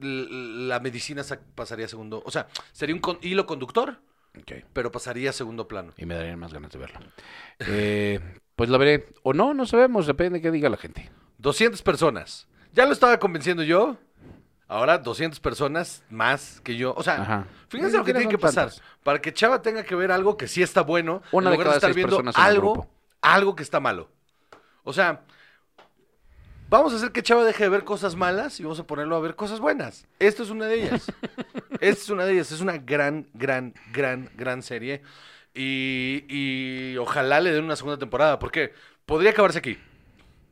la 0.00 0.80
medicina 0.80 1.22
sa- 1.24 1.40
pasaría 1.54 1.86
a 1.86 1.88
segundo. 1.88 2.22
O 2.24 2.30
sea, 2.30 2.48
sería 2.72 2.94
un 2.94 3.00
con- 3.00 3.18
hilo 3.22 3.46
conductor, 3.46 4.00
Pero 4.72 4.90
pasaría 4.92 5.30
a 5.30 5.32
segundo 5.32 5.68
plano. 5.68 5.92
Y 5.96 6.06
me 6.06 6.14
darían 6.14 6.38
más 6.38 6.52
ganas 6.52 6.72
de 6.72 6.78
verlo. 6.78 7.00
Eh, 7.60 8.20
pues 8.54 8.70
la 8.70 8.78
veré. 8.78 9.06
O 9.22 9.32
no, 9.32 9.52
no 9.52 9.66
sabemos, 9.66 10.06
depende 10.06 10.38
de 10.38 10.42
qué 10.42 10.50
diga 10.50 10.68
la 10.68 10.76
gente. 10.76 11.10
200 11.38 11.82
personas. 11.82 12.46
Ya 12.72 12.86
lo 12.86 12.92
estaba 12.92 13.18
convenciendo 13.18 13.62
yo. 13.62 13.96
Ahora 14.68 14.98
200 14.98 15.40
personas 15.40 16.04
más 16.10 16.60
que 16.60 16.76
yo. 16.76 16.94
O 16.96 17.02
sea, 17.02 17.22
Ajá. 17.22 17.46
fíjense 17.68 17.96
lo 17.96 18.04
que 18.04 18.12
tiene 18.12 18.28
que 18.28 18.38
pasar. 18.38 18.68
tantas. 18.68 18.82
Para 19.02 19.20
que 19.20 19.32
Chava 19.32 19.62
tenga 19.62 19.82
que 19.82 19.94
ver 19.94 20.12
algo 20.12 20.36
que 20.36 20.46
sí 20.46 20.62
está 20.62 20.82
bueno. 20.82 21.22
Una 21.32 21.48
en 21.48 21.52
de 21.52 21.56
lugar 21.56 21.66
cada 21.66 21.76
estar 21.76 21.94
seis 21.94 22.06
viendo 22.06 22.30
algo, 22.34 22.88
algo 23.22 23.56
que 23.56 23.62
está 23.62 23.80
malo. 23.80 24.10
O 24.84 24.92
sea, 24.92 25.22
vamos 26.68 26.92
a 26.92 26.96
hacer 26.96 27.12
que 27.12 27.22
Chava 27.22 27.44
deje 27.44 27.64
de 27.64 27.68
ver 27.70 27.84
cosas 27.84 28.16
malas 28.16 28.60
y 28.60 28.62
vamos 28.62 28.78
a 28.80 28.86
ponerlo 28.86 29.16
a 29.16 29.20
ver 29.20 29.34
cosas 29.36 29.60
buenas. 29.60 30.06
Esto 30.18 30.42
es 30.42 30.50
una 30.50 30.66
de 30.66 30.82
ellas. 30.82 31.12
Esta 31.80 32.02
es 32.02 32.10
una 32.10 32.24
de 32.24 32.34
ellas. 32.34 32.52
Es 32.52 32.60
una 32.60 32.78
gran, 32.78 33.28
gran, 33.34 33.74
gran, 33.92 34.30
gran 34.34 34.62
serie. 34.62 35.02
Y, 35.54 36.24
y 36.28 36.96
ojalá 36.98 37.40
le 37.40 37.52
den 37.52 37.64
una 37.64 37.76
segunda 37.76 37.98
temporada. 37.98 38.38
Porque 38.38 38.72
podría 39.06 39.30
acabarse 39.30 39.58
aquí. 39.58 39.78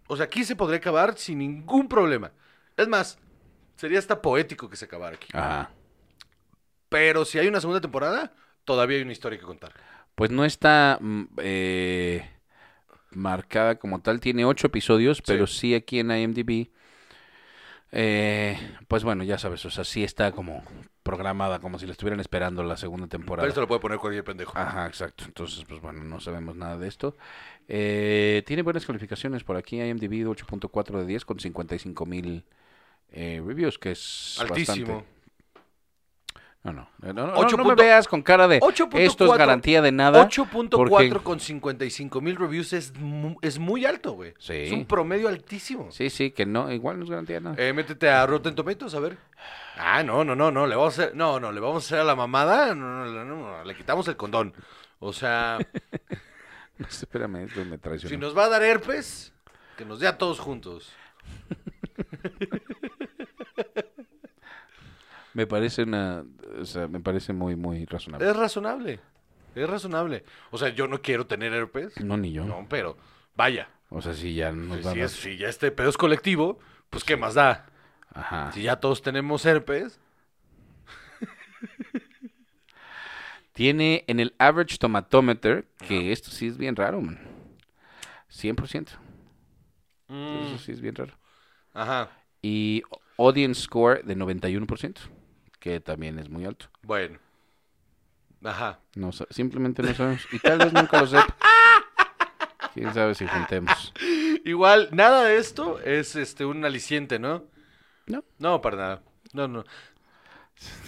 O 0.09 0.17
sea, 0.17 0.27
aquí 0.27 0.45
se 0.45 0.57
podría 0.57 0.79
acabar 0.79 1.17
sin 1.19 1.39
ningún 1.39 1.89
problema. 1.89 2.33
Es 2.77 2.89
más, 2.89 3.19
sería 3.77 3.99
hasta 3.99 4.23
poético 4.23 4.69
que 4.69 4.77
se 4.77 4.85
acabara 4.85 5.17
aquí. 5.17 5.29
Ajá. 5.33 5.71
Pero 6.89 7.25
si 7.25 7.39
hay 7.39 7.49
una 7.49 7.61
segunda 7.61 7.81
temporada, 7.81 8.33
todavía 8.65 8.99
hay 8.99 9.03
una 9.03 9.13
historia 9.13 9.39
que 9.39 9.45
contar. 9.45 9.73
Pues 10.15 10.31
no 10.31 10.45
está 10.45 10.99
mm, 11.01 11.25
eh, 11.39 12.31
marcada 13.17 13.79
como 13.79 14.01
tal, 14.01 14.21
tiene 14.21 14.45
ocho 14.45 14.69
episodios, 14.69 15.23
pero 15.23 15.47
sí 15.47 15.75
aquí 15.75 15.99
en 15.99 16.11
IMDb, 16.11 16.69
eh, 17.93 18.59
pues 18.89 19.05
bueno, 19.05 19.25
ya 19.25 19.39
sabes, 19.39 19.65
o 19.65 19.71
sea, 19.71 19.85
sí 19.85 20.05
está 20.05 20.33
como 20.33 20.63
programada, 21.03 21.61
como 21.61 21.79
si 21.79 21.87
la 21.87 21.93
estuvieran 21.93 22.21
esperando 22.21 22.63
la 22.63 22.77
segunda 22.77 23.07
temporada. 23.07 23.45
Pero 23.45 23.51
esto 23.51 23.61
lo 23.61 23.69
puede 23.69 23.81
poner 23.81 23.99
cualquier 23.99 24.25
pendejo. 24.25 24.59
Ajá, 24.59 24.87
exacto. 24.87 25.25
Entonces, 25.25 25.65
pues 25.67 25.81
bueno, 25.81 26.03
no 26.05 26.21
sabemos 26.21 26.57
nada 26.57 26.77
de 26.79 26.89
esto. 26.89 27.17
Eh, 27.69 28.43
tiene 28.47 28.63
buenas 28.63 28.85
calificaciones 28.85 29.45
por 29.45 29.57
aquí, 29.57 29.81
IMDb 29.81 30.27
8.4 30.27 30.99
de 30.99 31.07
10 31.07 31.25
con 31.25 31.39
55 31.39 32.07
mil 32.07 32.45
eh, 33.13 33.41
reviews, 33.45 33.79
que 33.79 33.93
es 33.93 34.37
Altísimo. 34.41 34.95
bastante. 34.95 35.16
No, 36.67 36.73
no, 36.73 36.89
no, 37.01 37.13
no, 37.13 37.27
no, 37.29 37.33
Ocho 37.39 37.57
no 37.57 37.65
me 37.65 37.71
punto- 37.71 37.83
veas 37.83 38.09
con 38.09 38.23
cara 38.23 38.49
de 38.49 38.61
8.4 38.61 38.99
esto 38.99 39.27
es 39.33 39.39
garantía 39.39 39.83
de 39.83 39.93
nada. 39.93 40.27
8.4 40.29 40.89
porque- 40.89 41.11
con 41.23 41.39
55 41.41 42.21
mil 42.21 42.37
reviews 42.37 42.73
es, 42.73 42.95
mu- 42.99 43.37
es 43.43 43.59
muy 43.59 43.85
alto, 43.87 44.13
güey. 44.13 44.35
Sí. 44.39 44.55
Es 44.55 44.73
un 44.73 44.85
promedio 44.87 45.29
altísimo. 45.29 45.91
Sí, 45.93 46.11
sí, 46.11 46.31
que 46.33 46.45
no, 46.47 46.73
igual 46.73 46.99
no 46.99 47.05
es 47.05 47.11
garantía 47.11 47.37
de 47.37 47.41
nada. 47.43 47.57
Eh, 47.59 47.73
métete 47.73 48.09
a 48.09 48.27
Rotten 48.27 48.55
Tomatoes, 48.55 48.95
a 48.95 49.01
ver. 49.01 49.17
Ah, 49.79 50.03
no, 50.03 50.25
no, 50.25 50.35
no, 50.35 50.51
no, 50.51 50.67
le 50.67 50.75
vamos 50.75 50.99
a 50.99 51.03
hacer, 51.03 51.15
no, 51.17 51.39
no, 51.39 51.53
le 51.53 51.61
vamos 51.61 51.85
a 51.85 51.87
hacer 51.87 51.99
a 52.01 52.05
la 52.05 52.17
mamada, 52.17 52.75
no, 52.75 53.05
no, 53.07 53.25
no, 53.25 53.65
le 53.65 53.75
quitamos 53.77 54.09
el 54.09 54.17
condón. 54.17 54.53
O 54.99 55.13
sea, 55.13 55.59
No 56.79 56.87
espérame, 56.87 57.45
esto 57.47 57.65
me 57.65 57.79
traicionó. 57.79 58.11
si 58.11 58.17
nos 58.19 58.37
va 58.37 58.45
a 58.45 58.49
dar 58.49 58.63
herpes, 58.63 59.33
que 59.79 59.85
nos 59.85 60.01
dé 60.01 60.09
a 60.09 60.19
todos 60.19 60.41
juntos. 60.41 60.93
Me 65.37 65.47
parece 65.47 65.83
una, 65.83 66.25
o 66.59 66.65
sea, 66.65 66.89
me 66.89 66.99
parece 66.99 67.35
muy, 67.35 67.57
muy 67.57 67.85
razonable. 67.85 68.27
Es 68.27 68.35
razonable, 68.35 69.01
es 69.55 69.69
razonable. 69.69 70.25
O 70.51 70.57
sea, 70.57 70.71
yo 70.71 70.89
no 70.89 71.03
quiero 71.03 71.27
tener 71.27 71.53
herpes, 71.53 72.01
No, 72.01 72.17
ni 72.17 72.33
yo. 72.33 72.47
no, 72.47 72.65
pero 72.71 72.97
vaya, 73.35 73.69
O 73.91 74.01
sea, 74.01 74.15
si 74.15 74.35
ya 74.35 74.51
nos 74.51 74.83
si, 74.87 74.99
es- 74.99 75.13
si 75.13 75.37
ya 75.37 75.49
este 75.51 75.71
pedo 75.71 75.91
es 75.91 75.99
colectivo, 75.99 76.59
pues 76.89 77.05
¿qué 77.05 77.19
más 77.19 77.35
da? 77.35 77.67
Ajá. 78.15 78.51
Si 78.53 78.63
ya 78.63 78.77
todos 78.81 79.03
tenemos 79.03 79.45
herpes, 79.45 80.01
Tiene 83.53 84.05
en 84.07 84.21
el 84.21 84.35
average 84.39 84.79
tomatometer, 84.79 85.67
que 85.87 86.13
esto 86.13 86.31
sí 86.31 86.47
es 86.47 86.57
bien 86.57 86.77
raro, 86.77 87.01
man. 87.03 87.19
100%. 88.29 88.93
Eso 90.09 90.59
sí 90.59 90.73
es 90.73 90.81
bien 90.81 90.95
raro. 90.95 91.13
ajá, 91.75 92.11
Y 92.43 92.83
audience 93.19 93.61
score 93.63 94.03
de 94.03 94.15
91%, 94.15 95.01
que 95.67 95.81
también 95.81 96.17
es 96.21 96.29
muy 96.31 96.45
alto. 96.45 96.67
bueno, 96.83 97.19
ajá. 98.45 98.79
No, 98.95 99.11
simplemente 99.31 99.83
no 99.83 99.93
sabemos. 99.95 100.25
Y 100.31 100.39
tal 100.39 100.59
vez 100.59 100.73
nunca 100.73 101.01
lo 101.01 101.09
sepa. 101.09 101.37
Quién 102.75 102.95
sabe 102.95 103.17
si 103.17 103.27
juntemos. 103.27 103.93
Igual, 104.45 104.91
nada 104.93 105.25
de 105.25 105.39
esto 105.39 105.81
es 105.81 106.15
este 106.15 106.45
un 106.45 106.65
aliciente, 106.65 107.19
¿no? 107.19 107.47
No. 108.07 108.23
No, 108.39 108.61
para 108.61 108.77
nada. 108.77 109.03
No, 109.33 109.49
no. 109.49 109.65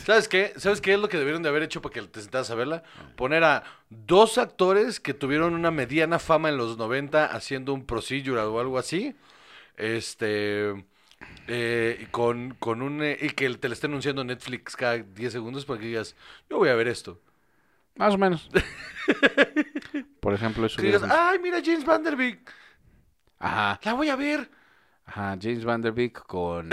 ¿Sabes 0.05 0.29
qué? 0.29 0.53
¿Sabes 0.57 0.81
qué 0.81 0.95
es 0.95 1.01
lo 1.01 1.09
que 1.09 1.19
debieron 1.19 1.43
de 1.43 1.49
haber 1.49 1.65
hecho 1.65 1.83
para 1.83 1.95
que 1.95 2.03
te 2.03 2.21
sentaras 2.21 2.51
a 2.53 2.55
verla? 2.55 2.85
Poner 3.17 3.43
a 3.43 3.65
dos 3.91 4.39
actores 4.39 5.01
que 5.01 5.13
tuvieron 5.13 5.55
una 5.55 5.73
mediana 5.73 6.21
fama 6.21 6.51
en 6.51 6.57
los 6.57 6.79
90 6.79 7.27
haciendo 7.27 7.75
un 7.75 7.85
procedural 7.85 8.47
o 8.47 8.61
algo 8.61 8.79
así. 8.79 9.17
Este. 9.77 10.85
Eh, 11.47 11.99
y 12.01 12.07
con, 12.07 12.55
con 12.59 12.83
un. 12.83 13.03
eh, 13.03 13.17
y 13.21 13.31
que 13.31 13.49
te 13.57 13.69
le 13.69 13.75
esté 13.75 13.87
anunciando 13.87 14.25
Netflix 14.25 14.77
cada 14.77 14.99
10 14.99 15.33
segundos 15.33 15.65
para 15.65 15.81
que 15.81 15.87
digas, 15.87 16.15
yo 16.51 16.59
voy 16.59 16.69
a 16.69 16.75
ver 16.75 16.89
esto. 16.89 17.21
Más 17.97 18.15
o 18.15 18.19
menos. 18.19 18.49
Por 20.21 20.35
ejemplo, 20.35 20.67
eso 20.67 20.77
Que 20.77 20.87
digas, 20.89 21.03
ay, 21.03 21.39
mira 21.39 21.61
James 21.65 21.85
Vanderbeek, 21.85 22.53
Ajá. 23.39 23.81
la 23.83 23.93
voy 23.95 24.09
a 24.09 24.17
ver. 24.17 24.51
Ajá, 25.07 25.39
James 25.41 25.65
Van 25.65 25.81
Der 25.81 25.93
Beek 25.93 26.23
con... 26.27 26.69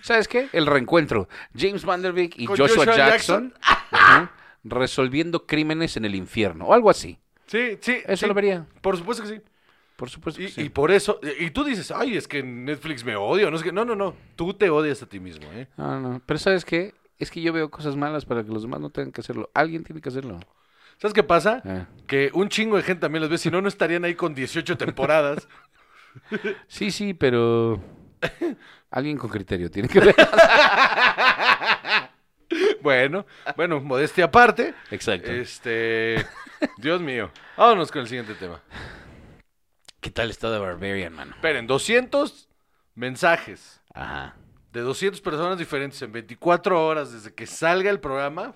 ¿Sabes 0.00 0.26
qué? 0.26 0.48
El 0.52 0.66
reencuentro. 0.66 1.28
James 1.56 1.84
Van 1.84 2.02
Der 2.02 2.12
Beek 2.12 2.36
y 2.38 2.46
Joshua, 2.46 2.84
Jackson, 2.84 3.54
ajá, 3.60 4.32
resolviendo 4.64 5.46
crímenes 5.46 5.96
en 5.96 6.04
el 6.04 6.14
infierno. 6.16 6.66
O 6.66 6.74
algo 6.74 6.90
así. 6.90 7.18
Sí, 7.46 7.78
sí. 7.80 7.98
Eso 8.06 8.16
sí. 8.16 8.26
lo 8.26 8.34
vería. 8.34 8.66
Por 8.80 8.96
supuesto 8.96 9.22
que 9.22 9.28
sí. 9.28 9.40
Por 9.96 10.10
supuesto 10.10 10.38
que 10.38 10.46
Y, 10.46 10.48
sí. 10.48 10.62
y 10.62 10.68
por 10.68 10.90
eso, 10.90 11.20
y 11.40 11.50
tú 11.50 11.64
dices, 11.64 11.90
ay, 11.90 12.16
es 12.16 12.28
que 12.28 12.42
Netflix 12.42 13.04
me 13.04 13.16
odia, 13.16 13.50
no 13.50 13.56
es 13.56 13.62
que, 13.62 13.72
no, 13.72 13.84
no, 13.84 13.96
no, 13.96 14.14
tú 14.36 14.52
te 14.54 14.68
odias 14.68 15.02
a 15.02 15.06
ti 15.06 15.20
mismo, 15.20 15.46
¿eh? 15.52 15.68
No, 15.76 16.00
no. 16.00 16.22
Pero 16.24 16.38
¿sabes 16.38 16.64
qué? 16.64 16.94
Es 17.18 17.30
que 17.30 17.40
yo 17.40 17.52
veo 17.52 17.70
cosas 17.70 17.96
malas 17.96 18.26
para 18.26 18.44
que 18.44 18.50
los 18.50 18.62
demás 18.62 18.80
no 18.80 18.90
tengan 18.90 19.12
que 19.12 19.22
hacerlo. 19.22 19.50
Alguien 19.54 19.84
tiene 19.84 20.02
que 20.02 20.10
hacerlo. 20.10 20.38
¿Sabes 20.98 21.14
qué 21.14 21.22
pasa? 21.22 21.62
Ah. 21.64 21.86
Que 22.06 22.30
un 22.34 22.48
chingo 22.48 22.76
de 22.76 22.82
gente 22.82 23.00
también 23.00 23.22
los 23.22 23.30
ve, 23.30 23.38
si 23.38 23.50
no, 23.50 23.62
no 23.62 23.68
estarían 23.68 24.04
ahí 24.04 24.14
con 24.14 24.34
18 24.34 24.76
temporadas. 24.76 25.48
Sí, 26.66 26.90
sí, 26.90 27.12
pero... 27.12 27.78
Alguien 28.90 29.18
con 29.18 29.28
criterio 29.28 29.70
tiene 29.70 29.86
que 29.86 30.00
ver. 30.00 30.16
bueno, 32.82 33.26
bueno, 33.54 33.80
modestia 33.80 34.24
aparte. 34.24 34.74
Exacto. 34.90 35.30
Este, 35.30 36.24
Dios 36.78 37.02
mío, 37.02 37.30
vámonos 37.56 37.92
con 37.92 38.00
el 38.00 38.08
siguiente 38.08 38.34
tema. 38.34 38.60
¿Qué 40.06 40.12
tal 40.12 40.30
está 40.30 40.52
de 40.52 40.60
Barbarian, 40.60 41.12
mano? 41.12 41.32
Esperen, 41.34 41.66
200 41.66 42.48
mensajes 42.94 43.80
Ajá. 43.92 44.36
de 44.72 44.82
200 44.82 45.20
personas 45.20 45.58
diferentes 45.58 46.00
en 46.00 46.12
24 46.12 46.86
horas 46.86 47.10
desde 47.12 47.34
que 47.34 47.44
salga 47.44 47.90
el 47.90 47.98
programa 47.98 48.54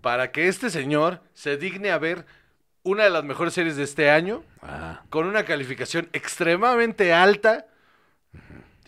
para 0.00 0.32
que 0.32 0.48
este 0.48 0.70
señor 0.70 1.20
se 1.34 1.58
digne 1.58 1.90
a 1.90 1.98
ver 1.98 2.24
una 2.82 3.04
de 3.04 3.10
las 3.10 3.24
mejores 3.24 3.52
series 3.52 3.76
de 3.76 3.82
este 3.82 4.08
año 4.08 4.42
Ajá. 4.62 5.04
con 5.10 5.26
una 5.26 5.44
calificación 5.44 6.08
extremadamente 6.14 7.12
alta, 7.12 7.66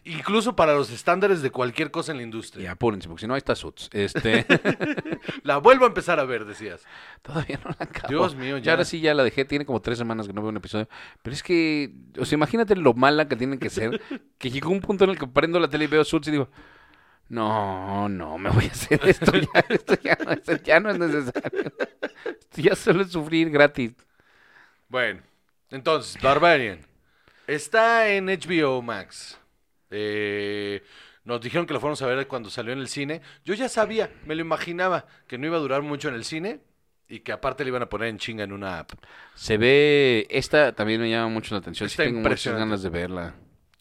incluso 0.07 0.57
para 0.57 0.75
los 0.75 0.91
estándares 0.91 1.43
de 1.43 1.51
cualquier 1.51 1.91
cosa 1.91 2.13
en 2.13 2.19
la 2.19 2.23
Y 2.23 2.25
industria. 2.25 2.71
apúrense, 2.73 3.09
porque 3.09 3.23
si 3.23 3.27
no, 3.27 3.35
ahí 3.35 3.39
está 3.39 3.55
Suits. 3.55 3.89
Este, 3.93 4.47
La 5.43 5.59
vuelvo 5.59 5.85
a 5.85 5.89
empezar 5.89 6.21
a 6.21 6.25
ver, 6.25 6.45
decías. 6.45 6.89
todavía 7.23 7.61
no 7.65 7.71
la 7.71 7.77
acabo. 7.87 8.09
Dios 8.09 8.35
mío, 8.37 8.59
Ya 8.59 8.65
ya. 8.65 8.73
ahora 8.73 8.85
sí 8.85 9.01
ya 9.01 9.15
la 9.15 9.25
dejé, 9.25 9.45
tiene 9.45 9.67
como 9.67 9.81
tres 9.83 9.99
semanas 9.99 10.27
que 10.27 10.33
no 10.33 10.41
veo 10.43 10.51
un 10.51 10.57
episodio. 10.57 10.89
Pero 11.23 11.35
es 11.35 11.43
que, 11.43 11.93
o 12.19 12.25
sea, 12.25 12.37
imagínate 12.37 12.77
lo 12.77 12.95
mala 12.95 13.29
que 13.29 13.37
tienen 13.37 13.59
que 13.59 13.71
ser, 13.71 14.01
que 14.39 14.51
llegó 14.51 14.71
un 14.71 14.81
punto 14.81 15.05
en 15.05 15.11
el 15.11 15.19
que 15.19 15.27
prendo 15.27 15.61
la 15.61 15.69
tele 15.69 15.85
y 15.85 15.89
veo 15.89 16.05
Suits 16.05 16.29
y 16.29 16.33
digo, 16.33 16.49
no, 17.29 18.09
no, 18.09 18.39
me 18.39 18.51
voy 18.51 18.67
a 18.67 18.73
hacer 18.73 19.01
esto 19.09 19.33
ya, 19.37 19.61
esto 19.69 19.95
ya 20.03 20.17
no 20.25 20.31
es, 20.33 20.63
ya 20.63 20.81
no 20.81 20.91
es 20.91 20.99
necesario. 20.99 21.73
Esto 22.25 22.63
ya 22.63 22.77
solo 22.77 23.03
es 23.03 23.11
sufrir 23.13 23.51
gratis. 23.51 23.93
Bueno, 24.89 25.21
entonces, 25.71 26.21
Barbarian. 26.23 26.81
Está 27.47 28.09
en 28.11 28.27
HBO 28.27 28.83
Max. 28.83 29.39
Eh, 29.91 30.83
nos 31.27 31.41
dijeron 31.41 31.67
que 31.67 31.75
lo 31.75 31.81
fuéramos 31.81 32.01
a 32.03 32.07
ver 32.07 32.27
cuando 32.29 32.51
salió 32.51 32.73
en 32.73 32.79
el 32.79 32.89
cine. 32.89 33.21
Yo 33.45 33.55
ya 33.55 33.69
sabía, 33.69 34.13
me 34.25 34.37
lo 34.37 34.43
imaginaba, 34.43 35.07
que 35.27 35.39
no 35.39 35.47
iba 35.47 35.57
a 35.57 35.61
durar 35.61 35.83
mucho 35.83 36.09
en 36.09 36.15
el 36.15 36.25
cine 36.25 36.61
y 37.09 37.21
que 37.21 37.33
aparte 37.33 37.65
le 37.65 37.71
iban 37.71 37.83
a 37.83 37.89
poner 37.89 38.09
en 38.09 38.19
chinga 38.19 38.45
en 38.45 38.53
una 38.53 38.79
app. 38.79 38.93
Se 39.35 39.59
ve, 39.59 40.27
esta 40.31 40.73
también 40.73 41.01
me 41.01 41.11
llama 41.11 41.29
mucho 41.29 41.55
la 41.55 41.59
atención, 41.59 41.89
sí 41.89 41.95
Está 41.95 42.05
tengo 42.05 42.21
muchas 42.21 42.55
ganas 42.57 42.83
de 42.83 42.91
verla. 42.91 43.35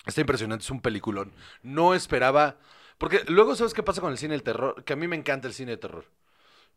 Está 0.08 0.22
impresionante, 0.22 0.64
es 0.64 0.72
un 0.72 0.82
peliculón. 0.82 1.34
No 1.62 1.93
esperaba. 1.93 2.58
Porque 2.97 3.24
luego, 3.28 3.56
¿sabes 3.56 3.74
qué 3.74 3.84
pasa 3.84 4.01
con 4.01 4.12
el 4.12 4.18
cine 4.18 4.34
del 4.34 4.43
terror? 4.43 4.84
Que 4.84 4.93
a 4.93 4.95
mí 4.95 5.08
me 5.08 5.16
encanta 5.16 5.47
el 5.47 5.53
cine 5.53 5.72
de 5.72 5.78
terror. 5.78 6.06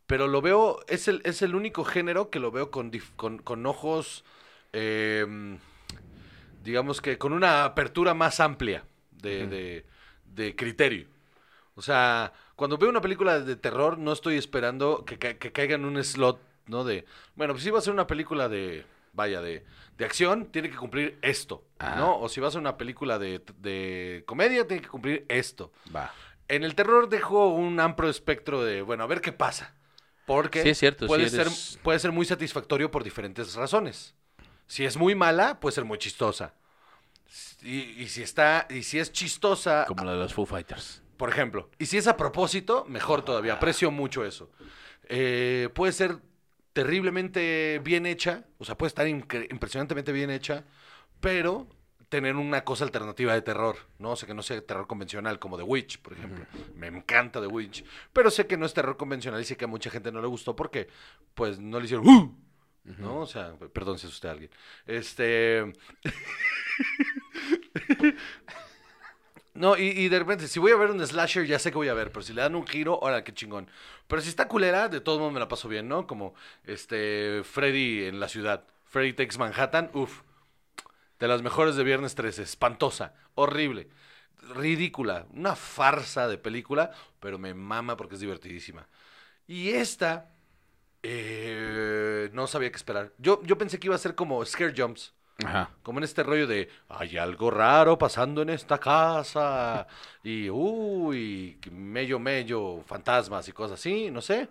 Pero 0.07 0.27
lo 0.27 0.43
veo, 0.43 0.81
es 0.89 1.09
el, 1.09 1.23
es 1.25 1.41
el 1.41 1.55
único 1.55 1.85
género 1.85 2.29
que 2.29 2.41
lo 2.41 2.51
veo 2.51 2.71
con, 2.71 2.91
con, 3.17 3.39
con 3.39 3.67
ojos, 3.67 4.25
eh, 4.73 5.59
digamos 6.63 7.01
que 7.01 7.17
con 7.17 7.33
una 7.33 7.65
apertura 7.65 8.15
más 8.15 8.41
amplia 8.41 8.85
de, 9.21 9.47
de- 9.47 9.87
de 10.25 10.55
criterio. 10.57 11.07
O 11.75 11.83
sea, 11.83 12.33
cuando 12.57 12.77
veo 12.79 12.91
una 12.91 13.01
película 13.01 13.41
de 13.41 13.57
terror, 13.57 13.99
no 13.99 14.13
estoy 14.13 14.37
esperando 14.37 15.05
que, 15.05 15.19
ca- 15.19 15.35
que 15.35 15.53
caiga 15.53 15.75
en 15.77 15.85
un 15.85 16.03
slot, 16.03 16.41
¿no? 16.67 16.85
De, 16.85 17.05
bueno, 17.37 17.55
pues 17.55 17.63
si 17.65 17.71
va 17.71 17.79
a 17.79 17.83
ser 17.83 17.93
una 17.93 18.07
película 18.07 18.49
de, 18.49 18.85
vaya, 19.13 19.41
de, 19.41 19.65
de 19.97 20.05
acción, 20.05 20.47
tiene 20.47 20.71
que 20.71 20.77
cumplir 20.77 21.19
esto, 21.23 21.65
Ah. 21.79 21.95
¿no? 21.97 22.19
O 22.21 22.29
si 22.29 22.41
va 22.41 22.49
a 22.49 22.51
ser 22.51 22.61
una 22.61 22.77
película 22.77 23.19
de, 23.19 23.43
de 23.59 24.25
comedia, 24.27 24.67
tiene 24.67 24.83
que 24.83 24.89
cumplir 24.89 25.25
esto. 25.29 25.73
Va. 25.95 26.13
En 26.49 26.65
el 26.65 26.75
terror 26.75 27.09
dejo 27.09 27.49
un 27.49 27.79
amplio 27.79 28.11
espectro 28.11 28.65
de, 28.65 28.83
bueno, 28.83 29.05
a 29.05 29.07
ver 29.07 29.21
qué 29.21 29.33
pasa. 29.33 29.75
Porque 30.27 30.63
Sí, 30.63 30.71
es 30.71 30.79
cierto, 30.79 31.07
puede, 31.07 31.27
eres- 31.29 31.33
ser, 31.73 31.83
puede 31.83 31.99
ser 32.01 32.13
muy 32.13 32.27
satisfactorio 32.27 32.91
por 32.91 33.03
diferentes 33.05 33.55
razones. 33.55 34.15
Si 34.67 34.85
es 34.85 34.97
muy 34.97 35.15
mala, 35.15 35.59
puede 35.61 35.75
ser 35.75 35.85
muy 35.85 35.97
chistosa. 35.99 36.55
Y, 37.63 38.03
y 38.03 38.09
si 38.09 38.23
está, 38.23 38.67
y 38.71 38.83
si 38.83 38.99
es 38.99 39.13
chistosa, 39.13 39.85
Como 39.87 40.05
la 40.05 40.13
de 40.13 40.19
los 40.19 40.33
Foo 40.35 40.47
Fighters. 40.47 41.03
por 41.17 41.29
ejemplo. 41.31 41.71
Y 41.79 41.87
si 41.87 41.97
es 41.99 42.07
a 42.07 42.17
propósito, 42.17 42.85
mejor 42.89 43.23
todavía. 43.23 43.55
Aprecio 43.55 43.91
mucho 43.91 44.25
eso. 44.25 44.51
Eh, 45.09 45.69
puede 45.75 45.93
ser 45.93 46.19
terriblemente 46.73 47.81
bien 47.83 48.07
hecha, 48.07 48.45
o 48.59 48.65
sea, 48.65 48.79
puede 48.79 48.89
estar 48.89 49.07
impresionantemente 49.09 50.13
bien 50.13 50.31
hecha, 50.31 50.65
pero 51.21 51.67
tener 52.09 52.37
una 52.37 52.65
cosa 52.65 52.85
alternativa 52.85 53.35
de 53.35 53.43
terror, 53.43 53.77
¿no? 53.99 54.13
O 54.13 54.17
sea, 54.17 54.27
que 54.27 54.33
no 54.35 54.43
sea 54.43 54.65
terror 54.65 54.87
convencional, 54.87 55.39
como 55.39 55.59
The 55.59 55.65
Witch, 55.65 55.99
por 56.01 56.15
ejemplo. 56.15 56.47
Me 56.75 56.87
encanta 56.87 57.41
The 57.41 57.49
Witch. 57.49 57.85
Pero 58.13 58.31
sé 58.31 58.47
que 58.47 58.57
no 58.57 58.65
es 58.65 58.73
terror 58.73 58.97
convencional 58.97 59.41
y 59.41 59.45
sé 59.45 59.57
que 59.57 59.65
a 59.67 59.69
mucha 59.69 59.91
gente 59.91 60.11
no 60.13 60.21
le 60.23 60.29
gustó 60.29 60.57
porque, 60.57 60.89
pues, 61.35 61.59
no 61.59 61.79
le 61.79 61.85
hicieron 61.85 62.07
¡Uh! 62.09 62.35
¿No? 62.97 63.21
O 63.21 63.27
sea, 63.27 63.55
perdón 63.73 63.99
si 63.99 64.07
asusté 64.07 64.29
a 64.29 64.33
alguien. 64.33 64.51
Este... 64.87 65.73
No, 69.55 69.77
y, 69.77 69.89
y 69.89 70.09
de 70.09 70.21
repente, 70.21 70.47
si 70.47 70.61
voy 70.61 70.71
a 70.71 70.77
ver 70.77 70.93
un 70.93 71.05
slasher, 71.05 71.45
ya 71.45 71.59
sé 71.59 71.73
que 71.73 71.79
voy 71.79 71.89
a 71.89 71.95
ver, 71.95 72.13
pero 72.13 72.23
si 72.23 72.33
le 72.33 72.43
dan 72.43 72.55
un 72.55 72.65
giro, 72.65 73.01
ahora 73.03 73.25
qué 73.25 73.35
chingón. 73.35 73.69
Pero 74.07 74.23
si 74.23 74.29
está 74.29 74.47
culera, 74.47 74.89
de 74.89 75.01
todos 75.01 75.19
modos 75.19 75.33
me 75.33 75.41
la 75.41 75.49
paso 75.49 75.69
bien, 75.69 75.89
¿no? 75.89 76.07
Como 76.07 76.35
este 76.65 77.43
Freddy 77.43 78.05
en 78.05 78.21
la 78.21 78.29
ciudad. 78.29 78.65
Freddy 78.85 79.15
Takes 79.15 79.37
Manhattan, 79.37 79.91
uff. 79.95 80.23
De 81.19 81.27
las 81.27 81.43
mejores 81.43 81.75
de 81.75 81.83
Viernes 81.83 82.15
13, 82.15 82.43
espantosa, 82.43 83.15
horrible, 83.35 83.89
ridícula, 84.55 85.27
una 85.33 85.57
farsa 85.57 86.29
de 86.29 86.39
película, 86.39 86.93
pero 87.19 87.39
me 87.39 87.55
mama 87.55 87.97
porque 87.97 88.15
es 88.15 88.21
divertidísima. 88.21 88.87
Y 89.49 89.71
esta, 89.71 90.31
eh, 91.03 92.31
no 92.33 92.47
sabía 92.47 92.71
qué 92.71 92.77
esperar. 92.77 93.13
Yo, 93.19 93.43
yo 93.45 93.59
pensé 93.59 93.79
que 93.79 93.87
iba 93.87 93.95
a 93.95 93.99
ser 93.99 94.15
como 94.15 94.45
Scare 94.45 94.75
Jumps. 94.77 95.15
Ajá. 95.45 95.71
Como 95.85 96.01
en 96.01 96.05
este 96.05 96.25
rollo 96.25 96.49
de, 96.49 96.69
hay 96.89 97.17
algo 97.17 97.51
raro 97.51 97.97
pasando 97.97 98.43
en 98.43 98.51
esta 98.51 98.79
casa. 98.79 99.87
Y, 100.25 100.51
uy, 100.51 101.59
mello, 101.71 102.19
mello, 102.19 102.83
fantasmas 102.83 103.49
y 103.49 103.53
cosas 103.53 103.79
así, 103.81 104.11
no 104.11 104.21
sé. 104.21 104.49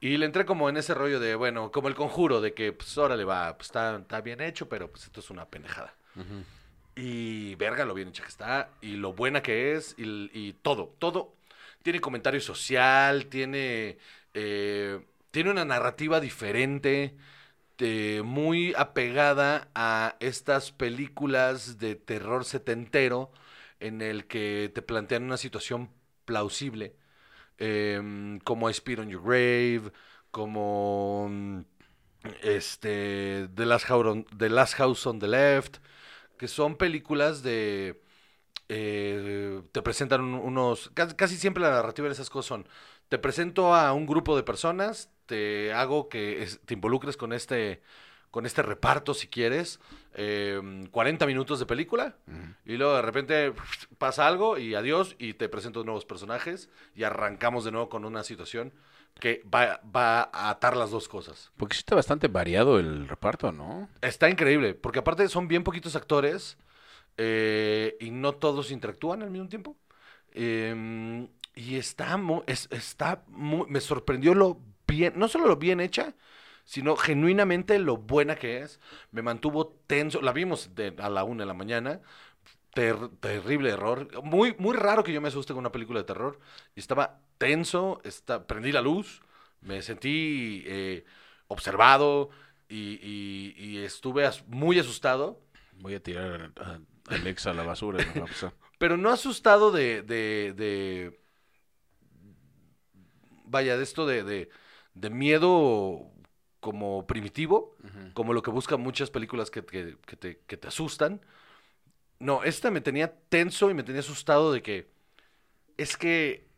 Y 0.00 0.16
le 0.16 0.26
entré 0.26 0.46
como 0.46 0.68
en 0.68 0.76
ese 0.76 0.94
rollo 0.94 1.18
de, 1.18 1.34
bueno, 1.34 1.72
como 1.72 1.88
el 1.88 1.94
conjuro, 1.94 2.40
de 2.40 2.54
que, 2.54 2.72
pues, 2.72 2.96
órale, 2.96 3.24
va, 3.24 3.56
pues 3.58 3.68
está, 3.68 3.96
está 3.96 4.20
bien 4.20 4.40
hecho, 4.40 4.68
pero 4.68 4.88
pues 4.90 5.04
esto 5.04 5.20
es 5.20 5.28
una 5.30 5.44
pendejada. 5.46 5.92
Y 6.94 7.54
verga 7.56 7.84
lo 7.84 7.94
bien 7.94 8.08
hecha 8.08 8.22
que 8.22 8.28
está, 8.28 8.70
y 8.80 8.92
lo 8.92 9.12
buena 9.12 9.42
que 9.42 9.74
es, 9.74 9.94
y, 9.98 10.30
y 10.32 10.52
todo, 10.62 10.94
todo. 10.98 11.34
Tiene 11.82 12.00
comentario 12.00 12.40
social, 12.40 13.26
tiene, 13.26 13.98
eh, 14.34 15.00
tiene 15.38 15.52
una 15.52 15.64
narrativa 15.64 16.18
diferente, 16.18 17.16
eh, 17.78 18.22
muy 18.24 18.74
apegada 18.76 19.70
a 19.74 20.16
estas 20.20 20.72
películas 20.72 21.78
de 21.78 21.96
terror 21.96 22.44
setentero, 22.44 23.30
en 23.80 24.02
el 24.02 24.26
que 24.26 24.72
te 24.74 24.82
plantean 24.82 25.24
una 25.24 25.36
situación 25.38 25.90
plausible, 26.24 26.96
em, 27.58 28.40
como 28.40 28.70
I 28.70 28.74
Spit 28.74 29.00
on 29.00 29.10
Your 29.10 29.22
Grave, 29.22 29.92
como 30.32 31.28
mm, 31.30 31.60
este 32.42 33.48
The 33.54 33.66
Last 33.66 33.86
House 33.86 35.06
on, 35.06 35.18
The 35.20 35.28
Left, 35.28 35.78
que 36.38 36.48
son 36.48 36.76
películas 36.76 37.42
de 37.42 38.02
eh, 38.68 39.62
te 39.72 39.82
presentan 39.82 40.20
un- 40.22 40.34
unos 40.34 40.90
casi 40.94 41.36
siempre 41.36 41.62
la 41.62 41.70
narrativa 41.70 42.08
de 42.08 42.12
esas 42.14 42.30
cosas 42.30 42.48
son 42.48 42.68
te 43.08 43.18
presento 43.18 43.74
a 43.74 43.92
un 43.92 44.06
grupo 44.06 44.36
de 44.36 44.42
personas, 44.42 45.10
te 45.26 45.72
hago 45.72 46.08
que 46.08 46.42
es- 46.42 46.60
te 46.64 46.74
involucres 46.74 47.16
con 47.16 47.32
este 47.32 47.82
con 48.30 48.44
este 48.44 48.60
reparto 48.60 49.14
si 49.14 49.26
quieres, 49.26 49.80
em, 50.12 50.84
40 50.88 51.24
minutos 51.24 51.58
de 51.58 51.64
película 51.64 52.14
y 52.66 52.76
luego 52.76 52.94
de 52.94 53.00
repente 53.00 53.54
pasa 53.96 54.26
algo 54.26 54.58
y 54.58 54.74
adiós 54.74 55.16
y 55.18 55.32
te 55.32 55.48
presento 55.48 55.82
nuevos 55.82 56.04
personajes 56.04 56.68
y 56.94 57.04
arrancamos 57.04 57.64
de 57.64 57.70
nuevo 57.72 57.88
con 57.88 58.04
una 58.04 58.22
situación 58.24 58.74
que 59.18 59.42
va, 59.52 59.80
va 59.84 60.28
a 60.30 60.50
atar 60.50 60.76
las 60.76 60.90
dos 60.90 61.08
cosas. 61.08 61.50
Porque 61.56 61.74
sí 61.74 61.78
está 61.78 61.94
bastante 61.94 62.28
variado 62.28 62.78
el 62.78 63.08
reparto, 63.08 63.50
¿no? 63.50 63.88
Está 64.02 64.28
increíble, 64.28 64.74
porque 64.74 64.98
aparte 64.98 65.26
son 65.28 65.48
bien 65.48 65.64
poquitos 65.64 65.96
actores 65.96 66.58
eh, 67.16 67.96
y 67.98 68.10
no 68.10 68.34
todos 68.34 68.70
interactúan 68.70 69.22
al 69.22 69.30
mismo 69.30 69.48
tiempo. 69.48 69.74
Em, 70.32 71.28
y 71.58 71.76
está 71.76 72.16
muy, 72.16 72.42
es- 72.46 72.68
está 72.70 73.24
muy, 73.28 73.66
me 73.68 73.80
sorprendió 73.80 74.34
lo 74.34 74.60
bien, 74.86 75.14
no 75.16 75.28
solo 75.28 75.46
lo 75.48 75.56
bien 75.56 75.80
hecha, 75.80 76.14
sino 76.64 76.96
genuinamente 76.96 77.78
lo 77.78 77.96
buena 77.96 78.36
que 78.36 78.58
es. 78.62 78.80
Me 79.10 79.22
mantuvo 79.22 79.68
tenso, 79.86 80.20
la 80.22 80.32
vimos 80.32 80.74
de- 80.74 80.94
a 80.98 81.08
la 81.10 81.24
una 81.24 81.42
de 81.44 81.46
la 81.46 81.54
mañana. 81.54 82.00
ter- 82.74 83.08
terrible 83.20 83.70
error. 83.70 84.08
Muy, 84.22 84.54
muy 84.58 84.76
raro 84.76 85.02
que 85.04 85.12
yo 85.12 85.20
me 85.20 85.28
asuste 85.28 85.52
con 85.52 85.60
una 85.60 85.72
película 85.72 86.00
de 86.00 86.04
terror. 86.06 86.38
Y 86.76 86.80
estaba 86.80 87.20
tenso, 87.38 88.00
está, 88.04 88.46
prendí 88.46 88.72
la 88.72 88.82
luz, 88.82 89.22
me 89.60 89.82
sentí 89.82 90.62
eh, 90.66 91.04
observado 91.48 92.30
y, 92.68 92.98
y- 93.02 93.54
y 93.58 93.78
estuve 93.84 94.26
as- 94.26 94.46
muy 94.48 94.78
asustado. 94.78 95.40
Voy 95.80 95.94
a 95.94 96.02
tirar 96.02 96.52
a, 96.60 96.78
Alexa 97.14 97.50
a 97.50 97.54
la 97.54 97.62
basura. 97.64 98.04
¿no? 98.04 98.14
Va 98.20 98.24
a 98.26 98.28
pasar. 98.28 98.54
Pero 98.78 98.96
no 98.96 99.10
asustado 99.10 99.70
de, 99.72 100.02
de, 100.02 100.52
de- 100.56 101.20
vaya, 103.48 103.76
de 103.76 103.82
esto 103.82 104.06
de, 104.06 104.22
de, 104.24 104.48
de 104.94 105.10
miedo 105.10 106.10
como 106.60 107.06
primitivo, 107.06 107.76
como 108.14 108.32
lo 108.32 108.42
que 108.42 108.50
buscan 108.50 108.80
muchas 108.80 109.10
películas 109.10 109.50
que, 109.50 109.64
que- 109.64 109.96
que 110.06 110.16
te, 110.16 110.38
que 110.46 110.56
te 110.56 110.68
asustan. 110.68 111.20
No, 112.18 112.42
esta 112.42 112.70
me 112.70 112.80
tenía 112.80 113.14
tenso 113.28 113.70
y 113.70 113.74
me 113.74 113.84
tenía 113.84 114.00
asustado 114.00 114.52
de 114.52 114.62
que 114.62 114.90
es 115.76 115.96
que 115.96 116.48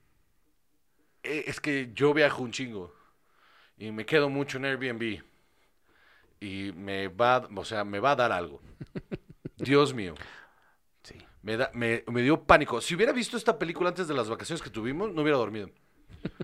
eh, 1.23 1.45
es 1.47 1.61
que 1.61 1.91
yo 1.95 2.15
viajo 2.15 2.43
un 2.43 2.53
chingo 2.53 2.95
y 3.79 3.93
me 3.93 4.07
quedo 4.07 4.29
mucho 4.31 4.59
en 4.59 4.65
Airbnb 4.67 5.23
y 6.41 6.73
me 6.75 7.09
va, 7.09 7.49
o 7.55 7.65
sea, 7.65 7.85
me 7.85 8.01
va 8.01 8.13
a 8.13 8.17
dar 8.17 8.33
algo. 8.33 8.61
Dios 9.57 9.93
mío. 9.95 10.15
Sí. 11.03 11.17
Me, 11.43 11.57
da, 11.57 11.71
me, 11.75 12.05
me 12.09 12.23
dio 12.23 12.45
pánico. 12.45 12.81
Si 12.81 12.95
hubiera 12.95 13.13
visto 13.13 13.37
esta 13.37 13.59
película 13.59 13.91
antes 13.91 14.09
de 14.09 14.15
las 14.15 14.29
vacaciones 14.31 14.63
que 14.63 14.71
tuvimos, 14.71 15.13
no 15.13 15.23
hubiera 15.23 15.39
dormido. 15.39 15.71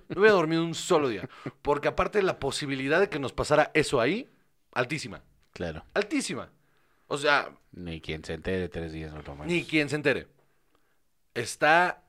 No 0.09 0.20
hubiera 0.20 0.35
dormido 0.37 0.64
un 0.64 0.74
solo 0.74 1.09
día. 1.09 1.29
Porque 1.62 1.89
aparte 1.89 2.22
la 2.22 2.39
posibilidad 2.39 3.01
de 3.01 3.09
que 3.09 3.18
nos 3.18 3.33
pasara 3.33 3.70
eso 3.74 4.01
ahí, 4.01 4.29
altísima. 4.72 5.22
Claro. 5.53 5.85
Altísima. 5.95 6.51
O 7.09 7.18
sea, 7.18 7.51
Ni 7.72 8.01
quien 8.01 8.24
se 8.24 8.35
entere 8.35 8.68
tres 8.68 8.93
días 8.93 9.12
no 9.12 9.22
toma. 9.22 9.47
ni 9.47 9.64
quien 9.64 9.89
se 9.89 9.97
entere. 9.97 10.29
Está 11.35 12.03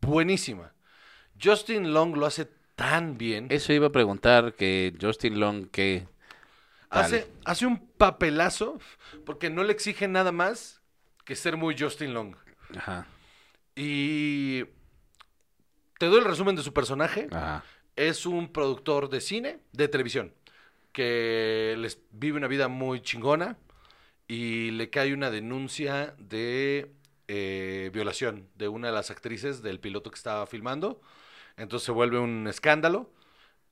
buenísima. 0.00 0.72
Justin 1.42 1.92
Long 1.92 2.16
lo 2.16 2.26
hace 2.26 2.46
tan 2.76 3.18
bien. 3.18 3.46
Eso 3.50 3.72
iba 3.72 3.88
a 3.88 3.92
preguntar 3.92 4.54
que 4.54 4.94
Justin 5.00 5.40
Long, 5.40 5.68
que? 5.70 6.06
Hace, 6.88 7.30
hace 7.44 7.66
un 7.66 7.78
papelazo 7.98 8.78
porque 9.24 9.48
no 9.50 9.62
le 9.62 9.72
exige 9.72 10.08
nada 10.08 10.32
más 10.32 10.80
que 11.24 11.36
ser 11.36 11.56
muy 11.56 11.76
Justin 11.78 12.14
Long. 12.14 12.34
Ajá, 12.76 13.06
Y 13.76 14.64
te 16.00 16.06
doy 16.06 16.20
el 16.20 16.24
resumen 16.24 16.56
de 16.56 16.62
su 16.62 16.72
personaje. 16.72 17.28
ajá. 17.30 17.62
Es 17.94 18.24
un 18.24 18.50
productor 18.50 19.10
de 19.10 19.20
cine, 19.20 19.58
de 19.72 19.86
televisión, 19.86 20.32
que 20.92 21.74
les 21.76 22.00
vive 22.10 22.38
una 22.38 22.46
vida 22.46 22.68
muy 22.68 23.02
chingona 23.02 23.58
y 24.26 24.70
le 24.70 24.88
cae 24.88 25.12
una 25.12 25.30
denuncia 25.30 26.14
de 26.16 26.90
eh, 27.28 27.90
violación 27.92 28.48
de 28.54 28.68
una 28.68 28.86
de 28.88 28.94
las 28.94 29.10
actrices 29.10 29.60
del 29.60 29.78
piloto 29.78 30.10
que 30.10 30.16
estaba 30.16 30.46
filmando. 30.46 31.02
Entonces 31.58 31.84
se 31.84 31.92
vuelve 31.92 32.18
un 32.18 32.46
escándalo 32.48 33.12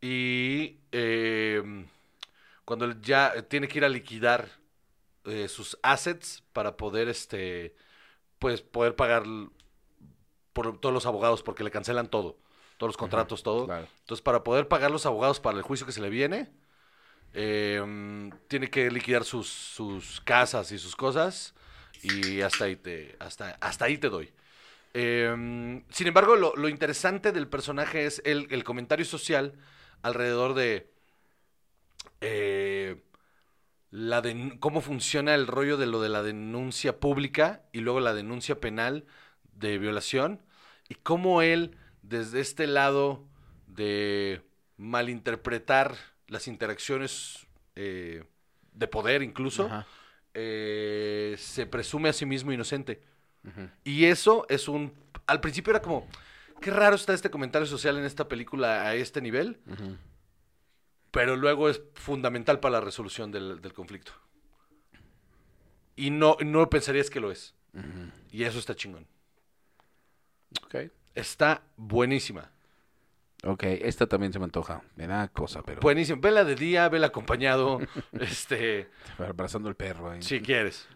y 0.02 0.80
eh, 0.92 1.86
cuando 2.66 3.00
ya 3.00 3.40
tiene 3.48 3.68
que 3.68 3.78
ir 3.78 3.86
a 3.86 3.88
liquidar 3.88 4.50
eh, 5.24 5.48
sus 5.48 5.78
assets 5.82 6.42
para 6.52 6.76
poder 6.76 7.08
este 7.08 7.74
pues 8.38 8.60
poder 8.60 8.96
pagar 8.96 9.22
por 10.58 10.80
todos 10.80 10.92
los 10.92 11.06
abogados 11.06 11.42
porque 11.42 11.62
le 11.62 11.70
cancelan 11.70 12.08
todo, 12.08 12.36
todos 12.78 12.88
los 12.90 12.96
contratos, 12.96 13.42
todo. 13.42 13.66
claro. 13.66 13.86
Entonces, 14.00 14.22
para 14.22 14.42
poder 14.42 14.66
pagar 14.66 14.90
los 14.90 15.06
abogados 15.06 15.38
para 15.38 15.56
el 15.56 15.62
juicio 15.62 15.86
que 15.86 15.92
se 15.92 16.00
le 16.00 16.10
viene, 16.10 16.50
eh, 17.34 17.80
mm, 17.86 18.30
tiene 18.48 18.68
que 18.70 18.90
liquidar 18.90 19.24
sus, 19.24 19.48
sus 19.48 20.20
casas 20.22 20.72
y 20.72 20.78
sus 20.78 20.96
cosas 20.96 21.54
y 22.02 22.40
hasta 22.40 22.64
ahí 22.64 22.76
te, 22.76 23.16
hasta, 23.20 23.56
hasta 23.60 23.84
ahí 23.84 23.98
te 23.98 24.08
doy. 24.08 24.32
Eh, 24.94 25.82
sin 25.90 26.06
embargo, 26.06 26.34
lo, 26.36 26.56
lo 26.56 26.68
interesante 26.68 27.30
del 27.32 27.46
personaje 27.46 28.06
es 28.06 28.22
el, 28.24 28.48
el 28.50 28.64
comentario 28.64 29.04
social 29.04 29.54
alrededor 30.02 30.54
de 30.54 30.90
eh, 32.20 32.96
la 33.90 34.20
den- 34.20 34.58
cómo 34.58 34.80
funciona 34.80 35.34
el 35.34 35.46
rollo 35.46 35.76
de 35.76 35.86
lo 35.86 36.00
de 36.00 36.08
la 36.08 36.22
denuncia 36.22 37.00
pública 37.00 37.62
y 37.72 37.80
luego 37.80 38.00
la 38.00 38.14
denuncia 38.14 38.60
penal 38.60 39.06
de 39.54 39.78
violación 39.78 40.42
y 40.88 40.94
cómo 40.96 41.42
él 41.42 41.76
desde 42.02 42.40
este 42.40 42.66
lado 42.66 43.24
de 43.66 44.42
malinterpretar 44.76 45.96
las 46.26 46.48
interacciones 46.48 47.46
eh, 47.76 48.24
de 48.72 48.88
poder 48.88 49.22
incluso 49.22 49.70
eh, 50.34 51.34
se 51.38 51.66
presume 51.66 52.08
a 52.08 52.12
sí 52.12 52.26
mismo 52.26 52.52
inocente 52.52 53.00
y 53.84 54.04
eso 54.04 54.46
es 54.48 54.68
un 54.68 54.92
al 55.26 55.40
principio 55.40 55.70
era 55.70 55.82
como 55.82 56.06
qué 56.60 56.70
raro 56.70 56.96
está 56.96 57.14
este 57.14 57.30
comentario 57.30 57.66
social 57.66 57.96
en 57.98 58.04
esta 58.04 58.28
película 58.28 58.82
a 58.82 58.94
este 58.94 59.20
nivel 59.20 59.58
pero 61.10 61.36
luego 61.36 61.68
es 61.68 61.80
fundamental 61.94 62.60
para 62.60 62.74
la 62.74 62.80
resolución 62.80 63.32
del, 63.32 63.60
del 63.60 63.72
conflicto. 63.72 64.12
Y 65.96 66.10
no, 66.10 66.36
no 66.44 66.68
pensarías 66.70 67.10
que 67.10 67.20
lo 67.20 67.32
es. 67.32 67.54
Y 68.30 68.44
eso 68.44 68.58
está 68.58 68.74
chingón. 68.74 69.06
Ok. 70.64 70.76
Está 71.14 71.62
buenísima. 71.76 72.50
Ok, 73.44 73.62
esta 73.64 74.06
también 74.08 74.32
se 74.32 74.38
me 74.40 74.46
antoja. 74.46 74.82
Me 74.96 75.06
da 75.06 75.28
cosa, 75.28 75.62
pero. 75.62 75.80
Buenísima. 75.80 76.18
Vela 76.20 76.44
de 76.44 76.54
día, 76.56 76.88
vela 76.88 77.08
acompañado. 77.08 77.78
este, 78.20 78.90
Abrazando 79.18 79.68
el 79.68 79.76
perro 79.76 80.10
ahí. 80.10 80.22
si 80.22 80.40
quieres. 80.40 80.88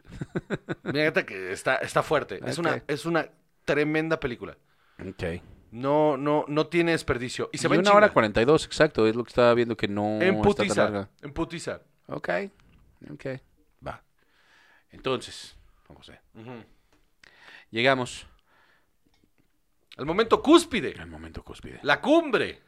Fíjate 0.92 1.24
que 1.24 1.52
está, 1.52 1.76
está 1.76 2.02
fuerte. 2.02 2.40
Es, 2.44 2.58
una, 2.58 2.82
es 2.88 3.06
una 3.06 3.28
tremenda 3.64 4.18
película. 4.18 4.56
Ok. 4.98 5.40
No, 5.70 6.16
no, 6.16 6.44
no 6.48 6.66
tiene 6.66 6.92
desperdicio. 6.92 7.48
Y 7.52 7.58
se 7.58 7.68
Y 7.68 7.70
ve 7.70 7.78
una 7.78 7.92
hora 7.92 8.06
chinga. 8.08 8.14
42, 8.14 8.66
exacto. 8.66 9.06
Es 9.06 9.14
lo 9.16 9.22
que 9.24 9.28
estaba 9.30 9.54
viendo 9.54 9.76
que 9.76 9.88
no 9.88 10.20
En 10.20 10.22
está 10.22 10.32
tan 10.34 10.42
putiza. 10.42 10.82
larga. 10.84 11.08
En 11.22 11.32
putiza. 11.32 11.80
Ok. 12.08 12.28
Ok. 13.12 13.26
Va. 13.86 14.02
Entonces, 14.90 15.56
vamos 15.88 16.08
a 16.08 16.12
ver. 16.12 16.20
Ujú. 16.34 16.64
Llegamos 17.70 18.26
El 19.96 20.06
momento 20.06 20.42
cúspide. 20.42 20.94
al 20.98 21.08
momento 21.08 21.42
cúspide. 21.44 21.80
La 21.82 22.00
cumbre. 22.00 22.62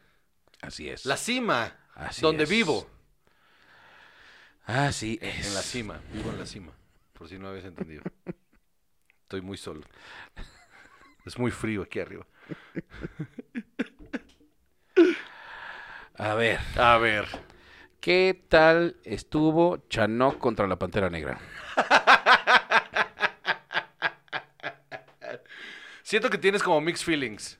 Así 0.61 0.89
es. 0.89 1.05
La 1.05 1.17
cima. 1.17 1.75
Así 1.95 2.21
donde 2.21 2.43
es. 2.43 2.49
vivo. 2.49 2.87
Así 4.65 5.19
es. 5.21 5.47
En 5.47 5.53
la 5.53 5.61
cima, 5.61 5.99
vivo 6.11 6.31
en 6.31 6.39
la 6.39 6.45
cima, 6.45 6.71
por 7.13 7.29
si 7.29 7.37
no 7.37 7.47
habías 7.49 7.65
entendido. 7.65 8.01
Estoy 9.21 9.41
muy 9.41 9.57
solo. 9.57 9.81
Es 11.25 11.37
muy 11.37 11.51
frío 11.51 11.83
aquí 11.83 11.99
arriba. 11.99 12.25
A 16.17 16.33
ver, 16.35 16.59
A 16.77 16.97
ver. 16.97 17.27
¿qué 17.99 18.45
tal 18.49 18.97
estuvo 19.03 19.77
Chanok 19.89 20.37
contra 20.37 20.67
la 20.67 20.77
Pantera 20.79 21.09
Negra? 21.09 21.39
Siento 26.05 26.29
que 26.29 26.37
tienes 26.37 26.61
como 26.61 26.79
mixed 26.81 27.03
feelings. 27.03 27.57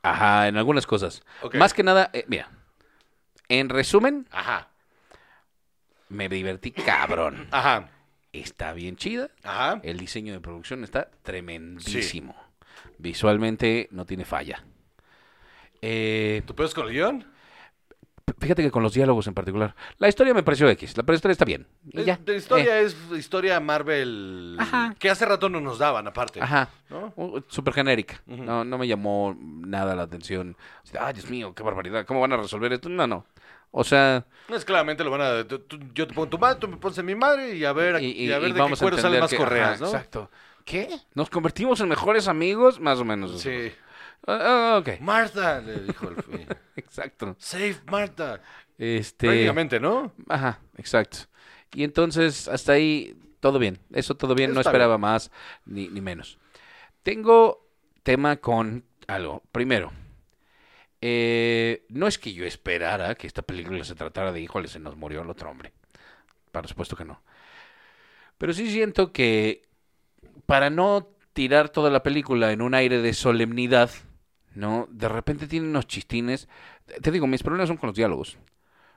Ajá, 0.00 0.48
en 0.48 0.56
algunas 0.56 0.86
cosas. 0.86 1.22
Más 1.52 1.74
que 1.74 1.82
nada, 1.82 2.08
eh, 2.14 2.24
mira. 2.26 2.48
En 3.50 3.68
resumen, 3.68 4.26
Ajá, 4.30 4.70
me 6.08 6.30
divertí 6.30 6.72
cabrón. 6.72 7.46
ajá, 7.50 7.90
Está 8.32 8.72
bien 8.72 8.96
chida. 8.96 9.28
ajá. 9.42 9.78
El 9.82 9.98
diseño 9.98 10.32
de 10.32 10.40
producción 10.40 10.84
está 10.84 11.10
tremendísimo. 11.22 12.34
Visualmente 12.96 13.88
no 13.90 14.06
tiene 14.06 14.24
falla. 14.24 14.64
Eh, 15.82 16.42
¿Tu 16.46 16.54
pedo 16.54 16.66
es 16.66 16.72
con 16.72 16.86
el 16.88 16.94
guion? 16.94 17.30
Fíjate 18.40 18.62
que 18.62 18.70
con 18.70 18.82
los 18.82 18.92
diálogos 18.94 19.26
en 19.26 19.34
particular. 19.34 19.74
La 19.98 20.08
historia 20.08 20.34
me 20.34 20.42
pareció 20.42 20.68
X. 20.68 20.94
La 20.96 21.14
historia 21.14 21.32
está 21.32 21.44
bien. 21.44 21.66
Y 21.92 22.04
ya. 22.04 22.16
De 22.16 22.36
historia 22.36 22.80
Eh, 22.80 22.84
es 22.84 22.96
historia 23.16 23.58
Marvel 23.60 24.56
Ajá. 24.58 24.94
que 24.98 25.10
hace 25.10 25.24
rato 25.26 25.48
no 25.48 25.60
nos 25.60 25.78
daban 25.78 26.06
aparte. 26.06 26.40
Ajá. 26.42 26.68
¿no? 26.90 27.12
Uh, 27.16 27.40
Súper 27.48 27.74
genérica. 27.74 28.20
No, 28.26 28.64
no 28.64 28.78
me 28.78 28.86
llamó 28.86 29.36
nada 29.40 29.94
la 29.94 30.02
atención. 30.02 30.56
Ay, 30.98 31.14
Dios 31.14 31.28
mío, 31.30 31.54
qué 31.54 31.62
barbaridad. 31.62 32.06
¿Cómo 32.06 32.20
van 32.20 32.32
a 32.32 32.36
resolver 32.36 32.72
esto? 32.72 32.88
No, 32.88 33.06
no. 33.06 33.26
O 33.76 33.82
sea, 33.82 34.24
No 34.48 34.54
es 34.56 34.64
claramente 34.64 35.02
lo 35.02 35.10
van 35.10 35.20
a. 35.20 35.44
tú- 35.48 35.58
tú- 35.58 35.80
yo 35.94 36.06
te 36.06 36.14
pongo 36.14 36.28
tu 36.28 36.38
madre, 36.38 36.60
tú 36.60 36.68
me 36.68 36.76
pones 36.76 36.96
en 36.98 37.06
mi 37.06 37.16
madre 37.16 37.56
y 37.56 37.64
a 37.64 37.72
ver, 37.72 38.00
y, 38.00 38.06
y, 38.06 38.26
y- 38.28 38.32
a 38.32 38.38
ver 38.38 38.50
y 38.50 38.52
de 38.52 38.60
vamos 38.60 38.78
qué 38.78 38.84
cuero 38.84 38.98
salen 38.98 39.18
más 39.20 39.30
que- 39.30 39.36
correas, 39.36 39.70
ajá, 39.72 39.80
¿no? 39.80 39.86
Exacto. 39.88 40.30
¿Qué? 40.64 40.88
¿Nos 41.14 41.28
convertimos 41.28 41.80
en 41.80 41.88
mejores 41.88 42.28
amigos? 42.28 42.78
Más 42.80 42.98
o 43.00 43.04
menos. 43.04 43.40
Sí. 43.40 43.72
Ah, 44.26 44.74
ah, 44.74 44.78
ok. 44.78 45.00
Marta, 45.00 45.60
le 45.60 45.80
dijo 45.80 46.08
el. 46.08 46.16
Exacto. 46.76 47.36
Save 47.38 47.76
Marta. 47.86 48.40
Este... 48.78 49.26
Prácticamente, 49.26 49.78
¿no? 49.78 50.12
Ajá, 50.28 50.60
exacto. 50.76 51.18
Y 51.72 51.84
entonces, 51.84 52.48
hasta 52.48 52.72
ahí, 52.72 53.16
todo 53.40 53.58
bien. 53.58 53.78
Eso 53.92 54.16
todo 54.16 54.34
bien, 54.34 54.52
no 54.52 54.60
esperaba 54.60 54.98
más 54.98 55.30
ni, 55.64 55.88
ni 55.88 56.00
menos. 56.00 56.38
Tengo 57.02 57.68
tema 58.02 58.36
con 58.36 58.84
algo. 59.06 59.42
Primero, 59.52 59.92
eh, 61.00 61.84
no 61.90 62.06
es 62.06 62.18
que 62.18 62.32
yo 62.32 62.46
esperara 62.46 63.14
que 63.14 63.26
esta 63.26 63.42
película 63.42 63.84
se 63.84 63.94
tratara 63.94 64.32
de, 64.32 64.40
híjole, 64.40 64.68
se 64.68 64.80
nos 64.80 64.96
murió 64.96 65.22
el 65.22 65.30
otro 65.30 65.50
hombre. 65.50 65.72
Por 66.50 66.66
supuesto 66.66 66.96
que 66.96 67.04
no. 67.04 67.22
Pero 68.38 68.52
sí 68.52 68.70
siento 68.70 69.12
que 69.12 69.68
para 70.46 70.70
no 70.70 71.08
tirar 71.32 71.68
toda 71.68 71.90
la 71.90 72.02
película 72.02 72.52
en 72.52 72.62
un 72.62 72.74
aire 72.74 73.02
de 73.02 73.12
solemnidad, 73.12 73.90
¿no? 74.54 74.86
De 74.90 75.08
repente 75.08 75.46
tiene 75.46 75.68
unos 75.68 75.86
chistines. 75.86 76.48
Te 77.02 77.10
digo, 77.10 77.26
mis 77.26 77.42
problemas 77.42 77.68
son 77.68 77.76
con 77.76 77.88
los 77.88 77.96
diálogos. 77.96 78.38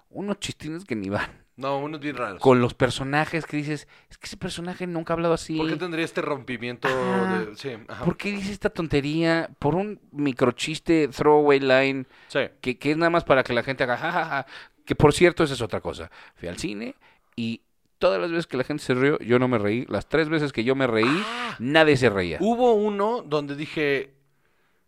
Unos 0.10 0.40
chistines 0.40 0.86
que 0.86 0.96
ni 0.96 1.10
van. 1.10 1.46
No, 1.58 1.80
unos 1.80 2.00
bien 2.00 2.16
raros. 2.16 2.40
Con 2.40 2.62
los 2.62 2.76
personajes 2.76 3.46
que 3.46 3.58
dices, 3.58 3.88
es 4.12 4.18
que 4.20 4.28
ese 4.28 4.38
personaje 4.38 4.86
nunca 4.86 5.12
ha 5.14 5.16
hablado 5.16 5.34
así. 5.34 5.58
¿Por 5.58 5.68
qué 5.68 5.76
tendría 5.76 6.06
este 6.06 6.22
rompimiento 6.22 6.88
Ajá. 6.88 7.40
de. 7.46 7.56
Sí, 7.56 7.72
ajá. 7.88 8.06
¿Por 8.06 8.16
qué 8.16 8.32
dice 8.32 8.52
esta 8.52 8.70
tontería? 8.70 9.50
Por 9.58 9.74
un 9.76 10.00
microchiste, 10.12 11.08
throwaway 11.08 11.60
line, 11.60 12.06
Sí. 12.28 12.42
que, 12.62 12.78
que 12.78 12.92
es 12.92 12.98
nada 12.98 13.10
más 13.10 13.24
para 13.24 13.44
que 13.44 13.54
la 13.54 13.64
gente 13.64 13.84
haga 13.84 13.98
jajaja. 13.98 14.46
Que 14.86 14.96
por 14.96 15.14
cierto, 15.14 15.44
esa 15.44 15.56
es 15.56 15.62
otra 15.62 15.82
cosa. 15.82 16.12
Fui 16.36 16.48
al 16.48 16.58
cine 16.58 16.96
y 17.36 17.62
todas 17.98 18.22
las 18.22 18.30
veces 18.30 18.46
que 18.48 18.58
la 18.58 18.64
gente 18.64 18.84
se 18.84 18.94
rió, 18.94 19.18
yo 19.20 19.40
no 19.40 19.48
me 19.48 19.58
reí. 19.58 19.86
Las 19.90 20.08
tres 20.08 20.30
veces 20.30 20.54
que 20.54 20.64
yo 20.64 20.76
me 20.76 20.86
reí, 20.88 21.24
nadie 21.60 21.98
se 21.98 22.10
reía. 22.10 22.38
Hubo 22.40 22.74
uno 22.74 23.24
donde 23.24 23.56
dije. 23.56 24.14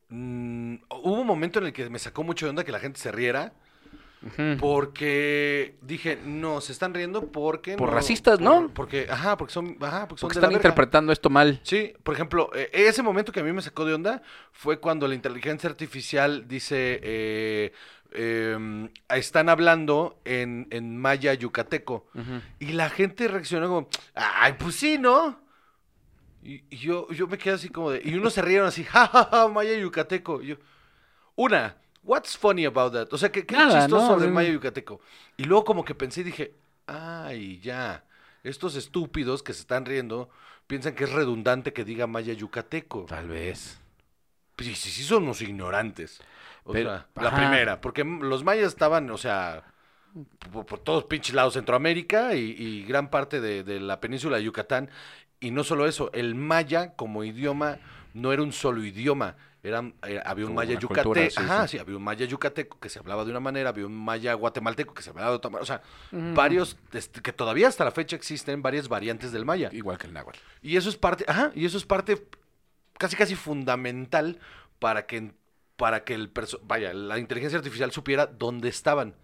Mm, 0.09 0.75
hubo 0.89 1.21
un 1.21 1.27
momento 1.27 1.59
en 1.59 1.67
el 1.67 1.73
que 1.73 1.89
me 1.89 1.99
sacó 1.99 2.23
mucho 2.23 2.45
de 2.45 2.51
onda 2.51 2.63
que 2.63 2.71
la 2.71 2.79
gente 2.79 2.99
se 2.99 3.11
riera. 3.11 3.53
Porque 4.59 5.75
dije, 5.81 6.19
no, 6.25 6.59
se 6.59 6.73
están 6.73 6.93
riendo 6.93 7.27
porque... 7.27 7.77
Por 7.77 7.91
racistas, 7.91 8.41
¿no? 8.41 8.69
Porque, 8.73 9.07
ajá, 9.09 9.37
porque 9.37 9.53
son, 9.53 9.77
ajá, 9.79 10.07
porque 10.07 10.19
son 10.19 10.27
Porque 10.27 10.39
de 10.39 10.45
están 10.45 10.51
interpretando 10.51 11.13
esto 11.13 11.29
mal. 11.29 11.61
Sí, 11.63 11.93
por 12.03 12.15
ejemplo, 12.15 12.49
eh, 12.53 12.69
ese 12.73 13.01
momento 13.01 13.31
que 13.31 13.39
a 13.39 13.43
mí 13.43 13.53
me 13.53 13.61
sacó 13.61 13.85
de 13.85 13.93
onda 13.93 14.21
fue 14.51 14.79
cuando 14.79 15.07
la 15.07 15.15
inteligencia 15.15 15.69
artificial 15.69 16.49
dice, 16.49 16.99
eh, 17.01 17.71
em, 18.11 18.89
están 19.07 19.47
hablando 19.47 20.19
en, 20.25 20.67
en 20.69 20.97
maya 20.97 21.33
yucateco. 21.33 22.05
Y 22.59 22.73
la 22.73 22.89
gente 22.89 23.27
reaccionó 23.29 23.69
como, 23.69 23.87
ay, 24.15 24.55
pues 24.59 24.75
sí, 24.75 24.97
¿no? 24.97 25.39
Y, 26.41 26.63
y 26.69 26.77
yo, 26.77 27.07
yo 27.11 27.27
me 27.27 27.37
quedé 27.37 27.53
así 27.55 27.69
como 27.69 27.91
de, 27.91 28.01
y 28.03 28.15
unos 28.15 28.33
se 28.33 28.41
rieron 28.41 28.67
así, 28.67 28.83
jajaja, 28.85 29.47
maya 29.49 29.77
yucateco. 29.77 30.41
Y 30.41 30.47
yo, 30.47 30.55
una, 31.35 31.77
what's 32.03 32.37
funny 32.37 32.65
about 32.65 32.93
that? 32.93 33.07
O 33.13 33.17
sea, 33.17 33.31
¿qué, 33.31 33.45
qué 33.45 33.55
Nada, 33.55 33.81
chistoso 33.81 34.03
¿no? 34.03 34.13
sobre 34.13 34.27
Sí. 34.27 34.31
maya 34.31 34.49
yucateco? 34.49 35.01
Y 35.37 35.43
luego 35.45 35.63
como 35.65 35.83
que 35.85 35.95
pensé 35.95 36.21
y 36.21 36.25
dije, 36.25 36.53
ay, 36.87 37.59
ya, 37.59 38.05
estos 38.43 38.75
estúpidos 38.75 39.43
que 39.43 39.53
se 39.53 39.61
están 39.61 39.85
riendo 39.85 40.29
piensan 40.67 40.93
que 40.95 41.03
es 41.05 41.11
redundante 41.11 41.73
que 41.73 41.83
diga 41.83 42.07
maya 42.07 42.33
yucateco. 42.33 43.05
Tal 43.07 43.27
vez. 43.27 43.79
Sí, 44.57 44.75
sí, 44.75 44.89
sí 44.91 45.03
son 45.03 45.23
unos 45.23 45.41
ignorantes. 45.41 46.21
O 46.63 46.73
Pero- 46.73 46.89
sea, 46.91 47.07
la 47.15 47.35
primera, 47.35 47.81
porque 47.81 48.03
los 48.03 48.43
mayas 48.43 48.67
estaban, 48.67 49.09
o 49.09 49.17
sea, 49.17 49.63
por, 50.51 50.65
por 50.65 50.79
todos 50.79 51.05
pinches 51.05 51.33
lados 51.33 51.53
Centroamérica 51.53 52.35
y, 52.35 52.55
y 52.57 52.83
gran 52.83 53.09
parte 53.09 53.39
de, 53.41 53.63
de 53.63 53.79
la 53.79 53.99
península 54.01 54.37
de 54.37 54.43
Yucatán. 54.43 54.89
Y 55.39 55.51
no 55.51 55.63
solo 55.63 55.85
eso, 55.87 56.09
el 56.13 56.35
maya 56.35 56.93
como 56.95 57.23
idioma 57.23 57.77
no 58.13 58.33
era 58.33 58.41
un 58.41 58.51
solo 58.51 58.83
idioma. 58.83 59.35
Eran, 59.61 59.93
eh, 60.07 60.21
había 60.25 60.45
un 60.45 60.51
Como 60.51 60.61
maya 60.61 60.79
yucateco, 60.79 61.13
sí, 61.15 61.29
ajá, 61.35 61.67
sí. 61.67 61.71
sí, 61.75 61.79
había 61.81 61.97
un 61.97 62.03
maya 62.03 62.25
yucateco 62.25 62.79
que 62.79 62.87
se 62.87 62.99
hablaba 62.99 63.25
de 63.25 63.31
una 63.31 63.41
manera, 63.41 63.69
había 63.69 63.85
un 63.85 63.93
maya 63.95 64.33
guatemalteco 64.33 64.93
que 64.93 65.01
se 65.03 65.09
hablaba 65.09 65.31
de 65.31 65.35
otra 65.35 65.49
manera, 65.51 65.63
o 65.63 65.65
sea, 65.65 65.81
varios, 66.33 66.77
este, 66.93 67.21
que 67.21 67.33
todavía 67.33 67.67
hasta 67.67 67.83
la 67.83 67.91
fecha 67.91 68.15
existen 68.15 68.61
varias 68.61 68.87
variantes 68.87 69.33
del 69.33 69.43
maya. 69.45 69.69
Igual 69.73 69.97
que 69.97 70.07
el 70.07 70.13
náhuatl. 70.13 70.39
Y 70.61 70.77
eso 70.77 70.87
es 70.89 70.95
parte, 70.95 71.25
ajá, 71.27 71.51
y 71.55 71.65
eso 71.65 71.77
es 71.77 71.85
parte 71.85 72.25
casi 72.97 73.17
casi 73.17 73.35
fundamental 73.35 74.39
para 74.79 75.05
que 75.05 75.33
para 75.75 76.03
que 76.03 76.13
el 76.13 76.33
perso- 76.33 76.59
vaya, 76.63 76.93
la 76.93 77.17
inteligencia 77.19 77.57
artificial 77.57 77.91
supiera 77.91 78.25
dónde 78.27 78.67
estaban, 78.69 79.15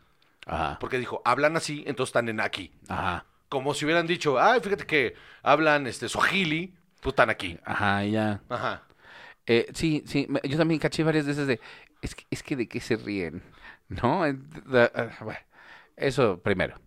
Ajá. 0.45 0.77
porque 0.79 0.97
dijo, 0.97 1.21
hablan 1.25 1.57
así, 1.57 1.83
entonces 1.85 2.09
están 2.11 2.29
en 2.29 2.39
aquí. 2.39 2.71
Ajá. 2.87 3.25
Como 3.49 3.73
si 3.73 3.85
hubieran 3.85 4.07
dicho, 4.07 4.39
"Ay, 4.39 4.59
fíjate 4.61 4.85
que 4.85 5.15
hablan 5.43 5.87
este 5.87 6.09
swahili, 6.09 6.73
pues 7.01 7.13
están 7.13 7.29
aquí." 7.29 7.57
Ajá, 7.63 8.03
ya. 8.03 8.41
Ajá. 8.49 8.83
Eh, 9.45 9.67
sí, 9.73 10.03
sí, 10.07 10.27
yo 10.43 10.57
también 10.57 10.79
caché 10.79 11.03
varias 11.03 11.25
veces 11.27 11.45
de, 11.47 11.59
es 12.01 12.15
que, 12.15 12.25
es 12.31 12.41
que 12.41 12.55
de 12.55 12.67
qué 12.67 12.79
se 12.79 12.95
ríen, 12.95 13.43
¿no? 13.89 14.23
Ah, 14.23 15.09
bueno, 15.21 15.39
eso 15.95 16.41
primero. 16.41 16.79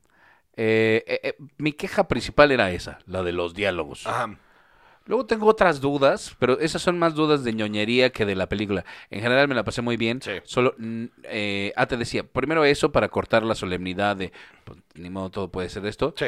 Eh, 0.57 1.05
eh, 1.07 1.21
eh, 1.23 1.37
mi 1.59 1.73
queja 1.73 2.09
principal 2.09 2.51
era 2.51 2.73
esa, 2.73 2.99
la 3.07 3.23
de 3.23 3.33
los 3.33 3.55
diálogos. 3.55 4.07
Ajá. 4.09 4.37
Luego 5.09 5.25
tengo 5.25 5.47
otras 5.47 5.81
dudas, 5.81 6.37
pero 6.39 6.61
esas 6.61 6.83
son 6.83 6.99
más 6.99 7.15
dudas 7.15 7.43
de 7.43 7.55
ñoñería 7.55 8.11
que 8.11 8.27
de 8.27 8.37
la 8.37 8.47
película. 8.47 8.85
En 9.11 9.23
general 9.23 9.49
me 9.49 9.55
la 9.55 9.65
pasé 9.65 9.81
muy 9.81 9.97
bien. 9.97 10.21
Sí. 10.21 10.33
Solo, 10.45 10.75
mm, 10.77 11.05
eh, 11.25 11.73
ah, 11.77 11.87
te 11.87 11.97
decía, 11.97 12.25
primero 12.25 12.63
eso 12.67 12.93
para 12.93 13.09
cortar 13.09 13.43
la 13.43 13.55
solemnidad 13.55 14.17
de, 14.17 14.33
pues, 14.65 14.79
ni 14.97 15.09
modo, 15.09 15.31
todo 15.31 15.49
puede 15.51 15.71
ser 15.71 15.87
esto. 15.87 16.13
Sí. 16.15 16.27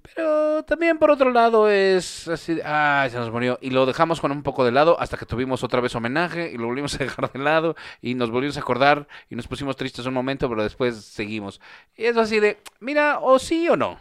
Pero 0.00 0.62
también 0.64 0.96
por 0.96 1.10
otro 1.10 1.30
lado 1.30 1.68
es 1.68 2.28
así, 2.28 2.54
de, 2.54 2.64
ay, 2.64 3.10
se 3.10 3.18
nos 3.18 3.30
murió. 3.30 3.58
Y 3.60 3.68
lo 3.68 3.84
dejamos 3.84 4.22
con 4.22 4.32
un 4.32 4.42
poco 4.42 4.64
de 4.64 4.72
lado 4.72 4.98
hasta 4.98 5.18
que 5.18 5.26
tuvimos 5.26 5.62
otra 5.62 5.82
vez 5.82 5.94
homenaje 5.94 6.50
y 6.50 6.56
lo 6.56 6.68
volvimos 6.68 6.94
a 6.94 6.98
dejar 7.04 7.30
de 7.30 7.38
lado 7.40 7.76
y 8.00 8.14
nos 8.14 8.30
volvimos 8.30 8.56
a 8.56 8.60
acordar 8.60 9.06
y 9.28 9.36
nos 9.36 9.46
pusimos 9.46 9.76
tristes 9.76 10.06
un 10.06 10.14
momento, 10.14 10.48
pero 10.48 10.62
después 10.62 10.96
seguimos. 11.04 11.60
Y 11.94 12.06
es 12.06 12.16
así 12.16 12.40
de, 12.40 12.56
mira, 12.80 13.18
o 13.20 13.38
sí 13.38 13.68
o 13.68 13.76
no. 13.76 13.98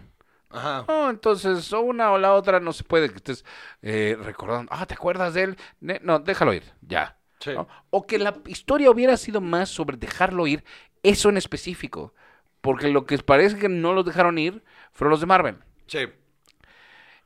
Ajá. 0.54 0.86
No, 0.88 1.10
entonces, 1.10 1.72
o 1.74 1.82
una 1.82 2.12
o 2.12 2.18
la 2.18 2.34
otra 2.34 2.60
no 2.60 2.74
se 2.74 2.84
puede 2.84 3.10
que 3.10 3.18
estés 3.18 3.46
eh, 3.82 4.18
recordando, 4.22 4.72
ah, 4.74 4.86
¿te 4.86 4.94
acuerdas 4.94 5.34
de 5.34 5.44
él? 5.44 5.58
No, 5.80 6.20
déjalo 6.20 6.54
ir, 6.54 6.64
ya. 6.82 7.18
Sí. 7.40 7.52
¿no? 7.54 7.68
O 7.90 8.06
que 8.06 8.20
la 8.20 8.38
historia 8.46 8.92
hubiera 8.92 9.18
sido 9.18 9.42
más 9.42 9.70
sobre 9.70 9.98
dejarlo 9.98 10.46
ir, 10.48 10.64
eso 11.04 11.30
en 11.30 11.38
específico. 11.38 12.14
Porque 12.62 12.90
lo 12.90 13.06
que 13.06 13.18
parece 13.18 13.58
que 13.58 13.70
no 13.70 13.94
los 13.94 14.06
dejaron 14.06 14.38
ir 14.38 14.64
fueron 14.92 15.12
los 15.12 15.20
de 15.20 15.26
Marvel. 15.26 15.58
Sí. 15.88 16.06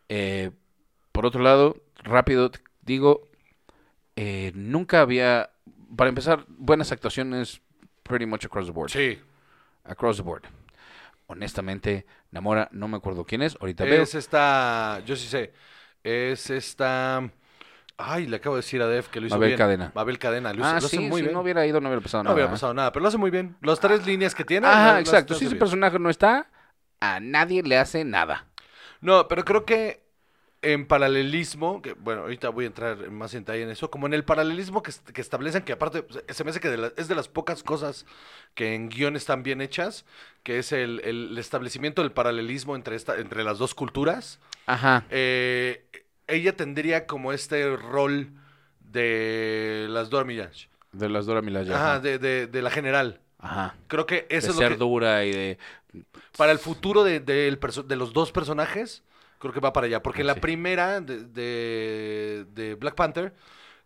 Eh, 0.07 0.51
por 1.11 1.25
otro 1.25 1.41
lado, 1.41 1.77
rápido 1.97 2.51
digo, 2.81 3.27
eh, 4.15 4.51
nunca 4.55 5.01
había, 5.01 5.49
para 5.95 6.09
empezar, 6.09 6.45
buenas 6.47 6.91
actuaciones 6.91 7.61
pretty 8.03 8.25
much 8.25 8.45
across 8.45 8.67
the 8.67 8.71
board. 8.71 8.91
Sí. 8.91 9.19
Across 9.83 10.17
the 10.17 10.23
board. 10.23 10.43
Honestamente, 11.27 12.05
Namora, 12.31 12.69
no 12.71 12.87
me 12.87 12.97
acuerdo 12.97 13.25
quién 13.25 13.41
es, 13.41 13.57
ahorita 13.59 13.83
veo. 13.83 14.03
Es 14.03 14.15
esta, 14.15 15.01
yo 15.05 15.15
sí 15.15 15.27
sé. 15.27 15.53
Es 16.03 16.49
esta 16.51 17.29
Ay, 17.97 18.27
le 18.27 18.37
acabo 18.37 18.55
de 18.57 18.61
decir 18.61 18.81
a 18.81 18.87
Def 18.87 19.07
que 19.09 19.21
lo 19.21 19.27
hizo 19.27 19.35
Mabel 19.35 19.49
bien. 19.49 19.57
Cadena. 19.59 19.91
Mabel 19.95 20.19
Cadena, 20.19 20.53
lo 20.53 20.59
hizo, 20.61 20.67
Ah, 20.67 20.79
lo 20.79 20.85
hace 20.87 20.97
sí, 20.97 20.99
muy 20.99 21.19
si 21.19 21.23
bien. 21.23 21.33
no 21.33 21.41
hubiera 21.41 21.65
ido 21.65 21.81
no 21.81 21.89
hubiera 21.89 22.01
pasado 22.01 22.23
No 22.23 22.29
nada. 22.29 22.33
hubiera 22.35 22.49
¿eh? 22.49 22.51
pasado 22.51 22.73
nada, 22.73 22.91
pero 22.91 23.03
lo 23.03 23.07
hace 23.09 23.17
muy 23.17 23.31
bien. 23.31 23.55
Las 23.61 23.79
tres 23.79 24.05
líneas 24.05 24.35
que 24.35 24.43
tiene. 24.45 24.67
Ajá, 24.67 24.91
las- 24.93 24.99
exacto. 25.01 25.33
las 25.33 25.39
Si 25.39 25.45
ese 25.45 25.53
bien. 25.55 25.59
personaje 25.59 25.97
no 25.99 26.09
está, 26.09 26.49
a 26.99 27.19
nadie 27.21 27.63
le 27.63 27.77
hace 27.77 28.03
nada. 28.03 28.47
No, 29.01 29.27
pero 29.27 29.45
creo 29.45 29.65
que 29.65 30.04
en 30.73 30.87
paralelismo, 30.87 31.81
que 31.81 31.93
bueno, 31.93 32.21
ahorita 32.23 32.49
voy 32.49 32.65
a 32.65 32.67
entrar 32.67 32.97
en 33.03 33.13
más 33.13 33.33
en 33.33 33.41
detalle 33.41 33.63
en 33.63 33.69
eso, 33.69 33.89
como 33.91 34.07
en 34.07 34.13
el 34.13 34.23
paralelismo 34.23 34.81
que, 34.81 34.91
que 35.13 35.21
establecen, 35.21 35.63
que 35.63 35.73
aparte 35.73 36.01
pues, 36.03 36.23
se 36.27 36.43
me 36.43 36.49
hace 36.49 36.59
que 36.59 36.69
de 36.69 36.77
la- 36.77 36.91
es 36.97 37.07
de 37.07 37.15
las 37.15 37.27
pocas 37.27 37.61
cosas 37.63 38.05
que 38.55 38.73
en 38.73 38.89
guion 38.89 39.15
están 39.15 39.43
bien 39.43 39.61
hechas, 39.61 40.05
que 40.43 40.57
es 40.59 40.71
el, 40.71 41.01
el 41.05 41.37
establecimiento 41.37 42.01
del 42.01 42.11
paralelismo 42.11 42.75
entre, 42.75 42.95
esta, 42.95 43.17
entre 43.17 43.43
las 43.43 43.57
dos 43.59 43.75
culturas. 43.75 44.39
Ajá. 44.65 45.05
Eh, 45.11 45.85
ella 46.27 46.55
tendría 46.55 47.05
como 47.05 47.31
este 47.31 47.75
rol 47.77 48.31
de 48.79 49.87
las 49.89 50.09
Dora 50.09 50.25
Milaje. 50.25 50.67
De 50.91 51.09
las 51.09 51.25
Dora 51.25 51.41
Milaje. 51.41 51.73
Ajá, 51.73 51.91
Ajá. 51.93 51.99
de, 51.99 52.17
de- 52.19 52.47
de 52.47 52.61
la 52.61 52.71
general. 52.71 53.19
Ajá. 53.39 53.75
Creo 53.87 54.05
que 54.05 54.25
eso 54.29 54.47
de 54.47 54.51
es 54.53 54.57
ser 54.57 54.71
lo 54.71 54.77
que, 54.77 54.83
dura 54.83 55.25
y 55.25 55.31
de... 55.31 55.57
para 56.37 56.51
el 56.51 56.57
futuro 56.59 57.03
de, 57.03 57.23
perso- 57.59 57.83
de 57.83 57.95
los 57.95 58.13
dos 58.13 58.31
personajes, 58.31 59.03
creo 59.39 59.53
que 59.53 59.59
va 59.59 59.73
para 59.73 59.87
allá. 59.87 60.01
Porque 60.01 60.21
Ah, 60.21 60.25
la 60.25 60.33
sí. 60.35 60.39
primera 60.39 61.01
de, 61.01 61.23
de- 61.25 62.45
de 62.49 62.75
Black 62.75 62.95
Panther 62.95 63.33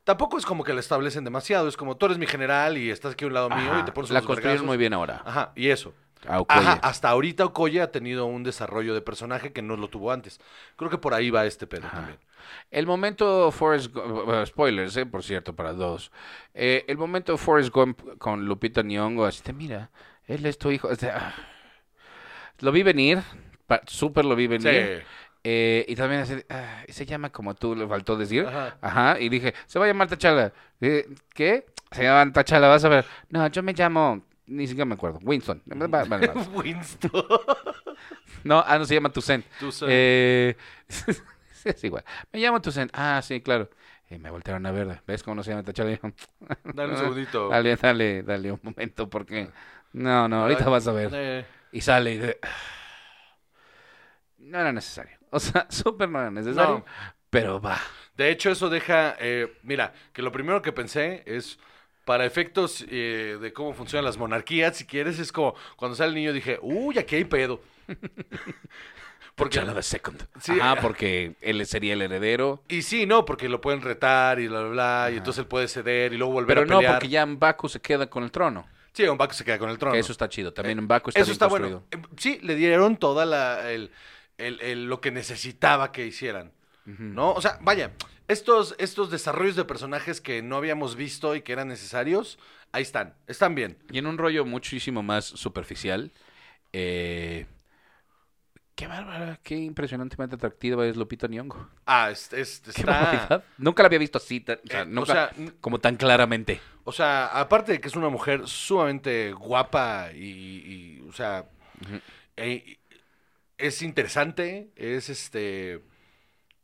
tampoco 0.04 0.38
es 0.38 0.46
como 0.46 0.64
que 0.64 0.74
la 0.74 0.80
establecen 0.80 1.24
demasiado. 1.24 1.68
Es 1.68 1.78
como 1.78 1.98
tú 1.98 2.06
eres 2.08 2.18
mi 2.18 2.28
general 2.28 2.78
y 2.78 2.90
estás 2.90 3.14
aquí 3.14 3.26
a 3.26 3.28
un 3.28 3.34
lado 3.34 3.50
mío 3.50 3.80
y 3.80 3.84
te 3.86 3.92
pones 3.92 4.12
La 4.12 4.22
vergazos". 4.22 4.64
muy 4.66 4.78
bien 4.78 4.94
ahora. 4.94 5.22
Ajá, 5.26 5.52
y 5.56 5.70
eso. 5.70 5.94
A 6.28 6.42
Okoye. 6.42 6.60
Ajá, 6.60 6.74
hasta 6.84 7.08
ahorita 7.10 7.46
Okoye 7.46 7.82
ha 7.82 7.92
tenido 7.94 8.26
un 8.26 8.44
desarrollo 8.44 8.94
de 8.94 9.00
personaje 9.02 9.54
que 9.54 9.62
no 9.62 9.78
lo 9.78 9.88
tuvo 9.88 10.12
antes. 10.12 10.42
Creo 10.76 10.90
que 10.92 10.98
por 10.98 11.14
ahí 11.14 11.30
va 11.30 11.46
este 11.46 11.66
pedo 11.66 11.88
Ajá. 11.88 11.96
también. 11.96 12.20
El 12.72 12.86
momento 12.88 13.52
Forrest 13.54 13.94
Gump, 13.94 14.28
uh, 14.28 14.46
spoilers, 14.46 14.98
eh, 14.98 15.06
por 15.06 15.24
cierto, 15.24 15.56
para 15.56 15.72
dos. 15.72 16.12
Eh, 16.54 16.84
el 16.90 16.98
momento 16.98 17.38
Forrest 17.38 17.70
Gump 17.74 18.02
con 18.18 18.46
Lupita 18.46 18.82
Nyong'o, 18.82 19.24
así 19.26 19.42
de, 19.44 19.54
mira, 19.54 19.92
él 20.26 20.46
es 20.46 20.58
tu 20.58 20.72
hijo. 20.72 20.90
Este, 20.92 21.10
ah. 21.10 21.34
Lo 22.60 22.72
vi 22.74 22.84
venir, 22.84 23.20
súper 23.88 24.26
lo 24.26 24.36
vi 24.36 24.48
venir. 24.48 25.00
Sí. 25.00 25.06
Eh, 25.44 25.86
y 25.88 25.95
también 25.95 26.22
así, 26.22 26.36
ah, 26.49 26.84
se 26.90 27.06
llama 27.06 27.32
como 27.32 27.56
tú 27.56 27.76
le 27.76 27.88
faltó 27.88 28.16
decir. 28.18 28.45
Ajá. 28.45 28.78
Ajá. 28.82 29.20
Y 29.20 29.30
dije, 29.30 29.53
se 29.66 29.80
va 29.80 29.86
a 29.86 29.88
llamar 29.88 30.07
Tachala. 30.10 30.52
Eh, 30.82 31.07
¿Qué? 31.34 31.66
Se 31.91 32.03
llama 32.03 32.32
Tachala, 32.34 32.68
vas 32.68 32.84
a 32.86 32.90
ver. 32.90 33.06
No, 33.30 33.48
yo 33.48 33.64
me 33.64 33.74
llamo, 33.74 34.26
ni 34.48 34.68
siquiera 34.68 34.86
me 34.86 34.95
acuerdo, 34.95 35.20
Winston. 35.24 35.61
Va- 35.72 35.88
va- 35.88 36.03
vale, 36.06 36.28
vale. 36.28 36.41
Winston. 36.53 37.11
No, 38.44 38.64
ah, 38.66 38.78
no 38.78 38.86
se 38.86 38.94
llama 38.95 39.10
Toussaint. 39.10 39.45
Toussaint. 39.60 39.91
Eh, 39.94 40.56
es 41.66 41.84
igual. 41.84 42.03
Me 42.32 42.40
llamo 42.40 42.61
Toussaint. 42.61 42.91
Ah, 42.94 43.22
sí, 43.24 43.41
claro. 43.41 43.70
Y 44.10 44.18
me 44.18 44.30
voltearon 44.32 44.66
a 44.66 44.72
ver. 44.72 45.02
¿Ves 45.07 45.24
cómo 45.24 45.36
no 45.36 45.44
se 45.44 45.52
llama 45.52 45.64
Tachala? 45.64 45.98
Dale 46.74 46.91
un 46.94 46.98
segundito. 46.98 47.48
Dale, 47.49 47.76
dale, 47.76 48.24
dale 48.24 48.52
un 48.52 48.60
momento 48.64 49.10
porque... 49.10 49.49
No, 49.94 50.28
no, 50.28 50.41
ahorita 50.44 50.68
vas 50.70 50.88
a 50.88 50.91
ver. 50.91 51.10
eh, 51.14 51.45
Y 51.72 51.82
sale 51.82 52.14
y 52.14 52.18
de... 52.18 52.40
No 54.40 54.60
era 54.60 54.72
necesario. 54.72 55.18
O 55.31 55.39
sea, 55.39 55.68
súper 55.69 56.10
no 56.10 56.19
era 56.19 56.31
necesario. 56.31 56.80
No. 56.80 56.85
Pero 57.30 57.61
va. 57.61 57.80
De 58.18 58.31
hecho, 58.31 58.51
eso 58.51 58.69
deja, 58.69 59.15
eh, 59.19 59.57
mira, 59.64 59.93
que 60.14 60.22
lo 60.22 60.31
primero 60.31 60.61
que 60.61 60.72
pensé 60.72 61.23
es, 61.26 61.60
para 62.06 62.26
efectos 62.26 62.84
eh, 62.89 63.38
de 63.39 63.53
cómo 63.53 63.73
funcionan 63.73 64.06
las 64.06 64.18
monarquías, 64.18 64.76
si 64.77 64.85
quieres, 64.85 65.19
es 65.19 65.31
como, 65.31 65.53
cuando 65.76 65.95
sale 65.95 66.10
el 66.10 66.15
niño 66.15 66.34
dije, 66.34 66.57
uy, 66.61 66.97
aquí 66.97 67.15
hay 67.18 67.26
pedo. 67.26 67.61
Porque, 69.35 69.60
the 69.61 69.81
second. 69.84 70.22
Sí. 70.41 70.51
Ajá, 70.60 70.81
porque 70.81 71.35
él 71.39 71.65
sería 71.65 71.93
el 71.93 72.01
heredero. 72.01 72.61
y 72.68 72.81
sí, 72.81 73.06
no, 73.06 73.23
porque 73.23 73.47
lo 73.47 73.61
pueden 73.61 73.81
retar 73.81 74.38
y 74.41 74.49
bla, 74.49 74.60
bla, 74.64 74.69
bla, 74.69 75.10
y 75.14 75.18
entonces 75.18 75.39
él 75.43 75.47
puede 75.47 75.69
ceder 75.69 76.11
y 76.11 76.18
luego 76.18 76.34
volver 76.34 76.57
Pero 76.57 76.61
a 76.61 76.65
no, 76.65 76.77
pelear. 76.80 76.95
porque 76.95 77.07
ya 77.07 77.26
Mbaku 77.26 77.69
se 77.69 77.80
queda 77.80 78.10
con 78.10 78.23
el 78.26 78.31
trono. 78.31 78.68
Sí, 78.91 79.03
un 79.07 79.18
Baku 79.18 79.34
se 79.34 79.45
queda 79.45 79.57
con 79.57 79.69
el 79.69 79.77
trono. 79.77 79.93
Que 79.93 79.99
eso 79.99 80.11
está 80.11 80.27
chido. 80.27 80.51
También 80.51 80.81
Mbaku 80.81 81.11
está 81.11 81.22
Eso 81.22 81.27
bien 81.27 81.34
está 81.34 81.47
construido. 81.47 81.84
bueno. 81.89 82.06
Eh, 82.06 82.15
Sí, 82.18 82.39
le 82.41 82.56
dieron 82.56 82.97
toda 82.97 83.26
la, 83.26 83.72
el, 83.72 83.91
el- 84.40 84.61
el- 84.61 84.86
lo 84.86 85.02
que 85.02 85.11
necesitaba 85.11 85.91
que 85.91 86.06
hicieran. 86.06 86.52
¿No? 86.86 87.34
O 87.34 87.41
sea, 87.41 87.60
vaya, 87.61 87.91
estos, 88.28 88.74
estos 88.80 89.11
desarrollos 89.11 89.56
de 89.56 89.64
personajes 89.64 90.22
que 90.22 90.41
no 90.41 90.56
habíamos 90.57 90.95
visto 90.95 91.36
y 91.36 91.41
que 91.44 91.52
eran 91.53 91.68
necesarios, 91.68 92.40
ahí 92.72 92.82
están, 92.82 93.14
están 93.28 93.53
bien. 93.53 93.78
Y 93.91 93.99
en 93.99 94.07
un 94.07 94.18
rollo 94.18 94.44
muchísimo 94.44 95.03
más 95.03 95.26
superficial. 95.26 96.11
Eh, 96.74 97.45
qué 98.74 98.88
bárbara, 98.88 99.40
qué 99.44 99.56
impresionantemente 99.56 100.36
atractiva 100.36 100.84
es 100.88 100.95
Lupita 100.98 101.28
Nyong'o. 101.28 101.70
Ah, 101.86 102.10
es- 102.11 102.34
es- 102.34 102.64
está... 102.68 103.44
Nunca 103.60 103.84
la 103.84 103.88
había 103.88 103.99
visto 103.99 104.18
así, 104.18 104.40
tan- 104.40 104.57
o 104.64 104.68
sea, 104.68 104.80
Eh, 104.80 104.84
o 104.84 104.86
nunca- 104.88 105.14
sea, 105.14 105.32
como 105.61 105.78
tan 105.80 105.95
claramente. 105.95 106.60
O 106.86 106.91
sea, 106.91 107.28
aparte 107.28 107.74
de 107.74 107.80
que 107.82 107.88
es 107.88 107.95
una 107.95 108.10
mujer 108.10 108.48
sumamente 108.48 109.32
guapa 109.34 110.10
y, 110.11 110.24
y, 110.24 111.06
o 111.07 111.11
sea, 111.14 111.45
es 113.60 113.81
interesante, 113.81 114.72
es 114.76 115.10
este, 115.10 115.81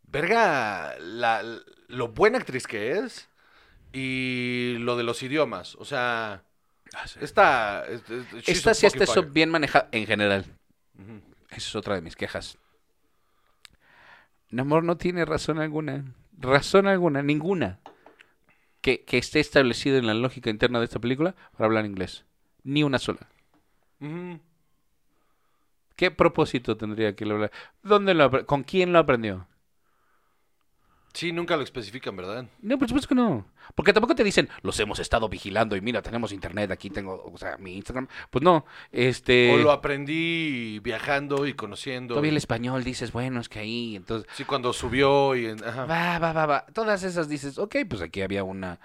verga, 0.03 0.97
la, 0.99 1.43
lo 1.87 2.07
buena 2.09 2.37
actriz 2.39 2.67
que 2.67 2.91
es 2.93 3.29
y 3.93 4.77
lo 4.79 4.97
de 4.97 5.03
los 5.03 5.21
idiomas, 5.23 5.75
o 5.75 5.85
sea, 5.85 6.43
esta, 7.21 7.85
es- 7.87 8.09
es- 8.09 8.31
she's 8.43 8.49
Esta 8.49 8.73
sí 8.73 8.85
está 8.87 9.03
eso 9.03 9.23
bien 9.23 9.49
manejada 9.49 9.89
en 9.91 10.05
general. 10.07 10.45
Esa 11.49 11.57
es 11.57 11.75
otra 11.75 11.95
de 11.95 12.01
mis 12.01 12.15
quejas. 12.15 12.57
Namor 14.49 14.83
no 14.83 14.97
tiene 14.97 15.25
razón 15.25 15.59
alguna. 15.59 16.05
Razón 16.37 16.87
alguna, 16.87 17.21
ninguna. 17.21 17.79
Que, 18.81 19.03
que 19.03 19.17
esté 19.17 19.39
establecido 19.39 19.97
en 19.97 20.05
la 20.05 20.13
lógica 20.13 20.49
interna 20.49 20.79
de 20.79 20.85
esta 20.85 20.99
película 20.99 21.35
para 21.53 21.65
hablar 21.65 21.85
inglés. 21.85 22.25
Ni 22.63 22.83
una 22.83 22.99
sola. 22.99 23.27
¿Qué 25.95 26.11
propósito 26.11 26.77
tendría 26.77 27.15
que 27.15 27.25
lo 27.25 27.35
hablar? 27.35 27.51
¿Dónde 27.83 28.13
lo 28.13 28.45
¿Con 28.45 28.63
quién 28.63 28.91
lo 28.93 28.99
aprendió? 28.99 29.47
Sí, 31.13 31.31
nunca 31.31 31.55
lo 31.55 31.63
especifican, 31.63 32.13
¿verdad? 32.17 32.45
No, 32.61 32.77
por 32.77 32.89
supuesto 32.89 33.07
que 33.07 33.15
no. 33.15 33.47
Porque 33.73 33.93
tampoco 33.93 34.15
te 34.15 34.23
dicen, 34.25 34.49
los 34.63 34.77
hemos 34.81 34.99
estado 34.99 35.29
vigilando 35.29 35.77
y 35.77 35.81
mira, 35.81 36.01
tenemos 36.01 36.33
internet, 36.33 36.71
aquí 36.71 36.89
tengo, 36.89 37.23
o 37.33 37.37
sea, 37.37 37.55
mi 37.57 37.77
Instagram. 37.77 38.09
Pues 38.29 38.43
no, 38.43 38.65
este... 38.91 39.53
O 39.53 39.57
lo 39.57 39.71
aprendí 39.71 40.79
viajando 40.79 41.47
y 41.47 41.53
conociendo. 41.53 42.15
Todavía 42.15 42.31
el 42.31 42.37
español 42.37 42.83
dices, 42.83 43.13
bueno, 43.13 43.39
es 43.39 43.47
que 43.47 43.59
ahí, 43.59 43.95
entonces... 43.95 44.29
Sí, 44.35 44.43
cuando 44.43 44.73
subió 44.73 45.33
y... 45.37 45.45
en- 45.45 45.63
ajá. 45.63 45.85
Va, 45.85 46.19
va, 46.19 46.33
va, 46.33 46.45
va. 46.45 46.65
Todas 46.73 47.03
esas 47.03 47.29
dices, 47.29 47.57
ok, 47.57 47.77
pues 47.89 48.01
aquí 48.01 48.21
había 48.21 48.43
una... 48.43 48.81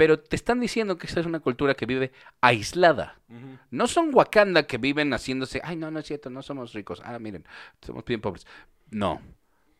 Pero 0.00 0.18
te 0.18 0.34
están 0.34 0.60
diciendo 0.60 0.96
que 0.96 1.06
esta 1.06 1.20
es 1.20 1.26
una 1.26 1.40
cultura 1.40 1.74
que 1.74 1.84
vive 1.84 2.10
aislada. 2.40 3.20
No 3.70 3.86
son 3.86 4.14
Wakanda 4.14 4.66
que 4.66 4.78
viven 4.78 5.12
haciéndose, 5.12 5.60
ay, 5.62 5.76
no, 5.76 5.90
no 5.90 5.98
es 5.98 6.06
cierto, 6.06 6.30
no 6.30 6.40
somos 6.40 6.72
ricos. 6.72 7.02
Ah, 7.04 7.18
miren, 7.18 7.44
somos 7.82 8.02
bien 8.06 8.22
pobres. 8.22 8.46
No. 8.88 9.20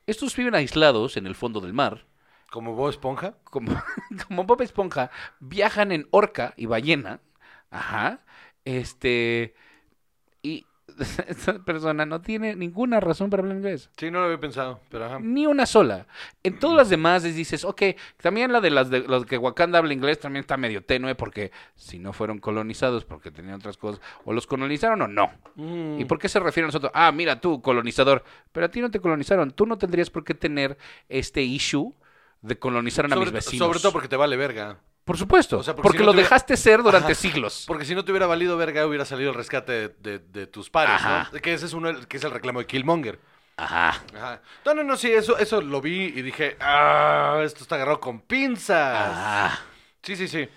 Estos 0.06 0.36
viven 0.36 0.54
aislados 0.54 1.16
en 1.16 1.26
el 1.26 1.34
fondo 1.34 1.62
del 1.62 1.72
mar. 1.72 2.04
Como 2.50 2.74
Bob 2.74 2.90
Esponja. 2.90 3.38
Como, 3.44 3.72
como 4.28 4.44
Bob 4.44 4.60
Esponja, 4.60 5.10
viajan 5.38 5.90
en 5.90 6.06
orca 6.10 6.52
y 6.58 6.66
ballena. 6.66 7.22
Ajá. 7.70 8.20
Este. 8.66 9.54
Esta 11.28 11.58
persona 11.64 12.04
no 12.06 12.20
tiene 12.20 12.54
ninguna 12.54 13.00
razón 13.00 13.30
para 13.30 13.42
hablar 13.42 13.56
inglés. 13.56 13.90
Sí, 13.96 14.10
no 14.10 14.20
lo 14.20 14.26
había 14.26 14.40
pensado, 14.40 14.80
pero 14.90 15.06
ajá. 15.06 15.18
Ni 15.20 15.46
una 15.46 15.66
sola. 15.66 16.06
En 16.42 16.58
todas 16.58 16.76
las 16.76 16.88
demás 16.88 17.22
les 17.22 17.34
dices, 17.34 17.64
ok, 17.64 17.82
también 18.20 18.52
la 18.52 18.60
de 18.60 18.70
las 18.70 18.90
de 18.90 19.00
los 19.00 19.26
que 19.26 19.38
Wakanda 19.38 19.78
habla 19.78 19.92
inglés 19.92 20.20
también 20.20 20.40
está 20.40 20.56
medio 20.56 20.82
tenue 20.82 21.14
porque 21.14 21.52
si 21.74 21.98
no 21.98 22.12
fueron 22.12 22.38
colonizados 22.38 23.04
porque 23.04 23.30
tenían 23.30 23.56
otras 23.56 23.76
cosas, 23.76 24.00
o 24.24 24.32
los 24.32 24.46
colonizaron 24.46 25.02
o 25.02 25.08
no. 25.08 25.30
Mm. 25.56 26.00
¿Y 26.00 26.04
por 26.04 26.18
qué 26.18 26.28
se 26.28 26.40
refiere 26.40 26.64
a 26.64 26.68
nosotros? 26.68 26.92
Ah, 26.94 27.12
mira 27.12 27.40
tú, 27.40 27.62
colonizador. 27.62 28.24
Pero 28.52 28.66
a 28.66 28.70
ti 28.70 28.80
no 28.80 28.90
te 28.90 29.00
colonizaron. 29.00 29.52
Tú 29.52 29.66
no 29.66 29.78
tendrías 29.78 30.10
por 30.10 30.24
qué 30.24 30.34
tener 30.34 30.76
este 31.08 31.42
issue 31.42 31.94
de 32.42 32.58
colonizar 32.58 33.04
a 33.04 33.16
mis 33.16 33.32
vecinos. 33.32 33.66
sobre 33.66 33.80
todo 33.80 33.92
porque 33.92 34.08
te 34.08 34.16
vale 34.16 34.36
verga. 34.36 34.78
Por 35.04 35.16
supuesto. 35.18 35.58
O 35.58 35.62
sea, 35.62 35.74
porque 35.74 35.82
porque 35.88 35.98
si 35.98 36.02
no 36.02 36.06
lo 36.06 36.12
hubiera- 36.12 36.24
dejaste 36.28 36.56
ser 36.56 36.82
durante 36.84 37.12
Ajá. 37.12 37.20
siglos. 37.20 37.64
Porque 37.66 37.84
si 37.84 37.94
no 37.94 38.04
te 38.04 38.12
hubiera 38.12 38.26
valido 38.26 38.56
verga, 38.56 38.86
hubiera 38.86 39.04
salido 39.04 39.30
el 39.30 39.36
rescate 39.36 39.72
de, 39.72 39.88
de- 39.98 40.18
de 40.20 40.46
tus 40.46 40.70
pares, 40.70 40.94
Ajá. 40.96 41.28
¿no? 41.32 41.40
Que 41.40 41.52
ese 41.54 41.66
es 41.66 41.72
uno, 41.72 41.90
que 42.08 42.16
es 42.18 42.24
el 42.24 42.30
reclamo 42.30 42.60
de 42.60 42.66
Killmonger. 42.66 43.18
Ajá. 43.56 44.00
Ajá. 44.14 44.40
No, 44.64 44.74
no, 44.74 44.82
no, 44.84 44.96
sí, 44.96 45.10
eso, 45.10 45.36
eso 45.38 45.60
lo 45.60 45.80
vi 45.80 46.04
y 46.04 46.22
dije, 46.22 46.56
ah, 46.60 47.40
esto 47.44 47.62
está 47.62 47.74
agarrado 47.74 48.00
con 48.00 48.20
pinzas. 48.20 48.76
Ah. 49.16 49.58
Sí, 50.02 50.16
sí, 50.16 50.28
sí. 50.28 50.48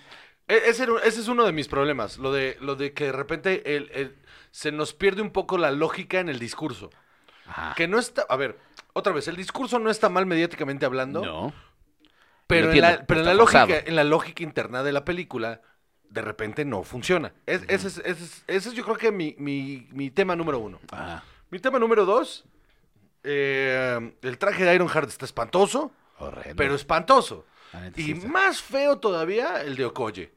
E- 0.46 0.62
Ese, 0.66 0.86
ese 1.04 1.20
es 1.20 1.28
uno 1.28 1.44
de 1.44 1.52
mis 1.52 1.68
problemas, 1.68 2.18
lo 2.18 2.32
de, 2.32 2.56
lo 2.60 2.76
de 2.76 2.92
que 2.92 3.04
de 3.06 3.12
repente 3.12 3.76
el- 3.76 3.90
el- 3.92 4.16
se 4.50 4.70
nos 4.72 4.92
pierde 4.94 5.20
un 5.20 5.30
poco 5.30 5.58
la 5.58 5.70
lógica 5.70 6.20
en 6.20 6.28
el 6.28 6.38
discurso. 6.38 6.90
Ajá. 7.46 7.74
Que 7.76 7.88
no 7.88 7.98
está, 7.98 8.24
a 8.28 8.36
ver, 8.36 8.58
otra 8.94 9.12
vez, 9.12 9.26
el 9.28 9.36
discurso 9.36 9.78
no 9.78 9.90
está 9.90 10.08
mal 10.08 10.24
mediáticamente 10.26 10.86
hablando, 10.86 11.22
No. 11.24 11.52
Pero, 12.46 12.72
en 12.72 12.80
la, 12.80 13.04
pero 13.06 13.20
en, 13.20 13.26
la 13.26 13.34
lógica, 13.34 13.60
forzado. 13.66 13.82
en 13.88 13.96
la 13.96 14.04
lógica 14.04 14.42
interna 14.42 14.82
de 14.82 14.92
la 14.92 15.04
película, 15.04 15.60
de 16.08 16.22
repente 16.22 16.64
no 16.64 16.82
funciona. 16.82 17.32
Es- 17.46 17.62
ese, 17.68 17.88
es, 17.88 17.98
ese 17.98 18.10
es- 18.24 18.44
ese 18.46 18.68
es 18.68 18.74
yo 18.74 18.84
creo 18.84 18.96
que 18.96 19.10
mi, 19.10 19.34
mi- 19.38 19.88
mi 19.92 20.10
tema 20.10 20.36
número 20.36 20.58
uno. 20.58 20.78
Ajá. 20.92 21.24
Mi 21.50 21.58
tema 21.58 21.78
número 21.78 22.04
dos, 22.04 22.44
eh, 23.22 24.12
el 24.22 24.38
traje 24.38 24.64
de 24.64 24.74
Ironheart 24.74 25.08
está 25.08 25.24
espantoso, 25.24 25.92
Horrendo. 26.18 26.56
pero 26.56 26.74
espantoso. 26.74 27.46
Sí 27.96 28.12
Y 28.12 28.14
más 28.14 28.60
feo 28.62 28.98
todavía, 28.98 29.62
el 29.62 29.74
de 29.76 29.84
Okoye. 29.86 30.32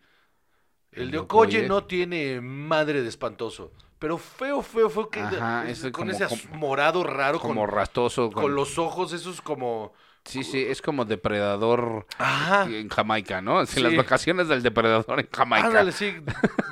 El, 0.91 1.03
El 1.03 1.11
de 1.11 1.17
Okoye 1.19 1.57
Okoye. 1.57 1.67
no 1.67 1.83
tiene 1.85 2.41
madre 2.41 3.01
de 3.03 3.09
espantoso. 3.09 3.71
Pero 3.99 4.17
feo, 4.17 4.61
feo, 4.61 4.89
feo. 4.89 5.09
Que, 5.09 5.19
Ajá, 5.19 5.65
es- 5.67 5.79
ese 5.79 5.91
con 5.91 6.07
como- 6.09 6.25
ese 6.25 6.47
morado 6.53 7.03
raro, 7.03 7.39
Como 7.39 7.61
con, 7.61 7.69
rastoso. 7.69 8.31
con 8.31 8.55
los 8.55 8.77
ojos 8.79 9.13
esos 9.13 9.41
como... 9.41 9.93
Sí, 10.27 10.43
sí, 10.43 10.61
es 10.67 10.81
como 10.81 11.05
depredador 11.05 12.05
Ajá. 12.17 12.65
en 12.69 12.89
Jamaica, 12.89 13.41
¿no? 13.41 13.65
Sí, 13.65 13.79
las 13.81 13.95
vacaciones 13.95 14.47
del 14.47 14.61
depredador 14.61 15.19
en 15.19 15.27
Jamaica. 15.33 15.67
Ándale, 15.67 15.91
sí. 15.91 16.11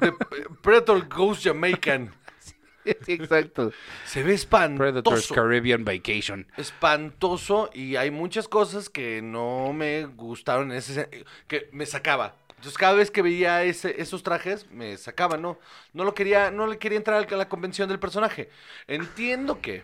de- 0.01 0.13
Predator 0.61 1.07
Ghost 1.07 1.43
Jamaican. 1.45 2.13
Sí, 3.03 3.13
exacto. 3.13 3.71
Se 4.05 4.21
ve 4.21 4.35
espantoso. 4.35 4.77
Predator's 4.77 5.31
Caribbean 5.31 5.83
Vacation. 5.83 6.45
espantoso 6.55 7.71
y 7.73 7.95
hay 7.95 8.11
muchas 8.11 8.47
cosas 8.47 8.89
que 8.91 9.23
no 9.23 9.73
me 9.73 10.05
gustaron 10.05 10.71
en 10.71 10.77
ese 10.77 11.09
que 11.47 11.67
me 11.71 11.87
sacaba. 11.87 12.35
Entonces 12.49 12.77
cada 12.77 12.93
vez 12.93 13.09
que 13.09 13.23
veía 13.23 13.63
ese, 13.63 13.99
esos 13.99 14.21
trajes 14.21 14.69
me 14.69 14.97
sacaba, 14.97 15.35
no 15.35 15.57
no 15.93 16.03
lo 16.03 16.13
quería 16.13 16.51
no 16.51 16.67
le 16.67 16.77
quería 16.77 16.99
entrar 16.99 17.25
a 17.27 17.35
la 17.35 17.49
convención 17.49 17.89
del 17.89 17.97
personaje. 17.97 18.51
Entiendo 18.85 19.59
que 19.61 19.81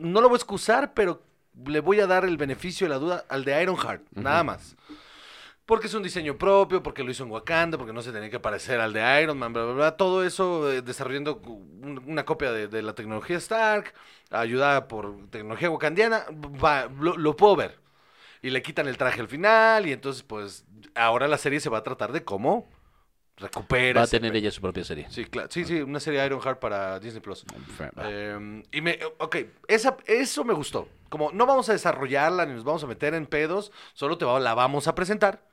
no 0.00 0.20
lo 0.20 0.28
voy 0.28 0.36
a 0.36 0.38
excusar, 0.38 0.94
pero 0.94 1.22
le 1.66 1.80
voy 1.80 2.00
a 2.00 2.06
dar 2.06 2.24
el 2.24 2.36
beneficio 2.36 2.86
de 2.86 2.90
la 2.94 2.98
duda 2.98 3.24
al 3.28 3.44
de 3.44 3.62
Ironheart, 3.62 4.02
nada 4.12 4.42
más. 4.44 4.76
Porque 5.66 5.86
es 5.86 5.94
un 5.94 6.02
diseño 6.02 6.36
propio, 6.36 6.82
porque 6.82 7.04
lo 7.04 7.12
hizo 7.12 7.22
en 7.22 7.30
Wakanda, 7.30 7.78
porque 7.78 7.92
no 7.92 8.02
se 8.02 8.10
tenía 8.10 8.28
que 8.28 8.40
parecer 8.40 8.80
al 8.80 8.92
de 8.92 9.22
Iron 9.22 9.38
Man, 9.38 9.52
bla, 9.52 9.64
bla, 9.64 9.72
bla. 9.74 9.96
Todo 9.96 10.24
eso 10.24 10.70
eh, 10.72 10.82
desarrollando 10.82 11.36
un- 11.44 12.02
una 12.06 12.24
copia 12.24 12.50
de, 12.50 12.66
de 12.66 12.82
la 12.82 12.94
tecnología 12.96 13.36
Stark, 13.36 13.94
ayudada 14.30 14.88
por 14.88 15.28
tecnología 15.30 15.70
wakandiana, 15.70 16.24
va, 16.62 16.88
lo, 16.98 17.16
lo 17.16 17.36
puedo 17.36 17.54
ver. 17.54 17.78
Y 18.42 18.50
le 18.50 18.62
quitan 18.62 18.88
el 18.88 18.96
traje 18.96 19.20
al 19.20 19.28
final, 19.28 19.86
y 19.86 19.92
entonces, 19.92 20.24
pues, 20.24 20.64
ahora 20.96 21.28
la 21.28 21.38
serie 21.38 21.60
se 21.60 21.68
va 21.70 21.78
a 21.78 21.82
tratar 21.84 22.10
de 22.10 22.24
cómo 22.24 22.68
recupera. 23.40 24.00
Va 24.00 24.04
a 24.04 24.08
tener 24.08 24.34
ella 24.36 24.50
su 24.50 24.60
propia 24.60 24.84
serie. 24.84 25.06
Sí, 25.10 25.24
claro. 25.24 25.48
Sí, 25.50 25.64
sí, 25.64 25.80
una 25.80 25.98
serie 26.00 26.24
Ironheart 26.24 26.58
para 26.60 26.98
Disney 27.00 27.20
Plus. 27.22 27.44
Va. 27.80 27.90
Eh, 28.04 28.62
y 28.72 28.80
me, 28.80 28.98
ok, 29.18 29.36
esa, 29.68 29.96
eso 30.06 30.44
me 30.44 30.54
gustó. 30.54 30.88
Como 31.08 31.32
no 31.32 31.46
vamos 31.46 31.68
a 31.68 31.72
desarrollarla 31.72 32.46
ni 32.46 32.54
nos 32.54 32.64
vamos 32.64 32.84
a 32.84 32.86
meter 32.86 33.14
en 33.14 33.26
pedos, 33.26 33.72
solo 33.94 34.16
te 34.18 34.24
va- 34.24 34.38
la 34.40 34.54
vamos 34.54 34.86
a 34.88 34.94
presentar. 34.94 35.48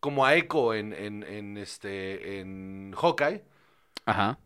Como 0.00 0.26
a 0.26 0.34
Echo 0.34 0.74
en, 0.74 0.92
en, 0.92 1.22
en, 1.22 1.56
este, 1.58 2.40
en 2.40 2.92
Hawkeye, 2.96 3.44
Ajá. 4.04 4.38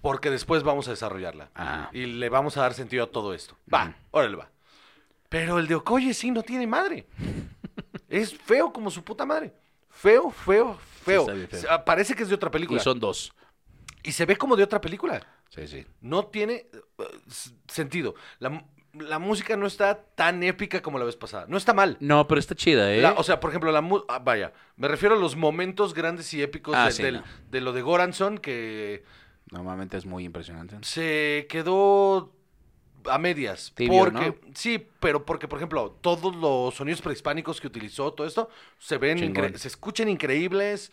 porque 0.00 0.30
después 0.30 0.62
vamos 0.62 0.86
a 0.86 0.92
desarrollarla. 0.92 1.50
Ajá. 1.54 1.90
Y 1.92 2.06
le 2.06 2.28
vamos 2.28 2.56
a 2.56 2.60
dar 2.62 2.74
sentido 2.74 3.04
a 3.04 3.10
todo 3.10 3.34
esto. 3.34 3.56
Va, 3.72 3.84
Ujú. 3.86 3.94
órale, 4.12 4.36
va. 4.36 4.50
Pero 5.28 5.58
el 5.58 5.66
de 5.66 5.74
Okoye 5.74 6.14
sí 6.14 6.30
no 6.30 6.42
tiene 6.44 6.66
madre. 6.68 7.06
es 8.08 8.32
feo 8.38 8.72
como 8.72 8.88
su 8.90 9.02
puta 9.02 9.26
madre. 9.26 9.52
Feo, 9.94 10.30
feo, 10.30 10.78
feo. 11.04 11.26
sea, 11.50 11.84
Parece 11.84 12.14
que 12.14 12.22
es 12.24 12.28
de 12.28 12.34
otra 12.34 12.48
Y 12.48 12.52
película. 12.52 12.80
son 12.80 13.00
dos. 13.00 13.32
y 14.02 14.12
se 14.12 14.26
ve 14.26 14.36
como 14.36 14.56
de 14.56 14.62
otra 14.64 14.80
película. 14.80 15.26
Sí, 15.48 15.66
sí. 15.68 15.86
no 16.00 16.26
tiene 16.26 16.66
eh, 16.98 17.04
sentido. 17.68 18.14
La, 18.40 18.64
la 18.92 19.18
música 19.18 19.56
no 19.56 19.66
está 19.66 19.94
tan 20.14 20.42
épica 20.42 20.82
como 20.82 20.98
la 20.98 21.04
vez 21.04 21.16
pasada. 21.16 21.46
No 21.48 21.56
está 21.56 21.72
mal. 21.72 21.96
No, 22.00 22.26
pero 22.26 22.38
está 22.40 22.54
chida, 22.54 22.92
¿eh? 22.92 23.00
La- 23.00 23.12
o 23.12 23.22
sea, 23.22 23.38
por 23.40 23.50
ejemplo, 23.50 23.70
la 23.72 23.80
mu- 23.80 24.02
ah, 24.08 24.18
vaya, 24.18 24.52
me 24.76 24.88
refiero 24.88 25.14
a 25.14 25.18
los 25.18 25.36
momentos 25.36 25.94
grandes 25.94 26.32
y 26.34 26.42
épicos 26.42 26.74
Ah, 26.76 26.86
de, 26.86 26.92
sí, 26.92 27.02
del- 27.02 27.16
no. 27.16 27.24
de 27.50 27.60
lo 27.60 27.72
de 27.72 27.82
Goranson 27.82 28.38
que 28.38 29.04
Normalmente 29.50 29.96
es 29.96 30.06
muy 30.06 30.24
impresionante. 30.24 30.76
se 30.82 31.46
quedó 31.48 32.32
a 33.10 33.18
medias. 33.18 33.72
Tibio, 33.74 33.98
porque 33.98 34.26
¿no? 34.28 34.52
sí, 34.54 34.86
pero 35.00 35.24
porque 35.24 35.48
por 35.48 35.58
ejemplo, 35.58 35.98
todos 36.00 36.34
los 36.36 36.74
sonidos 36.74 37.02
prehispánicos 37.02 37.60
que 37.60 37.66
utilizó, 37.66 38.12
todo 38.12 38.26
esto 38.26 38.48
se 38.78 38.98
ven 38.98 39.18
se 39.58 39.68
escuchan 39.68 40.08
increíbles, 40.08 40.92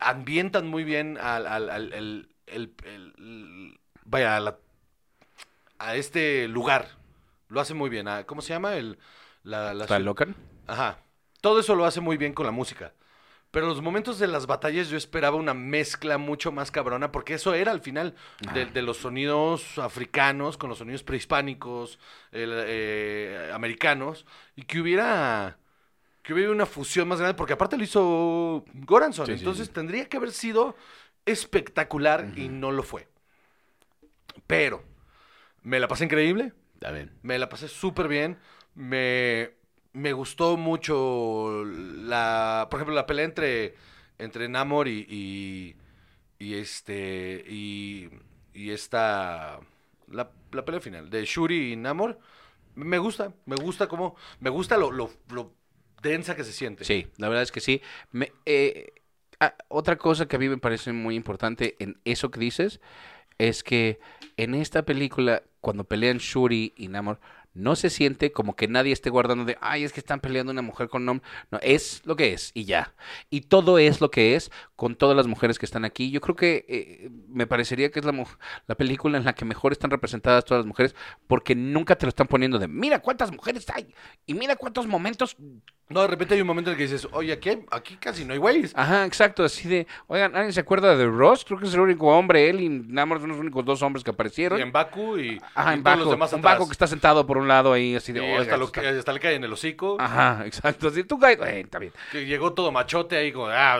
ambientan 0.00 0.66
muy 0.66 0.84
bien 0.84 1.18
al, 1.18 1.46
al- 1.46 1.70
al- 1.70 1.92
el- 1.92 2.28
el- 2.46 2.74
el- 2.84 3.14
el- 3.18 3.80
vaya 4.04 4.36
a, 4.36 4.40
la- 4.40 4.58
a 5.78 5.96
este 5.96 6.48
lugar. 6.48 6.96
Lo 7.48 7.60
hace 7.60 7.74
muy 7.74 7.88
bien. 7.88 8.06
¿Cómo 8.26 8.42
se 8.42 8.52
llama? 8.52 8.76
El 8.76 8.98
La, 9.42 9.72
la. 9.74 9.86
Ajá. 10.66 10.98
Todo 11.40 11.60
eso 11.60 11.74
lo 11.74 11.84
hace 11.84 12.00
muy 12.00 12.16
bien 12.16 12.34
con 12.34 12.44
la 12.44 12.52
música. 12.52 12.92
Pero 13.50 13.66
los 13.66 13.80
momentos 13.80 14.18
de 14.18 14.26
las 14.28 14.46
batallas 14.46 14.88
yo 14.90 14.96
esperaba 14.98 15.36
una 15.36 15.54
mezcla 15.54 16.18
mucho 16.18 16.52
más 16.52 16.70
cabrona, 16.70 17.10
porque 17.10 17.34
eso 17.34 17.54
era 17.54 17.72
al 17.72 17.80
final 17.80 18.14
de, 18.52 18.66
de 18.66 18.82
los 18.82 18.98
sonidos 18.98 19.78
africanos 19.78 20.58
con 20.58 20.68
los 20.68 20.78
sonidos 20.78 21.02
prehispánicos, 21.02 21.98
el, 22.30 22.50
eh, 22.54 23.50
americanos, 23.54 24.26
y 24.54 24.62
que 24.64 24.80
hubiera 24.80 25.58
que 26.22 26.34
hubiera 26.34 26.50
una 26.52 26.66
fusión 26.66 27.08
más 27.08 27.20
grande, 27.20 27.36
porque 27.36 27.54
aparte 27.54 27.78
lo 27.78 27.84
hizo 27.84 28.64
Goranson, 28.74 29.26
Sí, 29.26 29.32
entonces 29.32 29.68
sí. 29.68 29.72
tendría 29.72 30.08
que 30.08 30.18
haber 30.18 30.30
sido 30.32 30.76
espectacular 31.24 32.32
y 32.36 32.48
no 32.50 32.70
lo 32.70 32.82
fue. 32.82 33.08
Pero 34.46 34.82
me 35.62 35.80
la 35.80 35.88
pasé 35.88 36.04
increíble, 36.04 36.52
bien. 36.80 37.10
me 37.22 37.38
la 37.38 37.48
pasé 37.48 37.68
súper 37.68 38.08
bien. 38.08 38.38
Me, 38.74 39.50
me 39.98 40.12
gustó 40.12 40.56
mucho 40.56 41.64
la. 41.64 42.68
Por 42.70 42.78
ejemplo, 42.78 42.94
la 42.94 43.06
pelea 43.06 43.24
entre, 43.24 43.74
entre 44.18 44.48
Namor 44.48 44.88
y. 44.88 45.76
y, 46.38 46.54
este. 46.54 47.44
Y, 47.48 48.08
y 48.54 48.70
esta. 48.70 49.60
La, 50.10 50.30
la 50.52 50.64
pelea 50.64 50.80
final 50.80 51.10
de 51.10 51.24
Shuri 51.24 51.72
y 51.72 51.76
Namor. 51.76 52.18
Me 52.74 52.98
gusta, 52.98 53.32
me 53.46 53.56
gusta 53.56 53.88
como. 53.88 54.16
Me 54.40 54.50
gusta 54.50 54.76
lo, 54.76 54.90
lo, 54.90 55.10
lo 55.30 55.52
densa 56.02 56.36
que 56.36 56.44
se 56.44 56.52
siente. 56.52 56.84
Sí, 56.84 57.08
la 57.16 57.28
verdad 57.28 57.42
es 57.42 57.52
que 57.52 57.60
sí. 57.60 57.82
Me- 58.12 58.32
eh, 58.46 58.92
ah, 59.40 59.54
otra 59.68 59.96
cosa 59.96 60.26
que 60.26 60.36
a 60.36 60.38
mí 60.38 60.48
me 60.48 60.58
parece 60.58 60.92
muy 60.92 61.16
importante 61.16 61.76
en 61.80 61.98
eso 62.04 62.30
que 62.30 62.40
dices 62.40 62.80
es 63.38 63.62
que 63.62 64.00
en 64.36 64.54
esta 64.54 64.84
película, 64.84 65.42
cuando 65.60 65.84
pelean 65.84 66.18
Shuri 66.18 66.72
y 66.76 66.88
Namor, 66.88 67.20
no 67.54 67.76
se 67.76 67.90
siente 67.90 68.32
como 68.32 68.56
que 68.56 68.68
nadie 68.68 68.92
esté 68.92 69.10
guardando 69.10 69.44
de, 69.44 69.58
ay, 69.60 69.84
es 69.84 69.92
que 69.92 70.00
están 70.00 70.20
peleando 70.20 70.52
una 70.52 70.62
mujer 70.62 70.88
con 70.88 71.02
un 71.02 71.08
hombre. 71.08 71.28
No, 71.50 71.58
es 71.62 72.02
lo 72.04 72.16
que 72.16 72.32
es 72.32 72.50
y 72.54 72.64
ya. 72.64 72.94
Y 73.30 73.42
todo 73.42 73.78
es 73.78 74.00
lo 74.00 74.10
que 74.10 74.34
es 74.36 74.50
con 74.76 74.94
todas 74.94 75.16
las 75.16 75.26
mujeres 75.26 75.58
que 75.58 75.66
están 75.66 75.84
aquí. 75.84 76.10
Yo 76.10 76.20
creo 76.20 76.36
que 76.36 76.64
eh, 76.68 77.10
me 77.28 77.46
parecería 77.46 77.90
que 77.90 77.98
es 78.00 78.04
la, 78.04 78.12
la 78.66 78.74
película 78.74 79.18
en 79.18 79.24
la 79.24 79.34
que 79.34 79.44
mejor 79.44 79.72
están 79.72 79.90
representadas 79.90 80.44
todas 80.44 80.60
las 80.60 80.66
mujeres 80.66 80.94
porque 81.26 81.54
nunca 81.54 81.96
te 81.96 82.06
lo 82.06 82.10
están 82.10 82.26
poniendo 82.26 82.58
de, 82.58 82.68
mira 82.68 83.00
cuántas 83.00 83.32
mujeres 83.32 83.66
hay 83.70 83.94
y 84.26 84.34
mira 84.34 84.56
cuántos 84.56 84.86
momentos 84.86 85.36
No, 85.88 86.02
de 86.02 86.06
repente 86.06 86.34
hay 86.34 86.42
un 86.42 86.46
momento 86.46 86.70
en 86.70 86.74
el 86.74 86.76
que 86.76 86.84
dices, 86.84 87.08
oye, 87.12 87.32
aquí, 87.32 87.50
aquí 87.70 87.96
casi 87.96 88.24
no 88.24 88.34
hay 88.34 88.38
güeyes. 88.38 88.72
Ajá, 88.76 89.06
exacto, 89.06 89.42
así 89.42 89.68
de, 89.68 89.86
oigan, 90.06 90.36
¿alguien 90.36 90.52
se 90.52 90.60
acuerda 90.60 90.94
de 90.96 91.06
Ross? 91.06 91.44
Creo 91.46 91.58
que 91.58 91.66
es 91.66 91.72
el 91.74 91.80
único 91.80 92.08
hombre, 92.08 92.50
él 92.50 92.60
y 92.60 92.68
Namor 92.68 93.20
son 93.20 93.30
los 93.30 93.38
únicos 93.38 93.64
dos 93.64 93.80
hombres 93.82 94.04
que 94.04 94.10
aparecieron. 94.10 94.58
Y 94.58 94.62
en 94.62 94.70
Baku 94.70 95.16
y, 95.16 95.40
Ajá, 95.54 95.70
y 95.72 95.78
en 95.78 95.82
todos 95.82 95.96
Baku, 95.96 96.04
los 96.04 96.10
demás 96.10 96.32
un. 96.34 96.42
Baku 96.42 96.66
que 96.66 96.72
está 96.72 96.86
sentado 96.86 97.26
por 97.26 97.37
un 97.38 97.48
lado 97.48 97.72
ahí, 97.72 97.96
así 97.96 98.12
de, 98.12 98.20
"Oiga, 98.20 98.40
hasta, 98.40 98.56
lo 98.56 98.64
esto 98.66 98.80
que, 98.80 98.86
está-". 98.86 98.98
hasta 98.98 99.12
le 99.12 99.20
cae 99.20 99.34
en 99.36 99.44
el 99.44 99.52
hocico. 99.52 99.96
Ajá, 99.98 100.44
exacto, 100.46 100.88
así, 100.88 101.04
tú 101.04 101.18
caes, 101.18 101.38
eh, 101.40 101.60
está 101.60 101.78
bien. 101.78 101.92
Que 102.12 102.26
llegó 102.26 102.52
todo 102.52 102.70
machote 102.72 103.16
ahí 103.16 103.32
como, 103.32 103.46
ah, 103.48 103.78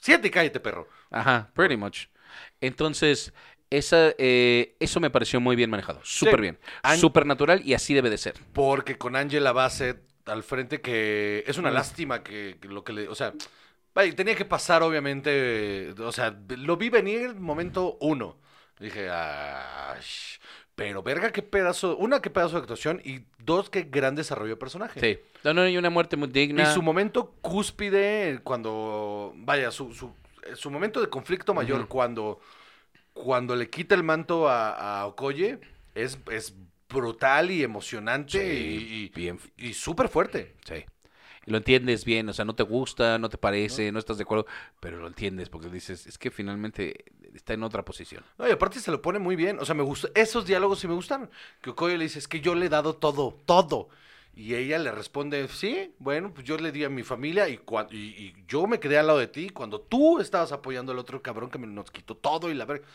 siete 0.00 0.28
y 0.28 0.30
cállate, 0.30 0.60
perro. 0.60 0.88
Ajá, 1.10 1.50
pretty 1.54 1.76
much. 1.76 2.06
Entonces, 2.60 3.32
esa, 3.70 4.12
eh, 4.18 4.76
eso 4.80 5.00
me 5.00 5.10
pareció 5.10 5.40
muy 5.40 5.56
bien 5.56 5.70
manejado, 5.70 6.00
súper 6.02 6.40
bien, 6.40 6.58
súper 6.98 7.26
natural 7.26 7.62
y 7.64 7.74
así 7.74 7.94
debe 7.94 8.10
de 8.10 8.18
ser. 8.18 8.34
Porque 8.52 8.98
con 8.98 9.16
Angela 9.16 9.52
Bassett 9.52 10.00
al 10.26 10.42
frente 10.42 10.80
que 10.80 11.42
es 11.46 11.58
una 11.58 11.70
Mm. 11.70 11.74
lástima 11.74 12.22
que, 12.22 12.58
que 12.60 12.68
lo 12.68 12.84
que 12.84 12.92
le, 12.92 13.08
o 13.08 13.14
sea, 13.14 13.32
tenía 14.14 14.34
que 14.34 14.44
pasar 14.44 14.82
obviamente, 14.82 15.92
o 15.98 16.12
sea, 16.12 16.36
lo 16.48 16.76
vi 16.76 16.90
venir 16.90 17.34
momento 17.34 17.96
uno. 18.00 18.38
Dije, 18.78 19.08
ah, 19.10 19.96
pero 20.82 21.02
verga 21.02 21.30
qué 21.32 21.42
pedazo, 21.42 21.96
una 21.96 22.20
qué 22.20 22.30
pedazo 22.30 22.56
de 22.56 22.60
actuación 22.62 23.00
y 23.04 23.20
dos 23.38 23.70
qué 23.70 23.82
gran 23.82 24.14
desarrollo 24.14 24.50
de 24.50 24.56
personaje. 24.56 25.00
Sí, 25.00 25.18
no, 25.44 25.54
no, 25.54 25.68
y 25.68 25.76
una 25.76 25.90
muerte 25.90 26.16
muy 26.16 26.28
digna. 26.28 26.62
Y 26.62 26.66
su 26.74 26.82
momento 26.82 27.34
cúspide 27.40 28.40
cuando, 28.42 29.32
vaya, 29.36 29.70
su, 29.70 29.94
su, 29.94 30.12
su 30.54 30.70
momento 30.70 31.00
de 31.00 31.08
conflicto 31.08 31.54
mayor 31.54 31.88
cuando, 31.88 32.40
cuando 33.12 33.54
le 33.56 33.68
quita 33.70 33.94
el 33.94 34.02
manto 34.02 34.48
a, 34.48 35.00
a 35.00 35.06
Okoye 35.06 35.60
es, 35.94 36.18
es 36.30 36.54
brutal 36.88 37.50
y 37.50 37.62
emocionante 37.62 38.38
Sí, 38.38 38.38
y, 38.90 39.04
y, 39.04 39.08
bien. 39.08 39.38
y 39.56 39.72
súper 39.74 40.08
fuerte. 40.08 40.54
Sí. 40.64 40.84
Y 41.46 41.50
lo 41.50 41.58
entiendes 41.58 42.04
bien, 42.04 42.28
o 42.28 42.32
sea, 42.32 42.44
no 42.44 42.54
te 42.54 42.62
gusta, 42.62 43.18
no 43.18 43.28
te 43.28 43.36
parece, 43.38 43.90
no 43.90 43.98
estás 43.98 44.16
de 44.16 44.22
acuerdo, 44.22 44.46
pero 44.80 44.98
lo 44.98 45.08
entiendes 45.08 45.48
porque 45.48 45.68
dices, 45.68 46.06
es 46.06 46.16
que 46.18 46.30
finalmente 46.30 47.04
está 47.34 47.54
en 47.54 47.62
otra 47.64 47.84
posición. 47.84 48.24
No, 48.38 48.46
y 48.48 48.52
aparte 48.52 48.78
se 48.78 48.90
lo 48.92 49.02
pone 49.02 49.18
muy 49.18 49.34
bien. 49.36 49.58
O 49.58 49.64
sea, 49.64 49.74
me 49.74 49.82
gusta, 49.82 50.08
esos 50.14 50.46
diálogos 50.46 50.78
sí 50.78 50.86
me 50.88 50.94
gustaron. 50.94 51.30
Que 51.60 51.70
Okoye 51.70 51.98
le 51.98 52.04
dice, 52.04 52.20
es 52.20 52.28
que 52.28 52.40
yo 52.40 52.54
le 52.54 52.66
he 52.66 52.68
dado 52.68 52.94
todo, 52.94 53.36
todo. 53.44 53.88
Y 54.34 54.54
ella 54.54 54.78
le 54.78 54.90
responde, 54.92 55.46
sí, 55.48 55.94
bueno, 55.98 56.32
pues 56.32 56.46
yo 56.46 56.56
le 56.56 56.72
di 56.72 56.84
a 56.84 56.88
mi 56.88 57.02
familia 57.02 57.48
y, 57.48 57.60
y, 57.90 57.96
y 57.96 58.34
yo 58.48 58.66
me 58.66 58.80
quedé 58.80 58.96
al 58.98 59.08
lado 59.08 59.18
de 59.18 59.26
ti 59.26 59.50
cuando 59.50 59.80
tú 59.80 60.20
estabas 60.20 60.52
apoyando 60.52 60.92
al 60.92 60.98
otro 60.98 61.20
cabrón 61.22 61.50
que 61.50 61.58
me 61.58 61.66
nos 61.66 61.90
quitó 61.90 62.16
todo 62.16 62.50
y 62.50 62.54
la 62.54 62.64
verga. 62.64 62.86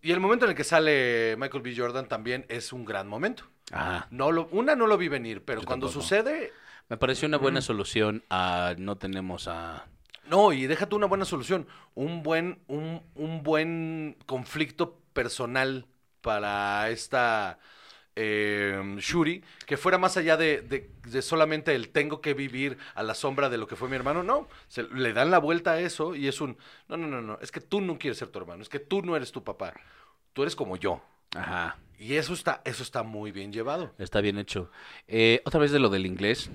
Y 0.00 0.12
el 0.12 0.20
momento 0.20 0.46
en 0.46 0.52
el 0.52 0.56
que 0.56 0.64
sale 0.64 1.36
Michael 1.38 1.62
B. 1.62 1.74
Jordan 1.76 2.08
también 2.08 2.46
es 2.48 2.72
un 2.72 2.86
gran 2.86 3.08
momento. 3.08 3.44
Ajá. 3.72 4.06
No 4.10 4.32
lo, 4.32 4.48
una 4.52 4.74
no 4.74 4.86
lo 4.86 4.96
vi 4.96 5.08
venir, 5.08 5.44
pero 5.44 5.60
Yo 5.60 5.66
cuando 5.66 5.86
tampoco. 5.88 6.02
sucede, 6.02 6.52
Me 6.90 6.96
pareció 6.98 7.26
una 7.28 7.38
buena 7.38 7.62
solución 7.62 8.24
a 8.30 8.74
no 8.76 8.96
tenemos 8.98 9.48
a... 9.48 9.86
no, 10.28 10.52
y 10.52 10.66
déjate 10.66 10.94
una 10.96 11.06
buena 11.06 11.24
solución, 11.24 11.66
un 11.94 12.22
buen, 12.22 12.58
un, 12.66 13.02
un 13.14 13.42
buen 13.42 14.16
conflicto 14.26 14.98
personal 15.12 15.86
para 16.20 16.90
esta 16.90 17.58
eh, 18.16 18.96
Shuri, 18.98 19.42
que 19.66 19.76
fuera 19.76 19.98
más 19.98 20.16
allá 20.16 20.36
de, 20.36 20.62
de- 20.62 20.90
de 21.04 21.22
solamente 21.22 21.74
el 21.74 21.90
tengo 21.90 22.20
que 22.20 22.34
vivir 22.34 22.76
a 22.94 23.02
la 23.02 23.14
sombra 23.14 23.48
de 23.48 23.56
lo 23.58 23.66
que 23.66 23.76
fue 23.76 23.88
mi 23.88 23.96
hermano, 23.96 24.22
no, 24.22 24.48
se, 24.68 24.82
le 24.82 25.12
dan 25.12 25.30
la 25.30 25.38
vuelta 25.38 25.72
a 25.72 25.80
eso 25.80 26.14
y 26.16 26.26
es 26.28 26.40
un, 26.40 26.58
no, 26.88 26.96
no, 26.96 27.06
no, 27.06 27.22
no, 27.22 27.38
es 27.40 27.50
que 27.52 27.60
tú 27.60 27.80
no 27.80 27.98
quieres 27.98 28.18
ser 28.18 28.28
tu 28.28 28.38
hermano, 28.40 28.62
es 28.62 28.68
que 28.68 28.80
tú 28.80 29.02
no 29.02 29.16
eres 29.16 29.32
tu 29.32 29.42
papá, 29.44 29.72
tú 30.32 30.42
eres 30.42 30.56
como 30.56 30.76
yo. 30.76 31.00
Ajá, 31.36 31.78
Y 31.98 32.14
eso 32.14 32.34
está, 32.34 32.60
eso 32.64 32.82
está 32.82 33.04
muy 33.04 33.30
bien 33.30 33.52
llevado. 33.52 33.94
está 33.98 34.20
bien 34.20 34.36
hecho. 34.38 34.70
Eh, 35.06 35.40
otra 35.44 35.60
vez 35.60 35.70
de 35.70 35.78
lo 35.78 35.88
del 35.88 36.04
inglés. 36.06 36.50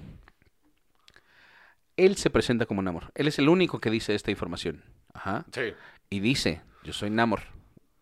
Él 1.97 2.17
se 2.17 2.29
presenta 2.29 2.65
como 2.65 2.81
Namor. 2.81 3.11
Él 3.15 3.27
es 3.27 3.39
el 3.39 3.49
único 3.49 3.79
que 3.79 3.89
dice 3.89 4.15
esta 4.15 4.31
información. 4.31 4.83
Ajá. 5.13 5.45
Sí. 5.51 5.73
Y 6.09 6.19
dice, 6.19 6.61
yo 6.83 6.93
soy 6.93 7.09
Namor. 7.09 7.41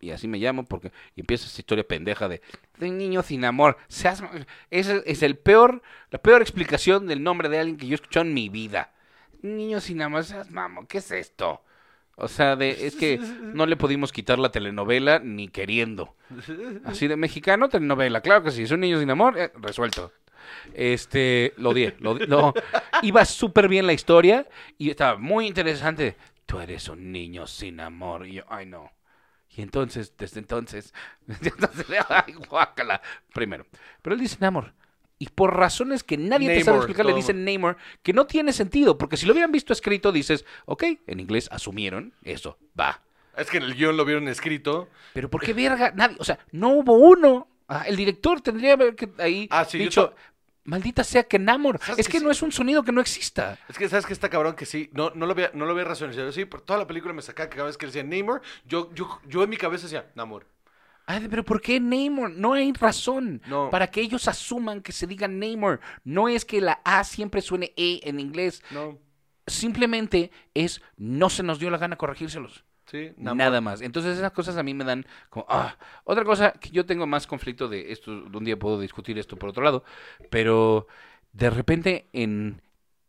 Y 0.00 0.10
así 0.10 0.28
me 0.28 0.38
llamo 0.38 0.64
porque... 0.64 0.92
Y 1.16 1.20
empieza 1.20 1.46
esta 1.46 1.60
historia 1.60 1.86
pendeja 1.86 2.28
de... 2.28 2.42
De 2.78 2.90
un 2.90 2.98
niño 2.98 3.22
sin 3.22 3.44
amor. 3.44 3.78
Seas... 3.88 4.22
Esa 4.70 4.96
es 5.06 5.22
el 5.22 5.38
peor... 5.38 5.80
La 6.10 6.18
peor 6.18 6.42
explicación 6.42 7.06
del 7.06 7.22
nombre 7.22 7.48
de 7.48 7.58
alguien 7.58 7.78
que 7.78 7.86
yo 7.86 7.92
he 7.92 7.94
escuchado 7.94 8.26
en 8.26 8.34
mi 8.34 8.50
vida. 8.50 8.92
Niño 9.40 9.80
sin 9.80 10.02
amor. 10.02 10.24
Seas 10.24 10.50
mamo. 10.50 10.86
¿Qué 10.86 10.98
es 10.98 11.10
esto? 11.10 11.62
O 12.16 12.28
sea, 12.28 12.54
de, 12.54 12.86
es 12.86 12.96
que 12.96 13.18
no 13.18 13.66
le 13.66 13.76
pudimos 13.76 14.12
quitar 14.12 14.38
la 14.38 14.50
telenovela 14.52 15.20
ni 15.20 15.48
queriendo. 15.48 16.14
Así 16.84 17.08
de 17.08 17.16
mexicano, 17.16 17.68
telenovela. 17.68 18.20
Claro 18.20 18.42
que 18.42 18.50
sí. 18.50 18.64
Es 18.64 18.70
un 18.72 18.80
niño 18.80 19.00
sin 19.00 19.10
amor. 19.10 19.38
eh, 19.38 19.52
resuelto. 19.56 20.12
Este, 20.72 21.52
lo 21.56 21.70
odié. 21.70 21.96
Lo. 22.00 22.54
Iba 23.02 23.24
súper 23.24 23.68
bien 23.68 23.86
la 23.86 23.92
historia 23.92 24.46
y 24.78 24.90
estaba 24.90 25.18
muy 25.18 25.46
interesante. 25.46 26.16
Tú 26.46 26.60
eres 26.60 26.88
un 26.88 27.12
niño 27.12 27.46
sin 27.46 27.80
amor. 27.80 28.26
Y 28.26 28.34
yo, 28.34 28.44
ay, 28.48 28.66
no. 28.66 28.90
Y 29.56 29.62
entonces, 29.62 30.14
desde 30.16 30.40
entonces, 30.40 30.92
entonces, 31.28 31.86
ay, 32.08 32.34
guácala. 32.48 33.00
Primero. 33.32 33.66
Pero 34.02 34.14
él 34.14 34.20
dice 34.20 34.36
Namor. 34.40 34.74
Y 35.18 35.28
por 35.28 35.56
razones 35.56 36.02
que 36.02 36.18
nadie 36.18 36.48
te 36.48 36.64
sabe 36.64 36.78
explicar, 36.78 37.06
le 37.06 37.14
dicen 37.14 37.44
Namor, 37.44 37.76
que 38.02 38.12
no 38.12 38.26
tiene 38.26 38.52
sentido. 38.52 38.98
Porque 38.98 39.16
si 39.16 39.26
lo 39.26 39.32
hubieran 39.32 39.52
visto 39.52 39.72
escrito, 39.72 40.10
dices, 40.10 40.44
ok, 40.66 40.84
en 41.06 41.20
inglés 41.20 41.48
asumieron 41.52 42.12
eso, 42.24 42.58
va. 42.78 43.00
Es 43.36 43.48
que 43.48 43.58
en 43.58 43.62
el 43.64 43.74
guion 43.74 43.96
lo 43.96 44.04
vieron 44.04 44.28
escrito. 44.28 44.88
Pero 45.12 45.30
¿por 45.30 45.42
qué 45.42 45.52
verga? 45.52 45.92
Nadie, 45.94 46.16
o 46.18 46.24
sea, 46.24 46.38
no 46.52 46.70
hubo 46.70 46.94
uno. 46.94 47.48
Ah, 47.68 47.84
el 47.86 47.96
director 47.96 48.40
tendría 48.40 48.76
que 48.94 49.08
ahí 49.18 49.48
Ah, 49.50 49.64
sí, 49.64 49.78
dicho, 49.78 50.14
maldita 50.64 51.04
sea 51.04 51.24
que 51.24 51.38
Namor. 51.38 51.78
¿Sabes 51.78 52.00
Es 52.00 52.06
que 52.06 52.12
que 52.12 52.18
sí? 52.18 52.24
no 52.24 52.30
es 52.30 52.42
un 52.42 52.52
sonido 52.52 52.82
que 52.82 52.92
no 52.92 53.00
exista. 53.00 53.58
Es 53.68 53.78
que 53.78 53.88
sabes 53.88 54.06
que 54.06 54.12
está 54.12 54.28
cabrón 54.28 54.54
que 54.56 54.66
sí, 54.66 54.90
no, 54.92 55.10
no 55.14 55.26
lo 55.26 55.32
había, 55.32 55.50
no 55.54 55.64
lo 55.66 55.72
había 55.72 55.84
racionalizado 55.84 56.28
así, 56.30 56.44
pero 56.44 56.62
toda 56.62 56.78
la 56.78 56.86
película 56.86 57.12
me 57.14 57.22
sacaba 57.22 57.48
que 57.50 57.56
cada 57.56 57.66
vez 57.68 57.76
que 57.76 57.86
decía 57.86 58.02
Namor, 58.02 58.42
yo, 58.66 58.92
yo, 58.94 59.20
yo 59.26 59.42
en 59.42 59.50
mi 59.50 59.56
cabeza 59.56 59.84
decía 59.84 60.10
Namor. 60.14 60.46
Ay, 61.06 61.26
pero 61.28 61.44
¿por 61.44 61.60
qué 61.60 61.78
Namor? 61.80 62.30
No 62.30 62.54
hay 62.54 62.72
razón 62.72 63.42
No. 63.46 63.68
para 63.68 63.88
que 63.90 64.00
ellos 64.00 64.26
asuman 64.26 64.80
que 64.80 64.92
se 64.92 65.06
diga 65.06 65.28
Namor. 65.28 65.80
No 66.02 66.28
es 66.28 66.44
que 66.46 66.60
la 66.62 66.80
A 66.84 67.04
siempre 67.04 67.42
suene 67.42 67.72
E 67.76 68.00
en 68.04 68.18
inglés. 68.20 68.62
No, 68.70 68.98
Simplemente 69.46 70.30
es 70.54 70.80
no 70.96 71.28
se 71.28 71.42
nos 71.42 71.58
dio 71.58 71.70
la 71.70 71.76
gana 71.76 71.96
corregírselos. 71.96 72.64
Sí. 72.86 73.12
Nada 73.16 73.60
más. 73.60 73.80
Entonces 73.80 74.18
esas 74.18 74.32
cosas 74.32 74.56
a 74.56 74.62
mí 74.62 74.74
me 74.74 74.84
dan 74.84 75.06
como... 75.30 75.46
Ah. 75.48 75.76
Otra 76.04 76.24
cosa 76.24 76.52
que 76.52 76.70
yo 76.70 76.86
tengo 76.86 77.06
más 77.06 77.26
conflicto 77.26 77.68
de 77.68 77.92
esto, 77.92 78.10
un 78.10 78.44
día 78.44 78.58
puedo 78.58 78.80
discutir 78.80 79.18
esto 79.18 79.36
por 79.36 79.50
otro 79.50 79.62
lado, 79.62 79.84
pero 80.30 80.86
de 81.32 81.50
repente 81.50 82.06
en 82.12 82.62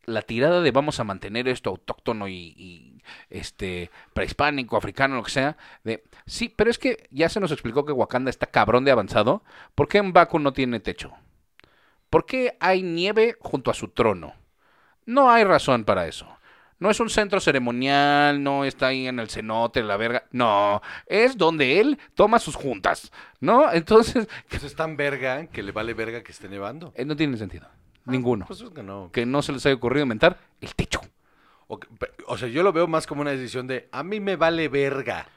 la 0.05 0.21
tirada 0.21 0.61
de 0.61 0.71
vamos 0.71 0.99
a 0.99 1.03
mantener 1.03 1.47
esto 1.47 1.69
autóctono 1.69 2.27
y, 2.27 2.53
y, 2.57 3.01
este 3.29 3.89
prehispánico, 4.13 4.77
africano, 4.77 5.15
lo 5.15 5.23
que 5.23 5.31
sea, 5.31 5.57
de 5.83 6.03
sí, 6.25 6.53
pero 6.55 6.69
es 6.69 6.77
que 6.77 7.07
ya 7.11 7.29
se 7.29 7.39
nos 7.39 7.51
explicó 7.51 7.85
que 7.85 7.91
Wakanda 7.91 8.29
está 8.29 8.47
cabrón 8.47 8.85
de 8.85 8.91
avanzado, 8.91 9.43
¿por 9.73 9.87
qué 9.87 10.01
Mbaku 10.01 10.39
no 10.39 10.53
tiene 10.53 10.79
techo? 10.79 11.13
¿Por 12.09 12.25
qué 12.25 12.55
hay 12.59 12.83
nieve 12.83 13.35
junto 13.39 13.71
a 13.71 13.73
su 13.73 13.89
trono? 13.89 14.33
No 15.05 15.29
hay 15.29 15.43
razón 15.43 15.85
para 15.85 16.07
eso. 16.07 16.27
No 16.79 16.89
es 16.89 16.99
un 16.99 17.09
centro 17.09 17.39
ceremonial, 17.39 18.43
no 18.43 18.65
está 18.65 18.87
ahí 18.87 19.07
en 19.07 19.19
el 19.19 19.29
cenote, 19.29 19.81
la 19.81 19.95
verga. 19.97 20.25
No, 20.31 20.81
es 21.07 21.37
donde 21.37 21.79
él 21.79 21.97
toma 22.15 22.37
sus 22.39 22.55
juntas, 22.55 23.11
¿no? 23.39 23.71
Entonces, 23.71 24.27
Pues 24.49 24.63
es 24.63 24.75
tan 24.75 24.97
verga 24.97 25.47
que 25.47 25.63
le 25.63 25.71
vale 25.71 25.93
verga 25.93 26.21
que 26.21 26.31
esté 26.31 26.49
nevando. 26.49 26.93
eh, 26.95 27.05
no 27.05 27.15
tiene 27.15 27.37
sentido. 27.37 27.67
Ninguno. 28.05 28.45
Pues 28.45 28.61
es 28.61 28.69
que 28.69 28.83
no. 28.83 29.09
Que 29.11 29.25
no 29.25 29.41
se 29.41 29.51
les 29.51 29.65
haya 29.65 29.75
ocurrido 29.75 30.03
inventar 30.03 30.37
el 30.61 30.75
techo. 30.75 31.01
O, 31.67 31.79
o 32.27 32.37
sea, 32.37 32.47
yo 32.49 32.61
lo 32.61 32.71
veo 32.71 32.87
más 32.87 33.07
como 33.07 33.21
una 33.21 33.31
decisión 33.31 33.65
de 33.65 33.89
a 33.91 34.03
mí 34.03 34.19
me 34.19 34.35
vale 34.35 34.67
verga. 34.67 35.27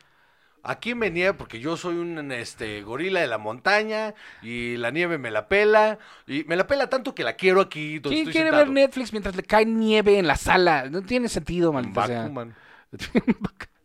Aquí 0.68 0.94
me 0.94 1.10
nieve 1.10 1.32
porque 1.32 1.60
yo 1.60 1.76
soy 1.78 1.96
un 1.96 2.30
este 2.30 2.82
gorila 2.82 3.20
de 3.20 3.26
la 3.26 3.38
montaña 3.38 4.14
y 4.42 4.76
la 4.76 4.90
nieve 4.90 5.16
me 5.16 5.30
la 5.30 5.48
pela 5.48 5.98
y 6.26 6.44
me 6.44 6.56
la 6.56 6.66
pela 6.66 6.90
tanto 6.90 7.14
que 7.14 7.24
la 7.24 7.36
quiero 7.36 7.62
aquí 7.62 8.00
¿Quién 8.02 8.14
estoy 8.18 8.32
quiere 8.32 8.50
sentado. 8.50 8.64
ver 8.66 8.72
Netflix 8.74 9.12
mientras 9.12 9.34
le 9.34 9.42
cae 9.44 9.64
nieve 9.64 10.18
en 10.18 10.26
la 10.26 10.36
sala? 10.36 10.90
No 10.90 11.00
tiene 11.00 11.28
sentido, 11.28 11.72
maldita 11.72 12.06
sea. 12.06 12.30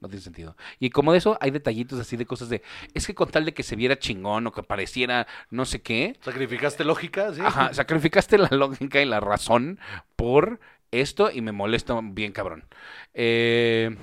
No 0.04 0.10
tiene 0.10 0.22
sentido. 0.22 0.58
Y 0.80 0.90
como 0.90 1.14
de 1.14 1.20
eso, 1.20 1.38
hay 1.40 1.50
detallitos 1.52 1.98
así 1.98 2.18
de 2.18 2.26
cosas 2.26 2.50
de. 2.50 2.62
Es 2.94 3.08
que 3.08 3.16
con 3.16 3.30
tal 3.30 3.46
de 3.46 3.54
que 3.54 3.64
se 3.64 3.78
viera 3.78 3.98
chingón 3.98 4.46
o 4.46 4.52
que 4.52 4.62
pareciera 4.62 5.28
no 5.50 5.64
sé 5.64 5.82
qué. 5.82 6.18
¿Sacrificaste 6.20 6.84
lógica? 6.84 7.34
Sí. 7.34 7.40
Ajá, 7.42 7.74
sacrificaste 7.74 8.38
la 8.38 8.50
lógica 8.50 9.02
y 9.02 9.06
la 9.06 9.22
razón 9.22 9.80
por 10.18 10.60
esto 10.92 11.32
y 11.32 11.40
me 11.40 11.54
molesta 11.54 11.98
bien 12.04 12.34
cabrón. 12.34 12.66
Eh, 13.14 13.96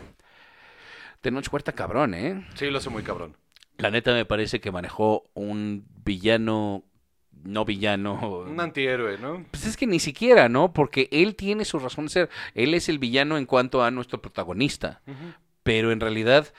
Tenoch 1.20 1.52
Huerta 1.52 1.72
cabrón, 1.72 2.14
¿eh? 2.14 2.46
Sí, 2.54 2.70
lo 2.70 2.78
hace 2.78 2.90
muy 2.90 3.02
cabrón. 3.02 3.36
La 3.78 3.90
neta 3.90 4.12
me 4.12 4.24
parece 4.24 4.60
que 4.60 4.70
manejó 4.70 5.24
un 5.34 5.86
villano, 6.04 6.84
no 7.42 7.64
villano. 7.64 8.44
Un 8.46 8.60
antihéroe, 8.60 9.18
¿no? 9.18 9.44
Pues 9.50 9.66
es 9.66 9.76
que 9.76 9.86
ni 9.86 10.00
siquiera, 10.00 10.48
¿no? 10.48 10.72
Porque 10.72 11.08
él 11.12 11.34
tiene 11.36 11.64
su 11.64 11.78
razón 11.78 12.06
de 12.06 12.10
ser. 12.10 12.30
Él 12.54 12.74
es 12.74 12.88
el 12.88 12.98
villano 12.98 13.38
en 13.38 13.46
cuanto 13.46 13.82
a 13.82 13.90
nuestro 13.90 14.20
protagonista. 14.20 15.00
Pero 15.62 15.92
en 15.92 16.00
realidad 16.00 16.52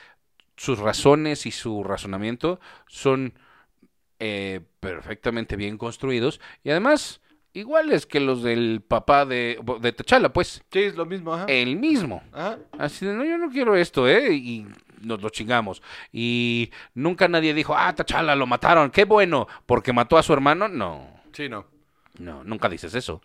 sus 0.57 0.79
razones 0.79 1.45
y 1.45 1.51
su 1.51 1.83
razonamiento 1.83 2.59
son 2.87 3.33
eh, 4.19 4.61
perfectamente 4.79 5.55
bien 5.55 5.77
construidos. 5.77 6.39
Y 6.63 6.69
además, 6.69 7.21
iguales 7.53 8.05
que 8.05 8.19
los 8.19 8.43
del 8.43 8.81
papá 8.87 9.25
de, 9.25 9.59
de 9.79 9.91
T'Challa, 9.93 10.29
pues. 10.29 10.63
Sí, 10.71 10.79
es 10.79 10.95
lo 10.95 11.05
mismo, 11.05 11.33
ajá. 11.33 11.45
El 11.47 11.77
mismo. 11.77 12.23
Ajá. 12.31 12.57
Así 12.77 13.05
de, 13.05 13.13
no, 13.13 13.23
yo 13.23 13.37
no 13.37 13.49
quiero 13.49 13.75
esto, 13.75 14.07
¿eh? 14.07 14.33
Y 14.33 14.65
nos 15.01 15.21
lo 15.21 15.29
chingamos. 15.29 15.81
Y 16.11 16.71
nunca 16.93 17.27
nadie 17.27 17.53
dijo, 17.53 17.75
ah, 17.75 17.93
T'Challa, 17.93 18.35
lo 18.35 18.47
mataron. 18.47 18.91
Qué 18.91 19.05
bueno, 19.05 19.47
porque 19.65 19.93
mató 19.93 20.17
a 20.17 20.23
su 20.23 20.33
hermano. 20.33 20.67
No. 20.67 21.07
Sí, 21.33 21.49
no. 21.49 21.65
No, 22.17 22.43
nunca 22.43 22.69
dices 22.69 22.93
eso. 22.93 23.21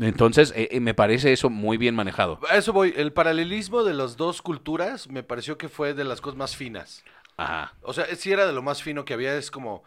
Entonces, 0.00 0.52
eh, 0.56 0.68
eh, 0.72 0.80
me 0.80 0.94
parece 0.94 1.32
eso 1.32 1.50
muy 1.50 1.76
bien 1.76 1.94
manejado. 1.94 2.40
A 2.48 2.56
eso 2.56 2.72
voy. 2.72 2.94
El 2.96 3.12
paralelismo 3.12 3.84
de 3.84 3.92
las 3.92 4.16
dos 4.16 4.40
culturas 4.40 5.08
me 5.08 5.22
pareció 5.22 5.58
que 5.58 5.68
fue 5.68 5.92
de 5.92 6.04
las 6.04 6.20
cosas 6.20 6.38
más 6.38 6.56
finas. 6.56 7.04
Ajá. 7.36 7.74
O 7.82 7.92
sea, 7.92 8.06
sí 8.16 8.32
era 8.32 8.46
de 8.46 8.52
lo 8.52 8.62
más 8.62 8.82
fino 8.82 9.04
que 9.04 9.14
había, 9.14 9.36
es 9.36 9.50
como... 9.50 9.82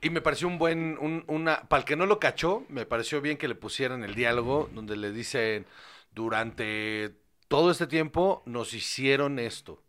Y 0.00 0.10
me 0.10 0.20
pareció 0.20 0.46
un 0.46 0.58
buen, 0.58 0.96
un- 1.00 1.24
una... 1.26 1.68
Para 1.68 1.80
el 1.80 1.84
que 1.84 1.96
no 1.96 2.06
lo 2.06 2.20
cachó, 2.20 2.64
me 2.68 2.86
pareció 2.86 3.20
bien 3.20 3.36
que 3.36 3.48
le 3.48 3.54
pusieran 3.56 4.04
el 4.04 4.14
diálogo 4.14 4.70
donde 4.72 4.96
le 4.96 5.10
dicen, 5.10 5.66
durante 6.14 7.16
todo 7.48 7.70
este 7.72 7.86
tiempo 7.88 8.42
nos 8.46 8.74
hicieron 8.74 9.38
esto. 9.40 9.82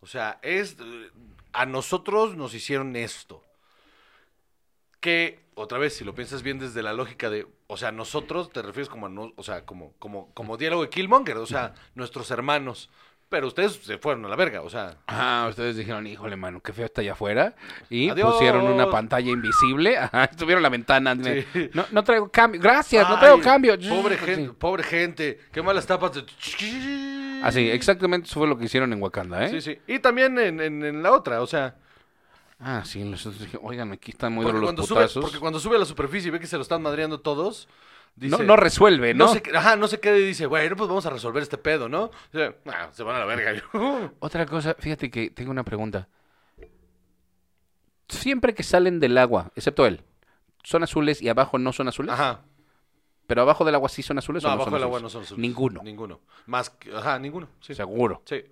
O 0.00 0.06
sea, 0.06 0.38
es... 0.42 0.76
A 1.52 1.66
nosotros 1.66 2.36
nos 2.36 2.54
hicieron 2.54 2.96
esto. 2.96 3.44
Que, 5.00 5.40
otra 5.56 5.78
vez, 5.78 5.94
si 5.94 6.04
lo 6.04 6.14
piensas 6.14 6.42
bien 6.42 6.58
desde 6.58 6.82
la 6.82 6.94
lógica 6.94 7.28
de... 7.28 7.46
O 7.66 7.76
sea, 7.76 7.92
nosotros 7.92 8.50
te 8.50 8.62
refieres 8.62 8.88
como 8.88 9.06
a... 9.06 9.08
no- 9.10 9.34
o 9.36 9.42
sea, 9.42 9.66
como, 9.66 9.92
como, 9.98 10.32
como 10.32 10.56
diálogo 10.56 10.82
de 10.84 10.88
Killmonger, 10.90 11.36
o 11.36 11.46
sea, 11.46 11.74
nuestros 11.94 12.30
hermanos. 12.30 12.88
Pero 13.32 13.46
ustedes 13.46 13.72
se 13.82 13.96
fueron 13.96 14.26
a 14.26 14.28
la 14.28 14.36
verga, 14.36 14.60
o 14.60 14.68
sea... 14.68 14.98
Ah, 15.06 15.46
ustedes 15.48 15.74
dijeron, 15.74 16.06
híjole, 16.06 16.36
mano, 16.36 16.60
qué 16.60 16.74
feo 16.74 16.84
está 16.84 17.00
allá 17.00 17.12
afuera. 17.14 17.54
Y 17.88 18.10
Adiós. 18.10 18.34
pusieron 18.34 18.66
una 18.66 18.90
pantalla 18.90 19.30
invisible. 19.30 19.96
Ajá, 19.98 20.24
estuvieron 20.24 20.62
la 20.62 20.68
ventana. 20.68 21.16
Sí. 21.16 21.70
No, 21.72 21.86
no 21.92 22.04
traigo 22.04 22.28
cambio. 22.30 22.60
Gracias, 22.60 23.08
no 23.08 23.18
traigo 23.18 23.40
cambio. 23.40 23.72
Pobre 23.88 24.18
Sí. 24.18 24.24
gente, 24.26 24.52
pobre 24.52 24.82
gente. 24.82 25.40
Qué 25.50 25.62
malas 25.62 25.86
tapas 25.86 26.12
de... 26.12 27.40
Así, 27.42 27.70
exactamente 27.70 28.26
eso 28.28 28.38
fue 28.38 28.46
lo 28.46 28.58
que 28.58 28.66
hicieron 28.66 28.92
en 28.92 29.02
Wakanda, 29.02 29.46
¿eh? 29.46 29.48
Sí, 29.48 29.60
sí. 29.62 29.78
Y 29.86 29.98
también 29.98 30.38
en, 30.38 30.60
en- 30.60 30.84
en 30.84 31.02
la 31.02 31.12
otra, 31.12 31.40
o 31.40 31.46
sea... 31.46 31.76
Ah, 32.60 32.82
sí, 32.84 33.02
los 33.02 33.24
otros 33.26 33.40
dije, 33.42 33.58
oigan, 33.62 33.90
aquí 33.92 34.10
están 34.12 34.34
muy 34.34 34.44
Porque 34.44 34.56
duros 34.58 34.66
cuando, 34.68 34.82
los 34.82 34.88
sube, 34.88 34.98
putazos. 35.00 35.24
porque 35.24 35.38
cuando 35.40 35.58
sube 35.58 35.76
a 35.76 35.78
la 35.78 35.84
superficie 35.86 36.28
y 36.28 36.30
ve 36.30 36.38
que 36.38 36.46
se 36.46 36.56
lo 36.56 36.62
están 36.62 36.82
madreando 36.82 37.18
todos... 37.18 37.66
Dice, 38.14 38.38
no, 38.38 38.44
no 38.44 38.56
resuelve, 38.56 39.14
¿no? 39.14 39.26
no 39.26 39.32
se, 39.32 39.42
ajá, 39.56 39.76
no 39.76 39.88
se 39.88 39.98
queda 39.98 40.18
y 40.18 40.24
dice, 40.24 40.46
bueno, 40.46 40.76
pues 40.76 40.88
vamos 40.88 41.06
a 41.06 41.10
resolver 41.10 41.42
este 41.42 41.56
pedo, 41.58 41.88
¿no? 41.88 42.04
O 42.04 42.12
sea, 42.32 42.54
ah, 42.66 42.90
se 42.92 43.02
van 43.02 43.16
a 43.16 43.20
la 43.20 43.24
verga. 43.24 43.62
Otra 44.20 44.46
cosa, 44.46 44.74
fíjate 44.78 45.10
que 45.10 45.30
tengo 45.30 45.50
una 45.50 45.64
pregunta. 45.64 46.08
Siempre 48.08 48.54
que 48.54 48.62
salen 48.62 49.00
del 49.00 49.16
agua, 49.16 49.50
excepto 49.56 49.86
él, 49.86 50.02
son 50.62 50.82
azules 50.82 51.22
y 51.22 51.28
abajo 51.28 51.58
no 51.58 51.72
son 51.72 51.88
azules. 51.88 52.12
Ajá. 52.12 52.42
Pero 53.26 53.42
abajo 53.42 53.64
del 53.64 53.74
agua 53.74 53.88
sí 53.88 54.02
son 54.02 54.18
azules 54.18 54.42
No, 54.42 54.50
o 54.50 54.52
no 54.52 54.54
abajo 54.56 54.74
del 54.74 54.82
agua 54.82 55.00
no 55.00 55.08
son 55.08 55.22
azules. 55.22 55.40
Ninguno. 55.40 55.80
Ninguno. 55.82 56.20
Más 56.46 56.68
que, 56.68 56.94
ajá, 56.94 57.18
ninguno. 57.18 57.48
Sí. 57.60 57.74
Seguro. 57.74 58.22
Sí. 58.26 58.44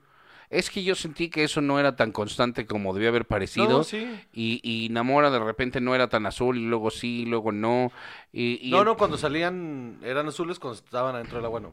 Es 0.51 0.69
que 0.69 0.83
yo 0.83 0.95
sentí 0.97 1.31
que 1.31 1.45
eso 1.45 1.61
no 1.61 1.79
era 1.79 1.95
tan 1.97 2.11
constante 2.11 2.67
como 2.67 2.93
debía 2.93 3.09
haber 3.11 3.25
parecido. 3.25 3.69
No, 3.69 3.85
sí. 3.85 4.21
Y, 4.33 4.61
y 4.65 4.89
Namora 4.91 5.31
de 5.31 5.39
repente 5.39 5.81
no 5.81 5.95
era 5.95 6.09
tan 6.09 6.27
azul 6.27 6.59
y 6.59 6.67
luego 6.67 6.91
sí, 6.91 7.21
y 7.23 7.27
luego 7.27 7.53
no. 7.53 7.93
Y, 8.33 8.59
y 8.67 8.71
No, 8.73 8.85
no, 8.85 8.97
cuando 8.97 9.17
salían 9.17 9.99
eran 10.03 10.27
azules, 10.27 10.59
cuando 10.59 10.75
estaban 10.79 11.15
adentro 11.15 11.37
del 11.37 11.45
agua 11.45 11.61
no. 11.61 11.73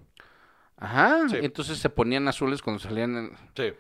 Ajá, 0.78 1.28
Sí. 1.28 1.38
entonces 1.42 1.80
se 1.80 1.90
ponían 1.90 2.28
azules 2.28 2.62
cuando 2.62 2.80
salían. 2.80 3.18
en- 3.18 3.32
Sí. 3.56 3.74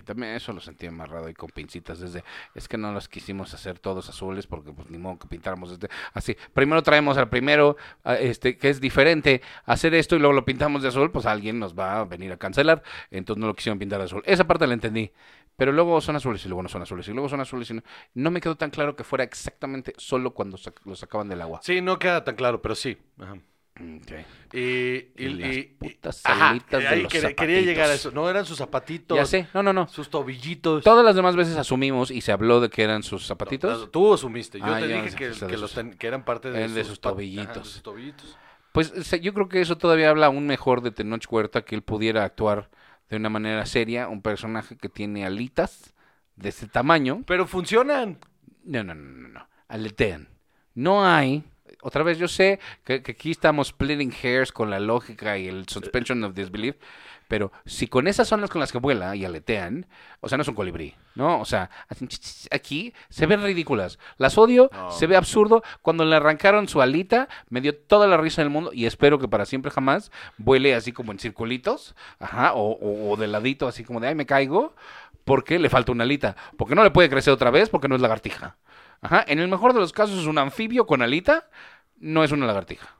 También 0.00 0.34
eso 0.34 0.52
lo 0.52 0.60
sentí 0.60 0.86
amarrado 0.86 1.28
y 1.28 1.34
con 1.34 1.50
pincitas 1.50 2.00
desde, 2.00 2.24
es 2.54 2.68
que 2.68 2.78
no 2.78 2.92
los 2.92 3.08
quisimos 3.08 3.52
hacer 3.52 3.78
todos 3.78 4.08
azules 4.08 4.46
porque 4.46 4.72
pues 4.72 4.88
ni 4.88 4.96
modo 4.96 5.18
que 5.18 5.28
pintáramos 5.28 5.70
este, 5.72 5.88
así. 6.14 6.36
Primero 6.54 6.82
traemos 6.82 7.18
al 7.18 7.28
primero, 7.28 7.76
este, 8.18 8.56
que 8.56 8.70
es 8.70 8.80
diferente, 8.80 9.42
hacer 9.66 9.94
esto 9.94 10.16
y 10.16 10.18
luego 10.20 10.32
lo 10.32 10.44
pintamos 10.44 10.82
de 10.82 10.88
azul, 10.88 11.10
pues 11.10 11.26
alguien 11.26 11.58
nos 11.58 11.78
va 11.78 12.00
a 12.00 12.04
venir 12.04 12.32
a 12.32 12.36
cancelar, 12.38 12.82
entonces 13.10 13.40
no 13.40 13.46
lo 13.48 13.54
quisieron 13.54 13.78
pintar 13.78 13.98
de 13.98 14.06
azul. 14.06 14.22
Esa 14.24 14.46
parte 14.46 14.66
la 14.66 14.74
entendí, 14.74 15.10
pero 15.56 15.72
luego 15.72 16.00
son 16.00 16.16
azules 16.16 16.44
y 16.44 16.48
luego 16.48 16.62
no 16.62 16.68
son 16.68 16.82
azules 16.82 17.06
y 17.08 17.12
luego 17.12 17.28
son 17.28 17.40
azules 17.40 17.70
y 17.70 17.74
no, 17.74 17.82
no 18.14 18.30
me 18.30 18.40
quedó 18.40 18.56
tan 18.56 18.70
claro 18.70 18.96
que 18.96 19.04
fuera 19.04 19.24
exactamente 19.24 19.92
solo 19.98 20.32
cuando 20.32 20.56
sac- 20.56 20.80
lo 20.84 20.94
sacaban 20.96 21.28
del 21.28 21.42
agua. 21.42 21.60
Sí, 21.62 21.80
no 21.80 21.98
queda 21.98 22.24
tan 22.24 22.36
claro, 22.36 22.62
pero 22.62 22.74
sí. 22.74 22.96
Ajá. 23.18 23.36
Ok. 23.74 24.12
Y, 24.52 24.58
y, 24.60 25.10
Y 25.16 25.28
las 25.30 25.56
y- 25.56 25.62
putas 25.78 26.20
ajá, 26.24 26.50
alitas 26.50 26.82
de 26.90 26.96
los 26.98 27.12
quería, 27.12 27.34
quería 27.34 27.60
llegar 27.62 27.88
a 27.90 27.94
eso. 27.94 28.10
No 28.10 28.28
eran 28.28 28.44
sus 28.44 28.58
zapatitos. 28.58 29.16
Ya 29.16 29.24
sé, 29.24 29.48
no, 29.54 29.62
no, 29.62 29.72
no. 29.72 29.88
Sus 29.88 30.10
tobillitos. 30.10 30.84
Todas 30.84 31.04
las 31.04 31.16
demás 31.16 31.36
veces 31.36 31.56
asumimos 31.56 32.10
y 32.10 32.20
se 32.20 32.32
habló 32.32 32.60
de 32.60 32.68
que 32.68 32.82
eran 32.82 33.02
sus 33.02 33.26
zapatitos. 33.26 33.80
No, 33.80 33.88
Tú 33.88 34.12
asumiste. 34.12 34.58
Yo 34.58 34.66
Ah, 34.66 34.78
te 34.78 34.86
dije 34.88 35.16
que, 35.16 35.56
los 35.56 35.72
ten- 35.72 35.96
eran 36.00 36.24
parte 36.24 36.50
de, 36.50 36.84
sus 36.84 37.00
tobillitos. 37.00 37.48
ajá, 37.50 37.58
de 37.60 37.64
sus 37.64 37.82
tobillitos. 37.82 38.36
Pues 38.72 38.92
yo 39.20 39.34
creo 39.34 39.48
que 39.48 39.60
eso 39.60 39.76
todavía 39.78 40.10
habla 40.10 40.26
aún 40.26 40.46
mejor 40.46 40.80
de 40.82 40.90
Tenoch 40.90 41.24
Huerta, 41.30 41.62
que 41.64 41.74
él 41.74 41.82
pudiera 41.82 42.24
actuar 42.24 42.70
de 43.08 43.16
una 43.16 43.28
manera 43.28 43.66
seria, 43.66 44.08
un 44.08 44.22
personaje 44.22 44.76
que 44.76 44.88
tiene 44.88 45.26
alitas 45.26 45.94
de 46.36 46.48
ese 46.50 46.66
tamaño. 46.68 47.22
Pero 47.26 47.46
funcionan. 47.46 48.18
No, 48.64 48.84
no, 48.84 48.94
no, 48.94 49.04
no, 49.18 49.28
no. 49.28 49.48
Aletean. 49.68 50.28
No 50.74 51.04
hay. 51.06 51.44
Otra 51.80 52.02
vez, 52.02 52.18
yo 52.18 52.28
sé 52.28 52.60
que, 52.84 53.02
que 53.02 53.12
aquí 53.12 53.30
estamos 53.30 53.68
splitting 53.68 54.12
hairs 54.22 54.52
con 54.52 54.70
la 54.70 54.80
lógica 54.80 55.38
y 55.38 55.48
el 55.48 55.68
suspension 55.68 56.22
of 56.24 56.34
disbelief, 56.34 56.76
pero 57.28 57.50
si 57.64 57.86
con 57.86 58.08
esas 58.08 58.28
son 58.28 58.40
las 58.42 58.50
con 58.50 58.60
las 58.60 58.72
que 58.72 58.78
vuela 58.78 59.16
y 59.16 59.24
aletean, 59.24 59.86
o 60.20 60.28
sea, 60.28 60.36
no 60.36 60.42
es 60.42 60.48
un 60.48 60.54
colibrí, 60.54 60.94
¿no? 61.14 61.40
O 61.40 61.44
sea, 61.46 61.70
aquí 62.50 62.92
se 63.08 63.26
ven 63.26 63.42
ridículas. 63.42 63.98
Las 64.18 64.36
odio, 64.38 64.68
No. 64.72 64.90
se 64.90 65.06
ve 65.06 65.16
absurdo. 65.16 65.62
Cuando 65.80 66.04
le 66.04 66.16
arrancaron 66.16 66.68
su 66.68 66.82
alita, 66.82 67.28
me 67.48 67.60
dio 67.60 67.74
toda 67.76 68.06
la 68.06 68.16
risa 68.16 68.42
del 68.42 68.50
mundo 68.50 68.70
y 68.72 68.86
espero 68.86 69.18
que 69.18 69.28
para 69.28 69.46
siempre 69.46 69.70
jamás 69.70 70.10
vuele 70.36 70.74
así 70.74 70.92
como 70.92 71.12
en 71.12 71.18
circulitos, 71.18 71.94
ajá, 72.18 72.52
o, 72.54 72.72
o- 72.72 73.12
o 73.12 73.16
de 73.16 73.26
ladito, 73.28 73.66
así 73.66 73.84
como 73.84 74.00
de, 74.00 74.08
ay, 74.08 74.14
me 74.14 74.26
caigo, 74.26 74.74
porque 75.24 75.58
le 75.58 75.70
falta 75.70 75.92
una 75.92 76.04
alita. 76.04 76.36
Porque 76.58 76.74
no 76.74 76.84
le 76.84 76.90
puede 76.90 77.08
crecer 77.08 77.32
otra 77.32 77.50
vez 77.50 77.68
porque 77.68 77.88
no 77.88 77.94
es 77.96 78.00
lagartija. 78.02 78.56
Ajá, 79.02 79.24
en 79.26 79.38
el 79.40 79.48
mejor 79.48 79.74
de 79.74 79.80
los 79.80 79.92
casos 79.92 80.18
es 80.18 80.26
un 80.26 80.38
anfibio 80.38 80.86
con 80.86 81.02
alita, 81.02 81.48
no 81.96 82.24
es 82.24 82.32
una 82.32 82.46
lagartija. 82.46 82.96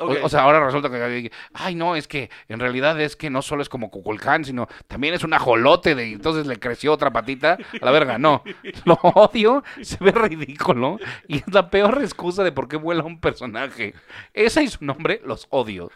O- 0.00 0.28
sea, 0.28 0.42
ahora 0.42 0.64
resulta 0.64 0.88
que, 0.88 1.32
ay, 1.54 1.74
no, 1.74 1.96
es 1.96 2.06
que 2.06 2.30
en 2.46 2.60
realidad 2.60 3.00
es 3.00 3.16
que 3.16 3.30
no 3.30 3.42
solo 3.42 3.62
es 3.62 3.68
como 3.68 3.90
Cuculcán, 3.90 4.44
sino 4.44 4.68
también 4.86 5.12
es 5.12 5.24
un 5.24 5.34
ajolote 5.34 5.96
de, 5.96 6.12
entonces 6.12 6.46
le 6.46 6.60
creció 6.60 6.92
otra 6.92 7.12
patita 7.12 7.58
a 7.80 7.84
la 7.84 7.90
verga. 7.90 8.16
No, 8.16 8.44
lo 8.84 8.94
odio, 9.02 9.64
se 9.82 9.96
ve 10.02 10.12
ridículo 10.12 10.98
y 11.26 11.38
es 11.38 11.52
la 11.52 11.68
peor 11.68 12.00
excusa 12.00 12.44
de 12.44 12.52
por 12.52 12.68
qué 12.68 12.76
vuela 12.76 13.02
un 13.02 13.20
personaje. 13.20 13.92
Esa 14.34 14.62
y 14.62 14.68
su 14.68 14.84
nombre, 14.84 15.20
los 15.24 15.48
odio. 15.50 15.90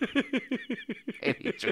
He 1.22 1.34
dicho. 1.34 1.68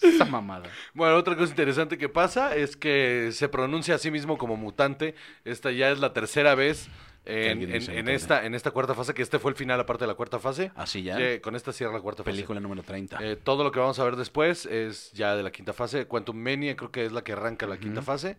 Esa 0.00 0.24
mamada. 0.24 0.70
Bueno, 0.94 1.16
otra 1.16 1.36
cosa 1.36 1.50
interesante 1.50 1.98
que 1.98 2.08
pasa 2.08 2.54
es 2.54 2.76
que 2.76 3.30
se 3.32 3.48
pronuncia 3.48 3.96
a 3.96 3.98
sí 3.98 4.10
mismo 4.10 4.38
como 4.38 4.56
mutante. 4.56 5.14
Esta 5.44 5.70
ya 5.72 5.90
es 5.90 5.98
la 5.98 6.12
tercera 6.12 6.54
vez 6.54 6.88
En, 7.24 7.62
en- 7.74 7.90
en 7.90 8.08
esta, 8.08 8.46
en 8.46 8.54
esta 8.54 8.70
cuarta 8.70 8.94
fase, 8.94 9.12
que 9.12 9.20
este 9.22 9.38
fue 9.38 9.50
el 9.50 9.56
final 9.56 9.78
aparte 9.80 10.04
de 10.04 10.08
la 10.08 10.14
cuarta 10.14 10.38
fase. 10.38 10.70
Así 10.76 11.02
ya. 11.02 11.20
Eh, 11.20 11.40
con 11.42 11.56
esta 11.56 11.72
cierra 11.72 11.92
la 11.92 12.00
cuarta 12.00 12.22
fase. 12.22 12.32
Película 12.34 12.58
número 12.60 12.82
30. 12.82 13.18
Eh, 13.22 13.36
todo 13.36 13.64
lo 13.64 13.70
que 13.72 13.80
vamos 13.80 13.98
a 13.98 14.04
ver 14.04 14.16
después 14.16 14.64
es 14.66 15.12
ya 15.12 15.34
de 15.36 15.42
la 15.42 15.50
quinta 15.50 15.72
fase. 15.74 16.06
Quantum 16.06 16.36
Mania 16.36 16.74
creo 16.76 16.90
que 16.90 17.04
es 17.04 17.12
la 17.12 17.22
que 17.22 17.32
arranca 17.32 17.66
la 17.66 17.76
quinta 17.78 18.00
fase. 18.00 18.36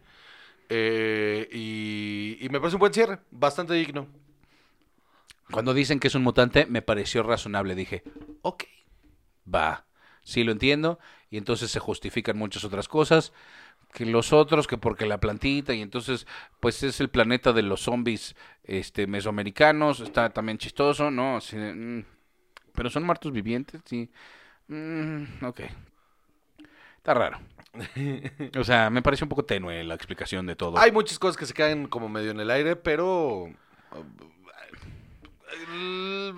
Eh, 0.70 1.48
y, 1.52 2.38
y 2.42 2.50
me 2.50 2.60
parece 2.60 2.78
un 2.78 2.80
buen 2.80 2.94
cierre, 2.94 3.20
bastante 3.32 3.74
digno. 3.74 4.08
Cuando 5.52 5.74
dicen 5.74 6.00
que 6.00 6.08
es 6.08 6.16
un 6.16 6.24
mutante, 6.24 6.66
me 6.68 6.82
pareció 6.82 7.24
razonable. 7.24 7.76
Dije, 7.76 8.04
ok, 8.44 8.64
va, 9.54 9.86
sí 10.24 10.44
lo 10.44 10.52
entiendo. 10.52 11.00
Y 11.32 11.38
entonces 11.38 11.72
se 11.72 11.80
justifican 11.80 12.38
muchas 12.38 12.64
otras 12.64 12.88
cosas. 12.88 13.34
Que 13.94 14.06
los 14.06 14.34
otros, 14.34 14.68
que 14.68 14.78
porque 14.78 15.06
la 15.06 15.20
plantita, 15.20 15.74
y 15.74 15.82
entonces, 15.82 16.28
pues 16.60 16.84
es 16.84 17.00
el 17.00 17.10
planeta 17.10 17.54
de 17.54 17.64
los 17.64 17.82
zombies 17.82 18.36
este, 18.64 19.08
mesoamericanos. 19.08 20.00
Está 20.00 20.30
también 20.30 20.58
chistoso, 20.58 21.10
¿no? 21.10 21.38
Así 21.38 21.56
mm, 21.58 22.04
pero 22.74 22.90
son 22.90 23.04
muertos 23.04 23.32
vivientes, 23.32 23.82
sí. 23.86 24.10
Mm, 24.68 25.44
ok. 25.44 25.62
Está 26.98 27.14
raro. 27.14 27.40
O 28.58 28.64
sea, 28.64 28.90
me 28.90 29.02
pareció 29.02 29.26
un 29.26 29.30
poco 29.30 29.46
tenue 29.46 29.84
la 29.84 29.96
explicación 29.96 30.46
de 30.46 30.56
todo. 30.56 30.78
Hay 30.78 30.92
muchas 30.92 31.20
cosas 31.20 31.38
que 31.38 31.46
se 31.46 31.54
quedan 31.54 31.88
como 31.88 32.10
medio 32.10 32.32
en 32.32 32.40
el 32.40 32.50
aire, 32.50 32.76
pero... 32.76 33.50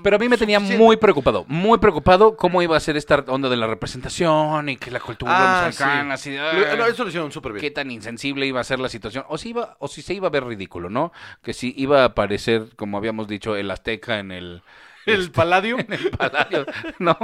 Pero 0.03 0.15
a 0.15 0.19
mí 0.19 0.29
me 0.29 0.37
tenía 0.37 0.57
Suficiente. 0.59 0.83
muy 0.83 0.97
preocupado, 0.97 1.45
muy 1.47 1.77
preocupado 1.79 2.35
cómo 2.37 2.61
iba 2.61 2.77
a 2.77 2.79
ser 2.79 2.97
esta 2.97 3.23
onda 3.27 3.49
de 3.49 3.57
la 3.57 3.67
representación 3.67 4.69
y 4.69 4.77
que 4.77 4.89
la 4.91 4.99
cultura 4.99 5.67
Ah, 5.67 5.71
sí. 5.71 5.83
así 5.83 6.37
ah, 6.37 6.75
no, 6.77 6.85
eso 6.85 7.03
lo 7.03 7.09
hicieron 7.09 7.31
súper 7.31 7.53
bien. 7.53 7.61
qué 7.61 7.71
tan 7.71 7.91
insensible 7.91 8.45
iba 8.45 8.59
a 8.61 8.63
ser 8.63 8.79
la 8.79 8.89
situación, 8.89 9.25
o 9.27 9.37
si 9.37 9.49
iba, 9.49 9.75
o 9.79 9.87
si 9.87 10.01
se 10.01 10.13
iba 10.13 10.27
a 10.27 10.31
ver 10.31 10.45
ridículo, 10.45 10.89
¿no? 10.89 11.11
Que 11.43 11.53
si 11.53 11.73
iba 11.77 12.01
a 12.03 12.05
aparecer, 12.05 12.67
como 12.75 12.97
habíamos 12.97 13.27
dicho, 13.27 13.55
el 13.55 13.69
azteca 13.69 14.19
en 14.19 14.31
el, 14.31 14.61
El 15.05 15.31
Paladio. 15.31 15.77
en 15.79 15.93
el 15.93 16.09
palacio, 16.11 16.65
¿no? 16.99 17.17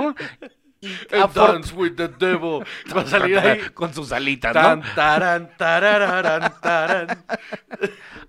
Afor- 1.12 1.34
Dance 1.54 1.74
with 1.74 1.94
the 1.96 2.08
Devil. 2.08 2.64
Va 2.96 3.02
a 3.02 3.06
salir 3.08 3.40
ahí. 3.40 3.60
con 3.74 3.94
sus 3.94 4.12
alitas, 4.12 4.54
¿no? 4.54 4.84
taran. 4.94 5.50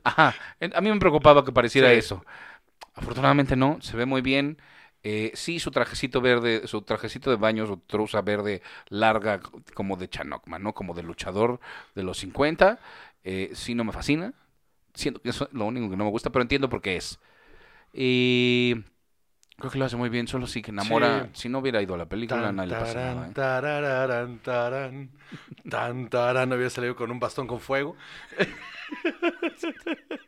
Ajá, 0.04 0.34
a 0.74 0.80
mí 0.80 0.90
me 0.90 0.98
preocupaba 0.98 1.44
que 1.44 1.52
pareciera 1.52 1.90
Sí. 1.90 1.96
eso. 1.96 2.24
Afortunadamente 2.98 3.54
no, 3.54 3.78
se 3.80 3.96
ve 3.96 4.06
muy 4.06 4.22
bien. 4.22 4.58
Eh, 5.04 5.30
sí, 5.34 5.60
su 5.60 5.70
trajecito 5.70 6.20
verde, 6.20 6.66
su 6.66 6.82
trajecito 6.82 7.30
de 7.30 7.36
baño, 7.36 7.66
su 7.66 7.76
truza 7.76 8.20
verde 8.22 8.60
larga, 8.88 9.40
como 9.74 9.96
de 9.96 10.08
Chanokma, 10.08 10.58
¿no? 10.58 10.74
Como 10.74 10.94
de 10.94 11.04
luchador 11.04 11.60
de 11.94 12.02
los 12.02 12.18
50. 12.18 12.80
Eh, 13.22 13.50
sí, 13.54 13.76
no 13.76 13.84
me 13.84 13.92
fascina. 13.92 14.34
Siento 14.94 15.22
que 15.22 15.28
eso 15.28 15.44
es 15.44 15.52
lo 15.52 15.66
único 15.66 15.88
que 15.88 15.96
no 15.96 16.04
me 16.04 16.10
gusta, 16.10 16.30
pero 16.30 16.42
entiendo 16.42 16.68
por 16.68 16.82
qué 16.82 16.96
es. 16.96 17.20
Y 17.92 18.74
creo 19.56 19.70
que 19.70 19.78
lo 19.78 19.84
hace 19.84 19.96
muy 19.96 20.08
bien, 20.08 20.26
solo 20.26 20.48
sí 20.48 20.60
que 20.60 20.72
enamora. 20.72 21.26
Sí. 21.26 21.42
Si 21.42 21.48
no 21.48 21.60
hubiera 21.60 21.80
ido 21.80 21.94
a 21.94 21.98
la 21.98 22.08
película, 22.08 22.42
Tan, 22.42 22.56
nadie 22.56 22.70
le 22.70 22.76
pasa 22.80 23.14
nada. 23.14 23.28
¿eh? 23.28 23.30
tarararán, 23.32 24.38
taran. 24.40 25.10
Tan, 25.70 26.08
taran. 26.08 26.52
Había 26.52 26.70
salido 26.70 26.96
con 26.96 27.12
un 27.12 27.20
bastón 27.20 27.46
con 27.46 27.60
fuego. 27.60 27.96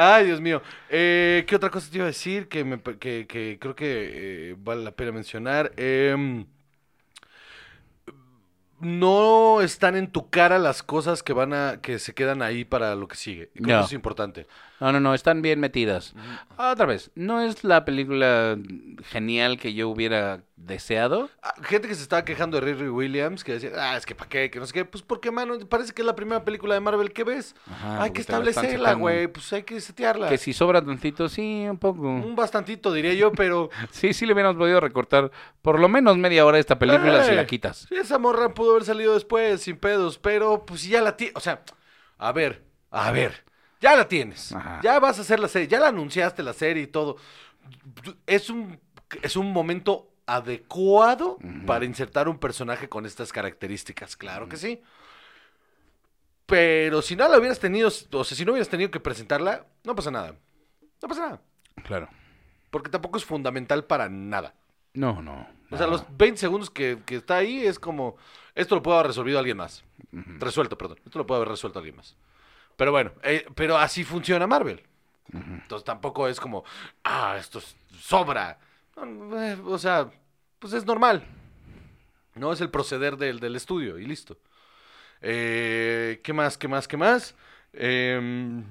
Ay, 0.00 0.26
Dios 0.26 0.40
mío. 0.40 0.62
Eh, 0.88 1.44
¿Qué 1.48 1.56
otra 1.56 1.70
cosa 1.70 1.90
te 1.90 1.96
iba 1.96 2.04
a 2.04 2.06
decir 2.08 2.48
que, 2.48 2.62
me, 2.64 2.80
que, 2.80 3.26
que 3.26 3.58
creo 3.60 3.74
que 3.74 4.50
eh, 4.52 4.56
vale 4.56 4.84
la 4.84 4.92
pena 4.92 5.10
mencionar? 5.10 5.72
Em, 5.76 6.46
no 8.80 9.60
están 9.60 9.96
en 9.96 10.10
tu 10.12 10.30
cara 10.30 10.58
las 10.58 10.82
cosas 10.84 11.22
que 11.24 11.32
van 11.32 11.52
a 11.52 11.80
que 11.82 11.98
se 11.98 12.14
quedan 12.14 12.42
ahí 12.42 12.64
para 12.64 12.94
lo 12.94 13.08
que 13.08 13.16
sigue. 13.16 13.50
Creo 13.54 13.72
que 13.72 13.72
No. 13.72 13.80
eso 13.80 13.86
es 13.86 13.92
importante. 13.92 14.46
No, 14.80 14.92
no, 14.92 15.00
no, 15.00 15.14
están 15.14 15.42
bien 15.42 15.58
metidas. 15.60 16.14
Otra 16.56 16.86
vez, 16.86 17.10
no 17.14 17.40
es 17.40 17.64
la 17.64 17.84
película 17.84 18.56
genial 19.10 19.58
que 19.58 19.74
yo 19.74 19.88
hubiera 19.88 20.42
deseado. 20.56 21.30
Ah, 21.42 21.54
Gente 21.62 21.88
que 21.88 21.94
se 21.94 22.02
estaba 22.02 22.24
quejando 22.24 22.60
de 22.60 22.66
Riri 22.66 22.88
Williams, 22.88 23.42
que 23.44 23.52
decía, 23.54 23.70
ah, 23.76 23.96
es 23.96 24.06
que 24.06 24.14
para 24.14 24.28
qué, 24.28 24.50
que 24.50 24.58
no 24.60 24.66
sé 24.66 24.72
qué. 24.72 24.84
Pues 24.84 25.02
porque, 25.02 25.30
mano, 25.30 25.58
parece 25.68 25.92
que 25.92 26.02
es 26.02 26.06
la 26.06 26.14
primera 26.14 26.44
película 26.44 26.74
de 26.74 26.80
Marvel 26.80 27.12
que 27.12 27.24
ves. 27.24 27.54
Ajá, 27.70 28.02
hay 28.04 28.10
que 28.12 28.20
establecerla, 28.20 28.94
güey. 28.94 29.26
Pues 29.28 29.52
hay 29.52 29.62
que 29.64 29.80
setearla. 29.80 30.28
Que 30.28 30.38
si 30.38 30.52
sobra 30.52 30.80
tantito, 30.84 31.28
sí, 31.28 31.66
un 31.68 31.78
poco. 31.78 32.02
Un 32.08 32.36
bastantito, 32.36 32.92
diría 32.92 33.14
yo, 33.14 33.32
pero 33.32 33.70
Sí, 33.90 34.12
sí 34.12 34.26
le 34.26 34.32
hubiéramos 34.32 34.58
podido 34.58 34.80
recortar 34.80 35.30
por 35.62 35.80
lo 35.80 35.88
menos 35.88 36.16
media 36.18 36.44
hora 36.46 36.56
a 36.56 36.60
esta 36.60 36.78
película 36.78 37.24
si 37.24 37.32
Eh, 37.32 37.34
la 37.36 37.46
quitas. 37.46 37.86
Sí, 37.88 37.96
esa 37.96 38.18
morra 38.18 38.54
pudo 38.54 38.72
haber 38.72 38.84
salido 38.84 39.14
después, 39.14 39.60
sin 39.62 39.76
pedos, 39.76 40.18
pero 40.18 40.64
pues 40.66 40.82
si 40.82 40.90
ya 40.90 41.02
la. 41.02 41.16
O 41.34 41.40
sea, 41.40 41.62
a 42.18 42.32
ver, 42.32 42.62
a 42.90 43.10
ver, 43.12 43.44
ya 43.80 43.96
la 43.96 44.08
tienes. 44.08 44.52
Ajá. 44.52 44.80
Ya 44.82 44.98
vas 44.98 45.18
a 45.18 45.22
hacer 45.22 45.40
la 45.40 45.48
serie, 45.48 45.68
ya 45.68 45.80
la 45.80 45.88
anunciaste 45.88 46.42
la 46.42 46.52
serie 46.52 46.84
y 46.84 46.86
todo. 46.86 47.16
Es 48.26 48.50
un, 48.50 48.78
es 49.22 49.36
un 49.36 49.52
momento 49.52 50.10
adecuado 50.26 51.38
para 51.66 51.86
insertar 51.86 52.28
un 52.28 52.38
personaje 52.38 52.88
con 52.88 53.06
estas 53.06 53.32
características, 53.32 54.16
claro 54.16 54.48
que 54.48 54.58
sí. 54.58 54.82
Pero 56.44 57.02
si 57.02 57.16
no 57.16 57.28
la 57.28 57.38
hubieras 57.38 57.58
tenido, 57.58 57.88
o 57.88 58.24
sea, 58.24 58.36
si 58.36 58.44
no 58.44 58.52
hubieras 58.52 58.68
tenido 58.68 58.90
que 58.90 59.00
presentarla, 59.00 59.66
no 59.84 59.94
pasa 59.94 60.10
nada. 60.10 60.34
No 61.02 61.08
pasa 61.08 61.20
nada. 61.20 61.42
Claro. 61.84 62.08
Porque 62.70 62.90
tampoco 62.90 63.18
es 63.18 63.24
fundamental 63.24 63.84
para 63.84 64.08
nada. 64.08 64.54
No, 64.94 65.22
no. 65.22 65.48
O 65.70 65.76
sea, 65.76 65.86
los 65.86 66.04
20 66.16 66.38
segundos 66.38 66.70
que, 66.70 66.98
que 67.04 67.16
está 67.16 67.36
ahí 67.36 67.66
es 67.66 67.78
como, 67.78 68.16
esto 68.54 68.74
lo 68.74 68.82
puede 68.82 68.98
haber 68.98 69.08
resolvido 69.08 69.38
alguien 69.38 69.56
más. 69.56 69.84
Resuelto, 70.12 70.76
perdón. 70.76 70.98
Esto 71.04 71.18
lo 71.18 71.26
puede 71.26 71.38
haber 71.38 71.50
resuelto 71.50 71.78
alguien 71.78 71.96
más. 71.96 72.16
Pero 72.78 72.92
bueno, 72.92 73.10
eh, 73.24 73.44
pero 73.56 73.76
así 73.76 74.04
funciona 74.04 74.46
Marvel. 74.46 74.80
Entonces 75.34 75.84
tampoco 75.84 76.28
es 76.28 76.38
como, 76.40 76.64
ah, 77.04 77.36
esto 77.38 77.58
es- 77.58 77.76
sobra. 78.00 78.58
Eh, 78.96 79.58
o 79.66 79.76
sea, 79.78 80.08
pues 80.60 80.72
es 80.72 80.86
normal. 80.86 81.24
No 82.36 82.52
es 82.52 82.60
el 82.60 82.70
proceder 82.70 83.16
del, 83.16 83.40
del 83.40 83.56
estudio 83.56 83.98
y 83.98 84.06
listo. 84.06 84.38
Eh, 85.20 86.20
¿Qué 86.22 86.32
más? 86.32 86.56
¿Qué 86.56 86.68
más? 86.68 86.86
¿Qué 86.86 86.96
más? 86.96 87.34
Em, 87.72 88.64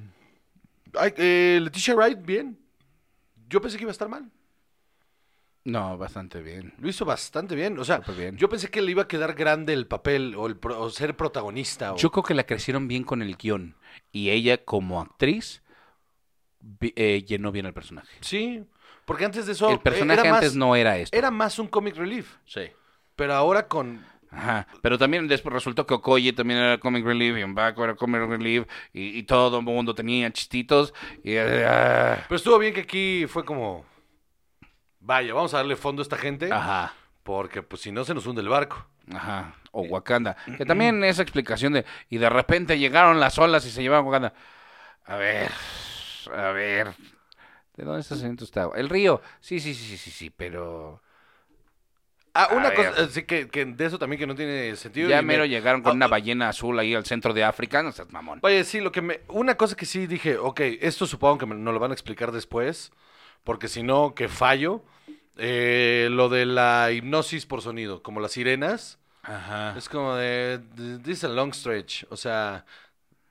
eh, 1.17 1.59
Leticia 1.61 1.93
Wright, 1.93 2.19
bien. 2.25 2.57
Yo 3.49 3.61
pensé 3.61 3.77
que 3.77 3.83
iba 3.83 3.91
a 3.91 3.97
estar 3.99 4.09
mal. 4.09 4.31
No, 5.67 5.97
bastante 5.97 6.41
bien. 6.41 6.73
Lo 6.79 6.87
hizo 6.87 7.03
bastante 7.03 7.53
bien. 7.53 7.77
O 7.77 7.83
sea, 7.83 7.99
bien. 8.17 8.37
yo 8.37 8.47
pensé 8.47 8.69
que 8.69 8.81
le 8.81 8.91
iba 8.91 9.01
a 9.03 9.07
quedar 9.09 9.33
grande 9.33 9.73
el 9.73 9.85
papel 9.85 10.33
o, 10.35 10.47
el 10.47 10.55
pro- 10.55 10.79
o 10.79 10.89
ser 10.89 11.17
protagonista. 11.17 11.91
o- 11.91 11.97
Yo 11.97 12.09
creo 12.09 12.23
que 12.23 12.33
la 12.33 12.45
crecieron 12.45 12.87
bien 12.87 13.03
con 13.03 13.21
el 13.21 13.35
guion. 13.35 13.75
Y 14.13 14.29
ella, 14.29 14.63
como 14.63 15.01
actriz, 15.01 15.61
eh, 16.95 17.23
llenó 17.27 17.51
bien 17.51 17.65
el 17.65 17.73
personaje. 17.73 18.07
Sí, 18.21 18.63
porque 19.05 19.25
antes 19.25 19.45
de 19.45 19.51
eso. 19.51 19.69
el 19.69 19.79
personaje 19.79 20.21
era 20.21 20.35
antes 20.35 20.51
más, 20.51 20.55
no 20.55 20.73
era 20.75 20.97
esto. 20.97 21.17
Era 21.17 21.31
más 21.31 21.59
un 21.59 21.67
comic 21.67 21.97
relief. 21.97 22.35
Sí. 22.45 22.61
Pero 23.17 23.33
ahora 23.33 23.67
con. 23.67 24.05
Ajá, 24.29 24.67
pero 24.81 24.97
también 24.97 25.27
después 25.27 25.53
resultó 25.53 25.85
que 25.85 25.93
Okoye 25.95 26.31
también 26.33 26.59
era 26.59 26.77
comic 26.79 27.03
relief 27.05 27.37
y 27.37 27.45
Mbaco 27.45 27.83
era 27.83 27.95
comic 27.95 28.21
relief 28.21 28.65
y, 28.93 29.17
y 29.19 29.23
todo 29.23 29.57
el 29.59 29.63
mundo 29.65 29.95
tenía 29.95 30.31
chistitos 30.31 30.93
y 31.23 31.35
ah, 31.37 32.25
Pero 32.27 32.35
estuvo 32.37 32.57
bien 32.57 32.73
que 32.73 32.81
aquí 32.81 33.25
fue 33.27 33.43
como. 33.45 33.85
Vaya, 35.09 35.33
vamos 35.33 35.53
a 35.53 35.57
darle 35.57 35.75
fondo 35.75 36.01
a 36.01 36.03
esta 36.07 36.17
gente. 36.17 36.47
ajá, 36.51 36.93
Porque 37.23 37.63
pues 37.63 37.81
si 37.83 37.91
no 37.91 38.03
se 38.05 38.13
nos 38.13 38.25
hunde 38.27 38.41
el 38.41 38.49
barco. 38.49 38.87
ajá, 39.13 39.55
o 39.71 39.81
Wakanda, 39.83 40.35
que 40.57 40.65
también 40.65 41.03
esa 41.03 41.21
explicación 41.21 41.73
de 41.73 41.85
y 42.09 42.17
de 42.17 42.29
repente 42.29 42.77
llegaron 42.79 43.19
las 43.19 43.37
olas 43.37 43.65
y 43.65 43.71
se 43.71 43.81
llevaron 43.81 44.05
Wakanda. 44.05 44.33
A 45.05 45.15
ver, 45.15 45.51
a 46.35 46.51
ver, 46.51 46.93
¿de 47.75 47.83
dónde 47.85 48.01
está 48.01 48.15
saliendo 48.15 48.43
esta 48.45 48.63
agua? 48.63 48.77
El 48.77 48.89
río, 48.89 49.21
sí, 49.39 49.59
sí, 49.59 49.73
sí, 49.73 49.85
sí, 49.85 49.97
sí, 49.97 50.11
sí, 50.11 50.29
pero 50.29 51.01
Ah, 52.33 52.49
una 52.55 52.71
cosa, 52.71 53.09
sí, 53.09 53.23
que, 53.23 53.47
que 53.49 53.65
de 53.65 53.85
eso 53.85 53.97
también 53.97 54.19
que 54.19 54.27
no 54.27 54.35
tiene 54.35 54.75
sentido. 54.75 55.09
ya 55.09 55.21
me- 55.21 55.23
mero 55.23 55.45
llegaron 55.45 55.81
con 55.81 55.93
Ah, 55.93 55.97
una 55.97 56.05
ah, 56.05 56.09
ballena 56.09 56.49
azul 56.49 56.77
ahí 56.77 56.93
al 56.93 57.05
centro 57.05 57.33
de 57.33 57.43
África, 57.43 57.81
no 57.81 57.91
seas 57.91 58.11
mamón. 58.11 58.39
Vaya, 58.41 58.63
sí, 58.63 58.79
lo 58.81 58.91
que 58.91 59.01
me. 59.01 59.21
Una 59.29 59.55
cosa 59.57 59.75
que 59.75 59.85
sí 59.85 60.05
dije, 60.07 60.37
ok, 60.37 60.59
esto 60.81 61.07
supongo 61.07 61.39
que 61.39 61.45
me- 61.47 61.55
nos 61.55 61.73
lo 61.73 61.79
van 61.79 61.91
a 61.91 61.93
explicar 61.93 62.31
después. 62.31 62.91
Porque 63.43 63.67
si 63.67 63.83
no, 63.83 64.13
que 64.15 64.27
fallo. 64.27 64.83
Eh, 65.37 66.09
lo 66.11 66.29
de 66.29 66.45
la 66.45 66.91
hipnosis 66.91 67.45
por 67.45 67.61
sonido, 67.61 68.01
como 68.01 68.19
las 68.19 68.31
sirenas. 68.31 68.99
Ajá. 69.23 69.75
Es 69.77 69.89
como 69.89 70.15
de. 70.15 70.59
This 71.03 71.19
is 71.19 71.23
a 71.23 71.29
long 71.29 71.53
stretch. 71.53 72.05
O 72.09 72.17
sea. 72.17 72.65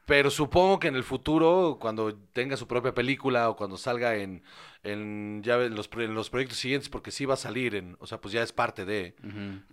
Pero 0.07 0.31
supongo 0.31 0.78
que 0.78 0.87
en 0.87 0.95
el 0.95 1.03
futuro, 1.03 1.78
cuando 1.81 2.15
tenga 2.33 2.57
su 2.57 2.69
propia 2.69 2.95
película 2.95 3.51
o 3.51 3.57
cuando 3.57 3.77
salga 3.77 4.15
en, 4.15 4.45
en 4.85 5.43
ya 5.43 5.57
en 5.57 5.74
los, 5.74 5.91
en 5.95 6.15
los 6.15 6.31
proyectos 6.31 6.59
siguientes, 6.59 6.89
porque 6.89 7.11
sí 7.11 7.24
va 7.24 7.35
a 7.35 7.37
salir 7.37 7.74
en, 7.74 7.97
o 7.99 8.07
sea, 8.07 8.20
pues 8.20 8.33
ya 8.33 8.41
es 8.41 8.53
parte 8.53 8.85
de. 8.85 9.16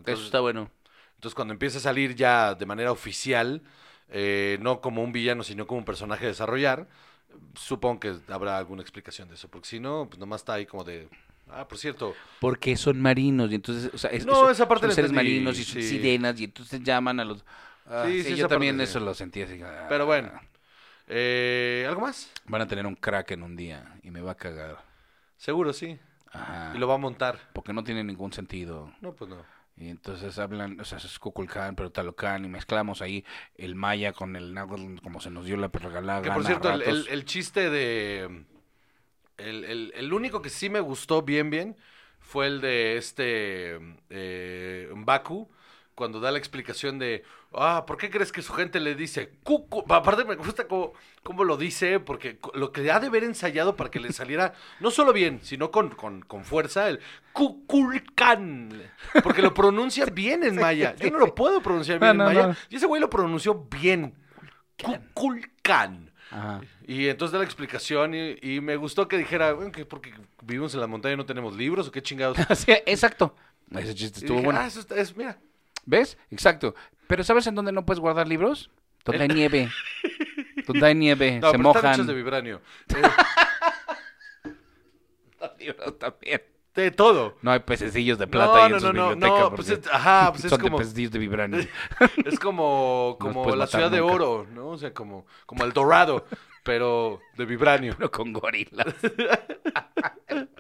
Eso 0.08 0.24
está 0.24 0.40
bueno. 0.40 0.72
Entonces, 1.14 1.36
cuando 1.36 1.54
empiece 1.54 1.78
a 1.78 1.82
salir 1.82 2.16
ya 2.16 2.56
de 2.56 2.66
manera 2.66 2.92
oficial, 2.92 3.62
eh, 4.10 4.58
no 4.60 4.82
como 4.82 5.04
un 5.04 5.12
villano, 5.12 5.44
sino 5.44 5.68
como 5.68 5.78
un 5.78 5.86
personaje 5.86 6.26
a 6.26 6.30
desarrollar, 6.30 6.88
supongo 7.54 8.00
que 8.00 8.16
habrá 8.28 8.58
alguna 8.58 8.82
explicación 8.82 9.30
de 9.30 9.36
eso. 9.36 9.50
Porque 9.50 9.68
si 9.68 9.80
no, 9.80 10.08
pues 10.10 10.20
nomás 10.20 10.42
está 10.42 10.54
ahí 10.54 10.66
como 10.66 10.84
de. 10.84 11.10
Ah, 11.56 11.68
por 11.68 11.78
cierto. 11.78 12.16
Porque 12.40 12.76
son 12.76 13.00
marinos 13.02 13.52
y 13.52 13.56
entonces, 13.56 13.92
o 13.94 13.98
sea, 13.98 14.10
es- 14.12 14.26
No, 14.26 14.34
eso- 14.34 14.50
esa 14.52 14.68
parte 14.68 14.88
son 14.88 14.96
seres 14.96 15.12
entendí, 15.12 15.30
marinos 15.32 15.60
y 15.60 15.64
son 15.64 15.82
sí. 15.82 15.88
sirenas 15.90 16.40
y 16.40 16.46
entonces 16.46 16.82
llaman 16.84 17.20
a 17.20 17.26
los... 17.26 17.46
Ah, 17.86 18.06
Sí, 18.08 18.24
sí, 18.24 18.30
sí, 18.32 18.36
yo 18.38 18.48
también 18.48 18.80
eso 18.82 19.00
lo 19.00 19.14
sentí 19.14 19.42
así. 19.42 19.62
ah. 19.62 19.86
Pero 19.90 20.06
bueno. 20.06 20.32
Eh, 21.08 21.86
¿Algo 21.88 22.02
más? 22.02 22.32
Van 22.46 22.62
a 22.62 22.68
tener 22.68 22.86
un 22.88 22.96
crack 22.96 23.32
en 23.32 23.44
un 23.44 23.56
día 23.56 23.96
y 24.04 24.10
me 24.12 24.22
va 24.22 24.32
a 24.32 24.36
cagar. 24.36 24.78
Seguro, 25.38 25.74
sí. 25.74 26.00
Ajá. 26.32 26.72
Y 26.76 26.78
lo 26.80 26.88
va 26.88 26.96
a 26.96 26.98
montar. 26.98 27.38
Porque 27.54 27.74
no 27.74 27.84
tiene 27.84 28.04
ningún 28.04 28.32
sentido. 28.34 28.92
No, 29.02 29.14
pues 29.14 29.30
no. 29.30 29.44
Y 29.76 29.90
entonces 29.90 30.38
hablan, 30.40 30.80
o 30.80 30.86
sea, 30.86 31.00
es 31.00 31.20
Kukulcán, 31.20 31.76
pero 31.76 31.92
Talocán, 31.92 32.46
y 32.46 32.48
mezclamos 32.48 33.02
ahí 33.02 33.26
el 33.56 33.76
maya 33.76 34.14
con 34.14 34.36
el 34.36 34.54
náhuatl, 34.54 35.02
como 35.02 35.20
se 35.20 35.30
nos 35.32 35.46
dio 35.46 35.58
la 35.58 35.68
regalada 35.68 36.22
Que 36.22 36.32
por 36.32 36.46
cierto, 36.46 36.72
el- 36.72 37.08
el 37.08 37.26
chiste 37.26 37.70
de. 37.70 38.46
El, 39.38 39.64
el- 39.66 39.94
el 39.96 40.14
único 40.14 40.42
que 40.42 40.50
sí 40.50 40.70
me 40.70 40.80
gustó 40.80 41.22
bien, 41.24 41.50
bien 41.50 41.76
fue 42.20 42.48
el 42.48 42.62
de 42.62 42.98
este. 42.98 43.80
Eh, 44.10 44.90
Mbaku, 44.96 45.50
cuando 45.96 46.20
da 46.20 46.32
la 46.32 46.38
explicación 46.38 47.00
de. 47.00 47.24
Ah, 47.56 47.84
¿por 47.86 47.98
qué 47.98 48.10
crees 48.10 48.32
que 48.32 48.42
su 48.42 48.52
gente 48.54 48.80
le 48.80 48.96
dice 48.96 49.34
cucu? 49.44 49.84
Aparte, 49.94 50.26
me 50.26 50.34
gusta 50.36 50.68
cómo, 50.68 50.94
cómo 51.22 51.44
lo 51.44 51.56
dice, 51.56 52.00
porque 52.00 52.40
lo 52.56 52.72
que 52.72 52.90
ha 52.92 53.00
de 53.00 53.08
haber 53.08 53.24
ensayado 53.24 53.76
para 53.76 53.92
que 53.92 54.00
le 54.00 54.12
saliera 54.12 54.54
no 54.80 54.90
solo 54.90 55.14
bien, 55.14 55.40
sino 55.44 55.70
con, 55.70 55.90
con, 55.90 56.22
con 56.24 56.46
fuerza, 56.46 56.90
el 56.90 57.00
cuculcán. 57.32 58.82
Porque 59.24 59.42
lo 59.44 59.54
pronuncia 59.54 60.06
bien 60.06 60.44
en 60.44 60.56
maya. 60.56 60.96
Yo 60.96 61.12
no 61.12 61.20
lo 61.20 61.36
puedo 61.36 61.62
pronunciar 61.62 62.00
bien 62.00 62.18
No, 62.18 62.24
no, 62.24 62.30
en 62.32 62.36
maya. 62.38 62.48
no. 62.48 62.56
Y 62.70 62.76
ese 62.78 62.88
güey 62.88 63.00
lo 63.02 63.10
pronunció 63.10 63.68
bien. 63.70 64.16
Cuculcán. 64.82 66.12
Ajá. 66.36 66.62
Y 66.88 67.08
entonces 67.10 67.32
da 67.34 67.38
la 67.40 67.46
explicación 67.46 68.14
y, 68.16 68.38
y 68.42 68.60
me 68.60 68.76
gustó 68.76 69.08
que 69.08 69.18
dijera, 69.18 69.54
bueno, 69.54 69.72
que 69.72 69.86
porque 69.86 70.12
vivimos 70.42 70.74
en 70.74 70.80
la 70.82 70.88
montaña 70.88 71.14
y 71.14 71.18
no 71.18 71.26
tenemos 71.28 71.56
libros 71.56 71.88
o 71.88 71.92
qué 71.92 72.02
chingados. 72.02 72.38
Sí, 72.56 72.72
exacto. 72.88 73.36
Ese 73.72 73.94
chiste 73.96 74.20
estuvo 74.20 74.38
dije, 74.38 74.46
bueno. 74.46 74.60
"Ah, 74.60 74.68
eso 74.68 74.80
está- 74.80 74.96
es, 74.96 75.16
mira, 75.16 75.38
¿Ves? 75.86 76.18
Exacto. 76.32 76.74
Pero 77.08 77.24
¿sabes 77.24 77.46
en 77.48 77.56
dónde 77.56 77.72
no 77.72 77.86
puedes 77.86 78.00
guardar 78.00 78.28
libros? 78.28 78.72
Donde 79.06 79.24
hay 79.24 79.28
nieve. 79.30 79.70
Donde 80.66 80.86
hay 80.88 80.96
nieve, 80.96 81.40
no, 81.42 81.52
se 81.52 81.58
pero 81.58 81.70
están 81.70 81.86
hechos 81.94 81.98
mojan. 82.00 82.08
de 82.08 82.14
vibranio. 82.14 82.62
Eh, 85.60 85.60
libros 85.60 85.92
también. 86.00 86.42
De 86.76 86.92
todo. 86.92 87.38
No 87.42 87.52
hay 87.52 87.60
pececillos 87.60 88.18
de 88.18 88.28
plata 88.28 88.48
No, 88.54 88.54
ahí 88.56 88.66
en 88.66 88.72
no, 88.72 88.80
sus 88.80 88.94
no, 88.94 88.94
no, 88.94 89.10
bibliotecas 89.10 89.40
no, 89.52 89.56
pues 89.56 89.70
es- 89.70 89.88
ajá, 89.92 90.32
pues 90.32 90.44
es 90.46 90.50
son 90.50 90.60
como- 90.60 90.78
de 90.78 90.84
pececillos 90.84 91.12
de 91.12 91.20
vibranio. 91.20 91.68
Es 92.26 92.40
como, 92.40 93.18
como 93.22 93.56
la 93.56 93.68
ciudad 93.68 93.92
de 93.92 94.02
oro, 94.02 94.48
¿no? 94.54 94.70
O 94.70 94.78
sea, 94.78 94.94
como, 94.94 95.26
como 95.46 95.64
el 95.66 95.74
dorado, 95.74 96.26
pero 96.64 97.20
de 97.38 97.46
vibranio. 97.46 97.94
Pero 97.98 98.10
con 98.12 98.34
gorilas. 98.34 98.88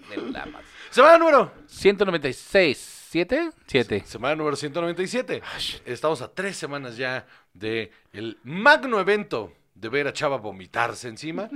De 0.09 0.17
lamas. 0.31 0.63
Semana 0.91 1.17
número. 1.17 1.51
196. 1.65 2.77
¿Siete? 3.09 3.51
Siete. 3.67 4.03
Semana 4.05 4.35
número 4.35 4.55
197. 4.55 5.41
Estamos 5.85 6.21
a 6.21 6.31
tres 6.31 6.57
semanas 6.57 6.97
ya 6.97 7.25
de 7.53 7.91
el 8.11 8.37
magno 8.43 8.99
evento 8.99 9.51
de 9.75 9.89
ver 9.89 10.07
a 10.07 10.13
Chava 10.13 10.37
vomitarse 10.37 11.07
encima. 11.07 11.49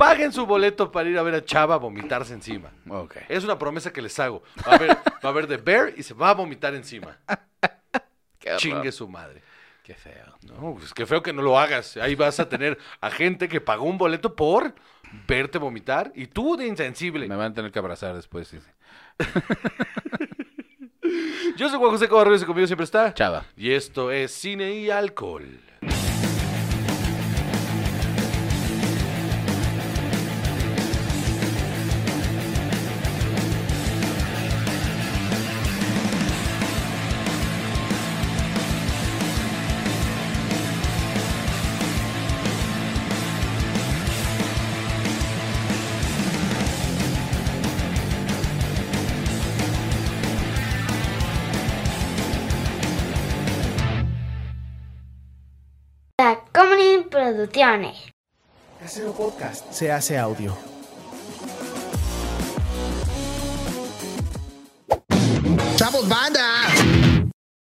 Paguen 0.00 0.32
su 0.32 0.46
boleto 0.46 0.90
para 0.90 1.10
ir 1.10 1.18
a 1.18 1.22
ver 1.22 1.34
a 1.34 1.44
Chava 1.44 1.76
vomitarse 1.76 2.32
encima. 2.32 2.72
Ok. 2.88 3.18
Es 3.28 3.44
una 3.44 3.58
promesa 3.58 3.92
que 3.92 4.00
les 4.00 4.18
hago. 4.18 4.42
Va 4.66 4.72
a 4.72 4.74
haber, 4.76 4.90
va 4.90 5.28
a 5.42 5.46
The 5.46 5.58
Bear 5.58 5.92
y 5.94 6.02
se 6.02 6.14
va 6.14 6.30
a 6.30 6.34
vomitar 6.34 6.74
encima. 6.74 7.18
Chingue 8.56 8.92
su 8.92 9.06
madre. 9.06 9.42
Qué 9.84 9.92
feo. 9.94 10.38
No, 10.40 10.76
pues 10.78 10.94
qué 10.94 11.04
feo 11.04 11.22
que 11.22 11.34
no 11.34 11.42
lo 11.42 11.58
hagas. 11.58 11.98
Ahí 11.98 12.14
vas 12.14 12.40
a 12.40 12.48
tener 12.48 12.78
a 13.02 13.10
gente 13.10 13.46
que 13.46 13.60
pagó 13.60 13.84
un 13.84 13.98
boleto 13.98 14.34
por 14.34 14.74
verte 15.28 15.58
vomitar 15.58 16.10
y 16.14 16.28
tú 16.28 16.56
de 16.56 16.66
insensible. 16.66 17.28
Me 17.28 17.36
van 17.36 17.52
a 17.52 17.54
tener 17.54 17.70
que 17.70 17.78
abrazar 17.78 18.14
después. 18.14 18.48
sí, 18.48 18.58
sí. 18.58 18.70
Yo 21.58 21.68
soy 21.68 21.78
Juan 21.78 21.90
José 21.90 22.08
Cobarrubias 22.08 22.40
y 22.40 22.46
conmigo 22.46 22.66
siempre 22.66 22.84
está. 22.84 23.12
Chava. 23.12 23.44
Y 23.54 23.72
esto 23.72 24.10
es 24.10 24.32
Cine 24.32 24.72
y 24.72 24.88
Alcohol. 24.88 25.60
Tacomunin 56.20 57.08
Producciones. 57.08 57.96
Casero 58.78 59.14
Podcast 59.14 59.72
se 59.72 59.90
hace 59.90 60.18
audio. 60.18 60.54
¡Chavos, 65.76 66.06
banda! 66.06 66.99